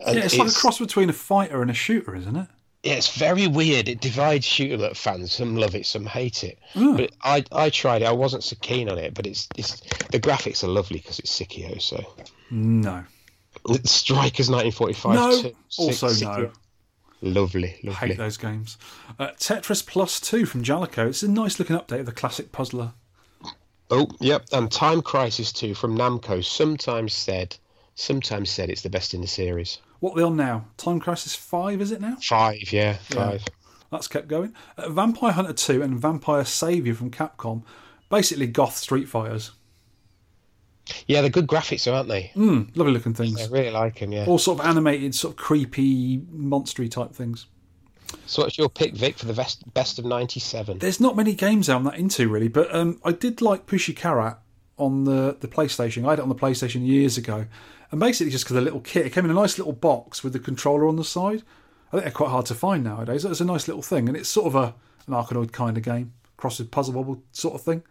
And 0.06 0.18
Yeah, 0.18 0.26
it's, 0.26 0.38
like 0.38 0.50
a 0.50 0.54
cross 0.54 0.80
between 0.80 1.10
a 1.10 1.14
fighter 1.14 1.62
and 1.62 1.72
a 1.72 1.74
shooter, 1.74 2.16
isn't 2.16 2.36
it? 2.36 2.48
Yeah, 2.84 2.94
it's 2.96 3.16
very 3.18 3.48
weird. 3.48 3.88
It 3.88 4.02
divides 4.02 4.46
shoot 4.46 4.72
'em 4.74 4.82
up 4.84 4.98
fans. 4.98 5.32
Some 5.34 5.56
love 5.56 5.74
it, 5.74 5.86
some 5.86 6.06
hate 6.06 6.44
it. 6.44 6.60
Hmm. 6.74 6.98
But 6.98 7.12
I 7.24 7.44
I 7.52 7.70
tried 7.70 8.02
it. 8.02 8.06
I 8.06 8.12
wasn't 8.12 8.44
so 8.44 8.58
keen 8.62 8.90
on 8.90 8.98
it, 8.98 9.14
but 9.14 9.26
it's 9.26 9.48
it's 9.56 9.80
the 10.12 10.20
graphics 10.20 10.64
are 10.64 10.68
lovely 10.68 10.98
because 11.00 11.20
it's 11.20 11.32
Psikyo. 11.32 11.82
So 11.82 12.04
No. 12.52 13.06
Strikers 13.86 14.50
1945. 14.50 15.16
No. 15.16 15.42
too. 15.42 15.56
Also, 15.78 16.08
Psikyo. 16.08 16.38
no. 16.38 16.52
Lovely, 17.22 17.80
lovely. 17.84 18.10
Hate 18.10 18.18
those 18.18 18.36
games. 18.36 18.78
Uh, 19.18 19.28
Tetris 19.40 19.86
Plus 19.86 20.20
2 20.20 20.46
from 20.46 20.62
Jaleco. 20.62 21.08
It's 21.08 21.24
a 21.24 21.30
nice 21.30 21.58
looking 21.58 21.78
update 21.78 22.02
of 22.02 22.06
the 22.06 22.12
classic 22.12 22.52
puzzler. 22.52 22.92
Oh, 23.90 24.10
yep. 24.20 24.44
And 24.52 24.70
Time 24.70 25.02
Crisis 25.02 25.54
2 25.54 25.74
from 25.74 25.98
Namco. 25.98 26.44
Sometimes 26.44 27.14
said, 27.14 27.56
sometimes 27.96 28.50
said 28.50 28.70
it's 28.70 28.82
the 28.82 28.90
best 28.90 29.14
in 29.14 29.22
the 29.22 29.28
series. 29.28 29.78
What 30.04 30.16
are 30.16 30.18
they 30.18 30.24
on 30.24 30.36
now? 30.36 30.66
Time 30.76 31.00
Crisis 31.00 31.34
5, 31.34 31.80
is 31.80 31.94
it 31.94 32.02
now? 32.02 32.18
Five, 32.22 32.74
yeah, 32.74 32.98
five. 33.10 33.42
That's 33.90 34.10
kept 34.10 34.28
going. 34.28 34.54
Uh, 34.76 34.90
Vampire 34.90 35.32
Hunter 35.32 35.54
2 35.54 35.82
and 35.82 35.98
Vampire 35.98 36.44
Savior 36.44 36.94
from 36.94 37.10
Capcom. 37.10 37.64
Basically, 38.10 38.48
goth 38.48 38.76
Street 38.76 39.08
Fighters. 39.08 39.52
Yeah, 41.08 41.22
they're 41.22 41.30
good 41.30 41.48
graphics, 41.48 41.90
aren't 41.90 42.10
they? 42.10 42.34
Mm, 42.36 42.76
lovely 42.76 42.92
looking 42.92 43.14
things. 43.14 43.42
I 43.42 43.50
really 43.50 43.70
like 43.70 44.00
them. 44.00 44.12
Yeah. 44.12 44.26
All 44.26 44.38
sort 44.38 44.60
of 44.60 44.66
animated, 44.66 45.16
sort 45.16 45.36
of 45.36 45.38
creepy, 45.38 46.18
monstery 46.18 46.92
type 46.92 47.14
things. 47.14 47.46
So, 48.26 48.42
what's 48.42 48.58
your 48.58 48.68
pick, 48.68 48.96
Vic, 48.96 49.18
for 49.18 49.26
the 49.26 49.34
best 49.34 49.74
best 49.74 50.00
of 50.00 50.04
'97? 50.04 50.80
There's 50.80 51.00
not 51.00 51.16
many 51.16 51.34
games 51.34 51.70
I'm 51.70 51.86
that 51.86 51.96
into 51.96 52.28
really, 52.28 52.50
but 52.50 52.76
um, 52.76 53.00
I 53.06 53.14
did 53.14 53.42
like 53.42 53.68
Puchi 53.68 53.96
Carat 53.96 54.38
on 54.78 55.06
the, 55.06 55.38
the 55.40 55.48
PlayStation. 55.48 56.06
I 56.06 56.10
had 56.10 56.20
it 56.20 56.24
on 56.24 56.30
the 56.30 56.36
PlayStation 56.36 56.86
years 56.86 57.18
ago, 57.18 57.46
and 57.94 58.00
basically 58.00 58.32
just 58.32 58.44
because 58.44 58.56
the 58.56 58.62
little 58.62 58.80
kit, 58.80 59.06
it 59.06 59.14
came 59.14 59.24
in 59.24 59.30
a 59.30 59.36
nice 59.36 59.60
little 59.60 59.72
box 59.72 60.24
with 60.24 60.34
the 60.34 60.40
controller 60.40 60.88
on 60.88 60.96
the 60.96 61.04
side. 61.04 61.44
I 61.90 61.92
think 61.92 62.04
they're 62.06 62.12
quite 62.12 62.32
hard 62.32 62.48
to 62.48 62.56
find 62.56 62.84
nowadays. 62.84 63.24
It's 63.24 63.40
a 63.40 63.46
nice 63.46 63.68
little 63.68 63.84
thing, 63.84 64.08
and 64.08 64.18
it's 64.18 64.28
sort 64.28 64.48
of 64.48 64.56
a 64.56 64.74
an 65.06 65.14
Arkanoid 65.14 65.52
kind 65.52 65.78
of 65.78 65.84
game, 65.84 66.12
cross 66.36 66.58
with 66.58 66.72
puzzle 66.72 66.96
bubble 66.96 67.22
sort 67.34 67.54
of 67.54 67.62
thing. 67.62 67.84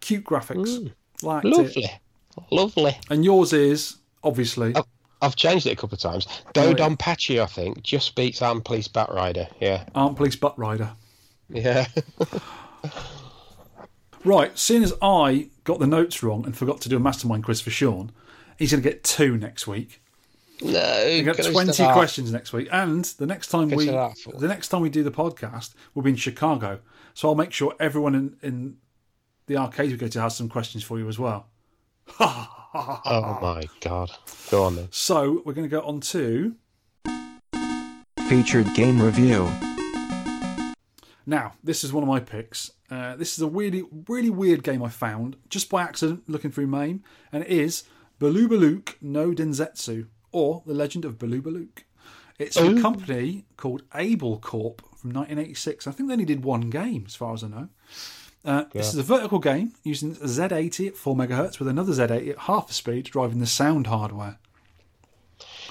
Cute 0.00 0.24
graphics, 0.24 0.78
mm. 0.78 0.92
liked 1.20 1.44
it. 1.44 1.50
Lovely, 1.50 2.00
lovely. 2.50 2.96
And 3.10 3.22
yours 3.22 3.52
is 3.52 3.98
obviously 4.24 4.74
I've, 4.74 4.86
I've 5.20 5.36
changed 5.36 5.66
it 5.66 5.72
a 5.72 5.76
couple 5.76 5.96
of 5.96 6.00
times. 6.00 6.26
Dodon 6.54 6.96
Pachi, 6.96 7.38
I 7.38 7.44
think, 7.44 7.82
just 7.82 8.14
beats 8.14 8.40
Arm 8.40 8.62
Police 8.62 8.88
Bat 8.88 9.10
Rider. 9.12 9.46
Yeah, 9.60 9.84
Arm 9.94 10.14
Police 10.14 10.36
Butt 10.36 10.58
Rider. 10.58 10.90
yeah. 11.50 11.86
Right, 14.24 14.58
seeing 14.58 14.82
as 14.82 14.92
I 15.00 15.48
got 15.64 15.78
the 15.78 15.86
notes 15.86 16.22
wrong 16.22 16.44
and 16.44 16.56
forgot 16.56 16.80
to 16.80 16.88
do 16.88 16.96
a 16.96 17.00
mastermind 17.00 17.44
quiz 17.44 17.60
for 17.60 17.70
Sean, 17.70 18.10
he's 18.58 18.70
going 18.72 18.82
to 18.82 18.88
get 18.88 19.04
two 19.04 19.36
next 19.38 19.66
week. 19.66 20.02
no, 20.60 21.04
We 21.06 21.22
got 21.22 21.36
gonna 21.36 21.52
twenty 21.52 21.84
questions 21.92 22.32
next 22.32 22.52
week, 22.52 22.68
and 22.72 23.04
the 23.04 23.26
next 23.26 23.48
time 23.48 23.68
we 23.68 23.86
Consider 23.86 23.92
that 23.92 24.18
for- 24.18 24.32
the 24.38 24.48
next 24.48 24.68
time 24.68 24.80
we 24.82 24.90
do 24.90 25.02
the 25.02 25.10
podcast, 25.10 25.74
we'll 25.94 26.02
be 26.02 26.10
in 26.10 26.16
Chicago. 26.16 26.80
So 27.14 27.28
I'll 27.28 27.34
make 27.34 27.52
sure 27.52 27.74
everyone 27.80 28.14
in, 28.14 28.36
in 28.42 28.76
the 29.46 29.56
arcade 29.56 29.90
we 29.90 29.96
go 29.96 30.08
to 30.08 30.20
has 30.20 30.36
some 30.36 30.48
questions 30.48 30.84
for 30.84 30.98
you 30.98 31.08
as 31.08 31.18
well. 31.18 31.46
Oh 32.74 33.38
my 33.40 33.62
god! 33.80 34.10
Go 34.50 34.64
on 34.64 34.76
then. 34.76 34.88
So 34.90 35.40
we're 35.46 35.54
going 35.54 35.68
to 35.68 35.74
go 35.74 35.80
on 35.80 36.00
to 36.00 36.54
Featured 38.28 38.72
game 38.74 39.00
review. 39.00 39.48
now. 41.24 41.54
This 41.64 41.82
is 41.82 41.94
one 41.94 42.02
of 42.02 42.08
my 42.08 42.20
picks. 42.20 42.70
Uh, 42.90 43.16
this 43.16 43.34
is 43.34 43.40
a 43.42 43.46
really 43.48 43.84
really 44.06 44.28
weird 44.28 44.62
game 44.62 44.82
I 44.82 44.90
found 44.90 45.36
just 45.48 45.70
by 45.70 45.82
accident 45.82 46.24
looking 46.28 46.50
through 46.50 46.66
MAME, 46.66 47.02
and 47.32 47.42
it 47.42 47.48
is 47.50 47.84
Baluba 48.20 48.58
Louk 48.58 48.94
no 49.00 49.32
Densetsu 49.32 50.06
or 50.32 50.62
The 50.66 50.74
Legend 50.74 51.04
of 51.04 51.18
Baluba 51.18 51.46
Louk. 51.52 51.84
It's 52.38 52.56
from 52.58 52.78
a 52.78 52.80
company 52.82 53.44
called 53.56 53.82
Able 53.94 54.38
Corp 54.38 54.80
from 54.96 55.10
1986. 55.10 55.86
I 55.86 55.90
think 55.92 56.08
they 56.08 56.12
only 56.12 56.24
did 56.24 56.44
one 56.44 56.70
game, 56.70 57.04
as 57.06 57.14
far 57.16 57.34
as 57.34 57.42
I 57.42 57.48
know. 57.48 57.68
Uh, 58.44 58.64
This 58.72 58.88
is 58.92 58.96
a 58.98 59.02
vertical 59.02 59.38
game 59.40 59.72
using 59.82 60.12
a 60.12 60.26
Z80 60.26 60.88
at 60.88 60.96
4 60.96 61.16
megahertz 61.16 61.58
with 61.58 61.66
another 61.68 61.92
Z80 61.92 62.30
at 62.30 62.38
half 62.38 62.68
the 62.68 62.74
speed, 62.74 63.06
driving 63.06 63.40
the 63.40 63.46
sound 63.46 63.88
hardware. 63.88 64.38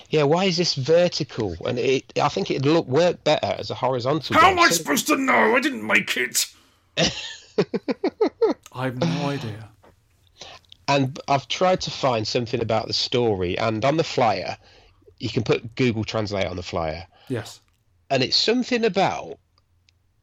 yeah, 0.10 0.24
why 0.24 0.44
is 0.46 0.58
this 0.58 0.76
vertical? 0.76 1.56
And 1.66 1.80
it, 1.80 2.12
I 2.22 2.28
think 2.28 2.52
it'd 2.52 2.66
look 2.66 2.88
work 2.88 3.24
better 3.24 3.56
as 3.58 3.72
a 3.72 3.76
horizontal. 3.76 4.36
How 4.36 4.50
game. 4.50 4.58
am 4.60 4.66
I 4.66 4.70
So- 4.70 4.76
supposed 4.76 5.08
to 5.08 5.16
know? 5.18 5.56
I 5.56 5.60
didn't 5.62 5.86
make 5.88 6.18
it. 6.18 6.48
I 8.74 8.86
have 8.86 8.98
no 8.98 9.30
idea. 9.30 9.70
And 10.88 11.20
I've 11.28 11.48
tried 11.48 11.82
to 11.82 11.92
find 11.92 12.28
something 12.28 12.62
about 12.62 12.88
the 12.88 12.94
story, 12.94 13.58
and 13.58 13.84
on 13.84 13.98
the 13.98 14.04
flyer, 14.04 14.58
you 15.20 15.30
can 15.30 15.44
put 15.44 15.76
Google 15.76 16.04
Translate 16.04 16.46
on 16.46 16.56
the 16.56 16.64
flyer, 16.64 17.06
Yes. 17.30 17.60
and 18.10 18.24
it's 18.24 18.36
something 18.38 18.86
about 18.86 19.38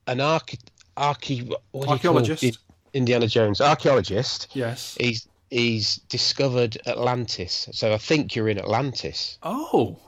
an 0.06 0.20
arch, 0.20 0.56
archae, 0.96 1.48
what 1.48 1.60
do 1.72 1.78
you 1.78 1.82
call 1.84 1.90
Archaeologist. 1.92 2.58
Indiana 2.92 3.26
Jones 3.26 3.60
archaeologist. 3.60 4.48
Yes. 4.54 4.96
He's 5.00 5.26
he's 5.50 5.96
discovered 6.08 6.78
Atlantis, 6.86 7.68
so 7.72 7.92
I 7.92 7.98
think 7.98 8.34
you're 8.36 8.48
in 8.48 8.58
Atlantis. 8.58 9.38
Oh. 9.42 9.98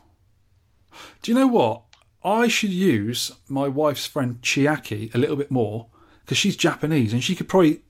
Do 1.23 1.31
you 1.33 1.37
know 1.39 1.47
what? 1.49 1.83
I 2.25 2.49
should 2.49 2.71
use 2.71 3.33
my 3.49 3.69
wife's 3.69 4.07
friend 4.07 4.41
Chiaki 4.43 5.15
a 5.15 5.19
little 5.19 5.37
bit 5.37 5.51
more 5.51 5.87
because 6.25 6.39
she's 6.39 6.57
Japanese 6.57 7.13
and 7.13 7.23
she 7.23 7.35
could 7.37 7.49
probably 7.49 7.83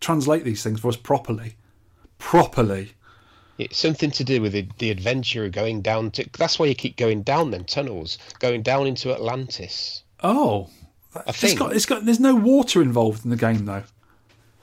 translate 0.00 0.44
these 0.44 0.62
things 0.62 0.80
for 0.80 0.88
us 0.88 0.96
properly. 0.96 1.56
Properly. 2.18 2.92
It's 3.58 3.76
something 3.78 4.10
to 4.12 4.24
do 4.24 4.40
with 4.40 4.52
the, 4.52 4.68
the 4.78 4.90
adventure 4.90 5.44
of 5.44 5.52
going 5.52 5.82
down 5.82 6.12
to. 6.12 6.28
That's 6.38 6.58
why 6.58 6.66
you 6.66 6.74
keep 6.74 6.96
going 6.96 7.22
down 7.22 7.50
them 7.50 7.64
tunnels, 7.64 8.18
going 8.38 8.62
down 8.62 8.86
into 8.86 9.12
Atlantis. 9.12 10.02
Oh. 10.22 10.70
I 11.16 11.22
It's 11.28 11.38
think 11.38 11.58
got, 11.58 11.74
it's 11.74 11.86
got, 11.86 12.04
there's 12.04 12.20
no 12.20 12.34
water 12.34 12.82
involved 12.82 13.24
in 13.24 13.30
the 13.30 13.36
game 13.36 13.64
though. 13.64 13.82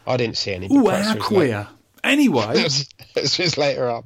I 0.08 0.18
didn't 0.18 0.38
see 0.38 0.54
any. 0.54 0.68
Ooh, 0.68 0.84
but 0.84 0.92
perhaps 0.92 1.08
how 1.08 1.14
it 1.14 1.18
was 1.18 1.28
queer. 1.28 1.68
Anyway, 2.04 2.54
It's 3.16 3.38
just 3.38 3.58
later 3.58 3.90
on. 3.90 4.04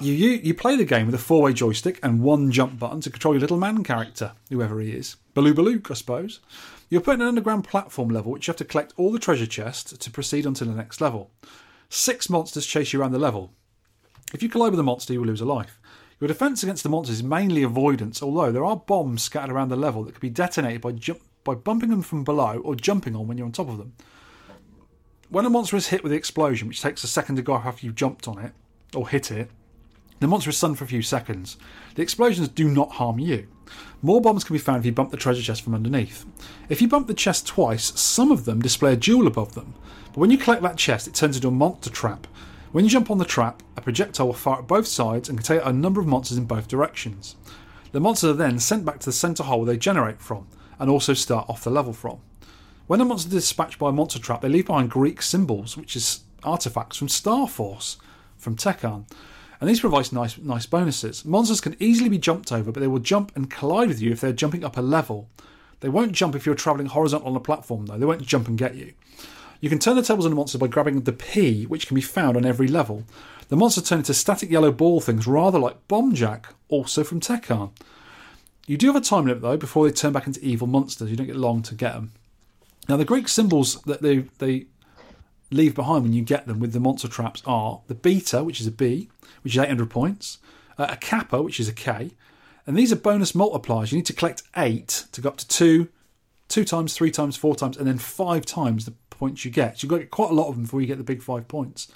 You, 0.00 0.12
you 0.12 0.30
you 0.30 0.54
play 0.54 0.76
the 0.76 0.84
game 0.84 1.06
with 1.06 1.14
a 1.14 1.18
four 1.18 1.40
way 1.42 1.52
joystick 1.52 1.98
and 2.02 2.20
one 2.20 2.50
jump 2.50 2.78
button 2.78 3.00
to 3.02 3.10
control 3.10 3.32
your 3.34 3.40
little 3.40 3.56
man 3.56 3.82
character, 3.84 4.32
whoever 4.50 4.80
he 4.80 4.90
is. 4.90 5.16
Baloo 5.32 5.54
Baloo, 5.54 5.80
I 5.88 5.94
suppose. 5.94 6.40
You're 6.90 7.00
put 7.00 7.14
in 7.14 7.22
an 7.22 7.28
underground 7.28 7.64
platform 7.64 8.08
level 8.08 8.32
which 8.32 8.46
you 8.46 8.50
have 8.50 8.58
to 8.58 8.64
collect 8.64 8.92
all 8.96 9.10
the 9.10 9.18
treasure 9.18 9.46
chests 9.46 9.96
to 9.96 10.10
proceed 10.10 10.46
onto 10.46 10.64
the 10.64 10.74
next 10.74 11.00
level. 11.00 11.30
Six 11.88 12.28
monsters 12.28 12.66
chase 12.66 12.92
you 12.92 13.00
around 13.00 13.12
the 13.12 13.18
level. 13.18 13.52
If 14.34 14.42
you 14.42 14.48
collide 14.48 14.72
with 14.72 14.80
a 14.80 14.84
monster, 14.84 15.12
you 15.12 15.20
will 15.20 15.28
lose 15.28 15.40
a 15.40 15.46
life. 15.46 15.80
Your 16.20 16.28
defense 16.28 16.62
against 16.62 16.82
the 16.82 16.88
monsters 16.88 17.16
is 17.16 17.22
mainly 17.22 17.62
avoidance, 17.62 18.22
although 18.22 18.50
there 18.50 18.64
are 18.64 18.76
bombs 18.76 19.22
scattered 19.22 19.52
around 19.52 19.68
the 19.68 19.76
level 19.76 20.02
that 20.04 20.12
can 20.12 20.20
be 20.20 20.30
detonated 20.30 20.80
by 20.80 20.92
by 21.44 21.54
bumping 21.54 21.90
them 21.90 22.02
from 22.02 22.24
below 22.24 22.60
or 22.64 22.74
jumping 22.74 23.14
on 23.14 23.28
when 23.28 23.38
you're 23.38 23.46
on 23.46 23.52
top 23.52 23.68
of 23.68 23.78
them. 23.78 23.92
When 25.28 25.46
a 25.46 25.50
monster 25.50 25.76
is 25.76 25.88
hit 25.88 26.02
with 26.02 26.10
the 26.10 26.18
explosion, 26.18 26.68
which 26.68 26.82
takes 26.82 27.04
a 27.04 27.08
second 27.08 27.36
to 27.36 27.42
go 27.42 27.54
off 27.54 27.66
after 27.66 27.86
you've 27.86 27.94
jumped 27.94 28.26
on 28.26 28.38
it 28.38 28.52
or 28.94 29.08
hit 29.08 29.30
it, 29.30 29.50
the 30.18 30.26
monster 30.26 30.50
is 30.50 30.56
stunned 30.56 30.78
for 30.78 30.84
a 30.84 30.88
few 30.88 31.02
seconds. 31.02 31.56
The 31.94 32.02
explosions 32.02 32.48
do 32.48 32.68
not 32.68 32.92
harm 32.92 33.18
you. 33.18 33.46
More 34.02 34.20
bombs 34.20 34.44
can 34.44 34.54
be 34.54 34.60
found 34.60 34.80
if 34.80 34.86
you 34.86 34.92
bump 34.92 35.10
the 35.10 35.16
treasure 35.16 35.42
chest 35.42 35.62
from 35.62 35.74
underneath. 35.74 36.24
If 36.68 36.80
you 36.80 36.88
bump 36.88 37.06
the 37.06 37.14
chest 37.14 37.46
twice, 37.46 37.98
some 37.98 38.30
of 38.30 38.44
them 38.44 38.60
display 38.60 38.92
a 38.92 38.96
jewel 38.96 39.26
above 39.26 39.54
them. 39.54 39.74
But 40.06 40.18
when 40.18 40.30
you 40.30 40.38
collect 40.38 40.62
that 40.62 40.76
chest, 40.76 41.06
it 41.06 41.14
turns 41.14 41.36
into 41.36 41.48
a 41.48 41.52
monster 41.52 41.90
trap. 41.90 42.26
When 42.72 42.84
you 42.84 42.90
jump 42.90 43.10
on 43.10 43.18
the 43.18 43.24
trap, 43.24 43.62
a 43.76 43.80
projectile 43.80 44.26
will 44.26 44.34
fire 44.34 44.58
at 44.58 44.66
both 44.66 44.86
sides 44.86 45.28
and 45.28 45.38
can 45.38 45.44
take 45.44 45.66
a 45.66 45.72
number 45.72 46.00
of 46.00 46.06
monsters 46.06 46.38
in 46.38 46.44
both 46.44 46.68
directions. 46.68 47.36
The 47.92 48.00
monsters 48.00 48.30
are 48.30 48.34
then 48.34 48.58
sent 48.58 48.84
back 48.84 48.98
to 49.00 49.06
the 49.06 49.12
centre 49.12 49.44
hole 49.44 49.64
they 49.64 49.76
generate 49.76 50.20
from, 50.20 50.46
and 50.78 50.90
also 50.90 51.14
start 51.14 51.48
off 51.48 51.64
the 51.64 51.70
level 51.70 51.92
from. 51.92 52.18
When 52.86 53.00
a 53.00 53.04
monster 53.04 53.28
is 53.28 53.44
dispatched 53.44 53.78
by 53.78 53.88
a 53.88 53.92
monster 53.92 54.18
trap, 54.18 54.42
they 54.42 54.48
leave 54.48 54.66
behind 54.66 54.90
Greek 54.90 55.22
symbols, 55.22 55.76
which 55.76 55.96
is 55.96 56.20
artifacts 56.42 56.96
from 56.96 57.08
Star 57.08 57.48
Force, 57.48 57.96
from 58.36 58.56
Tehkan. 58.56 59.06
And 59.60 59.68
these 59.68 59.80
provide 59.80 60.12
nice, 60.12 60.38
nice 60.38 60.66
bonuses. 60.66 61.24
Monsters 61.24 61.60
can 61.60 61.76
easily 61.78 62.08
be 62.08 62.18
jumped 62.18 62.52
over, 62.52 62.70
but 62.72 62.80
they 62.80 62.86
will 62.86 62.98
jump 62.98 63.32
and 63.34 63.50
collide 63.50 63.88
with 63.88 64.02
you 64.02 64.12
if 64.12 64.20
they're 64.20 64.32
jumping 64.32 64.64
up 64.64 64.76
a 64.76 64.82
level. 64.82 65.28
They 65.80 65.88
won't 65.88 66.12
jump 66.12 66.34
if 66.34 66.46
you're 66.46 66.54
travelling 66.54 66.88
horizontal 66.88 67.28
on 67.28 67.36
a 67.36 67.40
platform, 67.40 67.86
though. 67.86 67.98
They 67.98 68.06
won't 68.06 68.22
jump 68.22 68.48
and 68.48 68.58
get 68.58 68.74
you. 68.74 68.92
You 69.60 69.70
can 69.70 69.78
turn 69.78 69.96
the 69.96 70.02
tables 70.02 70.26
on 70.26 70.32
a 70.32 70.34
monster 70.34 70.58
by 70.58 70.66
grabbing 70.66 71.00
the 71.00 71.12
P, 71.12 71.64
which 71.64 71.86
can 71.86 71.94
be 71.94 72.02
found 72.02 72.36
on 72.36 72.44
every 72.44 72.68
level. 72.68 73.04
The 73.48 73.56
monsters 73.56 73.88
turn 73.88 73.98
into 73.98 74.12
static 74.12 74.50
yellow 74.50 74.72
ball 74.72 75.00
things, 75.00 75.26
rather 75.26 75.58
like 75.58 75.88
Bomb 75.88 76.14
Jack, 76.14 76.48
also 76.68 77.04
from 77.04 77.20
Tehkan. 77.20 77.70
You 78.66 78.76
do 78.76 78.88
have 78.88 78.96
a 78.96 79.00
time 79.00 79.26
limit, 79.26 79.42
though, 79.42 79.56
before 79.56 79.86
they 79.86 79.94
turn 79.94 80.12
back 80.12 80.26
into 80.26 80.44
evil 80.44 80.66
monsters. 80.66 81.10
You 81.10 81.16
don't 81.16 81.26
get 81.26 81.36
long 81.36 81.62
to 81.62 81.74
get 81.74 81.94
them. 81.94 82.12
Now, 82.88 82.96
the 82.96 83.04
Greek 83.04 83.28
symbols 83.28 83.80
that 83.82 84.02
they, 84.02 84.26
they 84.38 84.66
leave 85.50 85.74
behind 85.74 86.02
when 86.02 86.12
you 86.12 86.22
get 86.22 86.46
them 86.46 86.58
with 86.58 86.72
the 86.72 86.80
monster 86.80 87.08
traps 87.08 87.42
are 87.46 87.80
the 87.86 87.94
beta, 87.94 88.42
which 88.42 88.60
is 88.60 88.66
a 88.66 88.72
B, 88.72 89.08
which 89.42 89.54
is 89.54 89.58
800 89.58 89.90
points, 89.90 90.38
uh, 90.78 90.86
a 90.90 90.96
kappa, 90.96 91.42
which 91.42 91.60
is 91.60 91.68
a 91.68 91.72
K, 91.72 92.10
and 92.66 92.76
these 92.76 92.92
are 92.92 92.96
bonus 92.96 93.32
multipliers. 93.32 93.92
You 93.92 93.98
need 93.98 94.06
to 94.06 94.12
collect 94.12 94.42
eight 94.56 95.06
to 95.12 95.20
go 95.20 95.28
up 95.28 95.36
to 95.36 95.48
two, 95.48 95.88
two 96.48 96.64
times, 96.64 96.94
three 96.94 97.10
times, 97.10 97.36
four 97.36 97.54
times, 97.54 97.76
and 97.76 97.86
then 97.86 97.98
five 97.98 98.44
times 98.44 98.84
the 98.84 98.94
points 99.10 99.44
you 99.44 99.50
get. 99.50 99.78
So 99.78 99.84
you've 99.84 99.90
got 99.90 99.96
to 99.96 100.02
get 100.02 100.10
quite 100.10 100.30
a 100.30 100.34
lot 100.34 100.48
of 100.48 100.56
them 100.56 100.64
before 100.64 100.80
you 100.80 100.86
get 100.86 100.98
the 100.98 101.04
big 101.04 101.22
five 101.22 101.46
points. 101.48 101.92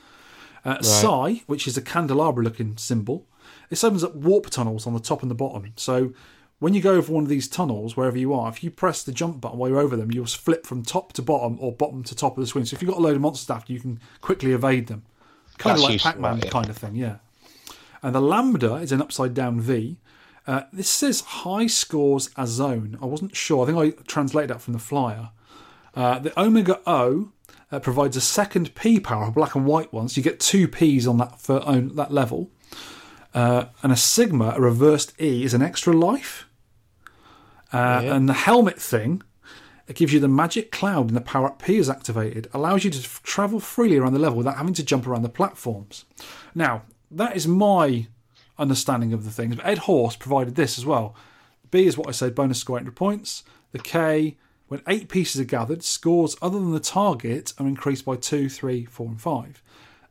Uh, 0.64 0.80
Psi, 0.82 1.42
which 1.46 1.66
is 1.66 1.76
a 1.76 1.82
candelabra 1.82 2.44
looking 2.44 2.76
symbol, 2.76 3.26
this 3.68 3.82
opens 3.82 4.04
up 4.04 4.14
warp 4.14 4.50
tunnels 4.50 4.86
on 4.86 4.92
the 4.92 5.00
top 5.00 5.22
and 5.22 5.30
the 5.30 5.34
bottom. 5.34 5.72
So 5.76 6.12
when 6.60 6.74
you 6.74 6.82
go 6.82 6.94
over 6.94 7.12
one 7.12 7.24
of 7.24 7.30
these 7.30 7.48
tunnels, 7.48 7.96
wherever 7.96 8.18
you 8.18 8.32
are, 8.34 8.48
if 8.50 8.62
you 8.62 8.70
press 8.70 9.02
the 9.02 9.12
jump 9.12 9.40
button 9.40 9.58
while 9.58 9.70
you're 9.70 9.80
over 9.80 9.96
them, 9.96 10.12
you'll 10.12 10.26
flip 10.26 10.66
from 10.66 10.82
top 10.82 11.12
to 11.14 11.22
bottom 11.22 11.56
or 11.58 11.72
bottom 11.72 12.04
to 12.04 12.14
top 12.14 12.36
of 12.36 12.42
the 12.42 12.46
screen. 12.46 12.66
So 12.66 12.74
if 12.74 12.82
you've 12.82 12.90
got 12.90 12.98
a 12.98 13.02
load 13.02 13.16
of 13.16 13.22
monster 13.22 13.42
stuff, 13.42 13.68
you 13.68 13.80
can 13.80 13.98
quickly 14.20 14.52
evade 14.52 14.86
them. 14.86 15.02
Kind 15.58 15.76
That's 15.76 15.84
of 15.84 15.90
like 15.90 16.00
Pac 16.00 16.18
Man 16.20 16.38
yeah. 16.38 16.50
kind 16.50 16.68
of 16.68 16.76
thing, 16.76 16.94
yeah. 16.94 17.16
And 18.02 18.14
the 18.14 18.20
lambda 18.20 18.74
is 18.76 18.92
an 18.92 19.00
upside 19.00 19.34
down 19.34 19.60
V. 19.60 19.96
Uh, 20.46 20.62
this 20.72 20.88
says 20.88 21.20
high 21.20 21.66
scores 21.66 22.30
a 22.36 22.46
zone. 22.46 22.98
I 23.00 23.06
wasn't 23.06 23.36
sure. 23.36 23.62
I 23.62 23.66
think 23.66 23.78
I 23.78 24.02
translated 24.02 24.50
that 24.50 24.60
from 24.60 24.74
the 24.74 24.78
flyer. 24.78 25.30
Uh, 25.94 26.18
the 26.18 26.38
Omega 26.40 26.80
O 26.86 27.32
uh, 27.72 27.78
provides 27.78 28.16
a 28.16 28.20
second 28.20 28.74
P 28.74 29.00
power, 29.00 29.28
a 29.28 29.30
black 29.30 29.54
and 29.54 29.64
white 29.64 29.92
one, 29.92 30.08
so 30.08 30.18
you 30.18 30.22
get 30.22 30.40
two 30.40 30.68
Ps 30.68 31.06
on 31.06 31.18
that 31.18 31.40
for 31.40 31.66
own, 31.66 31.94
that 31.96 32.12
level. 32.12 32.50
Uh, 33.32 33.66
and 33.82 33.92
a 33.92 33.96
Sigma, 33.96 34.54
a 34.56 34.60
reversed 34.60 35.14
E, 35.20 35.44
is 35.44 35.54
an 35.54 35.62
extra 35.62 35.92
life. 35.92 36.46
Uh, 37.72 38.00
And 38.04 38.28
the 38.28 38.32
helmet 38.34 38.80
thing, 38.80 39.22
it 39.86 39.96
gives 39.96 40.12
you 40.12 40.20
the 40.20 40.28
magic 40.28 40.70
cloud 40.72 41.08
and 41.08 41.16
the 41.16 41.20
power 41.20 41.46
up 41.46 41.62
P 41.62 41.76
is 41.76 41.88
activated, 41.90 42.48
allows 42.52 42.84
you 42.84 42.90
to 42.90 42.98
f- 42.98 43.22
travel 43.22 43.60
freely 43.60 43.96
around 43.96 44.12
the 44.12 44.18
level 44.18 44.38
without 44.38 44.56
having 44.56 44.74
to 44.74 44.82
jump 44.84 45.06
around 45.06 45.22
the 45.22 45.28
platforms. 45.28 46.04
Now, 46.54 46.82
that 47.10 47.36
is 47.36 47.46
my 47.48 48.06
understanding 48.58 49.12
of 49.12 49.24
the 49.24 49.30
things, 49.30 49.56
but 49.56 49.66
Ed 49.66 49.78
Horse 49.78 50.16
provided 50.16 50.54
this 50.54 50.78
as 50.78 50.84
well. 50.86 51.14
B 51.70 51.86
is 51.86 51.96
what 51.96 52.08
I 52.08 52.12
said, 52.12 52.34
bonus 52.34 52.58
score 52.58 52.76
800 52.78 52.94
points. 52.96 53.42
The 53.72 53.78
K, 53.78 54.36
when 54.68 54.82
eight 54.88 55.08
pieces 55.08 55.40
are 55.40 55.44
gathered, 55.44 55.82
scores 55.82 56.36
other 56.42 56.58
than 56.58 56.72
the 56.72 56.80
target 56.80 57.52
are 57.58 57.66
increased 57.66 58.04
by 58.04 58.16
two, 58.16 58.48
three, 58.48 58.84
four, 58.84 59.06
and 59.08 59.20
five. 59.20 59.62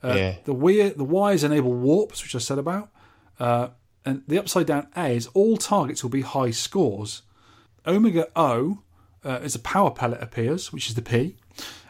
Uh, 0.03 0.13
Yeah. 0.15 0.35
The 0.45 0.53
weir, 0.53 0.89
the 0.91 1.03
Y's 1.03 1.43
enable 1.43 1.73
warps, 1.73 2.23
which 2.23 2.33
I 2.35 2.39
said 2.39 2.57
about. 2.57 2.89
Uh, 3.39 3.69
and 4.05 4.23
the 4.27 4.39
upside 4.39 4.65
down 4.65 4.87
A 4.95 5.09
is 5.15 5.27
all 5.33 5.57
targets 5.57 6.03
will 6.03 6.09
be 6.09 6.21
high 6.21 6.51
scores. 6.51 7.21
Omega 7.89 8.27
O 8.35 8.79
uh, 9.25 9.39
is 9.43 9.55
a 9.55 9.59
power 9.59 9.91
pellet 9.91 10.21
appears, 10.21 10.71
which 10.71 10.87
is 10.89 10.95
the 10.95 11.01
P. 11.01 11.35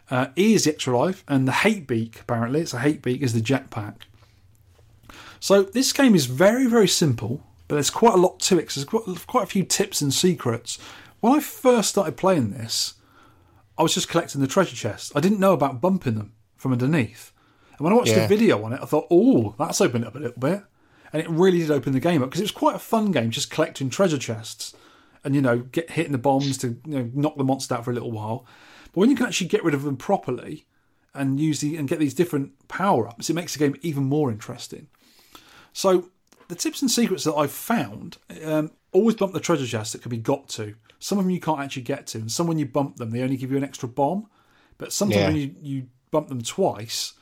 Uh, 0.10 0.28
e 0.38 0.54
is 0.56 0.64
the 0.64 0.72
extra 0.72 0.97
life, 0.97 1.24
and 1.28 1.47
the 1.47 1.52
hate 1.52 1.86
beak 1.88 2.22
apparently 2.22 2.62
it's 2.62 2.74
a 2.74 2.80
hate 2.80 3.02
beak 3.04 3.22
is 3.22 3.34
the 3.34 3.41
jetpack. 3.41 3.95
So 5.39 5.62
this 5.62 5.93
game 5.93 6.16
is 6.16 6.26
very 6.26 6.66
very 6.66 6.88
simple, 6.88 7.43
but 7.68 7.76
there's 7.76 7.89
quite 7.91 8.14
a 8.16 8.18
lot 8.18 8.39
to 8.41 8.58
it. 8.58 8.66
'cause 8.68 8.76
there's 8.76 8.86
quite, 8.86 9.28
quite 9.28 9.43
a 9.43 9.47
few 9.47 9.64
tips 9.64 10.02
and 10.02 10.14
secrets. 10.14 10.80
When 11.20 11.34
I 11.34 11.39
first 11.39 11.89
started 11.89 12.18
playing 12.18 12.52
this, 12.52 12.95
I 13.78 13.84
was 13.84 13.93
just 13.93 14.10
collecting 14.10 14.41
the 14.41 14.47
treasure 14.47 14.76
chests. 14.76 15.12
I 15.16 15.20
didn't 15.20 15.39
know 15.39 15.54
about 15.54 15.82
bumping 15.82 16.16
them 16.16 16.34
from 16.56 16.72
underneath. 16.72 17.32
And 17.78 17.82
when 17.86 17.93
I 17.93 17.95
watched 17.95 18.12
Yeah. 18.12 18.22
the 18.22 18.28
video 18.28 18.64
on 18.64 18.74
it, 18.74 18.80
I 18.82 18.86
thought, 18.86 19.08
oh, 19.12 19.56
that's 19.60 19.80
opened 19.82 20.06
up 20.06 20.16
a 20.16 20.20
little 20.20 20.39
bit. 20.39 20.64
And 21.14 21.22
it 21.22 21.30
really 21.30 21.60
did 21.60 21.72
open 21.72 21.93
the 21.93 22.00
game 22.00 22.22
up 22.22 22.30
because 22.30 22.41
it 22.41 22.45
was 22.45 22.52
quite 22.52 22.76
a 22.76 22.80
fun 22.80 23.12
game 23.12 23.32
just 23.32 23.50
collecting 23.50 23.89
treasure 23.89 24.18
chests 24.18 24.74
and, 25.24 25.36
you 25.36 25.41
know, 25.41 25.59
get 25.59 25.91
hitting 25.91 26.11
the 26.11 26.17
bombs 26.17 26.57
to 26.59 26.80
you 26.86 26.99
know, 26.99 27.09
knock 27.13 27.38
the 27.38 27.43
monster 27.43 27.76
out 27.76 27.86
for 27.86 27.91
a 27.91 27.93
little 27.93 28.11
while. 28.11 28.45
But 28.91 29.01
when 29.01 29.09
you 29.09 29.15
can 29.15 29.26
actually 29.26 29.47
get 29.47 29.63
rid 29.63 29.74
of 29.74 29.84
them 29.84 29.97
properly 29.97 30.65
and 31.13 31.39
use 31.39 31.61
the 31.61 31.76
and 31.76 31.88
get 31.88 31.99
these 31.99 32.13
different 32.13 32.67
power 32.67 33.07
ups, 33.07 33.30
it 33.30 33.34
makes 33.34 33.53
the 33.53 33.59
game 33.59 33.76
even 33.82 34.03
more 34.05 34.32
interesting. 34.32 34.88
So 35.74 36.09
the 36.47 36.55
tips 36.55 36.82
and 36.82 36.89
secrets 36.89 37.24
that 37.26 37.36
I've 37.36 37.51
found 37.51 38.17
um, 38.43 38.72
always 38.91 39.15
bump 39.15 39.34
the 39.34 39.39
treasure 39.39 39.67
chests 39.67 39.93
that 39.93 40.01
can 40.01 40.09
be 40.09 40.17
got 40.17 40.49
to. 40.49 40.76
Some 40.99 41.17
of 41.17 41.26
them 41.26 41.32
you 41.32 41.39
can't 41.39 41.59
actually 41.59 41.84
get 41.84 42.07
to, 42.07 42.17
and 42.17 42.32
some 42.32 42.47
when 42.47 42.59
you 42.59 42.65
bump 42.65 42.97
them, 42.97 43.11
they 43.11 43.22
only 43.22 43.38
give 43.38 43.51
you 43.51 43.57
an 43.57 43.63
extra 43.63 43.88
bomb. 43.88 44.28
But 44.78 44.91
sometimes 44.91 45.22
Yeah. 45.22 45.28
when 45.28 45.36
you, 45.36 45.55
you 45.61 45.88
bump 46.11 46.30
them 46.30 46.41
twice, 46.41 47.13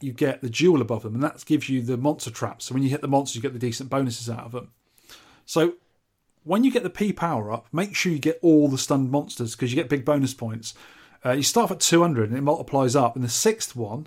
you 0.00 0.12
get 0.12 0.40
the 0.40 0.50
jewel 0.50 0.80
above 0.80 1.02
them, 1.02 1.14
and 1.14 1.22
that 1.22 1.44
gives 1.44 1.68
you 1.68 1.82
the 1.82 1.96
monster 1.96 2.30
traps. 2.30 2.66
So 2.66 2.74
when 2.74 2.82
you 2.82 2.88
hit 2.88 3.00
the 3.02 3.08
monsters, 3.08 3.36
you 3.36 3.42
get 3.42 3.52
the 3.52 3.58
decent 3.58 3.90
bonuses 3.90 4.28
out 4.30 4.44
of 4.44 4.52
them. 4.52 4.70
So 5.46 5.74
when 6.44 6.62
you 6.64 6.70
get 6.70 6.82
the 6.82 6.90
P 6.90 7.12
power 7.12 7.50
up, 7.52 7.66
make 7.72 7.94
sure 7.94 8.12
you 8.12 8.18
get 8.18 8.38
all 8.42 8.68
the 8.68 8.78
stunned 8.78 9.10
monsters 9.10 9.54
because 9.54 9.72
you 9.72 9.76
get 9.76 9.88
big 9.88 10.04
bonus 10.04 10.34
points. 10.34 10.74
Uh, 11.24 11.32
you 11.32 11.42
start 11.42 11.70
at 11.70 11.80
200 11.80 12.28
and 12.28 12.38
it 12.38 12.42
multiplies 12.42 12.94
up, 12.94 13.16
and 13.16 13.24
the 13.24 13.28
sixth 13.30 13.74
one 13.74 14.06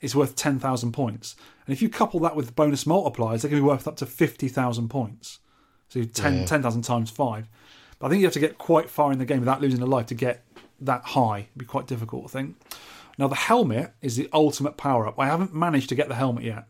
is 0.00 0.14
worth 0.16 0.34
10,000 0.34 0.92
points. 0.92 1.36
And 1.66 1.72
if 1.72 1.80
you 1.82 1.88
couple 1.88 2.20
that 2.20 2.36
with 2.36 2.54
bonus 2.56 2.84
multipliers, 2.84 3.42
they 3.42 3.48
can 3.48 3.58
be 3.58 3.62
worth 3.62 3.86
up 3.86 3.96
to 3.96 4.06
50,000 4.06 4.88
points. 4.88 5.38
So 5.88 6.02
10 6.04 6.38
Yeah. 6.40 6.44
10,000 6.46 6.82
times 6.82 7.10
5. 7.10 7.48
But 7.98 8.06
I 8.06 8.10
think 8.10 8.20
you 8.20 8.26
have 8.26 8.34
to 8.34 8.40
get 8.40 8.58
quite 8.58 8.90
far 8.90 9.12
in 9.12 9.18
the 9.18 9.24
game 9.24 9.40
without 9.40 9.60
losing 9.60 9.80
a 9.80 9.86
life 9.86 10.06
to 10.06 10.14
get 10.14 10.42
that 10.80 11.02
high. 11.04 11.38
It'd 11.40 11.58
be 11.58 11.64
quite 11.64 11.86
difficult, 11.86 12.24
I 12.24 12.28
think. 12.28 12.56
Now, 13.16 13.28
the 13.28 13.34
helmet 13.36 13.92
is 14.02 14.16
the 14.16 14.28
ultimate 14.32 14.76
power 14.76 15.06
up. 15.06 15.18
I 15.18 15.26
haven't 15.26 15.54
managed 15.54 15.88
to 15.90 15.94
get 15.94 16.08
the 16.08 16.16
helmet 16.16 16.44
yet. 16.44 16.64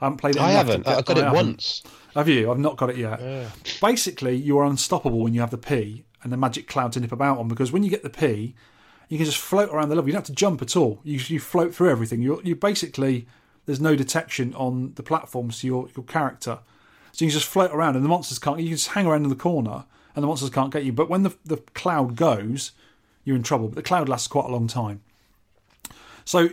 I 0.00 0.04
haven't 0.04 0.18
played 0.18 0.36
it 0.36 0.42
I 0.42 0.50
haven't. 0.50 0.86
I 0.86 1.02
got 1.02 1.18
it 1.18 1.32
once. 1.32 1.82
Have 2.14 2.28
you? 2.28 2.50
I've 2.50 2.58
not 2.58 2.76
got 2.76 2.90
it 2.90 2.96
yet. 2.96 3.20
Yeah. 3.20 3.48
Basically, 3.80 4.36
you 4.36 4.58
are 4.58 4.64
unstoppable 4.64 5.20
when 5.20 5.34
you 5.34 5.40
have 5.40 5.50
the 5.50 5.58
P 5.58 6.04
and 6.22 6.32
the 6.32 6.36
magic 6.36 6.68
cloud 6.68 6.92
to 6.92 7.00
nip 7.00 7.12
about 7.12 7.38
on 7.38 7.48
because 7.48 7.72
when 7.72 7.82
you 7.82 7.90
get 7.90 8.02
the 8.02 8.10
P, 8.10 8.54
you 9.08 9.16
can 9.16 9.26
just 9.26 9.38
float 9.38 9.70
around 9.70 9.88
the 9.88 9.94
level. 9.94 10.08
You 10.08 10.12
don't 10.12 10.20
have 10.20 10.26
to 10.26 10.32
jump 10.32 10.62
at 10.62 10.76
all. 10.76 11.00
You, 11.02 11.18
you 11.26 11.40
float 11.40 11.74
through 11.74 11.90
everything. 11.90 12.22
You 12.22 12.40
you 12.44 12.54
basically 12.54 13.26
there's 13.66 13.80
no 13.80 13.96
detection 13.96 14.54
on 14.54 14.92
the 14.94 15.02
platforms 15.02 15.60
to 15.60 15.66
your, 15.66 15.88
your 15.96 16.04
character, 16.04 16.60
so 17.12 17.24
you 17.24 17.30
can 17.30 17.38
just 17.38 17.50
float 17.50 17.72
around 17.72 17.96
and 17.96 18.04
the 18.04 18.08
monsters 18.08 18.38
can't. 18.38 18.58
You 18.58 18.66
can 18.66 18.76
just 18.76 18.88
hang 18.88 19.06
around 19.06 19.24
in 19.24 19.30
the 19.30 19.36
corner 19.36 19.84
and 20.14 20.22
the 20.22 20.26
monsters 20.26 20.50
can't 20.50 20.72
get 20.72 20.84
you. 20.84 20.92
But 20.92 21.08
when 21.08 21.22
the 21.22 21.34
the 21.44 21.58
cloud 21.74 22.16
goes, 22.16 22.72
you're 23.24 23.36
in 23.36 23.42
trouble. 23.42 23.68
But 23.68 23.76
the 23.76 23.82
cloud 23.82 24.08
lasts 24.08 24.28
quite 24.28 24.46
a 24.46 24.52
long 24.52 24.68
time. 24.68 25.02
So 26.24 26.50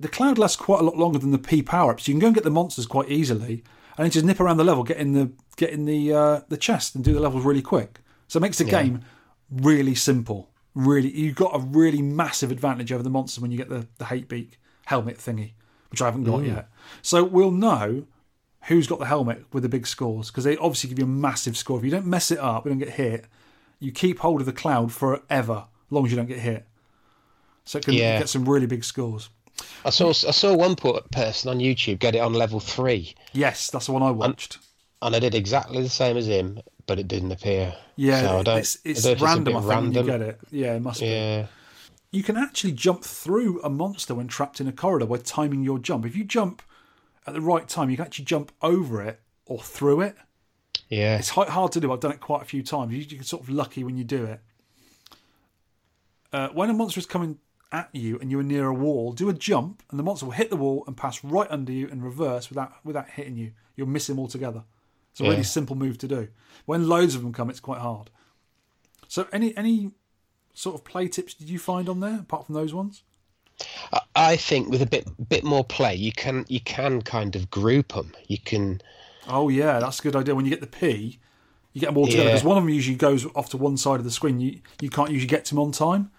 the 0.00 0.08
cloud 0.08 0.38
lasts 0.38 0.56
quite 0.56 0.80
a 0.80 0.84
lot 0.84 0.96
longer 0.96 1.18
than 1.18 1.30
the 1.30 1.38
P 1.38 1.62
power 1.62 1.92
ups. 1.92 2.08
You 2.08 2.14
can 2.14 2.20
go 2.20 2.26
and 2.28 2.34
get 2.34 2.44
the 2.44 2.50
monsters 2.50 2.86
quite 2.86 3.08
easily, 3.10 3.62
and 3.96 4.04
then 4.04 4.10
just 4.10 4.24
nip 4.24 4.40
around 4.40 4.56
the 4.56 4.64
level, 4.64 4.82
get 4.82 4.96
in 4.96 5.12
the 5.12 5.30
get 5.56 5.70
in 5.70 5.84
the 5.84 6.12
uh, 6.12 6.40
the 6.48 6.56
chest, 6.56 6.94
and 6.94 7.04
do 7.04 7.12
the 7.12 7.20
levels 7.20 7.44
really 7.44 7.62
quick. 7.62 8.00
So 8.28 8.38
it 8.38 8.42
makes 8.42 8.58
the 8.58 8.64
game 8.64 9.02
really 9.50 9.94
simple. 9.94 10.50
Really, 10.74 11.10
you've 11.10 11.34
got 11.36 11.54
a 11.54 11.58
really 11.58 12.00
massive 12.00 12.50
advantage 12.50 12.92
over 12.92 13.02
the 13.02 13.10
monsters 13.10 13.40
when 13.42 13.50
you 13.50 13.58
get 13.58 13.68
the 13.68 13.86
the 13.98 14.06
hate 14.06 14.28
beak 14.28 14.58
helmet 14.86 15.18
thingy, 15.18 15.52
which 15.90 16.00
I 16.00 16.06
haven't 16.06 16.24
got 16.24 16.44
yet. 16.44 16.68
So 17.02 17.22
we'll 17.24 17.50
know 17.50 18.06
who's 18.64 18.86
got 18.86 18.98
the 18.98 19.06
helmet 19.06 19.44
with 19.52 19.62
the 19.62 19.68
big 19.68 19.86
scores 19.86 20.30
because 20.30 20.44
they 20.44 20.56
obviously 20.58 20.90
give 20.90 20.98
you 20.98 21.04
a 21.04 21.08
massive 21.08 21.56
score. 21.56 21.78
If 21.78 21.84
you 21.84 21.90
don't 21.90 22.06
mess 22.06 22.30
it 22.30 22.38
up, 22.38 22.64
you 22.64 22.70
don't 22.70 22.78
get 22.78 22.90
hit. 22.90 23.26
You 23.78 23.90
keep 23.92 24.18
hold 24.20 24.40
of 24.40 24.46
the 24.46 24.52
cloud 24.52 24.92
forever, 24.92 25.64
as 25.86 25.92
long 25.92 26.04
as 26.04 26.10
you 26.12 26.16
don't 26.16 26.26
get 26.26 26.38
hit. 26.40 26.66
So 27.64 27.78
it 27.78 27.84
can 27.84 27.94
Yeah. 27.94 28.18
get 28.18 28.28
some 28.28 28.48
really 28.48 28.66
big 28.66 28.84
scores. 28.84 29.30
I 29.84 29.90
saw 29.90 30.08
I 30.10 30.12
saw 30.32 30.54
one 30.54 30.76
person 30.76 31.50
on 31.50 31.58
YouTube 31.58 31.98
get 31.98 32.14
it 32.14 32.18
on 32.20 32.32
level 32.34 32.60
three, 32.60 33.14
Yes, 33.32 33.70
that's 33.70 33.86
the 33.86 33.92
one 33.92 34.02
I 34.02 34.10
watched. 34.10 34.58
and 35.02 35.14
I 35.16 35.18
did 35.18 35.34
exactly 35.34 35.82
the 35.82 35.88
same 35.88 36.16
as 36.16 36.26
him, 36.26 36.60
but 36.86 36.98
it 36.98 37.08
didn't 37.08 37.32
appear. 37.32 37.74
Yeah, 37.96 38.22
so 38.22 38.38
I 38.38 38.42
don't, 38.42 38.58
it's, 38.58 38.78
it's 38.84 39.06
I 39.06 39.14
don't 39.14 39.22
random. 39.22 39.54
a 39.54 39.58
I 39.58 39.60
think 39.60 39.70
when 39.70 39.92
you 39.94 40.02
get 40.04 40.20
it. 40.20 40.40
Yeah, 40.50 40.74
it 40.76 40.80
must 40.80 41.00
be. 41.00 41.06
Yeah, 41.06 41.46
You 42.10 42.22
can 42.22 42.36
actually 42.36 42.72
jump 42.72 43.04
through 43.04 43.60
a 43.62 43.70
monster 43.70 44.14
when 44.14 44.26
trapped 44.28 44.60
in 44.60 44.66
a 44.68 44.72
corridor 44.72 45.06
by 45.06 45.18
timing 45.18 45.62
your 45.62 45.78
jump. 45.78 46.04
If 46.06 46.16
you 46.16 46.24
jump 46.24 46.62
at 47.26 47.34
the 47.34 47.40
right 47.40 47.68
time, 47.68 47.90
you 47.90 47.96
can 47.96 48.06
actually 48.06 48.24
jump 48.26 48.52
over 48.62 49.02
it 49.02 49.20
or 49.46 49.60
through 49.60 50.00
it. 50.02 50.16
yeah. 50.88 51.18
It's 51.18 51.28
hard 51.30 51.72
to 51.72 51.80
do. 51.80 51.92
I've 51.92 52.00
done 52.00 52.12
it 52.12 52.20
quite 52.20 52.42
a 52.42 52.46
few 52.46 52.62
times. 52.62 52.92
You, 52.92 52.98
you 53.00 53.04
get 53.06 53.26
sort 53.26 53.42
of 53.42 53.48
lucky 53.50 53.84
when 53.84 53.96
you 53.96 54.04
do 54.04 54.24
it. 54.24 54.40
Uh, 56.32 56.48
when 56.50 56.70
a 56.70 56.72
monster 56.72 57.00
is 57.00 57.06
coming 57.06 57.38
at 57.72 57.88
you 57.92 58.18
and 58.18 58.30
you're 58.30 58.42
near 58.42 58.66
a 58.66 58.74
wall, 58.74 59.12
do 59.12 59.28
a 59.28 59.32
jump, 59.32 59.82
and 59.90 59.98
the 59.98 60.02
monster 60.02 60.26
will 60.26 60.32
hit 60.32 60.50
the 60.50 60.56
wall 60.56 60.84
and 60.86 60.96
pass 60.96 61.22
right 61.22 61.50
under 61.50 61.72
you 61.72 61.86
in 61.88 62.02
reverse 62.02 62.48
without 62.48 62.72
without 62.84 63.08
hitting 63.10 63.36
you. 63.36 63.52
You'll 63.76 63.88
miss 63.88 64.08
him 64.08 64.18
altogether. 64.18 64.64
It's 65.12 65.20
a 65.20 65.24
really 65.24 65.42
simple 65.42 65.74
move 65.76 65.98
to 65.98 66.08
do. 66.08 66.28
When 66.66 66.88
loads 66.88 67.14
of 67.14 67.22
them 67.22 67.32
come, 67.32 67.50
it's 67.50 67.60
quite 67.60 67.80
hard. 67.80 68.10
So, 69.08 69.26
any 69.32 69.56
any 69.56 69.90
sort 70.54 70.76
of 70.76 70.84
play 70.84 71.08
tips 71.08 71.34
did 71.34 71.48
you 71.48 71.58
find 71.58 71.88
on 71.88 72.00
there 72.00 72.20
apart 72.20 72.46
from 72.46 72.54
those 72.54 72.72
ones? 72.74 73.02
I, 73.92 74.00
I 74.14 74.36
think 74.36 74.68
with 74.68 74.82
a 74.82 74.86
bit 74.86 75.28
bit 75.28 75.44
more 75.44 75.64
play, 75.64 75.94
you 75.94 76.12
can 76.12 76.44
you 76.48 76.60
can 76.60 77.02
kind 77.02 77.34
of 77.36 77.50
group 77.50 77.92
them. 77.92 78.12
You 78.28 78.38
can. 78.38 78.80
Oh 79.28 79.48
yeah, 79.48 79.80
that's 79.80 79.98
a 79.98 80.02
good 80.02 80.16
idea. 80.16 80.34
When 80.34 80.44
you 80.44 80.50
get 80.50 80.60
the 80.60 80.66
P, 80.66 81.18
you 81.72 81.80
get 81.80 81.88
them 81.88 81.96
all 81.98 82.06
together 82.06 82.24
Yeah. 82.24 82.30
because 82.30 82.44
one 82.44 82.56
of 82.56 82.62
them 82.64 82.72
usually 82.72 82.96
goes 82.96 83.26
off 83.34 83.48
to 83.50 83.56
one 83.56 83.76
side 83.76 83.98
of 83.98 84.04
the 84.04 84.10
screen. 84.10 84.40
You 84.40 84.60
you 84.80 84.90
can't 84.90 85.10
usually 85.10 85.28
get 85.28 85.44
to 85.46 85.54
them 85.54 85.60
on 85.60 85.72
time. 85.72 86.10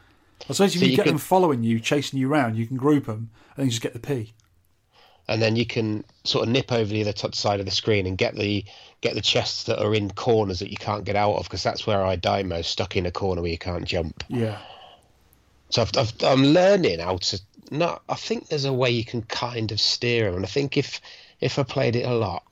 I 0.49 0.53
suppose 0.53 0.73
if 0.75 0.79
So 0.79 0.85
you, 0.85 0.91
you 0.91 0.97
get 0.97 1.03
can- 1.03 1.13
them 1.13 1.19
following 1.19 1.63
you, 1.63 1.79
chasing 1.79 2.19
you 2.19 2.29
around, 2.31 2.55
you 2.57 2.65
can 2.67 2.77
group 2.77 3.05
them 3.05 3.29
and 3.55 3.57
then 3.57 3.65
you 3.65 3.71
just 3.71 3.81
get 3.81 3.93
the 3.93 3.99
P. 3.99 4.33
and 5.27 5.41
then 5.41 5.55
you 5.55 5.65
can 5.65 6.03
sort 6.23 6.47
of 6.47 6.51
nip 6.51 6.71
over 6.71 6.91
the 6.91 7.01
other 7.01 7.13
t- 7.13 7.29
side 7.33 7.59
of 7.59 7.65
the 7.65 7.71
screen 7.71 8.05
and 8.07 8.17
get 8.17 8.35
the 8.35 8.65
get 9.01 9.13
the 9.15 9.21
chests 9.21 9.63
that 9.65 9.79
are 9.83 9.93
in 9.95 10.11
corners 10.11 10.59
that 10.59 10.69
you 10.71 10.77
can't 10.77 11.05
get 11.05 11.15
out 11.15 11.33
of 11.35 11.43
because 11.43 11.63
that's 11.63 11.87
where 11.87 12.03
I 12.05 12.15
die 12.15 12.43
most, 12.43 12.69
stuck 12.71 12.95
in 12.95 13.05
a 13.05 13.11
corner 13.11 13.41
where 13.41 13.51
you 13.51 13.57
can't 13.57 13.85
jump. 13.85 14.23
Yeah, 14.29 14.59
So 15.69 15.81
I've, 15.83 15.91
I've, 15.97 16.13
I'm 16.23 16.43
learning 16.45 16.99
how 16.99 17.17
to. 17.17 17.41
Not, 17.71 18.01
I 18.09 18.15
think 18.15 18.49
there's 18.49 18.65
a 18.65 18.73
way 18.73 18.89
you 18.91 19.05
can 19.05 19.21
kind 19.23 19.71
of 19.71 19.79
steer 19.79 20.25
them, 20.25 20.35
and 20.35 20.45
I 20.45 20.47
think 20.49 20.75
if 20.77 20.99
if 21.39 21.57
I 21.57 21.63
played 21.63 21.95
it 21.95 22.05
a 22.05 22.13
lot, 22.13 22.43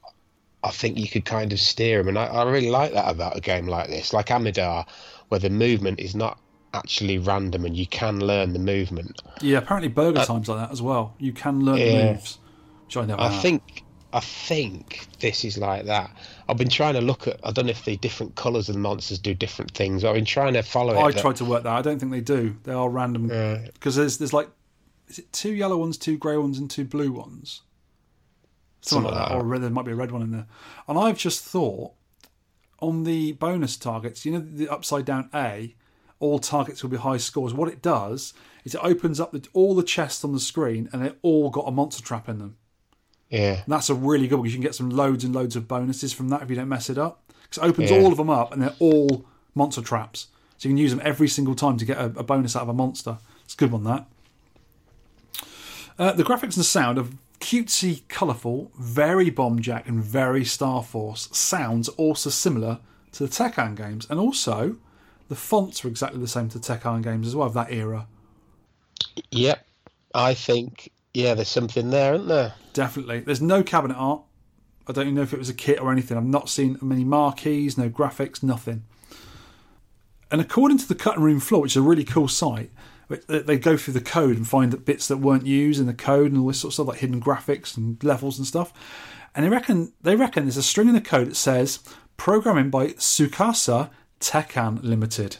I 0.63 0.71
think 0.71 0.97
you 0.97 1.07
could 1.09 1.25
kind 1.25 1.51
of 1.53 1.59
steer 1.59 1.97
them, 1.99 2.07
and 2.07 2.17
I, 2.17 2.25
I 2.27 2.43
really 2.49 2.69
like 2.69 2.93
that 2.93 3.09
about 3.11 3.35
a 3.37 3.41
game 3.41 3.67
like 3.67 3.89
this, 3.89 4.13
like 4.13 4.27
Amidar, 4.27 4.85
where 5.27 5.39
the 5.39 5.49
movement 5.49 5.99
is 5.99 6.15
not 6.15 6.39
actually 6.73 7.17
random 7.17 7.65
and 7.65 7.75
you 7.75 7.87
can 7.87 8.19
learn 8.19 8.53
the 8.53 8.59
movement. 8.59 9.21
yeah. 9.41 9.57
Apparently, 9.59 9.89
Burger 9.89 10.19
Time's 10.19 10.47
like 10.47 10.59
that 10.59 10.71
as 10.71 10.81
well. 10.81 11.15
You 11.19 11.33
can 11.33 11.61
learn 11.61 11.81
Uh, 11.81 11.85
Yeah. 11.85 12.11
moves, 12.13 12.39
which 12.85 12.97
I 12.97 13.05
never. 13.05 13.21
I 13.21 13.41
think 13.41 13.85
I 14.11 14.21
think 14.21 15.07
this 15.19 15.45
is 15.45 15.57
like 15.59 15.85
that. 15.85 16.09
I've 16.47 16.57
been 16.57 16.69
trying 16.69 16.95
to 16.95 17.01
look 17.01 17.27
at. 17.27 17.39
I 17.43 17.51
don't 17.51 17.65
know 17.65 17.71
if 17.71 17.85
the 17.85 17.95
different 17.95 18.35
colours 18.35 18.67
of 18.67 18.73
the 18.75 18.81
monsters 18.81 19.19
do 19.19 19.35
different 19.35 19.71
things. 19.75 20.03
I've 20.03 20.15
been 20.15 20.25
trying 20.25 20.53
to 20.53 20.63
follow 20.63 20.95
it. 20.95 20.97
I 20.97 21.11
tried 21.11 21.35
to 21.37 21.45
work 21.45 21.63
that. 21.63 21.73
I 21.73 21.81
don't 21.83 21.99
think 21.99 22.11
they 22.11 22.21
do. 22.21 22.57
They 22.63 22.73
are 22.73 22.89
random 22.89 23.27
because 23.27 23.95
there's 23.95 24.17
there's 24.17 24.33
like 24.33 24.49
is 25.07 25.19
it 25.19 25.31
two 25.31 25.53
yellow 25.53 25.77
ones, 25.77 25.97
two 25.97 26.17
grey 26.17 26.37
ones, 26.37 26.57
and 26.57 26.69
two 26.69 26.85
blue 26.85 27.11
ones. 27.11 27.61
Something, 28.81 29.11
Something 29.11 29.19
like 29.19 29.29
that, 29.29 29.35
like 29.35 29.43
or 29.43 29.45
red, 29.45 29.61
there 29.61 29.69
might 29.69 29.85
be 29.85 29.91
a 29.91 29.95
red 29.95 30.11
one 30.11 30.21
in 30.21 30.31
there. 30.31 30.47
And 30.87 30.97
I've 30.97 31.17
just 31.17 31.43
thought 31.43 31.93
on 32.79 33.03
the 33.03 33.33
bonus 33.33 33.77
targets, 33.77 34.25
you 34.25 34.31
know, 34.31 34.39
the 34.39 34.69
upside 34.69 35.05
down 35.05 35.29
A, 35.33 35.75
all 36.19 36.39
targets 36.39 36.83
will 36.83 36.89
be 36.89 36.97
high 36.97 37.17
scores. 37.17 37.53
What 37.53 37.69
it 37.69 37.81
does 37.81 38.33
is 38.65 38.75
it 38.75 38.81
opens 38.83 39.19
up 39.19 39.31
the, 39.31 39.47
all 39.53 39.73
the 39.75 39.83
chests 39.83 40.23
on 40.23 40.33
the 40.33 40.39
screen, 40.39 40.89
and 40.91 41.03
they 41.03 41.13
all 41.21 41.49
got 41.49 41.67
a 41.67 41.71
monster 41.71 42.03
trap 42.03 42.27
in 42.27 42.39
them. 42.39 42.57
Yeah, 43.29 43.61
And 43.63 43.67
that's 43.73 43.89
a 43.89 43.93
really 43.93 44.27
good 44.27 44.35
one 44.37 44.43
because 44.43 44.53
you 44.53 44.59
can 44.59 44.65
get 44.67 44.75
some 44.75 44.89
loads 44.89 45.23
and 45.23 45.35
loads 45.35 45.55
of 45.55 45.67
bonuses 45.67 46.11
from 46.13 46.29
that 46.29 46.41
if 46.41 46.49
you 46.49 46.55
don't 46.55 46.67
mess 46.67 46.89
it 46.89 46.97
up. 46.97 47.21
Because 47.43 47.63
it 47.63 47.67
opens 47.69 47.91
Yeah. 47.91 47.99
all 47.99 48.11
of 48.11 48.17
them 48.17 48.29
up 48.29 48.51
and 48.51 48.61
they're 48.61 48.75
all 48.79 49.23
monster 49.53 49.81
traps. 49.81 50.27
So 50.57 50.67
you 50.67 50.73
can 50.73 50.77
use 50.77 50.89
them 50.91 51.01
every 51.03 51.27
single 51.27 51.53
time 51.55 51.77
to 51.77 51.85
get 51.85 51.97
a, 51.97 52.05
a 52.05 52.23
bonus 52.23 52.55
out 52.55 52.63
of 52.63 52.69
a 52.69 52.73
monster. 52.73 53.19
It's 53.45 53.53
a 53.53 53.57
good 53.57 53.71
one, 53.71 53.83
that. 53.85 54.07
Uh, 55.97 56.11
the 56.13 56.23
graphics 56.23 56.55
and 56.55 56.65
sound 56.65 56.97
are 56.97 57.05
cutesy, 57.39 58.07
colourful, 58.07 58.71
very 58.77 59.29
Bomb 59.29 59.61
Jack 59.61 59.87
and 59.87 60.01
very 60.03 60.43
Star 60.45 60.83
Force. 60.83 61.29
Sounds 61.31 61.87
also 61.89 62.29
similar 62.29 62.79
to 63.13 63.25
the 63.25 63.29
Tehkan 63.29 63.75
games. 63.75 64.07
And 64.09 64.19
also, 64.19 64.77
the 65.29 65.35
fonts 65.35 65.83
were 65.83 65.89
exactly 65.89 66.19
the 66.19 66.27
same 66.27 66.49
to 66.49 66.59
Tehkan 66.59 67.03
games 67.03 67.27
as 67.27 67.35
well, 67.35 67.47
of 67.47 67.53
that 67.53 67.71
era. 67.71 68.07
yep. 69.31 69.65
I 70.13 70.33
think 70.33 70.91
yeah, 71.13 71.33
there's 71.33 71.49
something 71.49 71.89
there, 71.89 72.15
isn't 72.15 72.27
there? 72.27 72.53
Definitely. 72.73 73.21
There's 73.21 73.41
no 73.41 73.63
cabinet 73.63 73.95
art. 73.95 74.23
I 74.87 74.91
don't 74.91 75.05
even 75.05 75.15
know 75.15 75.21
if 75.21 75.33
it 75.33 75.39
was 75.39 75.49
a 75.49 75.53
kit 75.53 75.79
or 75.79 75.91
anything. 75.91 76.17
I've 76.17 76.23
not 76.23 76.49
seen 76.49 76.77
many 76.81 77.03
marquees, 77.03 77.77
no 77.77 77.89
graphics, 77.89 78.41
nothing. 78.41 78.83
And 80.31 80.41
according 80.41 80.79
to 80.79 80.87
the 80.87 80.95
cutting 80.95 81.23
room 81.23 81.39
floor, 81.39 81.61
which 81.61 81.73
is 81.73 81.77
a 81.77 81.81
really 81.81 82.03
cool 82.03 82.27
site, 82.27 82.71
they 83.27 83.39
they 83.39 83.57
go 83.57 83.77
through 83.77 83.95
the 83.95 84.01
code 84.01 84.37
and 84.37 84.47
find 84.47 84.71
the 84.71 84.77
bits 84.77 85.07
that 85.07 85.17
weren't 85.17 85.45
used 85.45 85.79
in 85.79 85.87
the 85.87 85.93
code 85.93 86.31
and 86.31 86.41
all 86.41 86.47
this 86.47 86.59
sort 86.59 86.69
of 86.69 86.73
stuff, 86.75 86.87
like 86.87 86.99
hidden 86.99 87.21
graphics 87.21 87.75
and 87.77 88.03
levels 88.03 88.37
and 88.37 88.45
stuff. 88.45 88.71
And 89.33 89.45
they 89.45 89.49
reckon 89.49 89.93
they 90.01 90.15
reckon 90.15 90.45
there's 90.45 90.57
a 90.57 90.63
string 90.63 90.87
in 90.87 90.95
the 90.95 91.01
code 91.01 91.27
that 91.27 91.35
says 91.35 91.79
programming 92.17 92.69
by 92.69 92.87
Sukasa 92.89 93.89
Tehkan 94.19 94.83
Limited. 94.83 95.37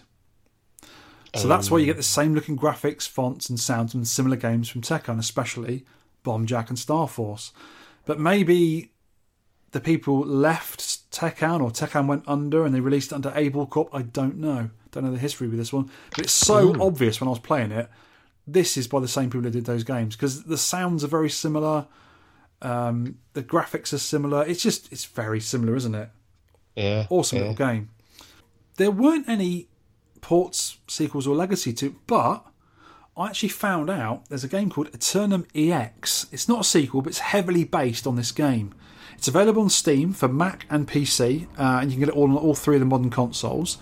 So 1.36 1.48
that's 1.48 1.70
why 1.70 1.78
you 1.78 1.86
get 1.86 1.98
the 1.98 2.04
same 2.04 2.34
looking 2.34 2.58
graphics, 2.58 3.08
fonts, 3.08 3.50
and 3.50 3.60
sounds 3.60 3.92
from 3.92 4.04
similar 4.06 4.36
games 4.36 4.68
from 4.68 4.82
Tehkan, 4.82 5.20
especially 5.20 5.86
Bomb 6.24 6.48
Jack 6.48 6.70
and 6.70 6.80
Star 6.80 7.08
Force. 7.08 7.52
But 8.06 8.20
maybe 8.20 8.92
the 9.72 9.80
people 9.80 10.20
left 10.22 11.12
Tehkan 11.12 11.62
or 11.62 11.70
Tehkan 11.70 12.08
went 12.08 12.24
under 12.28 12.66
and 12.66 12.74
they 12.74 12.80
released 12.80 13.12
it 13.12 13.16
under 13.16 13.32
Able 13.36 13.68
Corp. 13.68 13.90
I 13.94 14.02
don't 14.02 14.38
know. 14.38 14.72
Don't 14.92 15.04
know 15.04 15.12
the 15.12 15.20
history 15.20 15.48
with 15.48 15.60
this 15.60 15.72
one. 15.72 15.92
But 16.16 16.26
it's 16.26 16.34
so 16.34 16.76
obvious 16.82 17.22
when 17.22 17.28
I 17.28 17.32
was 17.32 17.40
playing 17.40 17.72
it. 17.72 17.90
This 18.48 18.78
is 18.78 18.88
by 18.88 19.00
the 19.00 19.08
same 19.08 19.30
people 19.30 19.42
who 19.42 19.52
did 19.52 19.66
those 19.66 19.84
games 19.84 20.16
because 20.16 20.46
the 20.46 20.58
sounds 20.58 21.04
are 21.04 21.08
very 21.08 21.30
similar. 21.30 21.86
Um, 22.64 23.20
the 23.34 23.44
graphics 23.44 23.94
are 23.94 24.00
similar. 24.00 24.44
It's 24.46 24.64
just, 24.64 24.92
it's 24.92 25.06
very 25.06 25.40
similar, 25.40 25.76
isn't 25.76 25.94
it? 25.94 26.10
Yeah. 26.76 27.06
Awesome 27.12 27.38
yeah. 27.38 27.50
little 27.50 27.68
game. 27.68 27.90
There 28.80 28.92
weren't 28.92 29.28
any 29.28 29.68
ports, 30.22 30.78
sequels, 30.88 31.28
or 31.28 31.36
legacy 31.36 31.74
to, 31.74 31.98
but 32.08 32.46
I 33.18 33.28
actually 33.28 33.50
found 33.50 33.90
out 33.90 34.30
there's 34.30 34.46
a 34.46 34.48
game 34.48 34.70
called 34.70 34.88
Eternum 34.94 35.46
EX. 35.54 36.28
It's 36.32 36.48
not 36.48 36.62
a 36.62 36.64
sequel, 36.64 37.02
but 37.02 37.10
it's 37.10 37.20
heavily 37.20 37.66
based 37.66 38.08
on 38.08 38.16
this 38.16 38.32
game. 38.32 38.74
It's 39.18 39.28
available 39.28 39.64
on 39.64 39.70
Steam 39.70 40.14
for 40.14 40.30
Mac 40.30 40.66
and 40.70 40.88
PC, 40.88 41.48
uh, 41.60 41.80
and 41.82 41.92
you 41.92 41.98
can 41.98 42.06
get 42.06 42.08
it 42.08 42.16
all 42.16 42.30
on 42.30 42.38
all 42.38 42.56
three 42.56 42.78
of 42.78 42.80
the 42.80 42.86
modern 42.86 43.10
consoles. 43.10 43.80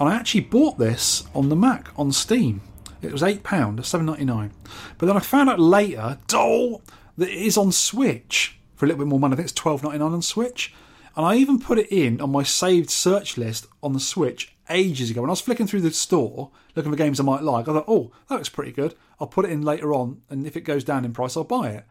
And 0.00 0.08
I 0.08 0.16
actually 0.16 0.40
bought 0.40 0.76
this 0.76 1.22
on 1.36 1.48
the 1.48 1.54
Mac 1.54 1.90
on 1.96 2.10
Steam. 2.10 2.62
It 3.00 3.12
was 3.12 3.22
eight 3.22 3.44
pound, 3.44 3.86
seven 3.86 4.06
ninety 4.06 4.24
nine. 4.24 4.50
But 4.98 5.06
then 5.06 5.16
I 5.16 5.20
found 5.20 5.50
out 5.50 5.60
later, 5.60 6.18
oh, 6.32 6.80
it 7.16 7.28
is 7.28 7.56
on 7.56 7.70
Switch 7.70 8.58
for 8.74 8.86
a 8.86 8.88
little 8.88 9.04
bit 9.04 9.08
more 9.08 9.20
money. 9.20 9.34
I 9.34 9.36
think 9.36 9.46
it's 9.46 9.52
twelve 9.52 9.84
ninety 9.84 9.98
nine 9.98 10.10
on 10.10 10.22
Switch, 10.22 10.74
and 11.16 11.26
I 11.26 11.36
even 11.36 11.58
put 11.58 11.78
it 11.78 11.92
in 11.92 12.20
on 12.20 12.30
my 12.30 12.42
saved 12.42 12.90
search 12.90 13.36
list 13.36 13.66
on 13.82 13.92
the 13.92 14.00
Switch 14.00 14.54
ages 14.70 15.10
ago. 15.10 15.20
When 15.20 15.30
I 15.30 15.32
was 15.32 15.40
flicking 15.40 15.66
through 15.66 15.82
the 15.82 15.90
store 15.90 16.50
looking 16.74 16.90
for 16.90 16.96
games 16.96 17.20
I 17.20 17.24
might 17.24 17.42
like, 17.42 17.68
I 17.68 17.72
thought, 17.72 17.84
oh, 17.88 18.12
that 18.28 18.36
looks 18.36 18.48
pretty 18.48 18.72
good. 18.72 18.94
I'll 19.20 19.26
put 19.26 19.44
it 19.44 19.50
in 19.50 19.62
later 19.62 19.92
on, 19.92 20.22
and 20.30 20.46
if 20.46 20.56
it 20.56 20.62
goes 20.62 20.84
down 20.84 21.04
in 21.04 21.12
price, 21.12 21.36
I'll 21.36 21.44
buy 21.44 21.70
it. 21.70 21.84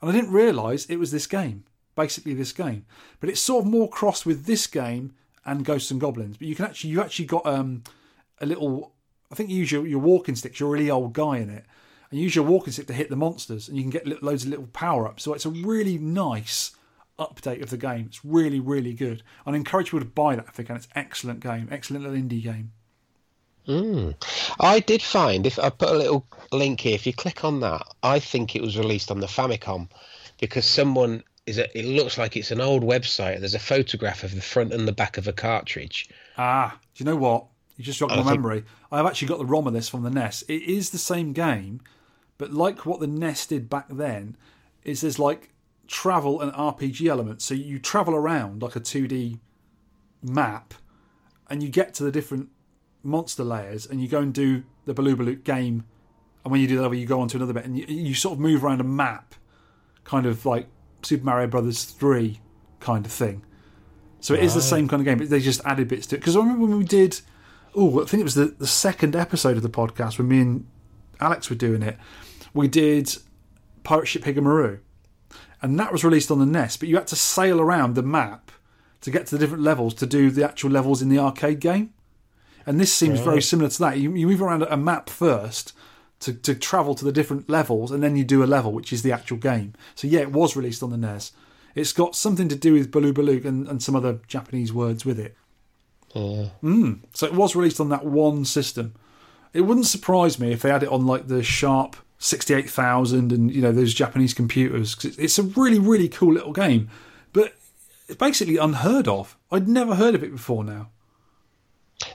And 0.00 0.10
I 0.10 0.12
didn't 0.12 0.32
realise 0.32 0.86
it 0.86 0.98
was 0.98 1.10
this 1.10 1.26
game, 1.26 1.64
basically 1.94 2.34
this 2.34 2.52
game. 2.52 2.84
But 3.18 3.30
it's 3.30 3.40
sort 3.40 3.64
of 3.64 3.70
more 3.70 3.88
crossed 3.88 4.26
with 4.26 4.44
this 4.44 4.66
game 4.66 5.14
and 5.44 5.64
Ghosts 5.64 5.90
and 5.90 6.00
Goblins. 6.00 6.36
But 6.36 6.48
you 6.48 6.54
can 6.54 6.66
actually 6.66 6.90
you 6.90 7.00
actually 7.00 7.26
got 7.26 7.46
um, 7.46 7.82
a 8.40 8.46
little. 8.46 8.92
I 9.32 9.34
think 9.34 9.50
you 9.50 9.56
use 9.56 9.72
your, 9.72 9.86
your 9.86 9.98
walking 9.98 10.36
stick. 10.36 10.58
You're 10.60 10.68
a 10.68 10.72
really 10.72 10.90
old 10.90 11.12
guy 11.12 11.38
in 11.38 11.50
it, 11.50 11.64
and 12.10 12.18
you 12.18 12.24
use 12.24 12.36
your 12.36 12.44
walking 12.44 12.72
stick 12.72 12.86
to 12.88 12.92
hit 12.92 13.08
the 13.08 13.16
monsters, 13.16 13.68
and 13.68 13.76
you 13.76 13.82
can 13.82 13.90
get 13.90 14.22
loads 14.22 14.44
of 14.44 14.50
little 14.50 14.68
power 14.68 15.08
ups. 15.08 15.22
So 15.22 15.32
it's 15.32 15.46
a 15.46 15.50
really 15.50 15.98
nice 15.98 16.76
update 17.18 17.62
of 17.62 17.70
the 17.70 17.76
game. 17.76 18.06
It's 18.06 18.24
really 18.24 18.60
really 18.60 18.92
good. 18.92 19.22
I'd 19.44 19.54
encourage 19.54 19.86
people 19.86 20.00
to 20.00 20.06
buy 20.06 20.36
that 20.36 20.46
if 20.48 20.54
they 20.54 20.64
can. 20.64 20.76
It's 20.76 20.88
excellent 20.94 21.40
game, 21.40 21.68
excellent 21.70 22.04
little 22.04 22.18
indie 22.18 22.42
game. 22.42 22.72
I 24.60 24.78
did 24.80 25.02
find 25.02 25.44
if 25.44 25.58
I 25.58 25.70
put 25.70 25.88
a 25.88 25.94
little 25.94 26.24
link 26.52 26.80
here, 26.82 26.94
if 26.94 27.06
you 27.06 27.12
click 27.12 27.44
on 27.44 27.60
that, 27.60 27.82
I 28.02 28.20
think 28.20 28.54
it 28.54 28.62
was 28.62 28.78
released 28.78 29.10
on 29.10 29.18
the 29.18 29.26
Famicom 29.26 29.88
because 30.38 30.64
someone 30.64 31.24
is. 31.46 31.58
A, 31.58 31.76
it 31.76 31.84
looks 31.84 32.16
like 32.16 32.36
it's 32.36 32.52
an 32.52 32.60
old 32.60 32.84
website. 32.84 33.40
There's 33.40 33.54
a 33.54 33.58
photograph 33.58 34.22
of 34.22 34.34
the 34.34 34.40
front 34.40 34.72
and 34.72 34.86
the 34.86 34.92
back 34.92 35.18
of 35.18 35.26
a 35.26 35.32
cartridge. 35.32 36.08
Ah, 36.38 36.78
do 36.94 37.02
you 37.02 37.10
know 37.10 37.16
what? 37.16 37.46
You 37.76 37.84
just 37.84 37.98
jogged 37.98 38.12
my 38.12 38.18
think- 38.18 38.40
memory. 38.40 38.64
I 38.92 38.98
have 38.98 39.06
actually 39.06 39.28
got 39.28 39.38
the 39.38 39.44
ROM 39.44 39.66
of 39.66 39.72
this 39.72 39.88
from 39.88 40.04
the 40.04 40.10
NES. 40.10 40.42
It 40.48 40.62
is 40.62 40.90
the 40.90 40.98
same 40.98 41.32
game, 41.32 41.80
but 42.38 42.52
like 42.52 42.86
what 42.86 43.00
the 43.00 43.08
NES 43.08 43.46
did 43.46 43.68
back 43.68 43.86
then, 43.90 44.36
is 44.84 45.00
there's 45.00 45.18
like 45.18 45.50
travel 45.86 46.40
and 46.40 46.52
RPG 46.52 47.08
elements. 47.08 47.44
So 47.44 47.54
you 47.54 47.78
travel 47.78 48.14
around 48.14 48.62
like 48.62 48.76
a 48.76 48.80
2D 48.80 49.38
map, 50.22 50.74
and 51.48 51.62
you 51.62 51.68
get 51.68 51.94
to 51.94 52.04
the 52.04 52.12
different 52.12 52.48
monster 53.02 53.44
layers, 53.44 53.86
and 53.86 54.00
you 54.00 54.08
go 54.08 54.20
and 54.20 54.34
do 54.34 54.64
the 54.84 54.94
Baloo 54.94 55.16
Baloo 55.16 55.36
game. 55.36 55.84
And 56.44 56.52
when 56.52 56.60
you 56.60 56.68
do 56.68 56.78
that, 56.78 56.96
you 56.96 57.06
go 57.06 57.20
on 57.20 57.28
to 57.28 57.36
another 57.36 57.52
bit, 57.52 57.64
and 57.64 57.78
you, 57.78 57.84
you 57.86 58.14
sort 58.14 58.34
of 58.34 58.40
move 58.40 58.64
around 58.64 58.80
a 58.80 58.84
map, 58.84 59.34
kind 60.04 60.26
of 60.26 60.46
like 60.46 60.68
Super 61.02 61.24
Mario 61.24 61.46
Brothers 61.46 61.84
3 61.84 62.40
kind 62.80 63.06
of 63.06 63.12
thing. 63.12 63.44
So 64.20 64.34
it 64.34 64.42
is 64.42 64.54
the 64.54 64.62
same 64.62 64.88
kind 64.88 65.00
of 65.00 65.04
game, 65.04 65.18
but 65.18 65.28
they 65.28 65.40
just 65.40 65.60
added 65.64 65.88
bits 65.88 66.06
to 66.08 66.16
it. 66.16 66.18
Because 66.18 66.36
I 66.36 66.40
remember 66.40 66.66
when 66.66 66.78
we 66.78 66.84
did, 66.84 67.20
oh, 67.74 68.02
I 68.02 68.06
think 68.06 68.20
it 68.20 68.24
was 68.24 68.34
the, 68.34 68.46
the 68.46 68.66
second 68.66 69.14
episode 69.14 69.56
of 69.56 69.62
the 69.62 69.68
podcast 69.68 70.18
when 70.18 70.28
me 70.28 70.40
and 70.40 70.66
Alex 71.20 71.48
were 71.48 71.56
doing 71.56 71.82
it. 71.82 71.96
We 72.52 72.66
did 72.66 73.14
Pirate 73.84 74.06
Ship 74.06 74.22
Higemaru, 74.22 74.80
and 75.62 75.78
that 75.78 75.92
was 75.92 76.04
released 76.04 76.30
on 76.30 76.38
the 76.38 76.46
NES. 76.46 76.76
But 76.76 76.88
you 76.88 76.96
had 76.96 77.06
to 77.08 77.16
sail 77.16 77.60
around 77.60 77.94
the 77.94 78.02
map 78.02 78.50
to 79.00 79.10
get 79.10 79.26
to 79.26 79.36
the 79.36 79.38
different 79.38 79.62
levels 79.62 79.94
to 79.94 80.06
do 80.06 80.30
the 80.30 80.44
actual 80.44 80.70
levels 80.70 81.02
in 81.02 81.08
the 81.08 81.18
arcade 81.18 81.60
game. 81.60 81.92
And 82.66 82.80
this 82.80 82.92
seems 82.92 83.20
very 83.20 83.40
similar 83.40 83.70
to 83.70 83.78
that. 83.78 83.98
You, 83.98 84.12
you 84.14 84.26
move 84.26 84.42
around 84.42 84.64
a 84.64 84.76
map 84.76 85.08
first 85.08 85.72
to, 86.20 86.32
to 86.32 86.54
travel 86.54 86.94
to 86.96 87.04
the 87.04 87.12
different 87.12 87.48
levels, 87.48 87.92
and 87.92 88.02
then 88.02 88.16
you 88.16 88.24
do 88.24 88.42
a 88.42 88.46
level, 88.46 88.72
which 88.72 88.92
is 88.92 89.02
the 89.02 89.12
actual 89.12 89.36
game. 89.36 89.74
So 89.94 90.08
yeah, 90.08 90.20
it 90.20 90.32
was 90.32 90.56
released 90.56 90.82
on 90.82 90.90
the 90.90 90.96
NES. 90.96 91.32
It's 91.76 91.92
got 91.92 92.16
something 92.16 92.48
to 92.48 92.56
do 92.56 92.72
with 92.72 92.90
Baloo 92.90 93.12
Baloo 93.12 93.42
and, 93.44 93.68
and 93.68 93.82
some 93.82 93.94
other 93.94 94.20
Japanese 94.26 94.72
words 94.72 95.04
with 95.04 95.20
it. 95.20 95.36
Yeah. 96.14 96.48
Mm. 96.62 97.00
So 97.12 97.26
it 97.26 97.34
was 97.34 97.54
released 97.54 97.80
on 97.80 97.90
that 97.90 98.04
one 98.04 98.44
system. 98.44 98.94
It 99.52 99.60
wouldn't 99.60 99.86
surprise 99.86 100.40
me 100.40 100.52
if 100.52 100.62
they 100.62 100.70
had 100.70 100.82
it 100.82 100.88
on 100.88 101.06
like 101.06 101.28
the 101.28 101.42
Sharp 101.42 101.96
68000 102.18 103.32
and 103.32 103.50
you 103.54 103.60
know 103.62 103.72
those 103.72 103.94
Japanese 103.94 104.34
computers. 104.34 104.96
it's- 105.04 105.18
it's 105.18 105.38
a 105.38 105.42
really 105.42 105.78
really 105.78 106.08
cool 106.08 106.32
little 106.34 106.52
game, 106.52 106.88
but 107.32 107.54
it's 108.08 108.16
basically 108.18 108.56
unheard 108.56 109.06
of. 109.08 109.36
I'd 109.50 109.68
never 109.68 109.94
heard 109.94 110.14
of 110.14 110.22
it 110.24 110.32
before 110.32 110.64
now. 110.64 110.90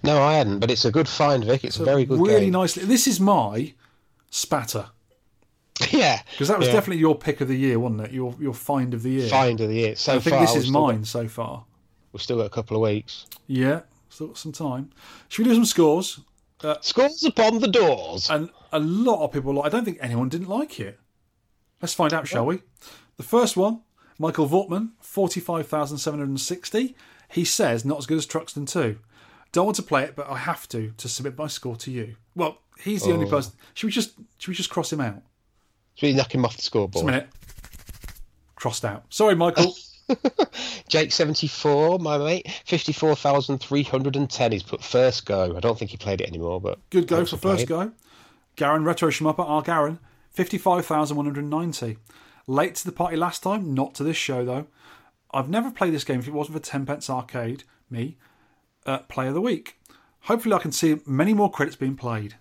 No, 0.03 0.22
I 0.22 0.34
hadn't, 0.36 0.60
but 0.60 0.69
it's 0.72 0.86
a 0.86 0.91
good 0.91 1.07
find, 1.07 1.44
Vic. 1.44 1.64
It's 1.64 1.80
a 1.80 1.84
very 1.84 2.06
good 2.06 2.19
really 2.19 2.41
game. 2.45 2.52
nicely. 2.52 2.84
This 2.86 3.07
is 3.07 3.19
my 3.19 3.73
spatter 4.30 4.86
yeah, 5.91 6.22
because 6.32 6.48
that 6.49 6.60
was 6.60 6.68
yeah. 6.68 6.73
definitely 6.73 6.99
your 7.02 7.15
pick 7.15 7.41
of 7.41 7.48
the 7.48 7.57
year, 7.57 7.80
wasn't 7.80 8.02
it? 8.02 8.11
Your 8.11 8.36
your 8.40 8.53
find 8.53 8.94
of 8.94 9.03
the 9.03 9.10
year. 9.10 9.30
find 9.30 9.60
of 9.61 9.69
the 9.69 9.76
year. 9.76 9.95
So 9.95 10.15
I 10.15 10.19
think 10.19 10.36
far, 10.36 10.45
this 10.45 10.56
is 10.56 10.69
mine 10.69 10.98
got- 10.99 11.07
so 11.07 11.28
far. 11.28 11.64
we've 12.11 12.22
still 12.22 12.38
got 12.38 12.45
a 12.45 12.49
couple 12.49 12.78
of 12.78 12.82
weeks. 12.84 13.26
Yeah, 13.48 13.82
still 14.10 14.28
got 14.28 14.38
some 14.38 14.52
time. 14.52 14.91
Should 15.30 15.45
we 15.45 15.52
do 15.52 15.56
some 15.56 15.65
scores? 15.65 16.19
Uh, 16.64 16.76
scores 16.82 17.23
upon 17.23 17.60
the 17.60 17.68
doors. 17.68 18.30
and 18.30 18.49
a 18.72 18.80
lot 18.80 19.23
of 19.23 19.31
people. 19.31 19.53
Like, 19.53 19.65
I 19.65 19.69
don't 19.69 19.85
think 19.85 19.98
anyone 20.02 20.30
didn't 20.30 20.49
like 20.49 20.80
it. 20.80 20.99
Let's 21.81 21.93
find 21.93 22.14
out, 22.14 22.27
shall 22.27 22.45
we? 22.45 22.61
The 23.18 23.23
first 23.23 23.57
one, 23.57 23.81
Michael 24.19 24.48
Vortman, 24.48 24.91
forty-five 24.99 25.68
thousand 25.68 25.98
seven 25.98 26.19
hundred 26.19 26.39
sixty. 26.39 26.95
He 27.30 27.45
says 27.45 27.85
not 27.85 27.98
as 27.98 28.06
good 28.06 28.18
as 28.18 28.26
Truxton 28.26 28.65
two. 28.65 28.99
Don't 29.52 29.65
want 29.65 29.76
to 29.77 29.84
play 29.84 30.03
it, 30.03 30.15
but 30.15 30.30
I 30.30 30.38
have 30.38 30.68
to 30.69 30.91
to 30.98 31.10
submit 31.10 31.38
my 31.38 31.48
score 31.48 31.76
to 31.77 31.91
you. 31.91 32.15
Well, 32.35 32.60
he's 32.80 33.03
the 33.03 33.14
only 33.14 33.26
oh. 33.26 33.30
person. 33.30 33.53
Should 33.73 33.88
we 33.88 33.91
just 33.91 34.14
should 34.38 34.49
we 34.49 34.56
just 34.56 34.69
cross 34.69 34.93
him 34.93 35.02
out? 35.02 35.22
Should 35.95 36.07
we 36.07 36.14
knock 36.14 36.34
him 36.34 36.45
off 36.45 36.52
the 36.52 36.57
Just 36.57 36.68
a 36.68 36.72
scoreboard? 36.72 37.06
minute. 37.06 37.27
Crossed 38.56 38.85
out. 38.85 39.06
Sorry, 39.10 39.35
Michael. 39.35 39.76
Jake 40.88 41.11
seventy 41.11 41.48
four, 41.48 41.99
my 41.99 42.18
mate, 42.18 42.48
fifty 42.65 42.93
four 42.93 43.15
thousand 43.15 43.60
three 43.60 43.84
hundred 43.84 44.15
and 44.15 44.30
ten. 44.30 44.52
He's 44.52 44.64
put 44.64 44.84
first 44.84 45.26
go. 45.26 45.56
I 45.56 45.60
don't 45.60 45.77
think 45.77 45.91
he 45.91 45.98
played 45.98 46.22
it 46.22 46.27
anymore, 46.27 46.61
but 46.61 46.80
Good 46.89 47.07
go 47.07 47.18
thanks 47.18 47.31
for 47.31 47.38
first 47.38 47.68
playing. 47.68 47.89
go. 47.89 47.93
Garen 48.56 48.84
Retro 48.84 49.10
Shmupper, 49.10 49.48
our 49.48 49.61
Garen, 49.61 49.99
55,190. 50.30 51.98
Late 52.48 52.76
to 52.76 52.86
the 52.86 52.91
party 52.91 53.15
last 53.15 53.44
time, 53.44 53.73
not 53.73 53.94
to 53.95 54.03
this 54.03 54.18
show 54.18 54.44
though. 54.44 54.68
I've 55.34 55.49
never 55.49 55.72
played 55.72 55.94
this 55.94 56.03
game 56.03 56.19
if 56.19 56.28
it 56.28 56.34
wasn't 56.34 56.57
for 56.57 56.64
10 56.64 56.86
pence 56.86 57.10
arcade, 57.10 57.64
me, 57.90 58.18
uh, 58.86 58.99
play 58.99 59.28
of 59.28 59.34
the 59.34 59.41
week. 59.41 59.78
Hopefully, 60.22 60.53
I 60.53 60.60
can 60.60 60.72
see 60.72 60.99
many 61.06 61.34
more 61.34 61.49
credits 61.49 61.76
being 61.76 61.95
played. 61.95 62.36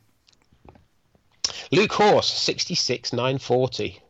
Luke 1.72 1.92
Horse 1.92 2.30
sixty 2.30 2.74
six 2.74 3.12
nine 3.12 3.38
forty. 3.38 4.02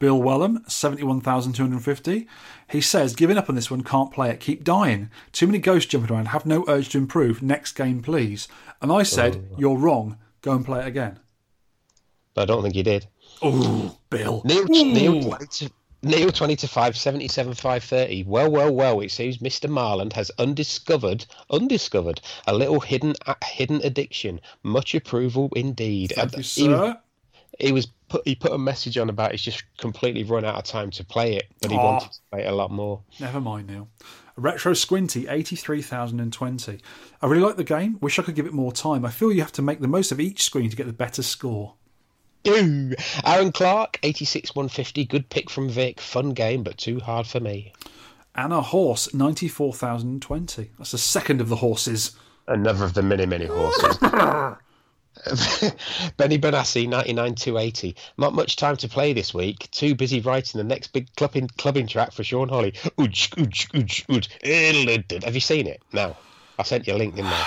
Bill 0.00 0.20
Wellham, 0.20 0.68
71,250. 0.70 2.26
He 2.68 2.80
says, 2.80 3.14
giving 3.14 3.38
up 3.38 3.48
on 3.48 3.54
this 3.54 3.70
one, 3.70 3.82
can't 3.84 4.12
play 4.12 4.28
it, 4.28 4.40
keep 4.40 4.64
dying. 4.64 5.08
Too 5.32 5.46
many 5.46 5.60
ghosts 5.60 5.88
jumping 5.88 6.14
around, 6.14 6.26
have 6.28 6.44
no 6.44 6.64
urge 6.68 6.88
to 6.90 6.98
improve. 6.98 7.42
Next 7.42 7.72
game, 7.72 8.02
please. 8.02 8.48
And 8.82 8.92
I 8.92 9.04
said, 9.04 9.46
you're 9.56 9.78
wrong, 9.78 10.18
go 10.42 10.52
and 10.52 10.64
play 10.64 10.80
it 10.80 10.88
again. 10.88 11.20
But 12.34 12.42
I 12.42 12.44
don't 12.46 12.62
think 12.62 12.74
he 12.74 12.82
did. 12.82 13.06
Oh, 13.42 13.96
Bill. 14.10 14.42
Neil, 14.44 14.62
Ooh. 14.62 14.66
Neil, 14.68 15.22
20 15.22 15.46
to, 15.46 15.70
Neil 16.02 16.30
20 16.30 16.56
to 16.56 16.68
5, 16.68 16.96
77, 16.96 17.54
530. 17.54 18.24
Well, 18.24 18.50
well, 18.50 18.74
well, 18.74 19.00
it 19.00 19.10
seems 19.10 19.38
Mr. 19.38 19.70
Marland 19.70 20.12
has 20.14 20.30
undiscovered, 20.38 21.26
undiscovered, 21.50 22.20
a 22.46 22.54
little 22.54 22.80
hidden 22.80 23.14
hidden 23.44 23.80
addiction. 23.82 24.40
Much 24.62 24.94
approval 24.94 25.50
indeed. 25.56 26.12
Thank 26.14 26.22
And 26.22 26.32
you, 26.32 26.38
he, 26.38 26.42
sir. 26.68 26.98
he 27.58 27.72
was 27.72 27.86
put, 28.08 28.26
he 28.26 28.34
put 28.34 28.52
a 28.52 28.58
message 28.58 28.98
on 28.98 29.08
about 29.08 29.30
he's 29.32 29.42
just 29.42 29.64
completely 29.78 30.24
run 30.24 30.44
out 30.44 30.56
of 30.56 30.64
time 30.64 30.90
to 30.92 31.04
play 31.04 31.36
it, 31.36 31.44
but 31.62 31.70
he 31.70 31.76
Aw. 31.76 31.82
wanted 31.84 32.12
to 32.12 32.18
play 32.30 32.44
it 32.44 32.48
a 32.48 32.54
lot 32.54 32.70
more. 32.70 33.00
Never 33.20 33.40
mind, 33.40 33.68
Neil. 33.68 33.88
Retro 34.36 34.72
Squinty, 34.74 35.28
83,020. 35.28 36.80
I 37.22 37.26
really 37.26 37.40
like 37.42 37.56
the 37.56 37.64
game. 37.64 37.98
Wish 38.00 38.18
I 38.18 38.22
could 38.22 38.34
give 38.34 38.46
it 38.46 38.52
more 38.52 38.72
time. 38.72 39.04
I 39.04 39.10
feel 39.10 39.32
you 39.32 39.40
have 39.42 39.52
to 39.52 39.62
make 39.62 39.80
the 39.80 39.88
most 39.88 40.10
of 40.12 40.18
each 40.20 40.42
screen 40.42 40.68
to 40.70 40.76
get 40.76 40.86
the 40.86 40.92
better 40.92 41.22
score. 41.22 41.74
Ooh. 42.46 42.94
Aaron 43.24 43.52
Clark, 43.52 43.98
86, 44.02 44.54
150. 44.54 45.04
Good 45.04 45.30
pick 45.30 45.50
from 45.50 45.68
Vic. 45.68 46.00
Fun 46.00 46.30
game, 46.30 46.62
but 46.62 46.78
too 46.78 47.00
hard 47.00 47.26
for 47.26 47.40
me. 47.40 47.72
Anna 48.34 48.60
Horse, 48.60 49.14
94,020. 49.14 50.70
That's 50.76 50.90
the 50.90 50.98
second 50.98 51.40
of 51.40 51.48
the 51.48 51.56
horses. 51.56 52.16
Another 52.46 52.84
of 52.84 52.94
the 52.94 53.02
many, 53.02 53.26
many 53.26 53.46
horses. 53.46 53.96
Benny 56.16 56.38
Benassi, 56.38 56.88
99 56.88 57.34
280. 57.36 57.96
Not 58.18 58.34
much 58.34 58.56
time 58.56 58.76
to 58.78 58.88
play 58.88 59.12
this 59.12 59.32
week. 59.32 59.70
Too 59.70 59.94
busy 59.94 60.20
writing 60.20 60.58
the 60.58 60.64
next 60.64 60.88
big 60.88 61.14
clubbing 61.16 61.48
clubbing 61.56 61.86
track 61.86 62.12
for 62.12 62.24
Shaun 62.24 62.48
Holly. 62.48 62.72
Ooch, 62.98 63.30
ooch, 63.36 63.70
ooch, 63.72 64.04
ooch. 64.06 65.24
Have 65.24 65.34
you 65.34 65.40
seen 65.40 65.68
it? 65.68 65.82
No. 65.92 66.16
I 66.58 66.64
sent 66.64 66.86
you 66.86 66.94
a 66.94 66.98
link, 66.98 67.14
didn't 67.14 67.30
I? 67.32 67.46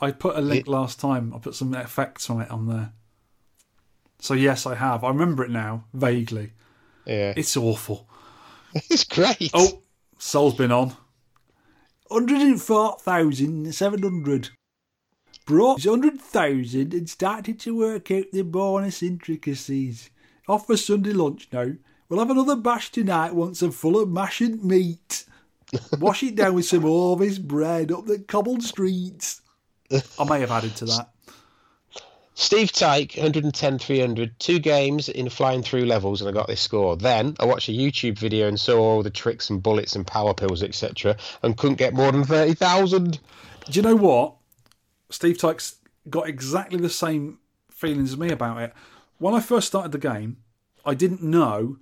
I 0.00 0.10
put 0.12 0.36
a 0.36 0.42
link 0.42 0.68
last 0.68 1.00
time. 1.00 1.32
I 1.34 1.38
put 1.38 1.54
some 1.54 1.74
effects 1.74 2.28
on 2.28 2.42
it 2.42 2.50
on 2.50 2.68
there. 2.68 2.92
So, 4.26 4.34
yes, 4.34 4.66
I 4.66 4.74
have. 4.74 5.04
I 5.04 5.08
remember 5.10 5.44
it 5.44 5.52
now, 5.52 5.84
vaguely. 5.94 6.50
Yeah. 7.06 7.32
It's 7.36 7.56
awful. 7.56 8.08
It's 8.90 9.04
great. 9.04 9.52
Oh, 9.54 9.82
Soul's 10.18 10.56
been 10.56 10.72
on. 10.72 10.96
104,700. 12.08 14.48
Brought 15.46 15.86
100,000 15.86 16.92
and 16.92 17.08
started 17.08 17.60
to 17.60 17.78
work 17.78 18.10
out 18.10 18.24
the 18.32 18.42
bonus 18.42 19.00
intricacies. 19.00 20.10
Off 20.48 20.66
for 20.66 20.76
Sunday 20.76 21.12
lunch 21.12 21.46
now. 21.52 21.70
We'll 22.08 22.18
have 22.18 22.30
another 22.30 22.56
bash 22.56 22.90
tonight 22.90 23.32
once 23.32 23.62
I'm 23.62 23.70
full 23.70 24.00
of 24.00 24.08
mash 24.08 24.40
and 24.40 24.60
meat. 24.64 25.24
Wash 26.00 26.24
it 26.24 26.34
down 26.34 26.54
with 26.54 26.66
some 26.66 26.82
Hovis 26.82 27.38
bread 27.38 27.92
up 27.92 28.06
the 28.06 28.18
cobbled 28.18 28.64
streets. 28.64 29.42
I 30.18 30.24
may 30.28 30.40
have 30.40 30.50
added 30.50 30.74
to 30.76 30.86
that. 30.86 31.10
Steve 32.38 32.70
Tyke, 32.70 33.14
110 33.14 33.78
300, 33.78 34.38
two 34.38 34.58
games 34.58 35.08
in 35.08 35.30
flying 35.30 35.62
through 35.62 35.86
levels, 35.86 36.20
and 36.20 36.28
I 36.28 36.32
got 36.32 36.46
this 36.46 36.60
score. 36.60 36.94
Then 36.94 37.34
I 37.40 37.46
watched 37.46 37.70
a 37.70 37.72
YouTube 37.72 38.18
video 38.18 38.46
and 38.46 38.60
saw 38.60 38.78
all 38.78 39.02
the 39.02 39.08
tricks 39.08 39.48
and 39.48 39.62
bullets 39.62 39.96
and 39.96 40.06
power 40.06 40.34
pills, 40.34 40.62
etc., 40.62 41.16
and 41.42 41.56
couldn't 41.56 41.76
get 41.78 41.94
more 41.94 42.12
than 42.12 42.24
30,000. 42.24 43.12
Do 43.12 43.20
you 43.72 43.80
know 43.80 43.96
what? 43.96 44.34
Steve 45.08 45.38
Tyke's 45.38 45.76
got 46.10 46.28
exactly 46.28 46.78
the 46.78 46.90
same 46.90 47.38
feelings 47.70 48.12
as 48.12 48.18
me 48.18 48.30
about 48.30 48.60
it. 48.60 48.74
When 49.16 49.32
I 49.32 49.40
first 49.40 49.66
started 49.66 49.92
the 49.92 49.98
game, 49.98 50.36
I 50.84 50.92
didn't 50.92 51.22
know 51.22 51.78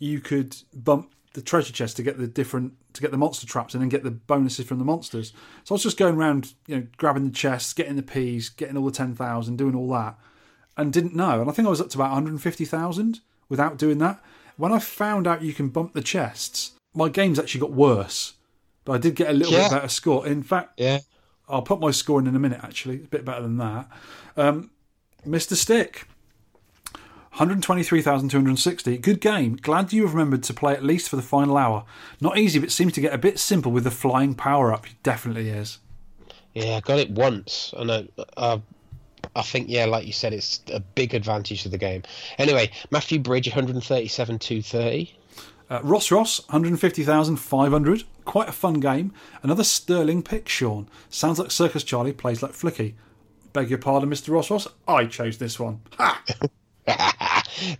you 0.00 0.18
could 0.18 0.56
bump 0.74 1.12
the 1.34 1.42
treasure 1.42 1.72
chest 1.72 1.96
to 1.96 2.02
get 2.02 2.18
the 2.18 2.26
different 2.26 2.74
to 2.92 3.00
get 3.00 3.10
the 3.10 3.16
monster 3.16 3.46
traps 3.46 3.74
and 3.74 3.80
then 3.82 3.88
get 3.88 4.02
the 4.04 4.10
bonuses 4.10 4.66
from 4.66 4.78
the 4.78 4.84
monsters. 4.84 5.32
So 5.64 5.72
I 5.72 5.76
was 5.76 5.82
just 5.82 5.96
going 5.96 6.16
around, 6.16 6.52
you 6.66 6.76
know, 6.76 6.86
grabbing 6.98 7.24
the 7.24 7.30
chests, 7.30 7.72
getting 7.72 7.96
the 7.96 8.02
peas, 8.02 8.48
getting 8.50 8.76
all 8.76 8.84
the 8.84 8.90
ten 8.92 9.14
thousand, 9.14 9.56
doing 9.56 9.74
all 9.74 9.88
that, 9.90 10.18
and 10.76 10.92
didn't 10.92 11.14
know. 11.16 11.40
And 11.40 11.48
I 11.48 11.52
think 11.52 11.66
I 11.66 11.70
was 11.70 11.80
up 11.80 11.88
to 11.90 11.98
about 11.98 12.12
one 12.12 12.24
hundred 12.26 12.40
fifty 12.42 12.64
thousand 12.64 13.20
without 13.48 13.78
doing 13.78 13.98
that. 13.98 14.22
When 14.56 14.72
I 14.72 14.78
found 14.78 15.26
out 15.26 15.42
you 15.42 15.54
can 15.54 15.68
bump 15.70 15.94
the 15.94 16.02
chests, 16.02 16.72
my 16.94 17.08
games 17.08 17.38
actually 17.38 17.62
got 17.62 17.72
worse, 17.72 18.34
but 18.84 18.92
I 18.92 18.98
did 18.98 19.14
get 19.14 19.30
a 19.30 19.32
little 19.32 19.52
Yeah. 19.52 19.68
bit 19.68 19.76
better 19.76 19.88
score. 19.88 20.26
In 20.26 20.42
fact, 20.42 20.74
Yeah. 20.78 20.98
I'll 21.48 21.62
put 21.62 21.80
my 21.80 21.90
score 21.90 22.20
in 22.20 22.26
in 22.26 22.36
a 22.36 22.38
minute. 22.38 22.60
Actually, 22.62 22.96
it's 22.96 23.06
a 23.06 23.08
bit 23.08 23.24
better 23.24 23.42
than 23.42 23.56
that. 23.56 23.88
Um, 24.36 24.70
Mr. 25.26 25.54
Stick, 25.54 26.06
one 27.32 27.48
hundred 27.48 27.62
twenty-three 27.62 28.02
thousand 28.02 28.28
two 28.28 28.36
hundred 28.36 28.58
sixty. 28.58 28.98
Good 28.98 29.20
game. 29.20 29.56
Glad 29.56 29.92
you 29.92 30.02
have 30.02 30.12
remembered 30.12 30.42
to 30.44 30.54
play 30.54 30.74
at 30.74 30.84
least 30.84 31.08
for 31.08 31.16
the 31.16 31.22
final 31.22 31.56
hour. 31.56 31.84
Not 32.20 32.36
easy, 32.36 32.58
but 32.58 32.70
seems 32.70 32.92
to 32.92 33.00
get 33.00 33.14
a 33.14 33.18
bit 33.18 33.38
simple 33.38 33.72
with 33.72 33.84
the 33.84 33.90
flying 33.90 34.34
power-up. 34.34 34.86
It 34.86 35.02
definitely 35.02 35.48
is. 35.48 35.78
Yeah, 36.52 36.76
I 36.76 36.80
got 36.80 36.98
it 36.98 37.10
once, 37.10 37.72
and 37.74 37.90
I, 37.90 38.08
uh, 38.36 38.58
I 39.34 39.40
think 39.40 39.70
yeah, 39.70 39.86
like 39.86 40.06
you 40.06 40.12
said, 40.12 40.34
it's 40.34 40.60
a 40.70 40.80
big 40.80 41.14
advantage 41.14 41.62
to 41.62 41.70
the 41.70 41.78
game. 41.78 42.02
Anyway, 42.36 42.70
Matthew 42.90 43.18
Bridge, 43.18 43.48
137 43.48 44.38
230. 44.38 45.16
Uh, 45.70 45.80
Ross 45.82 46.10
Ross, 46.10 46.46
150,500. 46.48 48.04
Quite 48.26 48.48
a 48.50 48.52
fun 48.52 48.74
game. 48.74 49.10
Another 49.42 49.64
sterling 49.64 50.22
pick, 50.22 50.50
Shaun. 50.50 50.86
Sounds 51.08 51.38
like 51.38 51.50
Circus 51.50 51.82
Charlie 51.82 52.12
plays 52.12 52.42
like 52.42 52.52
Flicky. 52.52 52.92
Beg 53.54 53.70
your 53.70 53.78
pardon, 53.78 54.10
Mr. 54.10 54.34
Ross 54.34 54.50
Ross. 54.50 54.68
I 54.86 55.06
chose 55.06 55.38
this 55.38 55.58
one. 55.58 55.80
Ha! 55.96 56.22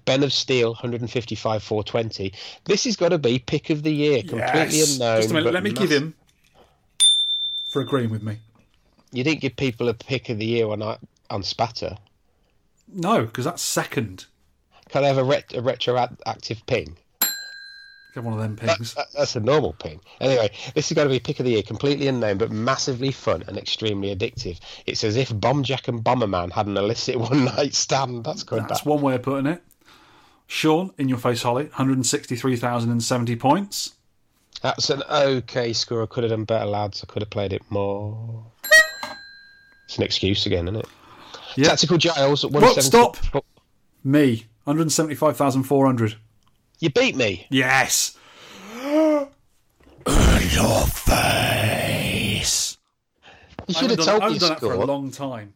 Ben 0.04 0.22
of 0.22 0.32
Steel, 0.32 0.70
155 0.70 1.62
420. 1.62 2.32
This 2.64 2.84
has 2.84 2.96
got 2.96 3.08
to 3.10 3.18
be 3.18 3.38
pick 3.38 3.70
of 3.70 3.82
the 3.82 3.92
year, 3.92 4.20
completely 4.22 4.78
Yes. 4.78 4.94
unknown. 4.94 5.16
Just 5.18 5.30
a 5.30 5.34
minute, 5.34 5.52
let 5.52 5.62
me 5.62 5.72
give 5.72 5.90
him 5.90 6.14
for 7.70 7.80
agreeing 7.82 8.10
with 8.10 8.22
me. 8.22 8.38
You 9.12 9.24
didn't 9.24 9.40
give 9.40 9.56
people 9.56 9.88
a 9.88 9.94
pick 9.94 10.28
of 10.28 10.38
the 10.38 10.46
year 10.46 10.68
on 10.68 10.82
uh, 10.82 10.96
on 11.30 11.42
Spatter. 11.42 11.96
No, 12.88 13.22
because 13.26 13.44
that's 13.44 13.62
second. 13.62 14.26
Can 14.88 15.04
I 15.04 15.08
have 15.08 15.18
a, 15.18 15.24
ret- 15.24 15.54
a 15.54 15.62
retroactive 15.62 16.64
ping? 16.66 16.96
Get 18.14 18.24
one 18.24 18.34
of 18.34 18.40
them 18.40 18.56
pings. 18.56 18.92
That- 18.94 19.06
That's 19.16 19.36
a 19.36 19.40
normal 19.40 19.72
ping. 19.72 20.00
Anyway, 20.20 20.50
this 20.74 20.90
is 20.90 20.94
going 20.94 21.08
to 21.08 21.12
be 21.14 21.18
pick 21.18 21.40
of 21.40 21.46
the 21.46 21.52
year, 21.52 21.62
completely 21.62 22.08
unknown, 22.08 22.36
but 22.38 22.50
massively 22.50 23.10
fun 23.10 23.42
and 23.48 23.56
extremely 23.56 24.14
addictive. 24.14 24.58
It's 24.84 25.02
as 25.02 25.16
if 25.16 25.30
Bombjack 25.30 25.88
and 25.88 26.04
Bomberman 26.04 26.52
had 26.52 26.66
an 26.66 26.76
illicit 26.76 27.18
one 27.30 27.46
night 27.46 27.74
stand. 27.74 28.24
That's 28.24 28.42
good. 28.42 28.64
That's 28.68 28.82
that. 28.82 28.88
one 28.88 29.00
way 29.00 29.14
of 29.14 29.22
putting 29.22 29.46
it. 29.46 29.62
Shaun, 30.46 30.92
in 30.98 31.08
your 31.08 31.16
face, 31.16 31.42
Holly, 31.42 31.64
163,070 31.64 33.36
points. 33.36 33.94
That's 34.60 34.90
an 34.90 35.02
okay 35.10 35.72
score. 35.72 36.02
I 36.02 36.06
could 36.06 36.24
have 36.24 36.30
done 36.30 36.44
better, 36.44 36.66
lads. 36.66 37.02
I 37.02 37.10
could 37.10 37.22
have 37.22 37.30
played 37.30 37.54
it 37.54 37.62
more. 37.70 38.44
It's 39.86 39.96
an 39.96 40.02
excuse 40.04 40.44
again, 40.44 40.68
isn't 40.68 40.80
it? 41.56 41.64
Tactical 41.64 41.96
Giles 41.98 42.44
at 42.44 42.50
Whoa, 42.50 42.60
170. 42.60 43.18
stop! 43.18 43.44
Me, 44.04 44.46
175,400. 44.64 46.16
You 46.82 46.90
beat 46.90 47.14
me. 47.14 47.46
Yes! 47.48 48.18
your 48.82 49.28
face! 50.88 52.76
You 53.68 53.74
should 53.74 53.82
haven't 53.82 53.90
have 53.90 53.98
done, 53.98 54.06
told 54.06 54.22
I 54.22 54.26
me 54.26 54.32
haven't 54.34 54.40
done 54.40 54.48
that 54.48 54.58
for 54.58 54.72
a 54.72 54.84
long 54.84 55.12
time. 55.12 55.54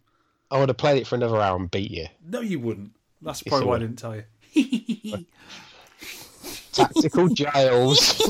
I 0.53 0.61
would 0.61 0.69
have 0.69 0.78
played 0.78 0.98
it 1.01 1.07
for 1.09 1.16
another 1.16 1.40
hour 1.40 1.57
and 1.57 1.69
beat 1.69 1.90
you. 1.90 2.07
No, 2.24 2.43
you 2.43 2.61
wouldn't. 2.61 2.93
That's 3.20 3.43
probably 3.43 3.66
I 3.66 3.69
why 3.69 3.74
I 3.74 3.78
didn't 3.81 3.97
tell 3.97 4.15
you. 4.15 4.23
Tactical 6.73 7.28
Giles. 7.31 8.23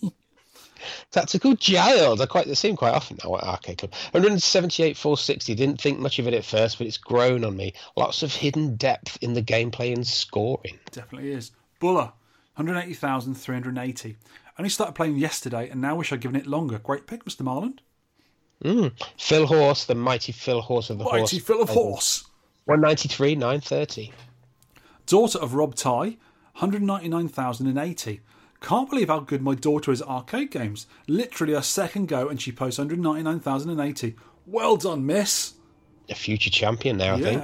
Tactical 1.10 1.54
Giles. 1.56 2.18
I 2.18 2.24
quite 2.24 2.46
they 2.46 2.54
seem 2.54 2.76
quite 2.76 2.94
often 2.94 3.18
now 3.22 3.36
at 3.36 3.44
Arcade 3.44 3.76
Club. 3.76 3.92
178 4.12 4.96
460. 4.96 5.54
Didn't 5.54 5.82
think 5.82 5.98
much 5.98 6.18
of 6.18 6.26
it 6.26 6.32
at 6.32 6.46
first, 6.46 6.78
but 6.78 6.86
it's 6.86 6.96
grown 6.96 7.44
on 7.44 7.58
me. 7.58 7.74
Lots 7.94 8.22
of 8.22 8.34
hidden 8.34 8.76
depth 8.76 9.18
in 9.20 9.34
the 9.34 9.42
gameplay 9.42 9.92
and 9.92 10.06
scoring. 10.06 10.78
Definitely 10.90 11.32
is. 11.32 11.50
Buller, 11.78 12.12
180,380. 12.56 14.16
Only 14.58 14.68
started 14.68 14.94
playing 14.94 15.16
yesterday 15.16 15.68
and 15.70 15.80
now 15.80 15.96
wish 15.96 16.12
I'd 16.12 16.20
given 16.20 16.36
it 16.36 16.46
longer. 16.46 16.78
Great 16.78 17.06
pick, 17.06 17.24
Mr. 17.24 17.42
Marland. 17.42 17.80
Hmm. 18.62 18.88
Phil 19.18 19.46
Horse, 19.46 19.84
the 19.84 19.94
mighty 19.94 20.32
Phil 20.32 20.60
Horse 20.60 20.90
of 20.90 20.98
the 20.98 21.04
Mighty 21.04 21.18
Horse. 21.18 21.38
Phil 21.38 21.62
of 21.62 21.70
Horse. 21.70 22.24
193 22.66 23.34
930. 23.34 24.12
Daughter 25.06 25.38
of 25.38 25.54
Rob 25.54 25.74
Ty, 25.74 26.16
199,080. 26.54 28.20
Can't 28.60 28.88
believe 28.88 29.08
how 29.08 29.18
good 29.18 29.42
my 29.42 29.56
daughter 29.56 29.90
is 29.90 30.00
at 30.00 30.06
arcade 30.08 30.52
games. 30.52 30.86
Literally 31.08 31.54
a 31.54 31.62
second 31.62 32.06
go 32.06 32.28
and 32.28 32.40
she 32.40 32.52
posts 32.52 32.78
199,080. 32.78 34.14
Well 34.46 34.76
done, 34.76 35.04
miss. 35.04 35.54
A 36.08 36.14
future 36.14 36.50
champion 36.50 36.98
now, 36.98 37.14
I 37.14 37.20
think. 37.20 37.42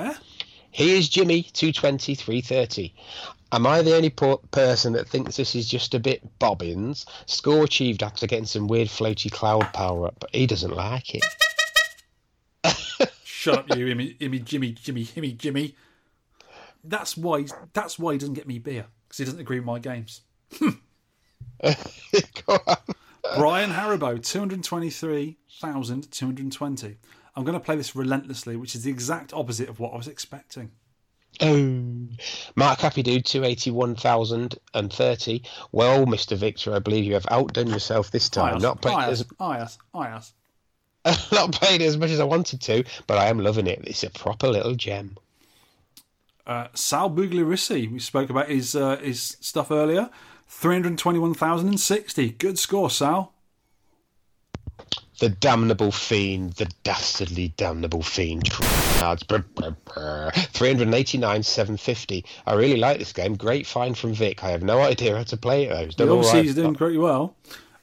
Here's 0.78 1.09
Jimmy, 1.09 1.42
220, 1.42 2.14
330. 2.14 2.94
Am 3.50 3.66
I 3.66 3.82
the 3.82 3.96
only 3.96 4.10
person 4.10 4.92
that 4.92 5.09
thinks 5.09 5.36
this 5.36 5.56
is 5.56 5.68
just 5.68 5.92
a 5.92 5.98
bit 5.98 6.38
bobbins? 6.38 7.05
Score 7.26 7.64
achieved 7.64 8.05
after 8.05 8.28
getting 8.28 8.46
some 8.46 8.68
weird 8.68 8.86
floaty 8.86 9.28
cloud 9.28 9.72
power 9.72 10.06
up, 10.06 10.14
but 10.20 10.30
he 10.32 10.46
doesn't 10.46 10.70
like 10.70 11.16
it. 11.16 11.24
Shut 13.24 13.59
up, 13.59 13.76
you, 13.76 13.86
Immy, 13.86 14.16
Immy, 14.20 14.44
Jimmy, 14.44 14.70
Jimmy, 14.70 15.05
Himmy, 15.05 15.36
Jimmy. 15.36 15.74
That's 16.84 17.16
why. 17.16 17.46
That's 17.72 17.98
why 17.98 18.12
he 18.12 18.18
doesn't 18.18 18.34
get 18.34 18.46
me 18.46 18.60
beer 18.60 18.86
because 19.09 19.18
he 19.18 19.24
doesn't 19.24 19.40
agree 19.40 19.59
with 19.59 19.66
my 19.66 19.80
games. 19.80 20.20
Brian 23.36 23.72
Haribo, 23.72 24.24
223,220. 24.24 26.96
I'm 27.39 27.44
going 27.44 27.55
to 27.55 27.65
play 27.65 27.77
this 27.77 27.94
relentlessly, 27.94 28.56
which 28.56 28.74
is 28.74 28.82
the 28.82 28.90
exact 28.90 29.32
opposite 29.32 29.69
of 29.69 29.78
what 29.78 29.94
I 29.94 29.97
was 29.97 30.09
expecting. 30.09 30.73
Oh. 31.40 32.09
Mark 32.56 32.81
Happy 32.81 33.05
Dude, 33.05 33.24
281,030. 33.24 35.44
Well, 35.70 36.05
Mr. 36.05 36.36
Victor, 36.36 36.74
I 36.74 36.81
believe 36.81 37.05
you 37.05 37.15
have 37.15 37.28
outdone 37.31 37.69
yourself 37.69 38.10
this 38.10 38.28
time. 38.28 38.59
Not 38.59 38.82
played, 38.82 38.97
Ias, 38.97 39.10
as, 39.10 39.23
Ias, 39.39 39.78
Ias. 39.94 40.32
not 41.32 41.52
played 41.52 41.81
as 41.81 41.97
much 41.97 42.10
as 42.10 42.19
I 42.19 42.24
wanted 42.24 42.60
to, 42.62 42.82
but 43.06 43.19
I 43.19 43.28
am 43.28 43.39
loving 43.39 43.69
it. 43.69 43.82
It's 43.85 44.02
a 44.02 44.10
proper 44.10 44.48
little 44.48 44.74
gem. 44.74 45.16
Uh, 46.44 46.66
Sal 46.74 47.09
Bugliarissi, 47.09 47.89
we 47.89 48.01
spoke 48.01 48.31
about 48.31 48.48
his 48.48 48.74
uh, 48.74 48.97
his 48.97 49.36
stuff 49.40 49.70
earlier. 49.70 50.10
321,060. 50.48 52.31
Good 52.31 52.59
score, 52.59 52.90
Sal. 52.90 53.32
The 55.18 55.28
damnable 55.30 55.90
fiend, 55.90 56.52
the 56.54 56.70
dastardly 56.84 57.48
damnable 57.56 58.02
fiend. 58.04 58.48
Lads, 59.02 59.24
brr, 59.24 59.38
brr, 59.54 59.74
brr. 59.84 60.30
389, 60.52 61.42
750. 61.42 62.24
I 62.46 62.54
really 62.54 62.76
like 62.76 63.00
this 63.00 63.12
game. 63.12 63.34
Great 63.34 63.66
find 63.66 63.98
from 63.98 64.14
Vic. 64.14 64.44
I 64.44 64.50
have 64.50 64.62
no 64.62 64.78
idea 64.80 65.16
how 65.16 65.24
to 65.24 65.36
play 65.36 65.64
it 65.64 65.70
though. 65.70 65.84
He's 65.84 65.96
done 65.96 66.08
all 66.08 66.18
Obviously, 66.18 66.38
right. 66.38 66.44
he's 66.46 66.54
doing 66.54 66.74
pretty 66.76 66.98
well. 66.98 67.34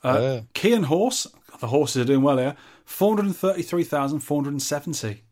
Uh, 0.03 0.19
Yeah. 0.21 0.39
Key 0.53 0.71
and 0.73 0.85
Horse, 0.85 1.27
the 1.59 1.67
horses 1.67 2.03
are 2.03 2.05
doing 2.05 2.21
well 2.21 2.37
here. 2.37 2.55
433,470. 2.85 5.23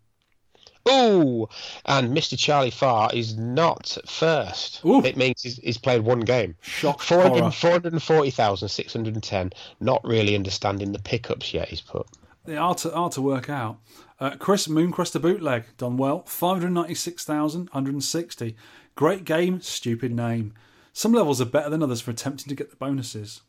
Ooh, 0.90 1.48
and 1.86 2.16
Mr. 2.16 2.38
Charlie 2.38 2.70
Farr 2.70 3.10
is 3.14 3.38
not 3.38 3.98
first. 4.06 4.84
Ooh. 4.86 5.02
It 5.04 5.16
means 5.16 5.42
he's, 5.42 5.56
he's 5.58 5.78
played 5.78 6.02
one 6.02 6.20
game. 6.22 6.56
Shock 6.62 7.02
horror. 7.02 7.52
440,610. 7.52 9.54
Not 9.80 10.04
really 10.04 10.36
understanding 10.36 10.92
the 10.92 11.00
pickups 11.00 11.54
yet, 11.54 11.70
he's 11.70 11.80
put. 11.82 12.06
They 12.46 12.58
are 12.58 12.76
to, 12.76 12.94
are 12.94 13.10
to 13.12 13.22
work 13.22 13.50
out. 13.50 13.78
Uh, 14.20 14.36
Chris 14.38 14.68
Mooncrest, 14.68 15.16
a 15.16 15.20
bootleg, 15.20 15.64
done 15.78 15.96
well. 15.96 16.24
596,160. 16.24 18.56
Great 18.96 19.24
game, 19.26 19.62
stupid 19.62 20.12
name. 20.12 20.54
Some 20.92 21.14
levels 21.14 21.40
are 21.42 21.46
better 21.46 21.70
than 21.70 21.82
others 21.82 22.02
for 22.02 22.12
attempting 22.12 22.50
to 22.50 22.56
get 22.56 22.70
the 22.70 22.76
bonuses. 22.76 23.42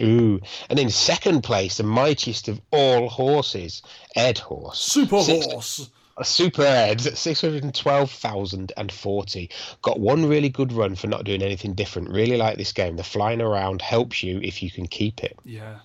Ooh. 0.00 0.40
And 0.70 0.78
in 0.78 0.90
second 0.90 1.42
place, 1.42 1.78
the 1.78 1.82
mightiest 1.82 2.46
of 2.48 2.60
all 2.70 3.08
horses, 3.08 3.82
Ed 4.14 4.38
Horse. 4.38 4.78
Super 4.78 5.20
Six- 5.22 5.46
Horse. 5.46 5.90
A 6.18 6.24
super 6.24 6.62
Ed, 6.62 7.00
612,040. 7.00 9.50
Got 9.82 10.00
one 10.00 10.26
really 10.26 10.48
good 10.48 10.72
run 10.72 10.96
for 10.96 11.06
not 11.06 11.22
doing 11.24 11.42
anything 11.42 11.74
different. 11.74 12.10
Really 12.10 12.36
like 12.36 12.58
this 12.58 12.72
game. 12.72 12.96
The 12.96 13.04
flying 13.04 13.40
around 13.40 13.80
helps 13.82 14.22
you 14.24 14.40
if 14.42 14.60
you 14.62 14.70
can 14.70 14.86
keep 14.88 15.22
it. 15.22 15.38
Yeah. 15.44 15.78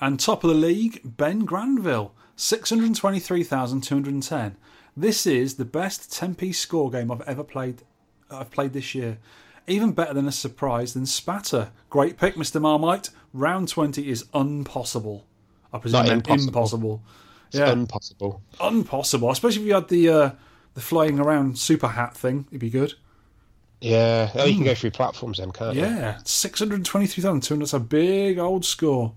And 0.00 0.20
top 0.20 0.44
of 0.44 0.50
the 0.50 0.56
league, 0.56 1.00
Ben 1.04 1.40
Granville, 1.40 2.14
623,210. 2.36 4.56
This 4.96 5.26
is 5.26 5.54
the 5.54 5.64
best 5.64 6.12
10 6.12 6.34
piece 6.36 6.58
score 6.60 6.90
game 6.90 7.10
I've 7.10 7.22
ever 7.22 7.42
played. 7.42 7.82
I've 8.30 8.50
played 8.50 8.72
this 8.72 8.94
year. 8.94 9.18
Even 9.66 9.92
better 9.92 10.12
than 10.14 10.26
a 10.28 10.32
surprise 10.32 10.94
than 10.94 11.06
Spatter. 11.06 11.70
Great 11.88 12.18
pick, 12.18 12.34
Mr. 12.34 12.60
Marmite. 12.60 13.10
Round 13.32 13.68
20 13.68 14.08
is 14.08 14.24
impossible. 14.34 15.24
I 15.72 15.78
presume 15.78 16.04
Not 16.04 16.12
impossible. 16.12 16.48
impossible. 16.48 17.02
It's 17.52 17.58
Yeah. 17.58 17.72
impossible. 17.72 18.40
Impossible. 18.60 19.30
Especially 19.30 19.60
if 19.62 19.66
you 19.68 19.74
had 19.74 19.88
the 19.88 20.08
uh, 20.08 20.30
the 20.74 20.80
flying 20.80 21.20
around 21.20 21.58
super 21.58 21.88
hat 21.88 22.16
thing. 22.16 22.46
It'd 22.48 22.60
be 22.60 22.70
good. 22.70 22.94
Yeah. 23.80 24.30
Oh, 24.34 24.44
you 24.44 24.54
can 24.54 24.64
go 24.64 24.74
through 24.74 24.92
platforms 24.92 25.38
then, 25.38 25.50
can't 25.50 25.74
you? 25.76 25.84
Hmm. 25.84 25.96
Yeah. 25.96 26.18
623,200. 26.24 27.60
That's 27.60 27.72
a 27.74 27.80
big 27.80 28.38
old 28.38 28.64
score. 28.64 29.12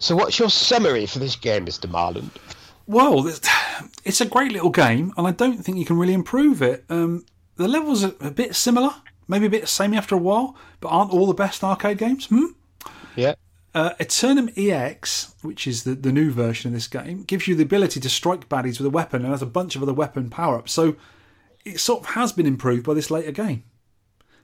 So, 0.00 0.16
what's 0.16 0.38
your 0.38 0.50
summary 0.50 1.06
for 1.06 1.18
this 1.18 1.36
game, 1.36 1.66
Mr. 1.66 1.88
Marland? 1.90 2.30
Well, 2.86 3.26
it's 4.04 4.20
a 4.20 4.26
great 4.26 4.52
little 4.52 4.70
game, 4.70 5.12
and 5.16 5.26
I 5.26 5.30
don't 5.30 5.64
think 5.64 5.78
you 5.78 5.84
can 5.84 5.96
really 5.98 6.12
improve 6.14 6.60
it. 6.62 6.84
Um, 6.88 7.24
the 7.56 7.68
levels 7.68 8.04
are 8.04 8.12
a 8.20 8.30
bit 8.30 8.54
similar, 8.54 8.94
maybe 9.28 9.46
a 9.46 9.50
bit 9.50 9.68
samey 9.68 9.96
after 9.96 10.14
a 10.14 10.18
while, 10.18 10.56
but 10.80 10.88
aren't 10.88 11.12
all 11.12 11.26
the 11.26 11.34
best 11.34 11.62
arcade 11.64 11.98
games? 11.98 12.26
Hmm? 12.26 12.46
Yeah. 13.16 13.34
Uh, 13.74 13.92
Eternum 13.98 14.48
EX, 14.56 15.34
which 15.42 15.66
is 15.66 15.82
the, 15.82 15.94
the 15.96 16.12
new 16.12 16.30
version 16.30 16.68
of 16.68 16.74
this 16.74 16.86
game, 16.86 17.24
gives 17.24 17.48
you 17.48 17.56
the 17.56 17.64
ability 17.64 17.98
to 17.98 18.08
strike 18.08 18.48
baddies 18.48 18.78
with 18.78 18.86
a 18.86 18.90
weapon 18.90 19.22
and 19.22 19.32
has 19.32 19.42
a 19.42 19.46
bunch 19.46 19.74
of 19.74 19.82
other 19.82 19.92
weapon 19.92 20.30
power 20.30 20.58
ups. 20.58 20.72
So 20.72 20.94
it 21.64 21.80
sort 21.80 22.04
of 22.04 22.10
has 22.10 22.32
been 22.32 22.46
improved 22.46 22.84
by 22.84 22.94
this 22.94 23.10
later 23.10 23.32
game. 23.32 23.64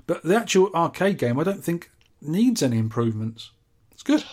But 0.07 0.24
the 0.24 0.36
actual 0.36 0.70
arcade 0.74 1.19
game, 1.19 1.39
I 1.39 1.44
don't 1.44 1.62
think 1.62 1.90
needs 2.20 2.62
any 2.62 2.78
improvements. 2.78 3.52
It's 3.93 4.02
good. 4.02 4.24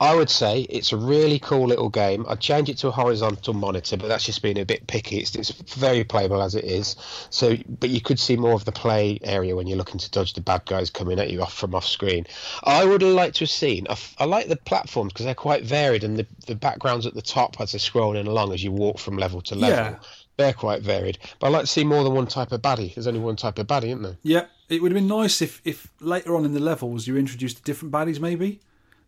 I 0.00 0.14
would 0.14 0.30
say 0.30 0.60
it's 0.62 0.92
a 0.92 0.96
really 0.96 1.38
cool 1.38 1.66
little 1.66 1.88
game. 1.88 2.24
I'd 2.28 2.40
change 2.40 2.68
it 2.68 2.78
to 2.78 2.88
a 2.88 2.92
horizontal 2.92 3.54
monitor, 3.54 3.96
but 3.96 4.08
that's 4.08 4.24
just 4.24 4.42
being 4.42 4.58
a 4.58 4.64
bit 4.64 4.86
picky. 4.86 5.18
It's, 5.18 5.34
it's 5.34 5.50
very 5.50 6.04
playable 6.04 6.40
as 6.40 6.54
it 6.54 6.64
is. 6.64 6.94
So, 7.30 7.56
but 7.80 7.90
you 7.90 8.00
could 8.00 8.20
see 8.20 8.36
more 8.36 8.52
of 8.52 8.64
the 8.64 8.72
play 8.72 9.18
area 9.22 9.56
when 9.56 9.66
you're 9.66 9.78
looking 9.78 9.98
to 9.98 10.10
dodge 10.10 10.34
the 10.34 10.40
bad 10.40 10.64
guys 10.66 10.90
coming 10.90 11.18
at 11.18 11.30
you 11.30 11.42
off 11.42 11.54
from 11.54 11.74
off 11.74 11.86
screen. 11.86 12.26
I 12.62 12.84
would 12.84 13.02
liked 13.02 13.36
to 13.36 13.44
have 13.44 13.50
seen. 13.50 13.86
I 14.18 14.24
like 14.24 14.48
the 14.48 14.56
platforms 14.56 15.12
because 15.12 15.24
they're 15.24 15.34
quite 15.34 15.64
varied, 15.64 16.04
and 16.04 16.16
the 16.16 16.26
the 16.46 16.54
backgrounds 16.54 17.06
at 17.06 17.14
the 17.14 17.22
top 17.22 17.60
as 17.60 17.72
they're 17.72 17.78
scrolling 17.78 18.26
along 18.26 18.52
as 18.52 18.62
you 18.62 18.72
walk 18.72 18.98
from 18.98 19.16
level 19.16 19.40
to 19.42 19.54
level. 19.54 19.92
Yeah. 19.92 19.98
They're 20.36 20.52
quite 20.52 20.82
varied, 20.82 21.18
but 21.40 21.48
I'd 21.48 21.52
like 21.52 21.62
to 21.62 21.66
see 21.66 21.82
more 21.82 22.04
than 22.04 22.14
one 22.14 22.28
type 22.28 22.52
of 22.52 22.62
baddie. 22.62 22.94
There's 22.94 23.08
only 23.08 23.18
one 23.18 23.34
type 23.34 23.58
of 23.58 23.66
baddie, 23.66 23.88
isn't 23.88 24.02
there? 24.02 24.18
Yeah, 24.22 24.44
it 24.68 24.80
would 24.80 24.92
have 24.92 24.96
been 24.96 25.08
nice 25.08 25.42
if, 25.42 25.60
if 25.64 25.90
later 26.00 26.36
on 26.36 26.44
in 26.44 26.54
the 26.54 26.60
levels 26.60 27.08
you 27.08 27.16
introduced 27.16 27.64
different 27.64 27.92
baddies, 27.92 28.20
maybe. 28.20 28.60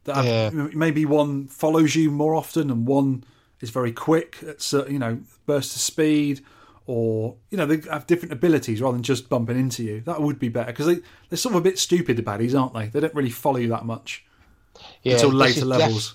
That 0.04 0.16
have, 0.24 0.54
Yeah. 0.54 0.68
maybe 0.74 1.04
one 1.04 1.46
follows 1.48 1.94
you 1.94 2.10
more 2.10 2.34
often 2.34 2.70
and 2.70 2.86
one 2.86 3.24
is 3.60 3.70
very 3.70 3.92
quick 3.92 4.38
at 4.46 4.62
certain, 4.62 4.92
you 4.94 4.98
know, 4.98 5.20
burst 5.46 5.74
of 5.76 5.82
speed, 5.82 6.40
or 6.86 7.36
you 7.50 7.58
know 7.58 7.66
they 7.66 7.80
have 7.90 8.06
different 8.06 8.32
abilities 8.32 8.80
rather 8.80 8.94
than 8.96 9.02
just 9.02 9.28
bumping 9.28 9.58
into 9.58 9.82
you. 9.84 10.00
That 10.00 10.22
would 10.22 10.38
be 10.38 10.48
better 10.48 10.72
because 10.72 10.86
they 10.86 11.00
they're 11.28 11.36
sort 11.36 11.54
of 11.54 11.60
a 11.60 11.64
bit 11.64 11.78
stupid 11.78 12.16
the 12.16 12.22
baddies, 12.22 12.58
aren't 12.58 12.72
they? 12.74 12.86
They 12.86 13.00
don't 13.00 13.14
really 13.14 13.30
follow 13.30 13.58
you 13.58 13.68
that 13.68 13.84
much 13.84 14.24
Yeah, 15.02 15.14
until 15.14 15.30
later 15.32 15.50
is 15.50 15.56
def- 15.58 15.66
levels. 15.66 16.14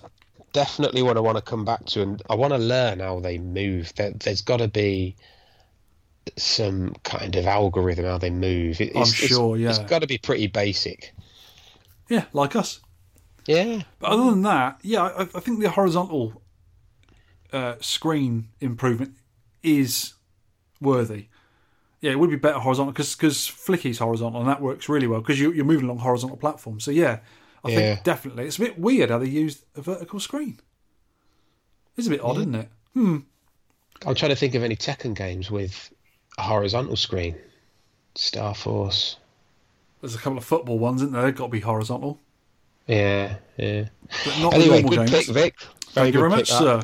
definitely 0.54 1.04
what 1.04 1.18
I 1.18 1.20
want 1.20 1.38
to 1.38 1.44
come 1.44 1.64
back 1.64 1.86
to, 1.88 2.02
and 2.02 2.22
I 2.30 2.36
want 2.36 2.54
to 2.54 2.58
learn 2.60 3.00
how 3.00 3.20
they 3.20 3.38
move. 3.38 3.94
There, 3.96 4.12
there's 4.12 4.42
got 4.42 4.58
to 4.58 4.68
be 4.68 5.16
some 6.38 6.96
kind 7.04 7.36
of 7.36 7.46
algorithm 7.46 8.06
how 8.06 8.18
they 8.18 8.32
move. 8.32 8.82
It- 8.82 8.96
I'm 8.96 9.06
sure, 9.06 9.58
yeah. 9.58 9.70
it's 9.70 9.80
got 9.80 10.00
to 10.02 10.08
be 10.08 10.18
pretty 10.18 10.48
basic. 10.48 11.14
yeah, 12.10 12.26
like 12.34 12.56
us. 12.56 12.80
Yeah, 13.48 13.84
But 14.00 14.10
other 14.12 14.32
than 14.32 14.42
that, 14.44 14.80
yeah, 14.82 15.04
I, 15.04 15.22
I 15.22 15.26
think 15.40 15.60
the 15.60 15.70
horizontal 15.70 16.42
uh, 17.54 17.76
screen 17.80 18.50
improvement 18.60 19.16
is 19.62 20.14
worthy. 20.82 21.28
Yeah, 22.02 22.12
it 22.12 22.20
would 22.20 22.30
be 22.30 22.36
better 22.36 22.60
horizontal 22.60 22.92
because 22.92 23.16
because 23.16 23.48
Flicky's 23.48 24.00
horizontal 24.00 24.40
and 24.42 24.50
that 24.50 24.62
works 24.62 24.90
really 24.90 25.08
well 25.08 25.22
because 25.22 25.40
you, 25.40 25.52
you're 25.52 25.66
moving 25.66 25.86
along 25.86 26.00
horizontal 26.00 26.38
platforms. 26.38 26.84
So 26.84 26.92
yeah, 26.92 27.20
I 27.64 27.70
Yeah. 27.70 27.76
think 27.76 28.04
definitely 28.04 28.46
it's 28.46 28.58
a 28.58 28.62
bit 28.62 28.80
weird 28.80 29.10
how 29.10 29.20
they 29.20 29.28
used 29.28 29.64
a 29.76 29.82
vertical 29.82 30.20
screen. 30.20 30.60
It's 31.98 32.08
a 32.08 32.10
bit 32.12 32.22
odd, 32.22 32.38
isn't 32.38 32.56
it? 32.56 32.70
Hmm. 32.94 33.18
I'm 34.06 34.16
trying 34.16 34.32
to 34.32 34.36
think 34.36 34.54
of 34.56 34.64
any 34.64 34.76
Tehkan 34.76 35.16
games 35.16 35.50
with 35.50 35.92
a 36.38 36.42
horizontal 36.44 36.96
screen. 36.98 37.36
Star 38.16 38.54
Force. 38.54 39.18
There's 40.02 40.16
a 40.16 40.20
couple 40.20 40.38
of 40.38 40.46
football 40.46 40.78
ones, 40.78 41.02
isn't 41.02 41.14
there? 41.14 41.24
They've 41.24 41.36
got 41.36 41.46
to 41.46 41.52
be 41.52 41.62
horizontal, 41.62 42.20
Yeah, 42.88 43.38
yeah. 43.58 43.86
but 44.26 44.40
not 44.40 44.54
Anyway, 44.54 44.82
the 44.82 44.82
normal 44.84 44.90
good 45.06 45.12
games. 45.12 45.26
pick, 45.26 45.34
Vic. 45.34 45.56
Thank 45.90 46.14
you 46.14 46.20
very 46.20 46.30
much, 46.30 46.50
sir. 46.50 46.84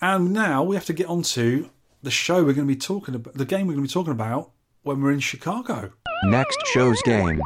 And 0.00 0.32
now 0.32 0.62
we 0.64 0.76
have 0.76 0.86
to 0.86 0.92
get 0.92 1.06
on 1.08 1.22
to 1.22 1.70
the 2.02 2.10
show 2.10 2.36
we're 2.44 2.52
going 2.54 2.66
to 2.66 2.74
be 2.74 2.76
talking 2.76 3.14
about, 3.14 3.34
the 3.34 3.44
game 3.44 3.66
we're 3.66 3.74
going 3.74 3.86
to 3.86 3.88
be 3.88 3.92
talking 3.92 4.12
about 4.12 4.50
when 4.82 5.00
we're 5.02 5.12
in 5.12 5.20
Chicago. 5.20 5.92
Next 6.24 6.58
show's 6.72 7.00
game. 7.02 7.40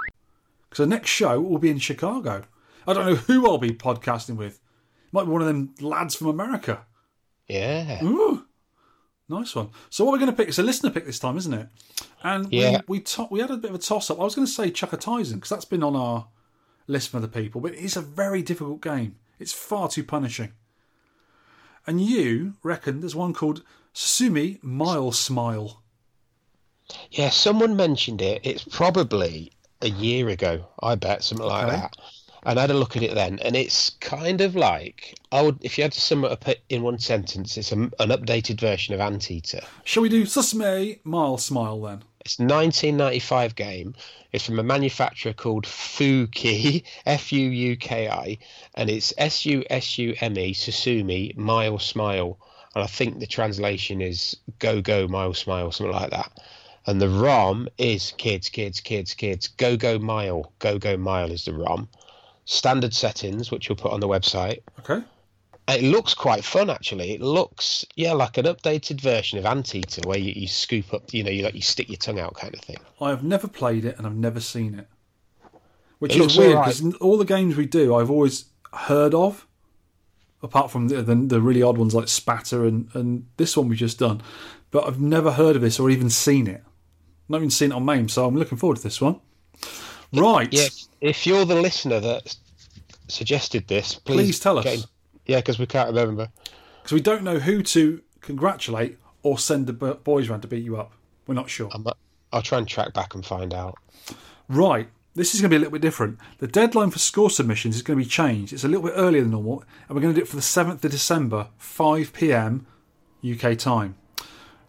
Because 0.69 0.85
the 0.85 0.87
next 0.87 1.11
show 1.11 1.41
will 1.41 1.59
be 1.59 1.71
in 1.71 1.79
Chicago. 1.79 2.45
I 2.87 2.93
don't 2.93 3.07
know 3.07 3.15
who 3.17 3.47
I'll 3.49 3.59
be 3.59 3.71
podcasting 3.71 4.37
with. 4.37 4.61
Might 5.13 5.25
be 5.25 5.31
one 5.31 5.41
of 5.43 5.49
them 5.49 5.75
lads 5.81 6.15
from 6.15 6.29
America. 6.29 6.87
Yeah. 7.49 8.03
Ooh, 8.05 8.47
nice 9.29 9.55
one. 9.57 9.71
So 9.91 10.05
what 10.05 10.13
we're 10.13 10.19
going 10.19 10.31
to 10.31 10.37
pick? 10.37 10.49
It's 10.49 10.59
a 10.61 10.63
listener 10.63 10.91
pick 10.91 11.05
this 11.07 11.19
time, 11.19 11.37
isn't 11.37 11.53
it? 11.53 11.69
And 12.23 12.53
Yeah. 12.53 12.81
we 12.87 12.99
we, 12.99 13.01
to- 13.01 13.27
we 13.31 13.41
had 13.41 13.51
a 13.51 13.57
bit 13.57 13.71
of 13.71 13.75
a 13.75 13.79
toss 13.81 14.09
up. 14.11 14.21
I 14.21 14.23
was 14.25 14.37
going 14.37 14.47
to 14.47 14.53
say 14.53 14.71
Chuka 14.71 14.97
Taisen 15.01 15.35
because 15.35 15.51
that's 15.51 15.65
been 15.65 15.83
on 15.83 15.97
our 15.97 16.29
list 16.91 17.09
for 17.11 17.21
the 17.21 17.29
people, 17.29 17.61
but 17.61 17.75
it's 17.75 17.97
a 17.97 18.03
very 18.03 18.43
difficult 18.43 18.83
game. 18.83 19.17
It's 19.39 19.53
far 19.53 19.89
too 19.89 20.05
punishing. 20.05 20.53
And 21.87 22.01
you 22.01 22.55
reckon 22.63 23.01
there's 23.01 23.15
one 23.17 23.33
called 23.33 23.63
Susume 23.95 24.63
Mile 24.63 25.13
Smile. 25.13 25.83
Yeah, 27.11 27.31
someone 27.31 27.77
mentioned 27.77 28.21
it. 28.21 28.41
It's 28.45 28.65
probably 28.65 29.53
a 29.81 29.89
year 29.89 30.29
ago, 30.29 30.67
I 30.83 30.97
bet, 30.97 31.25
something 31.25 31.47
like 31.47 31.67
Okay. 31.67 31.77
that. 31.77 31.97
And 32.43 32.59
I 32.59 32.63
had 32.63 32.71
a 32.71 32.75
look 32.75 32.97
at 32.97 33.03
it 33.03 33.15
then, 33.15 33.39
and 33.41 33.55
it's 33.55 33.91
kind 34.01 34.41
of 34.41 34.57
like 34.57 35.15
I 35.31 35.43
would, 35.43 35.59
if 35.61 35.77
you 35.77 35.83
had 35.83 35.93
to 35.93 36.01
sum 36.01 36.25
it 36.25 36.33
up 36.33 36.45
in 36.71 36.83
one 36.83 36.99
sentence, 36.99 37.57
it's 37.59 37.71
a, 37.71 37.77
an 37.77 37.91
updated 37.99 38.59
version 38.61 38.95
of 38.95 39.01
Anteater. 39.01 39.61
Shall 39.85 40.03
we 40.03 40.09
do 40.09 40.25
Susume 40.25 41.01
Mile 41.05 41.37
Smile 41.39 41.81
then? 41.83 42.03
It's 42.31 42.39
a 42.39 42.43
1995 42.43 43.57
game. 43.57 43.97
It's 44.31 44.47
from 44.47 44.61
a 44.61 44.63
manufacturer 44.63 45.33
called 45.33 45.65
Fuuki, 45.67 46.85
F 47.05 47.33
U 47.33 47.51
U 47.51 47.77
K 47.77 48.09
I, 48.09 48.39
and 48.77 48.89
it's 48.89 49.13
S 49.19 49.45
U 49.47 49.65
S 49.69 49.99
U 49.99 50.15
M 50.21 50.39
E, 50.39 50.55
Susume, 50.55 51.37
Mile 51.37 51.81
Smile. 51.81 52.39
And 52.77 52.85
I 52.85 52.87
think 52.87 53.19
the 53.19 53.27
translation 53.27 54.01
is 54.01 54.37
Go 54.61 54.81
Go 54.81 55.09
Mile 55.09 55.35
Smile, 55.35 55.73
something 55.73 55.93
like 55.93 56.11
that. 56.11 56.31
And 56.87 57.03
the 57.03 57.09
ROM 57.09 57.69
is 57.79 58.15
Kids, 58.17 58.49
Kids, 58.49 58.79
Kids, 58.79 59.13
Kids, 59.13 59.49
Go 59.49 59.77
Go 59.77 59.99
Mile. 59.99 60.53
Go 60.61 60.79
Go 60.79 60.97
Mile 60.97 61.33
is 61.33 61.47
the 61.47 61.55
ROM. 61.55 61.89
Standard 62.45 62.95
settings, 62.95 63.51
which 63.51 63.69
we'll 63.69 63.75
put 63.75 63.91
on 63.91 63.99
the 63.99 64.07
website. 64.07 64.61
Okay. 64.79 65.05
It 65.75 65.85
looks 65.85 66.15
quite 66.15 66.45
fun, 66.45 66.71
actually. 66.71 67.13
It 67.13 67.21
looks, 67.21 67.85
yeah, 67.97 68.13
like 68.13 68.39
an 68.39 68.47
updated 68.47 69.01
version 69.01 69.39
of 69.39 69.47
Anteater, 69.47 70.03
where 70.05 70.19
you, 70.19 70.33
you 70.35 70.49
scoop 70.49 70.93
up, 70.95 71.13
you 71.13 71.23
know, 71.23 71.31
you 71.31 71.43
like 71.43 71.55
you 71.55 71.63
stick 71.63 71.89
your 71.89 71.97
tongue 71.97 72.19
out, 72.19 72.35
kind 72.35 72.55
of 72.55 72.61
thing. 72.61 72.79
I 73.01 73.11
have 73.11 73.25
never 73.25 73.49
played 73.49 73.85
it 73.85 73.99
and 73.99 74.07
I've 74.07 74.17
never 74.17 74.41
seen 74.41 74.79
it. 74.79 74.89
Which 75.99 76.17
It 76.17 76.23
is 76.23 76.39
weird 76.39 76.59
because 76.59 76.95
all 76.97 77.19
the 77.19 77.27
games 77.27 77.57
we 77.57 77.67
do 77.67 77.95
I've 77.95 78.11
always 78.11 78.47
heard 78.73 79.15
of, 79.15 79.47
apart 80.43 80.71
from 80.71 80.89
the, 80.89 81.03
the, 81.03 81.15
the 81.15 81.41
really 81.41 81.63
odd 81.63 81.77
ones 81.77 81.95
like 81.95 82.09
Spatter 82.09 82.65
and, 82.65 82.89
and 82.95 83.27
this 83.37 83.57
one 83.57 83.69
we've 83.69 83.79
just 83.79 83.99
done. 83.99 84.23
But 84.71 84.87
I've 84.87 85.01
never 85.01 85.33
heard 85.33 85.57
of 85.57 85.63
this 85.63 85.79
or 85.79 85.91
even 85.91 86.09
seen 86.09 86.47
it. 86.47 86.63
Not 87.29 87.39
even 87.39 87.51
seen 87.51 87.73
it 87.73 87.75
on 87.75 87.85
MAME, 87.85 88.09
so 88.09 88.27
I'm 88.27 88.37
looking 88.37 88.57
forward 88.57 88.79
to 88.79 88.83
this 88.83 89.01
one. 89.01 89.21
Right. 90.13 90.53
Yeah, 90.53 90.69
if 91.01 91.27
you're 91.27 91.45
the 91.45 91.61
listener 91.61 92.01
that 92.01 92.37
suggested 93.09 93.69
this, 93.69 93.95
please, 93.95 94.17
Please 94.17 94.41
tell 94.41 94.59
us. 94.59 94.87
Yeah, 95.31 95.37
because 95.37 95.61
we 95.61 95.67
can't 95.67 95.87
remember. 95.87 96.29
Because 96.83 96.93
we 96.93 97.01
don't 97.01 97.23
know 97.23 97.39
who 97.39 97.63
to 97.63 98.03
congratulate 98.21 98.99
or 99.23 99.39
send 99.39 99.69
the 99.69 99.73
boys 99.73 100.29
round 100.29 100.43
to 100.43 100.49
beat 100.49 100.65
you 100.65 100.77
up. 100.77 100.91
We're 101.29 101.37
not 101.37 101.49
sure. 101.49 101.71
I'm, 101.73 101.87
I'll 102.33 102.43
try 102.43 102.59
and 102.59 102.67
track 102.67 102.93
back 102.95 103.15
and 103.15 103.25
find 103.25 103.55
out. 103.55 103.79
Right. 104.49 104.89
This 105.15 105.33
is 105.33 105.41
going 105.41 105.51
to 105.51 105.55
be 105.55 105.57
a 105.57 105.61
little 105.61 105.73
bit 105.73 105.83
different. 105.83 106.19
The 106.39 106.49
deadline 106.49 106.91
for 106.91 106.99
score 106.99 107.31
submissions 107.31 107.77
is 107.77 107.83
going 107.83 107.97
to 107.97 108.05
be 108.05 108.11
changed. 108.11 108.53
It's 108.53 108.65
a 108.65 108.69
little 108.69 108.83
bit 108.83 108.95
earlier 108.97 109.23
than 109.23 109.31
normal, 109.31 109.63
and 109.89 109.95
we're 109.95 110.03
going 110.03 110.13
to 110.13 110.19
do 110.19 110.25
it 110.25 110.29
for 110.29 110.35
the 110.35 110.43
7th 110.43 110.83
of 110.85 110.91
December, 110.91 111.47
5 111.59 112.13
pm 112.13 112.67
UK 113.25 113.57
time. 113.57 113.95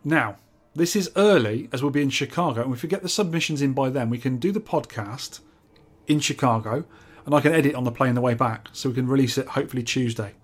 Now, 0.04 0.36
this 0.76 0.96
is 0.96 1.10
early 1.16 1.70
as 1.74 1.82
we'll 1.82 1.90
be 1.90 2.04
in 2.04 2.12
Chicago, 2.12 2.62
and 2.62 2.74
if 2.76 2.84
we 2.84 2.90
get 2.90 3.02
the 3.02 3.10
submissions 3.10 3.64
in 3.64 3.74
by 3.74 3.90
then, 3.90 4.12
we 4.12 4.20
can 4.20 4.38
do 4.38 4.52
the 4.52 4.62
podcast 4.62 5.40
in 6.06 6.20
Chicago, 6.20 6.86
and 7.26 7.34
I 7.34 7.42
can 7.42 7.52
edit 7.52 7.74
on 7.74 7.84
the 7.84 7.92
plane 7.92 8.14
the 8.14 8.22
way 8.22 8.36
back, 8.36 8.68
so 8.74 8.90
we 8.90 8.96
can 8.96 9.08
release 9.08 9.40
it 9.40 9.48
hopefully 9.48 9.82
Tuesday. 9.82 10.36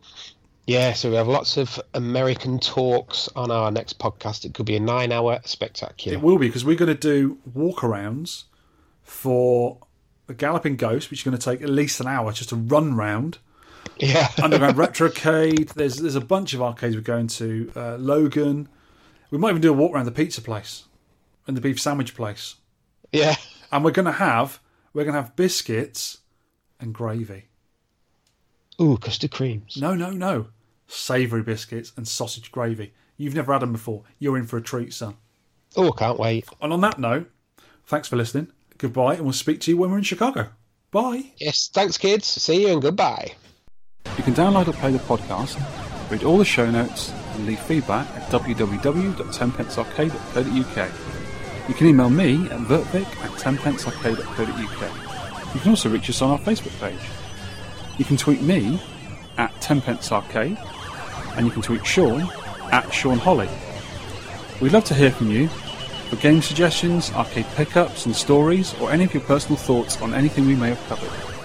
Yeah, 0.68 0.91
so 0.94 1.10
we 1.10 1.15
have 1.15 1.30
lots 1.30 1.56
of 1.56 1.80
American 1.94 2.60
talks 2.60 3.30
on 3.38 3.52
our 3.52 3.72
next 3.72 3.99
podcast. 3.99 4.44
It 4.44 4.53
could 4.53 4.65
be 4.65 4.76
a 4.76 4.81
nine-hour 4.81 5.39
spectacular. 5.45 6.18
It 6.18 6.22
will 6.22 6.38
be 6.38 6.48
because 6.48 6.65
we're 6.65 6.76
going 6.76 6.94
to 6.94 6.99
do 6.99 7.38
walkarounds 7.49 8.44
for 9.02 9.77
the 10.27 10.34
Galloping 10.34 10.76
Ghost, 10.76 11.10
which 11.10 11.22
is 11.22 11.23
going 11.23 11.38
to 11.38 11.44
take 11.44 11.61
at 11.61 11.69
least 11.69 12.02
an 12.02 12.07
hour 12.07 12.34
just 12.34 12.49
to 12.49 12.57
run 12.57 12.95
round. 12.98 13.38
yeah, 13.98 14.27
Underground 14.44 14.76
Retrocade. 14.76 15.73
There's 15.73 15.95
there's 15.98 16.15
a 16.15 16.22
bunch 16.22 16.53
of 16.53 16.61
arcades 16.61 16.95
we're 16.95 17.02
going 17.02 17.27
to. 17.27 17.72
Uh, 17.73 17.95
Logan, 17.95 18.68
We 19.31 19.38
might 19.38 19.52
even 19.52 19.61
do 19.61 19.69
a 19.69 19.73
walk 19.73 19.94
around 19.94 20.06
the 20.06 20.11
pizza 20.11 20.41
place 20.41 20.84
and 21.48 21.56
the 21.56 21.61
beef 21.61 21.80
sandwich 21.80 22.14
place. 22.14 22.56
Yeah. 23.14 23.35
And 23.72 23.85
we're 23.85 23.91
gonna 23.91 24.11
have 24.11 24.60
we're 24.94 25.06
gonna 25.06 25.22
have 25.22 25.38
biscuits 25.38 26.18
and 26.77 26.94
gravy. 26.94 27.45
Ooh, 28.81 28.98
custard 28.98 29.31
creams. 29.31 29.77
No, 29.77 29.95
no, 29.95 30.10
no. 30.11 30.48
Savoury 30.88 31.43
biscuits 31.43 31.91
and 31.97 32.07
sausage 32.07 32.51
gravy. 32.51 32.93
You've 33.18 33.35
never 33.35 33.51
had 33.53 33.61
them 33.61 33.73
before. 33.73 34.03
You're 34.19 34.38
in 34.38 34.45
for 34.45 34.57
a 34.57 34.61
treat, 34.61 34.93
son. 34.93 35.15
Oh, 35.76 35.91
can't 35.91 36.19
wait. 36.19 36.45
And 36.61 36.72
on 36.72 36.81
that 36.81 36.99
note, 36.99 37.30
thanks 37.85 38.07
for 38.07 38.15
listening. 38.15 38.47
Goodbye, 38.77 39.15
and 39.15 39.23
we'll 39.23 39.34
speak 39.34 39.59
to 39.61 39.72
you 39.72 39.77
when 39.77 39.89
we're 39.91 39.97
in 39.97 40.03
Chicago. 40.03 40.49
Bye. 40.91 41.31
Yes, 41.38 41.69
thanks, 41.73 41.97
kids. 41.97 42.27
See 42.27 42.61
you 42.61 42.69
and 42.73 42.81
goodbye. 42.81 43.34
You 44.18 44.23
can 44.23 44.34
download 44.34 44.68
or 44.68 44.73
play 44.73 44.91
the 44.91 44.99
podcast, 44.99 45.57
read 46.09 46.23
all 46.23 46.38
the 46.38 46.45
show 46.45 46.69
notes, 46.72 47.11
and 47.34 47.45
leave 47.45 47.59
feedback 47.59 48.07
at 48.15 48.30
www.tenpencearcade.co.uk. 48.31 50.91
You 51.68 51.73
can 51.73 51.88
email 51.88 52.09
me 52.09 52.35
at 52.45 52.59
vertvic 52.61 53.05
at 53.23 53.31
tenpencearcade.co.uk. 53.31 55.53
You 55.53 55.59
can 55.59 55.69
also 55.72 55.89
reach 55.89 56.09
us 56.09 56.22
on 56.22 56.31
our 56.31 56.39
Facebook 56.39 56.80
page. 56.80 57.01
You 57.97 58.05
can 58.05 58.15
tweet 58.15 58.41
me 58.41 58.80
at 59.38 59.53
tenpencearcade, 59.55 60.57
and 61.38 61.45
you 61.45 61.51
can 61.51 61.61
tweet 61.61 61.85
Shaun 61.85 62.30
at 62.72 62.91
Shaun 62.93 63.18
Holly. 63.18 63.49
We'd 64.59 64.73
love 64.73 64.85
to 64.85 64.93
hear 64.93 65.11
from 65.11 65.31
you 65.31 65.47
for 66.09 66.15
game 66.18 66.41
suggestions, 66.41 67.11
arcade 67.14 67.45
pickups 67.55 68.05
and 68.05 68.15
stories, 68.15 68.73
or 68.81 68.91
any 68.91 69.05
of 69.05 69.14
your 69.14 69.23
personal 69.23 69.57
thoughts 69.57 70.01
on 70.01 70.14
anything 70.14 70.47
we 70.47 70.55
may 70.55 70.69
have 70.69 70.88
covered. 70.88 71.36